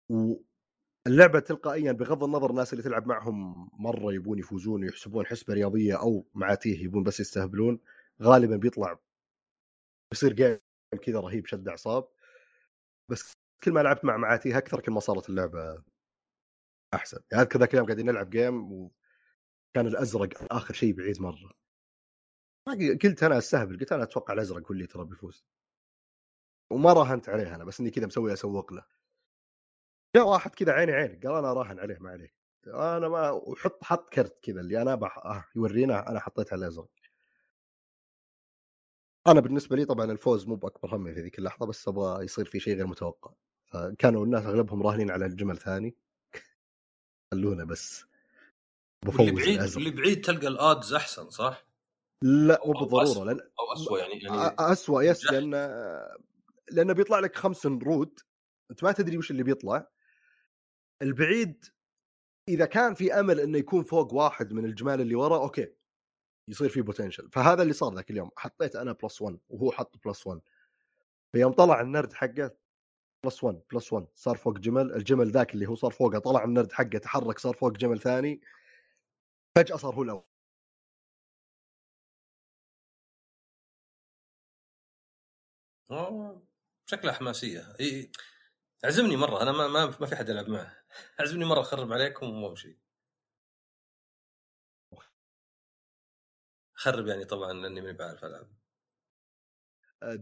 واللعبة 0.10 1.40
تلقائيا 1.40 1.92
بغض 1.92 2.24
النظر 2.24 2.50
الناس 2.50 2.74
اللي 2.74 2.84
تلعب 2.84 3.08
معهم 3.08 3.70
مرة 3.74 4.14
يبون 4.14 4.40
يفوزون 4.40 4.84
ويحسبون 4.84 5.26
حسبة 5.26 5.54
رياضية 5.54 6.00
أو 6.02 6.26
معاتيه 6.34 6.84
يبون 6.84 7.04
بس 7.04 7.20
يستهبلون 7.20 7.80
غالبا 8.22 8.56
بيطلع 8.58 9.00
بيصير 10.12 10.34
جيم 10.34 10.60
كذا 11.02 11.20
رهيب 11.20 11.46
شد 11.48 11.68
أعصاب. 11.68 12.08
بس 13.10 13.41
كل 13.64 13.72
ما 13.72 13.80
لعبت 13.80 14.06
مع 14.06 14.18
معاتيه 14.18 14.58
أكثر 14.58 14.82
كل 14.82 14.92
ما 14.92 15.00
صارت 15.00 15.30
اللعبة 15.30 15.84
أحسن. 16.94 17.20
يعني 17.32 17.44
أذكر 17.44 17.60
ذاك 17.60 17.74
اليوم 17.74 17.86
قاعدين 17.86 18.06
نلعب 18.06 18.30
جيم 18.30 18.72
وكان 18.72 19.88
الأزرق 19.88 20.54
آخر 20.54 20.74
شيء 20.74 20.94
بعيد 20.94 21.22
مرة. 21.22 21.52
قلت 23.04 23.24
أنا 23.24 23.38
أستهبل 23.38 23.80
قلت 23.80 23.92
أنا 23.92 24.04
أتوقع 24.04 24.34
الأزرق 24.34 24.68
هو 24.68 24.72
اللي 24.72 24.88
ترى 24.88 25.06
بيفوز. 25.06 25.46
وما 26.72 26.94
راهنت 26.94 27.30
عليه 27.30 27.56
أنا 27.56 27.64
بس 27.66 27.80
إني 27.80 27.90
كذا 27.92 28.06
مسوي 28.06 28.34
أسوق 28.34 28.74
له. 28.74 28.86
جاء 30.16 30.28
واحد 30.28 30.56
كذا 30.56 30.72
عيني 30.74 30.92
عينك 30.92 31.26
قال 31.28 31.36
أنا 31.36 31.54
راهن 31.54 31.80
عليه 31.80 31.98
ما 32.00 32.10
عليك. 32.10 32.36
أنا 32.68 33.08
ما 33.10 33.30
وحط 33.32 33.84
حط 33.84 34.10
كرت 34.10 34.40
كذا 34.44 34.62
اللي 34.62 34.82
أنا 34.82 34.96
بح... 34.96 35.18
آه 35.18 35.46
يورينا 35.56 36.10
أنا 36.10 36.20
حطيت 36.20 36.54
على 36.54 36.60
الأزرق. 36.60 36.90
أنا 39.28 39.40
بالنسبة 39.40 39.76
لي 39.76 39.86
طبعا 39.86 40.12
الفوز 40.12 40.48
مو 40.48 40.56
بأكبر 40.56 40.96
همي 40.96 41.14
في 41.14 41.22
ذيك 41.22 41.40
اللحظة 41.40 41.66
بس 41.66 41.88
أبغى 41.88 42.24
يصير 42.26 42.46
في 42.46 42.60
شيء 42.60 42.76
غير 42.76 42.88
متوقع. 42.88 43.34
فكانوا 43.72 44.26
الناس 44.26 44.46
أغلبهم 44.46 44.84
راهنين 44.84 45.12
على 45.12 45.26
الجمل 45.26 45.58
ثاني. 45.58 45.96
خلونا 47.34 47.64
بس. 47.64 48.06
بفوز 49.06 49.20
اللي 49.20 49.32
بعيد 49.32 49.60
الأزرق. 49.60 49.78
اللي 49.78 49.92
بعيد 49.92 50.22
تلقى 50.22 50.48
ال 50.48 50.57
odds 50.57 50.94
أحسن 50.94 51.30
صح؟ 51.30 51.66
لا 52.24 52.62
مو 52.66 52.74
بالضروره 52.74 53.26
لأن 53.26 53.40
أو 53.40 53.74
اسوء 53.74 54.00
يعني 54.00 54.14
يعني 54.14 54.56
اسوء 54.60 55.04
yes 55.04 55.32
لأن 55.32 55.52
لأنه 56.72 56.94
بيطلع 56.94 57.20
لك 57.20 57.36
خمس 57.36 57.66
نرود 57.66 58.20
أنت 58.72 58.84
ما 58.84 58.92
تدري 58.92 59.18
وش 59.18 59.32
اللي 59.32 59.44
بيطلع. 59.44 59.88
البعيد 61.02 61.66
إذا 62.50 62.66
كان 62.66 62.94
في 62.94 63.14
أمل 63.14 63.40
إنه 63.40 63.58
يكون 63.58 63.84
فوق 63.84 64.14
واحد 64.14 64.54
من 64.54 64.66
الجمال 64.66 65.02
اللي 65.02 65.16
ورا 65.16 65.38
okay. 65.38 65.74
يصير 66.48 66.70
في 66.70 66.82
potential 66.82 67.30
فهذا 67.32 67.62
اللي 67.62 67.74
صار 67.74 67.94
ذاك 67.96 68.12
اليوم. 68.12 68.32
حطيت 68.38 68.76
أنا 68.76 68.92
plus 68.92 69.22
1 69.22 69.40
وهو 69.50 69.72
حط 69.72 69.96
plus 70.06 70.28
1 70.28 70.42
فيوم 71.36 71.54
طلع 71.54 71.82
النرد 71.82 72.14
حقه 72.14 72.61
plus 73.24 73.44
1 73.44 73.62
plus 73.74 73.94
1 73.94 74.08
صار 74.16 74.38
فوق 74.38 74.58
جمل 74.60 74.94
الجمل 74.94 75.32
ذاك 75.32 75.54
اللي 75.54 75.66
هو 75.68 75.76
صار 75.76 75.92
فوقه 75.92 76.20
طلع 76.20 76.44
النرد 76.44 76.72
حقه 76.72 76.98
تحرك 76.98 77.40
صار 77.40 77.54
فوق 77.54 77.72
جمل 77.72 78.00
ثاني. 78.00 78.42
فجأة 79.58 79.76
صار 79.78 79.96
هو 79.96 80.04
الأول. 80.04 80.24
أوه 85.92 86.48
شكلها 86.86 87.14
حماسية. 87.14 87.74
إي 87.80 88.12
اعزمني 88.86 89.16
مرة 89.18 89.42
أنا 89.44 89.52
ما 89.52 89.68
ما, 89.68 89.86
ما 90.02 90.08
في 90.08 90.16
حد 90.16 90.30
العب 90.30 90.50
معه. 90.50 90.78
اعزمني 91.20 91.46
مرة 91.46 91.62
اخرب 91.62 91.94
عليكم 91.94 92.44
وامشي 92.44 92.80
خرب 96.74 97.08
يعني 97.08 97.26
طبعا 97.26 97.54
لأني 97.54 97.82
ماني 97.82 97.98
بعرف 97.98 98.26
ألعب. 98.26 98.48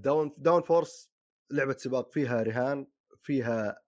Down 0.03 0.27
Downforce 0.37 1.08
لعبة 1.51 1.73
سباق 1.73 2.11
فيها 2.11 2.43
رهان 2.43 2.87
فيها 3.23 3.81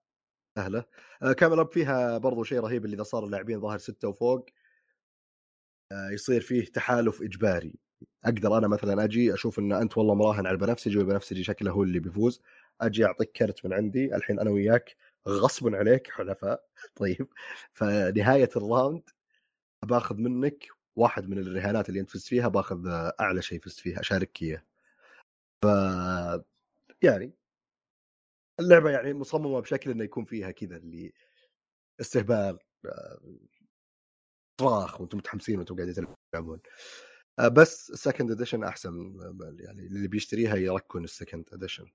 أهله. 0.58 0.84
آه، 1.22 1.32
كامل 1.32 1.60
أب 1.60 1.72
فيها 1.72 2.18
برضو 2.18 2.44
شيء 2.44 2.60
رهيب 2.60 2.84
اللي 2.84 2.94
إذا 2.96 3.02
صار 3.02 3.24
اللاعبين 3.24 3.60
ظاهر 3.60 3.78
ستة 3.78 4.08
وفوق 4.08 4.46
آه، 5.92 6.10
يصير 6.10 6.40
فيه 6.40 6.64
تحالف 6.64 7.22
إجباري. 7.22 7.74
أقدر 8.24 8.58
أنا 8.58 8.68
مثلا 8.68 9.04
أجي 9.04 9.34
أشوف 9.34 9.58
إن 9.58 9.72
أنت 9.72 9.98
والله 9.98 10.14
مراهن 10.14 10.46
على 10.46 10.54
البنفسجي 10.54 10.98
والبنفسجي 10.98 11.44
شكله 11.44 11.70
هو 11.70 11.82
اللي 11.82 12.00
بيفوز. 12.00 12.42
أجي 12.80 13.04
أعطيك 13.04 13.32
كرت 13.32 13.66
من 13.66 13.72
عندي 13.72 14.16
الحين 14.16 14.40
أنا 14.40 14.50
وياك 14.50 14.96
غصبا 15.28 15.76
عليك 15.78 16.10
حلفاء 16.10 16.64
طيب 16.96 17.28
فنهاية 17.72 18.50
الراوند 18.56 19.02
باخذ 19.84 20.16
منك 20.16 20.66
واحد 20.96 21.28
من 21.28 21.38
الرهانات 21.38 21.88
اللي 21.88 22.00
أنت 22.00 22.10
فزت 22.10 22.26
فيها 22.28 22.48
باخذ 22.48 22.88
أعلى 23.20 23.42
شيء 23.42 23.60
فزت 23.60 23.80
فيها 23.80 24.00
أشاركك 24.00 24.42
إياه. 24.42 24.62
ف 25.62 25.66
يعني 27.02 27.34
اللعبة 28.60 28.90
يعني 28.90 29.14
مصممة 29.14 29.60
بشكل 29.60 29.90
إنه 29.90 30.04
يكون 30.04 30.24
فيها 30.24 30.50
كذا 30.50 30.76
اللي 30.76 31.12
استهبال 32.00 32.58
صراخ 34.60 35.00
وأنتم 35.00 35.18
متحمسين 35.18 35.58
وأنتم 35.58 35.76
قاعدين 35.76 36.06
تلعبون. 36.32 36.60
بس 37.52 37.90
ال 37.90 37.96
second 37.96 38.30
edition 38.30 38.64
أحسن 38.64 39.16
يعني 39.60 39.86
اللي 39.86 40.08
بيشتريها 40.08 40.56
يركن 40.56 41.04
ال 41.04 41.10
second 41.10 41.44
edition 41.52 41.86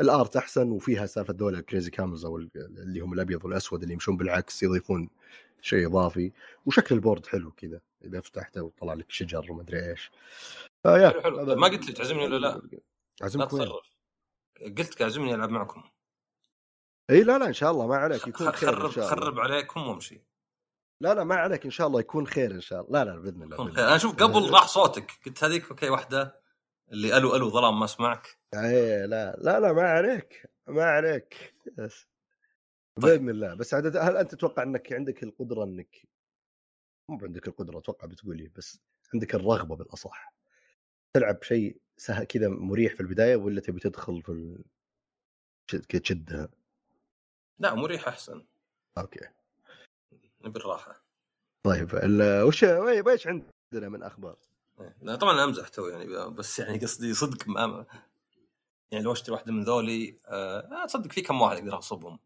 ال 0.00 0.09
art 0.09 0.36
أحسن 0.36 0.70
وفيها 0.70 1.06
سالفة 1.06 1.32
دول 1.32 1.54
ال 1.54 1.60
crazy 1.60 1.90
camels 1.90 2.24
أو 2.24 2.36
اللي 2.56 3.00
هم 3.00 3.12
الأبيض 3.12 3.44
والأسود 3.44 3.82
اللي 3.82 3.92
يمشون 3.94 4.16
بالعكس 4.16 4.62
يضيفون 4.62 5.08
شيء 5.60 5.86
إضافي. 5.86 6.32
وشكل 6.66 6.94
ال 6.94 6.99
board 6.99 7.26
حلو 7.26 7.50
كذا 7.50 7.80
إذا 8.04 8.20
فتحته 8.20 8.62
وطلع 8.62 8.94
لك 8.94 9.10
شجر 9.10 9.52
وما 9.52 9.62
أدري 9.62 9.90
إيش. 9.90 10.10
فيا 10.82 11.10
حلو 11.10 11.22
حلو. 11.22 11.56
ما 11.56 11.68
قلت 11.68 11.86
لي 11.86 11.92
تعزمني 11.92 12.24
ولا 12.24 12.36
لا؟ 12.36 12.62
اعزمك 13.22 13.54
لا 13.54 13.64
تصرف. 13.64 13.93
قلت 14.64 14.94
تعزمني 14.94 15.34
ألعب 15.34 15.50
معكم. 15.50 15.82
إي 17.10 17.22
لا 17.22 17.38
لا 17.38 17.46
إن 17.46 17.52
شاء 17.52 17.70
الله 17.70 17.86
ما 17.86 17.96
عليك 17.96 18.26
يكون 18.26 18.52
خير 18.52 18.72
خرب 18.72 18.84
ان 18.84 18.92
شاء 18.92 19.04
الله. 19.04 19.16
خرب 19.16 19.40
عليكم 19.40 19.88
وامشي. 19.88 20.22
لا 21.00 21.14
لا 21.14 21.24
ما 21.24 21.34
عليك 21.34 21.64
إن 21.64 21.70
شاء 21.70 21.86
الله 21.86 22.00
يكون 22.00 22.26
خير 22.26 22.50
إن 22.50 22.60
شاء 22.60 22.80
الله. 22.80 23.04
لا 23.04 23.10
لا 23.10 23.18
بإذن 23.18 23.42
الله 23.42 23.56
بإذن. 23.56 23.78
أنا 23.78 23.96
أشوف 23.96 24.16
قبل 24.16 24.50
راح 24.50 24.66
صوتك. 24.66 25.12
قلت 25.26 25.44
هذيك 25.44 25.68
أوكي 25.68 25.88
واحدة 25.88 26.40
اللي 26.92 27.16
ألو 27.16 27.36
ألو 27.36 27.50
ظلام 27.50 27.78
ما 27.78 27.84
أسمعك. 27.84 28.38
إيه 28.54 29.06
لا 29.06 29.36
لا 29.38 29.60
لا 29.60 29.72
ما 29.72 29.82
عليك 29.82 30.50
ما 30.66 30.84
عليك. 30.84 31.54
بس 31.78 32.06
بإذن 32.98 33.28
الله. 33.28 33.54
بس 33.54 33.74
عدد 33.74 33.96
هل 33.96 34.16
أنت 34.16 34.34
تتوقع 34.34 34.62
إنك 34.62 34.92
عندك 34.92 35.22
القدرة 35.22 35.64
إنك 35.64 36.08
مو 37.08 37.18
عندك 37.22 37.48
القدرة 37.48 37.78
أتوقع 37.78 38.06
بتقولي 38.06 38.48
بس 38.56 38.80
عندك 39.14 39.34
الرغبة 39.34 39.76
بالأصح. 39.76 40.34
تلعب 41.14 41.42
شيء 41.42 41.80
كذا 42.28 42.48
مريح 42.48 42.94
في 42.94 43.00
البداية 43.00 43.36
ولا 43.36 43.60
تبي 43.60 43.80
تدخل 43.80 44.22
في 44.22 44.28
ال... 44.28 44.64
كذا 45.88 46.00
تشدها 46.00 46.48
لا 47.58 47.74
مريح 47.74 48.08
أحسن 48.08 48.46
أوكي 48.98 49.28
نبي 50.40 50.60
الراحه 50.60 51.04
طيب. 51.62 51.88
وش 52.46 52.62
ويش 53.06 53.26
عندنا 53.26 53.88
من 53.88 54.02
أخبار؟ 54.02 54.36
إيه. 54.80 54.96
لا 55.02 55.16
طبعا 55.16 55.44
أمزح 55.44 55.68
تو 55.68 55.86
يعني 55.86 56.30
بس 56.30 56.58
يعني 56.58 56.78
قصدي 56.78 57.14
صدق 57.14 57.48
ما 57.48 57.86
يعني 58.90 59.04
لو 59.04 59.12
أشتري 59.12 59.32
واحدة 59.32 59.52
من 59.52 59.64
ذولي 59.64 60.20
آه 60.26 60.86
تصدق 60.86 61.12
في 61.12 61.22
كم 61.22 61.42
واحد 61.42 61.56
أقدر 61.56 61.78
اصبهم 61.78 62.18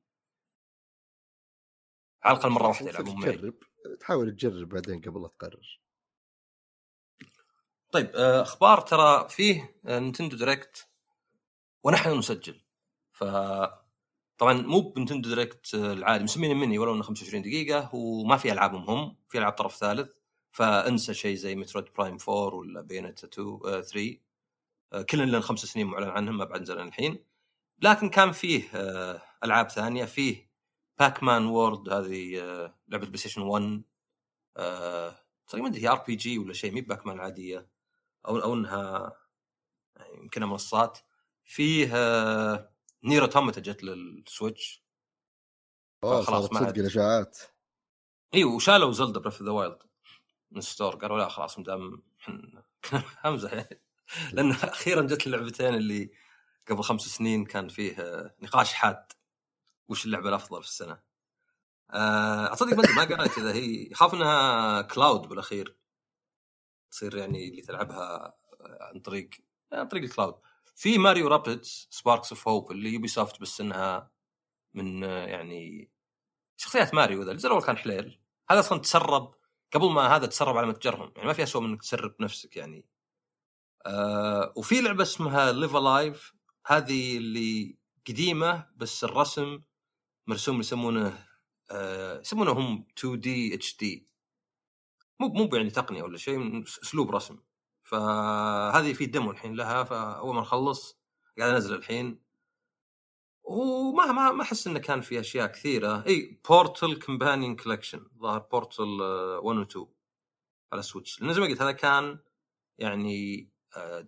على 2.22 2.36
الأقل 2.36 2.50
مرة 2.50 2.68
واحدة 2.68 2.88
يلعبون 2.88 3.14
معي 3.20 3.32
تجرب 3.32 3.54
تحاول 4.00 4.32
تجرب 4.32 4.68
بعدين 4.68 5.00
قبل 5.00 5.22
لا 5.22 5.28
تقرر 5.28 5.80
طيب 7.92 8.10
آه، 8.16 8.42
أخبار 8.42 8.80
ترى 8.80 9.28
فيه 9.28 9.74
آه، 9.86 9.98
Nintendo 9.98 10.36
Direct 10.36 10.88
ونحن 11.84 12.18
نسجل. 12.18 12.60
ف 13.12 13.24
طبعا 14.38 14.52
مو 14.52 14.80
ب 14.80 14.85
Nintendo 14.85 15.28
Direct 15.28 15.74
آه، 15.74 15.92
العادي 15.92 16.24
مسمينه 16.24 16.54
مني 16.54 16.78
ولو 16.78 16.94
إنه 16.94 17.02
25 17.02 17.42
دقيقة 17.42 17.94
وما 17.94 18.36
في 18.36 18.52
ألعابهم 18.52 18.90
هم 18.90 19.16
في 19.28 19.38
ألعاب 19.38 19.52
طرف 19.52 19.76
ثالث. 19.76 20.10
فأنسى 20.52 21.14
شيء 21.14 21.36
زي 21.36 21.54
Metroid 21.54 21.86
Prime 21.98 22.16
4 22.28 22.54
ولا 22.54 22.80
Bayonetta 22.80 23.26
2 23.26 23.60
آه، 23.64 23.80
3 23.80 24.20
آه، 24.92 25.02
كلن 25.02 25.28
لنا 25.28 25.40
خمس 25.40 25.60
سنين 25.60 25.86
معلن 25.86 26.08
عنهم 26.08 26.36
ما 26.38 26.44
بعد 26.44 26.62
نزل 26.62 26.80
الحين. 26.80 27.24
لكن 27.82 28.08
كان 28.10 28.32
فيه 28.32 28.62
ألعاب 29.44 29.70
ثانية 29.70 30.04
فيه 30.04 30.50
Pac-Man 30.98 31.46
World 31.46 31.88
هذه 31.88 32.36
لعبة 32.88 33.06
PlayStation 33.06 33.42
1 33.42 33.82
آه، 34.56 35.18
تقريبا 35.48 35.76
هي 35.78 35.88
RPG 35.88 36.38
ولا 36.38 36.52
شيء 36.52 36.72
مي 36.72 36.80
Pac-Man 36.80 37.20
عادية. 37.20 37.68
أو 38.26 38.38
أو 38.38 38.54
إنها 38.54 39.12
يعني 39.96 40.18
يمكنها 40.22 40.48
منصات 40.48 40.98
فيه 41.44 41.90
آه، 41.96 42.72
Nier 43.04 43.22
Automata 43.22 43.60
جت 43.60 43.82
لل 43.82 44.05
Switch. 44.05 44.84
صارت 46.02 46.30
ما 46.30 46.60
صدق 46.60 46.66
عاد. 46.66 46.78
الإشاعات. 46.78 47.38
إي 48.34 48.44
وشالوا 48.44 48.92
Zelda 48.92 49.20
Breath 49.20 49.42
the 49.42 49.50
Wild 49.50 49.78
من 50.50 50.60
store 50.60 50.96
قالوا 50.96 51.18
لا 51.18 51.28
خلاص 51.28 51.58
مدام 51.58 52.02
كنا 52.84 53.04
همزه 53.24 53.48
يعني 53.48 53.82
لأن 54.32 54.50
أخيرا 54.50 55.02
جت 55.02 55.26
اللعبتين 55.26 55.74
اللي 55.74 56.10
قبل 56.70 56.82
خمس 56.82 57.02
سنين 57.02 57.44
كان 57.44 57.68
فيه 57.68 58.00
آه، 58.00 58.34
نقاش 58.40 58.72
حاد. 58.72 59.12
وش 59.88 60.04
اللعبة 60.06 60.28
الأفضل 60.28 60.62
في 60.62 60.68
السنة؟ 60.68 61.00
آه، 61.90 62.52
أصدق 62.52 62.76
ما 62.76 63.04
ما 63.04 63.16
قريت 63.16 63.38
إذا 63.38 63.52
هي 63.52 63.88
يخاف 63.90 64.14
إنها 64.14 64.82
cloud 64.82 65.28
بالأخير. 65.28 65.76
تصير 66.90 67.16
يعني 67.16 67.48
اللي 67.48 67.62
تلعبها 67.62 68.34
آه، 68.60 68.78
عن 68.80 69.00
طريق 69.00 69.30
عن 69.72 69.88
طريق 69.88 70.02
ال 70.02 70.07
cloud. 70.07 70.34
في 70.76 70.98
Mario 70.98 71.28
Rabbids 71.28 71.88
Sparks 71.90 72.32
of 72.32 72.48
Hope 72.48 72.70
اللي 72.72 72.92
Ubisoft 72.92 73.40
بس 73.40 73.60
إنها 73.60 74.10
من 74.74 75.04
آه، 75.04 75.26
يعني 75.26 75.90
شخصيات 76.56 76.94
ماريو 76.94 77.22
ذا 77.22 77.32
الجزء 77.32 77.46
الأول 77.46 77.62
كان 77.62 77.76
حليل. 77.76 78.20
هذا 78.50 78.60
أصلا 78.60 78.78
تسرب 78.80 79.34
قبل 79.72 79.90
ما 79.90 80.16
هذا 80.16 80.26
تسرب 80.26 80.56
على 80.56 80.66
متجرهم. 80.66 81.12
يعني 81.16 81.26
ما 81.26 81.32
في 81.32 81.42
اسوء 81.42 81.62
من 81.62 81.70
إنك 81.70 81.82
تسرب 81.82 82.14
نفسك 82.20 82.56
يعني. 82.56 82.86
آه 83.86 84.52
وفي 84.56 84.80
لعبة 84.80 85.02
اسمها 85.02 85.52
Live 85.52 85.76
A 85.76 85.88
Live 85.88 86.34
هذه 86.66 87.16
اللي 87.16 87.78
قديمة 88.08 88.66
بس 88.76 89.04
الرسم 89.04 89.62
مرسوم 90.26 90.60
يسمونه 90.60 91.26
آه 91.70 92.20
يسمونه 92.20 92.52
هم 92.52 92.86
2 92.98 93.20
D 93.20 93.76
HD 93.76 94.07
مو 95.20 95.28
مو 95.28 95.48
يعني 95.56 95.70
تقنيه 95.70 96.02
ولا 96.02 96.18
شيء 96.18 96.62
أسلوب 96.82 97.10
رسم. 97.14 97.38
فهذه 97.82 98.92
في 98.92 99.06
demo 99.06 99.30
الحين 99.30 99.54
لها 99.54 99.84
فأول 99.84 100.34
ما 100.34 100.40
نخلص 100.40 100.98
قاعد 101.38 101.54
أنزل 101.54 101.74
الحين. 101.74 102.22
وما 103.44 104.12
ما 104.12 104.32
ما 104.32 104.42
أحس 104.42 104.66
انه 104.66 104.78
كان 104.78 105.00
في 105.00 105.20
أشياء 105.20 105.46
كثيرة. 105.46 106.04
إي 106.06 106.40
Portal 106.48 106.98
Companion 106.98 107.56
Collection 107.56 108.06
ظاهر 108.18 108.38
Portal 108.38 108.82
1 109.42 109.58
و 109.58 109.62
2 109.62 109.86
على 110.72 110.82
Switch 110.82 111.20
لأن 111.20 111.34
زي 111.34 111.40
ما 111.40 111.46
قلت 111.46 111.62
هذا 111.62 111.72
كان 111.72 112.18
يعني 112.78 113.48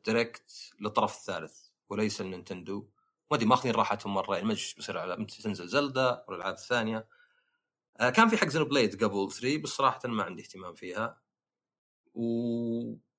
Direct 0.07 0.73
للطرف 0.81 1.17
الثالث 1.17 1.69
وليس 1.89 2.21
ال 2.21 2.28
Nintendo. 2.28 2.89
ما 3.31 3.37
أدري 3.37 3.47
ماخذين 3.47 3.75
راحتهم 3.75 4.15
مرة 4.15 4.35
يعني 4.35 4.47
ما 4.47 4.53
أدري 4.53 4.63
إيش 4.63 4.75
بيصير 4.75 4.99
على 4.99 5.17
متى 5.17 5.43
تنزل 5.43 5.69
Zelda 5.69 6.25
والالعاب 6.29 6.55
الثانية. 6.55 6.97
آه، 6.99 7.07
كان 8.09 8.29
في 8.29 8.37
حق 8.37 8.47
بليد 8.57 9.05
قبل 9.05 9.33
3 9.33 9.59
بس 9.63 9.69
صراحة 9.69 10.09
ما 10.09 10.23
عندي 10.23 10.43
اهتمام 10.43 10.75
فيها. 10.75 11.21
و 12.15 12.23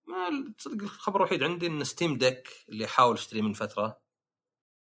ما 0.07 0.53
تصدق 0.57 0.83
الخبر 0.83 1.17
الوحيد 1.19 1.43
عندي 1.43 1.67
إن 1.67 1.83
Steam 1.83 2.17
Deck 2.17 2.49
اللي 2.69 2.85
احاول 2.85 3.13
اشتريه 3.13 3.41
من 3.41 3.53
فترة 3.53 4.01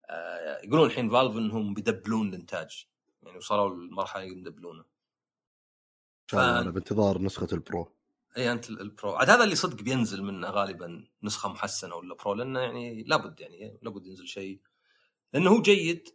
آه، 0.10 0.62
يقولون 0.64 0.86
الحين 0.88 1.10
Valve 1.10 1.38
إنهم 1.38 1.74
بيدبلون 1.74 2.30
الإنتاج. 2.30 2.86
يعني 3.24 3.38
وصلوا 3.38 3.70
للمرحله 3.76 4.24
اللي 4.24 4.38
يدبلونه. 4.40 4.86
ف- 6.28 6.36
أنا 6.36 6.72
بانتظار 6.72 7.22
نسخة 7.22 7.48
ال 7.54 7.64
Pro 7.64 7.96
اي 8.38 8.52
أنت 8.52 8.70
ال- 8.70 8.82
ال 8.82 8.89
Pro 8.89 9.12
عاد 9.12 9.30
هذا 9.30 9.44
اللي 9.44 9.56
صدق 9.56 9.82
بينزل 9.84 10.24
منه 10.24 10.50
غالبا 10.50 11.08
نسخة 11.24 11.50
محسنة 11.50 11.96
ولا 11.96 12.16
Pro 12.16 12.34
لأنه 12.34 12.60
يعني 12.60 13.04
لابد 13.04 13.40
يعني 13.40 13.80
لابد 13.82 14.06
ينزل 14.08 14.28
شيء. 14.28 14.62
لأنه 15.34 15.50
هو 15.50 15.62
جيد 15.62 16.10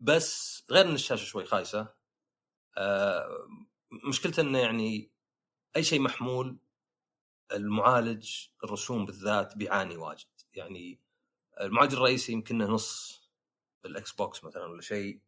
بس 0.00 0.62
غير 0.70 0.86
إن 0.88 0.94
الشاشة 0.94 1.24
شوي 1.24 1.44
خايسة. 1.44 1.80
آه 1.80 1.99
مشكلته 4.08 4.40
إنه 4.40 4.58
يعني 4.58 5.10
أي 5.76 5.82
شيء 5.82 6.00
محمول 6.00 6.58
المعالج 7.52 8.46
الرسوم 8.64 9.06
بالذات 9.06 9.56
بيعاني 9.56 9.96
واجد. 9.96 10.26
يعني 10.54 11.00
المعالج 11.60 11.94
الرئيسي 11.94 12.32
يمكنه 12.32 12.66
نص 12.66 13.20
ال 13.84 14.12
Xbox 14.12 14.44
مثلا 14.44 14.64
ولا 14.64 14.82
شيء 14.82 15.20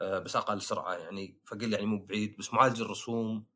آه، 0.00 0.18
بس 0.18 0.36
أقل 0.36 0.62
سرعة 0.62 0.94
يعني 0.94 1.38
فقل 1.44 1.72
يعني 1.72 1.86
مو 1.86 1.98
بعيد 2.04 2.36
بس 2.36 2.54
معالج 2.54 2.80
الرسوم 2.80 3.46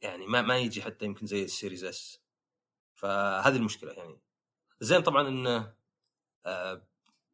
يعني 0.00 0.26
ما 0.26 0.42
ما 0.42 0.58
يجي 0.58 0.82
حتى 0.82 1.04
يمكن 1.04 1.26
زي 1.26 1.44
ال 1.44 1.50
Series 1.50 1.84
S. 1.84 2.20
فهذه 2.94 3.56
المشكلة 3.56 3.92
يعني. 3.92 4.20
زين 4.80 5.02
طبعا 5.02 5.28
إنه 5.28 5.74
آه، 6.46 6.86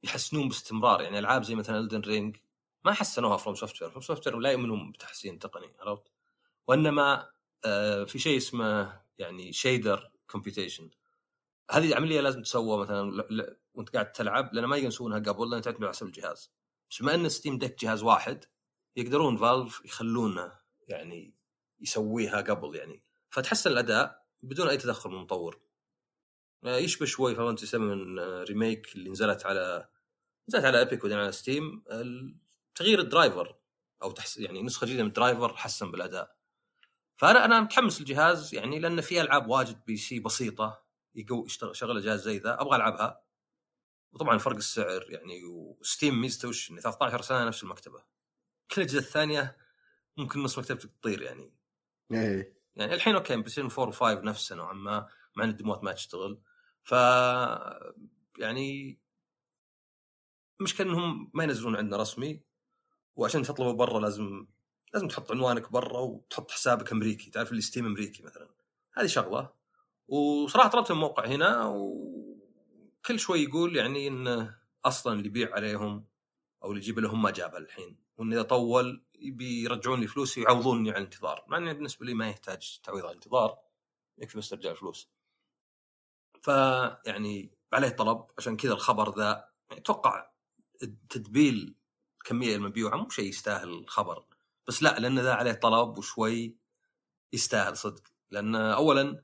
يحسنون 0.03 0.49
باستمرار 0.49 1.03
يعني 1.03 1.19
ألعاب 1.19 1.43
زي 1.43 1.55
مثلا 1.55 1.79
Elden 1.79 2.01
Ring 2.01 2.37
ما 2.85 2.93
حسنوها 2.93 3.37
فروم 3.37 3.55
سوفت 3.55 3.83
وير 3.83 3.91
فروم 3.91 4.03
سوفت 4.03 4.27
وير 4.27 4.39
لا 4.39 4.51
يؤمنون 4.51 4.93
بتحسين 4.93 5.39
تقني 5.39 5.77
عرفت؟ 5.81 6.13
وإنما 6.67 7.31
آه، 7.65 8.05
في 8.05 8.19
شيء 8.19 8.37
اسمه 8.37 9.01
يعني 9.19 9.53
shader 9.53 10.11
compilation 10.31 10.91
هذه 11.71 11.95
عمليه 11.97 12.21
لازم 12.21 12.43
تسوى 12.43 12.79
مثلا. 12.79 13.27
وأنت 13.75 13.89
قاعد 13.91 14.13
تلعب 14.13 14.55
لأن 14.55 14.65
ما 14.65 14.77
يسوونها 14.77 15.19
قبل 15.19 15.51
لأن 15.51 15.63
تعتمد 15.63 15.83
على 15.83 15.93
حسب 15.93 16.07
الجهاز. 16.07 16.53
بس 16.91 17.03
بما 17.03 17.15
إن 17.15 17.29
Steam 17.29 17.59
Deck 17.59 17.81
جهاز 17.81 18.03
واحد 18.03 18.45
يقدرون 18.97 19.37
Valve 19.37 19.85
يخلونه 19.85 20.53
يعني 20.89 21.35
يسويها 21.81 22.41
قبل 22.41 22.77
يعني. 22.77 23.03
فتحسن 23.31 23.71
الأداء 23.71 24.27
بدون 24.43 24.69
أي 24.69 24.77
تدخل 24.77 25.11
من 25.11 25.17
المطور 25.17 25.61
آه، 26.65 26.77
يشبه 26.77 27.07
شوي 27.07 27.35
Fantasy 27.35 27.67
7 27.67 28.45
Remake 28.45 28.95
اللي 28.95 29.11
نزلت 29.11 29.47
على 29.47 29.89
نزلت 30.49 30.65
على 30.65 30.79
Epic 30.79 30.99
وبعدين 30.99 31.19
على 31.19 31.33
Steam 31.33 31.85
تغيير 32.75 33.01
ال 33.01 33.09
driver 33.09 33.57
أو 34.03 34.11
تحس 34.11 34.37
يعني 34.39 34.63
نسخة 34.63 34.87
جديدة 34.87 35.03
من 35.03 35.09
ال 35.09 35.15
driver 35.15 35.57
حسن 35.57 35.91
بالأداء. 35.91 36.37
فأنا 37.17 37.45
أنا 37.45 37.61
متحمس 37.61 38.01
للجهاز 38.01 38.55
يعني 38.55 38.79
لأن 38.79 39.01
في 39.01 39.21
ألعاب 39.21 39.49
واجد 39.49 39.85
PC 39.85 40.21
بسيطة 40.21 40.85
يقو 41.15 41.47
يشتغل 41.47 42.01
جهاز 42.01 42.23
زي 42.23 42.39
ذا 42.39 42.61
أبغى 42.61 42.77
ألعبها. 42.77 43.23
وطبعا 44.13 44.39
فرق 44.39 44.57
السعر 44.57 45.07
يعني 45.09 45.45
و 45.45 45.57
Steam 45.57 46.21
ميزته 46.21 46.49
وش؟ 46.49 46.73
13 46.73 47.23
سنة 47.23 47.45
نفس 47.45 47.63
المكتبة. 47.63 48.05
كل 48.71 48.83
الأجهزة 48.83 48.99
الثانية 48.99 49.57
ممكن 50.17 50.43
نص 50.43 50.59
مكتبتك 50.59 50.91
تطير 51.01 51.23
يعني. 51.23 51.55
إيه. 52.13 52.63
يعني 52.77 52.95
الحين 52.95 53.15
أوكي 53.15 53.37
PS 53.37 53.59
4 53.59 53.93
و5 53.93 54.03
نفسه 54.25 54.57
نوعا 54.57 54.73
ما 54.73 55.09
مع 55.37 55.45
إن 55.45 55.51
الديموات 55.51 55.85
ما 55.85 55.93
تشتغل. 55.93 56.43
ف 56.83 56.93
يعني 58.39 58.99
المشكلة 60.61 60.87
إنهم 60.87 61.31
ما 61.35 61.45
ينزلون 61.45 61.77
عندنا 61.77 61.97
رسمي. 61.97 62.45
وعشان 63.17 63.43
تطلبه 63.43 63.73
برا 63.73 64.01
لازم 64.01 64.47
لازم 64.95 65.09
تحط 65.09 65.33
عنوانك 65.33 65.73
برا 65.73 65.99
وتحط 65.99 66.51
حسابك 66.51 66.93
أمريكي 66.93 67.31
تعرف 67.31 67.51
اللي 67.51 67.63
Steam 67.63 67.87
أمريكي 67.87 68.23
مثلا. 68.23 68.49
هذه 68.95 69.07
شغلة. 69.07 69.51
وصراحة 70.09 70.69
طلبت 70.69 70.93
من 70.93 70.99
موقع 70.99 71.27
هنا 71.27 71.67
وكل 71.67 73.19
شوي 73.19 73.43
يقول 73.43 73.77
يعني 73.77 74.09
انه 74.09 74.59
أصلا 74.85 75.13
اللي 75.13 75.27
يبيع 75.27 75.55
عليهم 75.55 76.05
أو 76.65 76.71
اللي 76.71 76.83
يجيب 76.83 76.99
لهم 76.99 77.23
ما 77.23 77.31
جابها 77.31 77.59
الحين. 77.59 77.97
وإن 78.17 78.33
إذا 78.33 78.43
طول 78.43 79.03
يبي 79.15 79.63
يرجعون 79.65 80.01
لي 80.01 80.07
فلوسي 80.07 80.41
ويعوضوني 80.41 80.91
عن 80.91 80.97
الانتظار. 80.97 81.45
مع 81.49 81.57
انه 81.57 81.73
بالنسبة 81.73 82.07
لي 82.07 82.15
ما 82.15 82.29
يحتاج 82.29 82.81
تعويض 82.83 83.05
عن 83.05 83.11
الانتظار 83.11 83.59
يكفي 84.19 84.39
بس 84.39 84.49
ترجع 84.49 84.71
الفلوس. 84.71 85.09
فيعني 86.43 87.51
عليه 87.73 87.89
طلب 87.89 88.27
عشان 88.39 88.57
كذا 88.57 88.73
الخبر 88.73 89.17
ذا 89.19 89.49
يعني 89.71 89.81
أتوقع 89.81 90.31
تدبيل 91.09 91.75
الكميه 92.23 92.57
المبيوعه 92.57 92.97
مو 92.97 93.09
شيء 93.09 93.29
يستاهل 93.29 93.69
الخبر. 93.69 94.25
بس 94.69 94.83
لا 94.83 94.99
لأن 94.99 95.19
ذا 95.19 95.35
عليه 95.35 95.53
طلب 95.53 95.99
وشوي 95.99 96.57
يستاهل 97.33 97.77
صدق. 97.77 98.03
لأن 98.31 98.57
اولا 98.57 99.23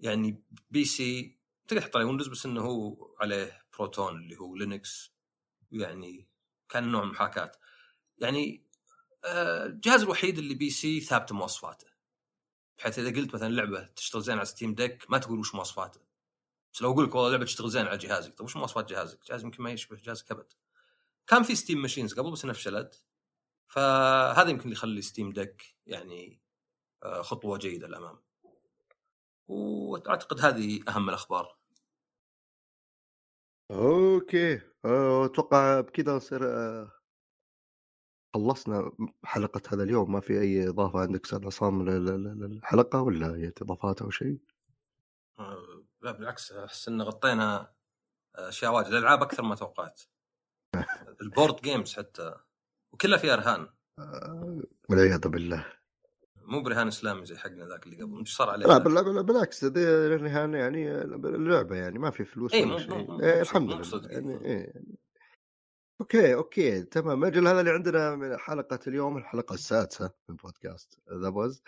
يعني 0.00 0.42
PC 0.70 1.38
تقدر 1.68 1.80
تحط 1.82 1.96
عليه 1.96 2.06
Windows 2.06 2.28
بس 2.28 2.46
إنه 2.46 2.60
هو 2.60 2.96
عليه 3.20 3.62
بروتون 3.78 4.16
اللي 4.16 4.36
هو 4.36 4.56
Linux 4.56 5.12
يعني 5.72 6.28
كان 6.68 6.92
نوع 6.92 7.04
من 7.04 7.10
محاكاه 7.10 7.52
يعني 8.18 8.66
آه، 9.24 9.66
الجهاز 9.66 10.02
الوحيد 10.02 10.38
اللي 10.38 10.54
PC 10.54 11.00
ثابتة 11.00 11.34
مواصفاته. 11.34 11.86
بحيث 12.78 12.98
إذا 12.98 13.20
قلت 13.20 13.34
مثلا 13.34 13.48
لعبة 13.48 13.84
تشتغل 13.96 14.22
زين 14.22 14.36
على 14.36 14.46
Steam 14.46 14.74
Deck 14.74 15.10
ما 15.10 15.18
تقول 15.18 15.38
وش 15.38 15.54
مواصفاته. 15.54 16.00
بس 16.72 16.82
لو 16.82 16.92
أقول 16.92 17.04
لك 17.04 17.14
والله 17.14 17.30
لعبة 17.30 17.44
تشتغل 17.44 17.70
زين 17.70 17.86
على 17.86 17.98
جهازك 17.98 18.38
طيب 18.38 18.44
وش 18.44 18.56
مواصفات 18.56 18.90
جهازك؟ 18.90 19.18
جهاز 19.28 19.44
يمكن 19.44 19.62
ما 19.62 19.70
يشبه 19.70 19.96
جهازك 19.96 20.30
ابد 20.30 20.52
كان 21.30 21.42
في 21.42 21.54
Steam 21.54 21.82
Machines 21.82 22.14
قبل 22.14 22.32
بس 22.32 22.44
انها 22.44 22.54
فشلت 22.54 23.04
فهذا 23.66 24.50
يمكن 24.50 24.62
اللي 24.62 24.72
يخلي 24.72 25.02
Steam 25.02 25.32
Deck 25.32 25.76
يعني 25.86 26.40
آه، 27.02 27.22
خطوة 27.22 27.58
جيدة 27.58 27.86
للأمام. 27.86 28.18
وأعتقد 29.48 30.40
هذه 30.40 30.80
أهم 30.88 31.08
الأخبار. 31.08 31.56
okay. 33.70 34.60
آه، 34.84 35.24
أتوقع 35.24 35.80
بكذا 35.80 36.12
نصير 36.12 36.40
آه، 36.44 36.92
خلصنا 38.34 38.92
حلقة 39.24 39.62
هذا 39.68 39.82
اليوم. 39.82 40.12
ما 40.12 40.20
في 40.20 40.40
أي 40.40 40.68
إضافة 40.68 41.00
عندك 41.00 41.24
أستاذ 41.24 41.46
عصام 41.46 41.88
للحلقة 41.88 43.02
ولا 43.02 43.36
هي 43.36 43.52
إضافات 43.62 44.02
أو 44.02 44.10
شيء؟ 44.10 44.38
لا 46.00 46.12
بالعكس 46.12 46.52
أحس 46.52 46.88
إن 46.88 47.02
غطينا 47.02 47.74
أشياء 48.36 48.72
واجد. 48.72 48.88
الألعاب 48.88 49.22
أكثر 49.22 49.42
ما 49.42 49.54
توقعت. 49.54 50.02
ال 51.22 51.28
board 51.28 51.60
games 51.60 51.96
حتى 51.96 52.34
وكلها 52.92 53.18
فيها 53.18 53.36
رهان 53.36 53.68
والعياذ 54.88 55.28
بالله. 55.28 55.66
مو 56.36 56.62
برهان 56.62 56.88
إسلامي 56.88 57.26
زي 57.26 57.36
حقنا 57.36 57.66
ذاك 57.66 57.86
اللي 57.86 58.02
قبل 58.02 58.20
مش 58.20 58.36
صار 58.36 58.50
عليه 58.50 58.66
لا 58.66 58.78
بالعكس 59.22 59.64
ذي 59.64 59.84
الرهان 59.84 60.54
يعني 60.54 60.92
اللعبة 61.02 61.76
يعني 61.76 61.98
ما 61.98 62.10
في 62.10 62.24
فلوس 62.24 62.54
اي 62.54 62.64
إيه 63.22 63.40
الحمد 63.40 63.72
لله. 63.72 64.10
يعني, 64.10 64.44
إيه. 64.44 64.72
okay 66.00 66.34
okay 66.34 66.82
تمام. 66.82 67.24
أجل 67.24 67.46
هذا 67.48 67.60
اللي 67.60 67.70
عندنا 67.70 68.16
من 68.16 68.36
حلقة 68.36 68.78
اليوم 68.86 69.16
الحلقة 69.16 69.54
السادسة 69.54 70.10
من 70.28 70.36
بودكاست 70.36 70.98
The 71.12 71.28
Pause 71.28 71.62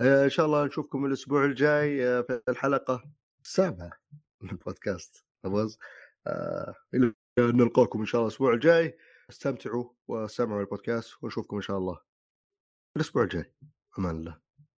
آه 0.00 0.24
إن 0.24 0.30
شاء 0.30 0.46
الله 0.46 0.64
نشوفكم 0.64 1.04
الأسبوع 1.06 1.44
الجاي 1.44 2.08
آه 2.08 2.20
في 2.20 2.42
الحلقة 2.48 3.04
السابعة 3.44 3.92
من 4.40 4.56
بودكاست 4.56 5.24
ذا 5.44 5.50
بوز 5.50 5.78
آه 6.26 6.74
نلقاكم 7.38 8.00
إن 8.00 8.06
شاء 8.06 8.18
الله 8.20 8.28
الأسبوع 8.28 8.52
الجاي. 8.52 8.96
استمتعوا 9.30 9.90
واستمعوا 10.08 10.60
البودكاست 10.60 11.22
ونشوفكم 11.22 11.56
إن 11.56 11.62
شاء 11.62 11.78
الله 11.78 12.00
الأسبوع 12.96 13.22
الجاي. 13.22 13.52
أمان 13.98 14.16
الله. 14.16 14.47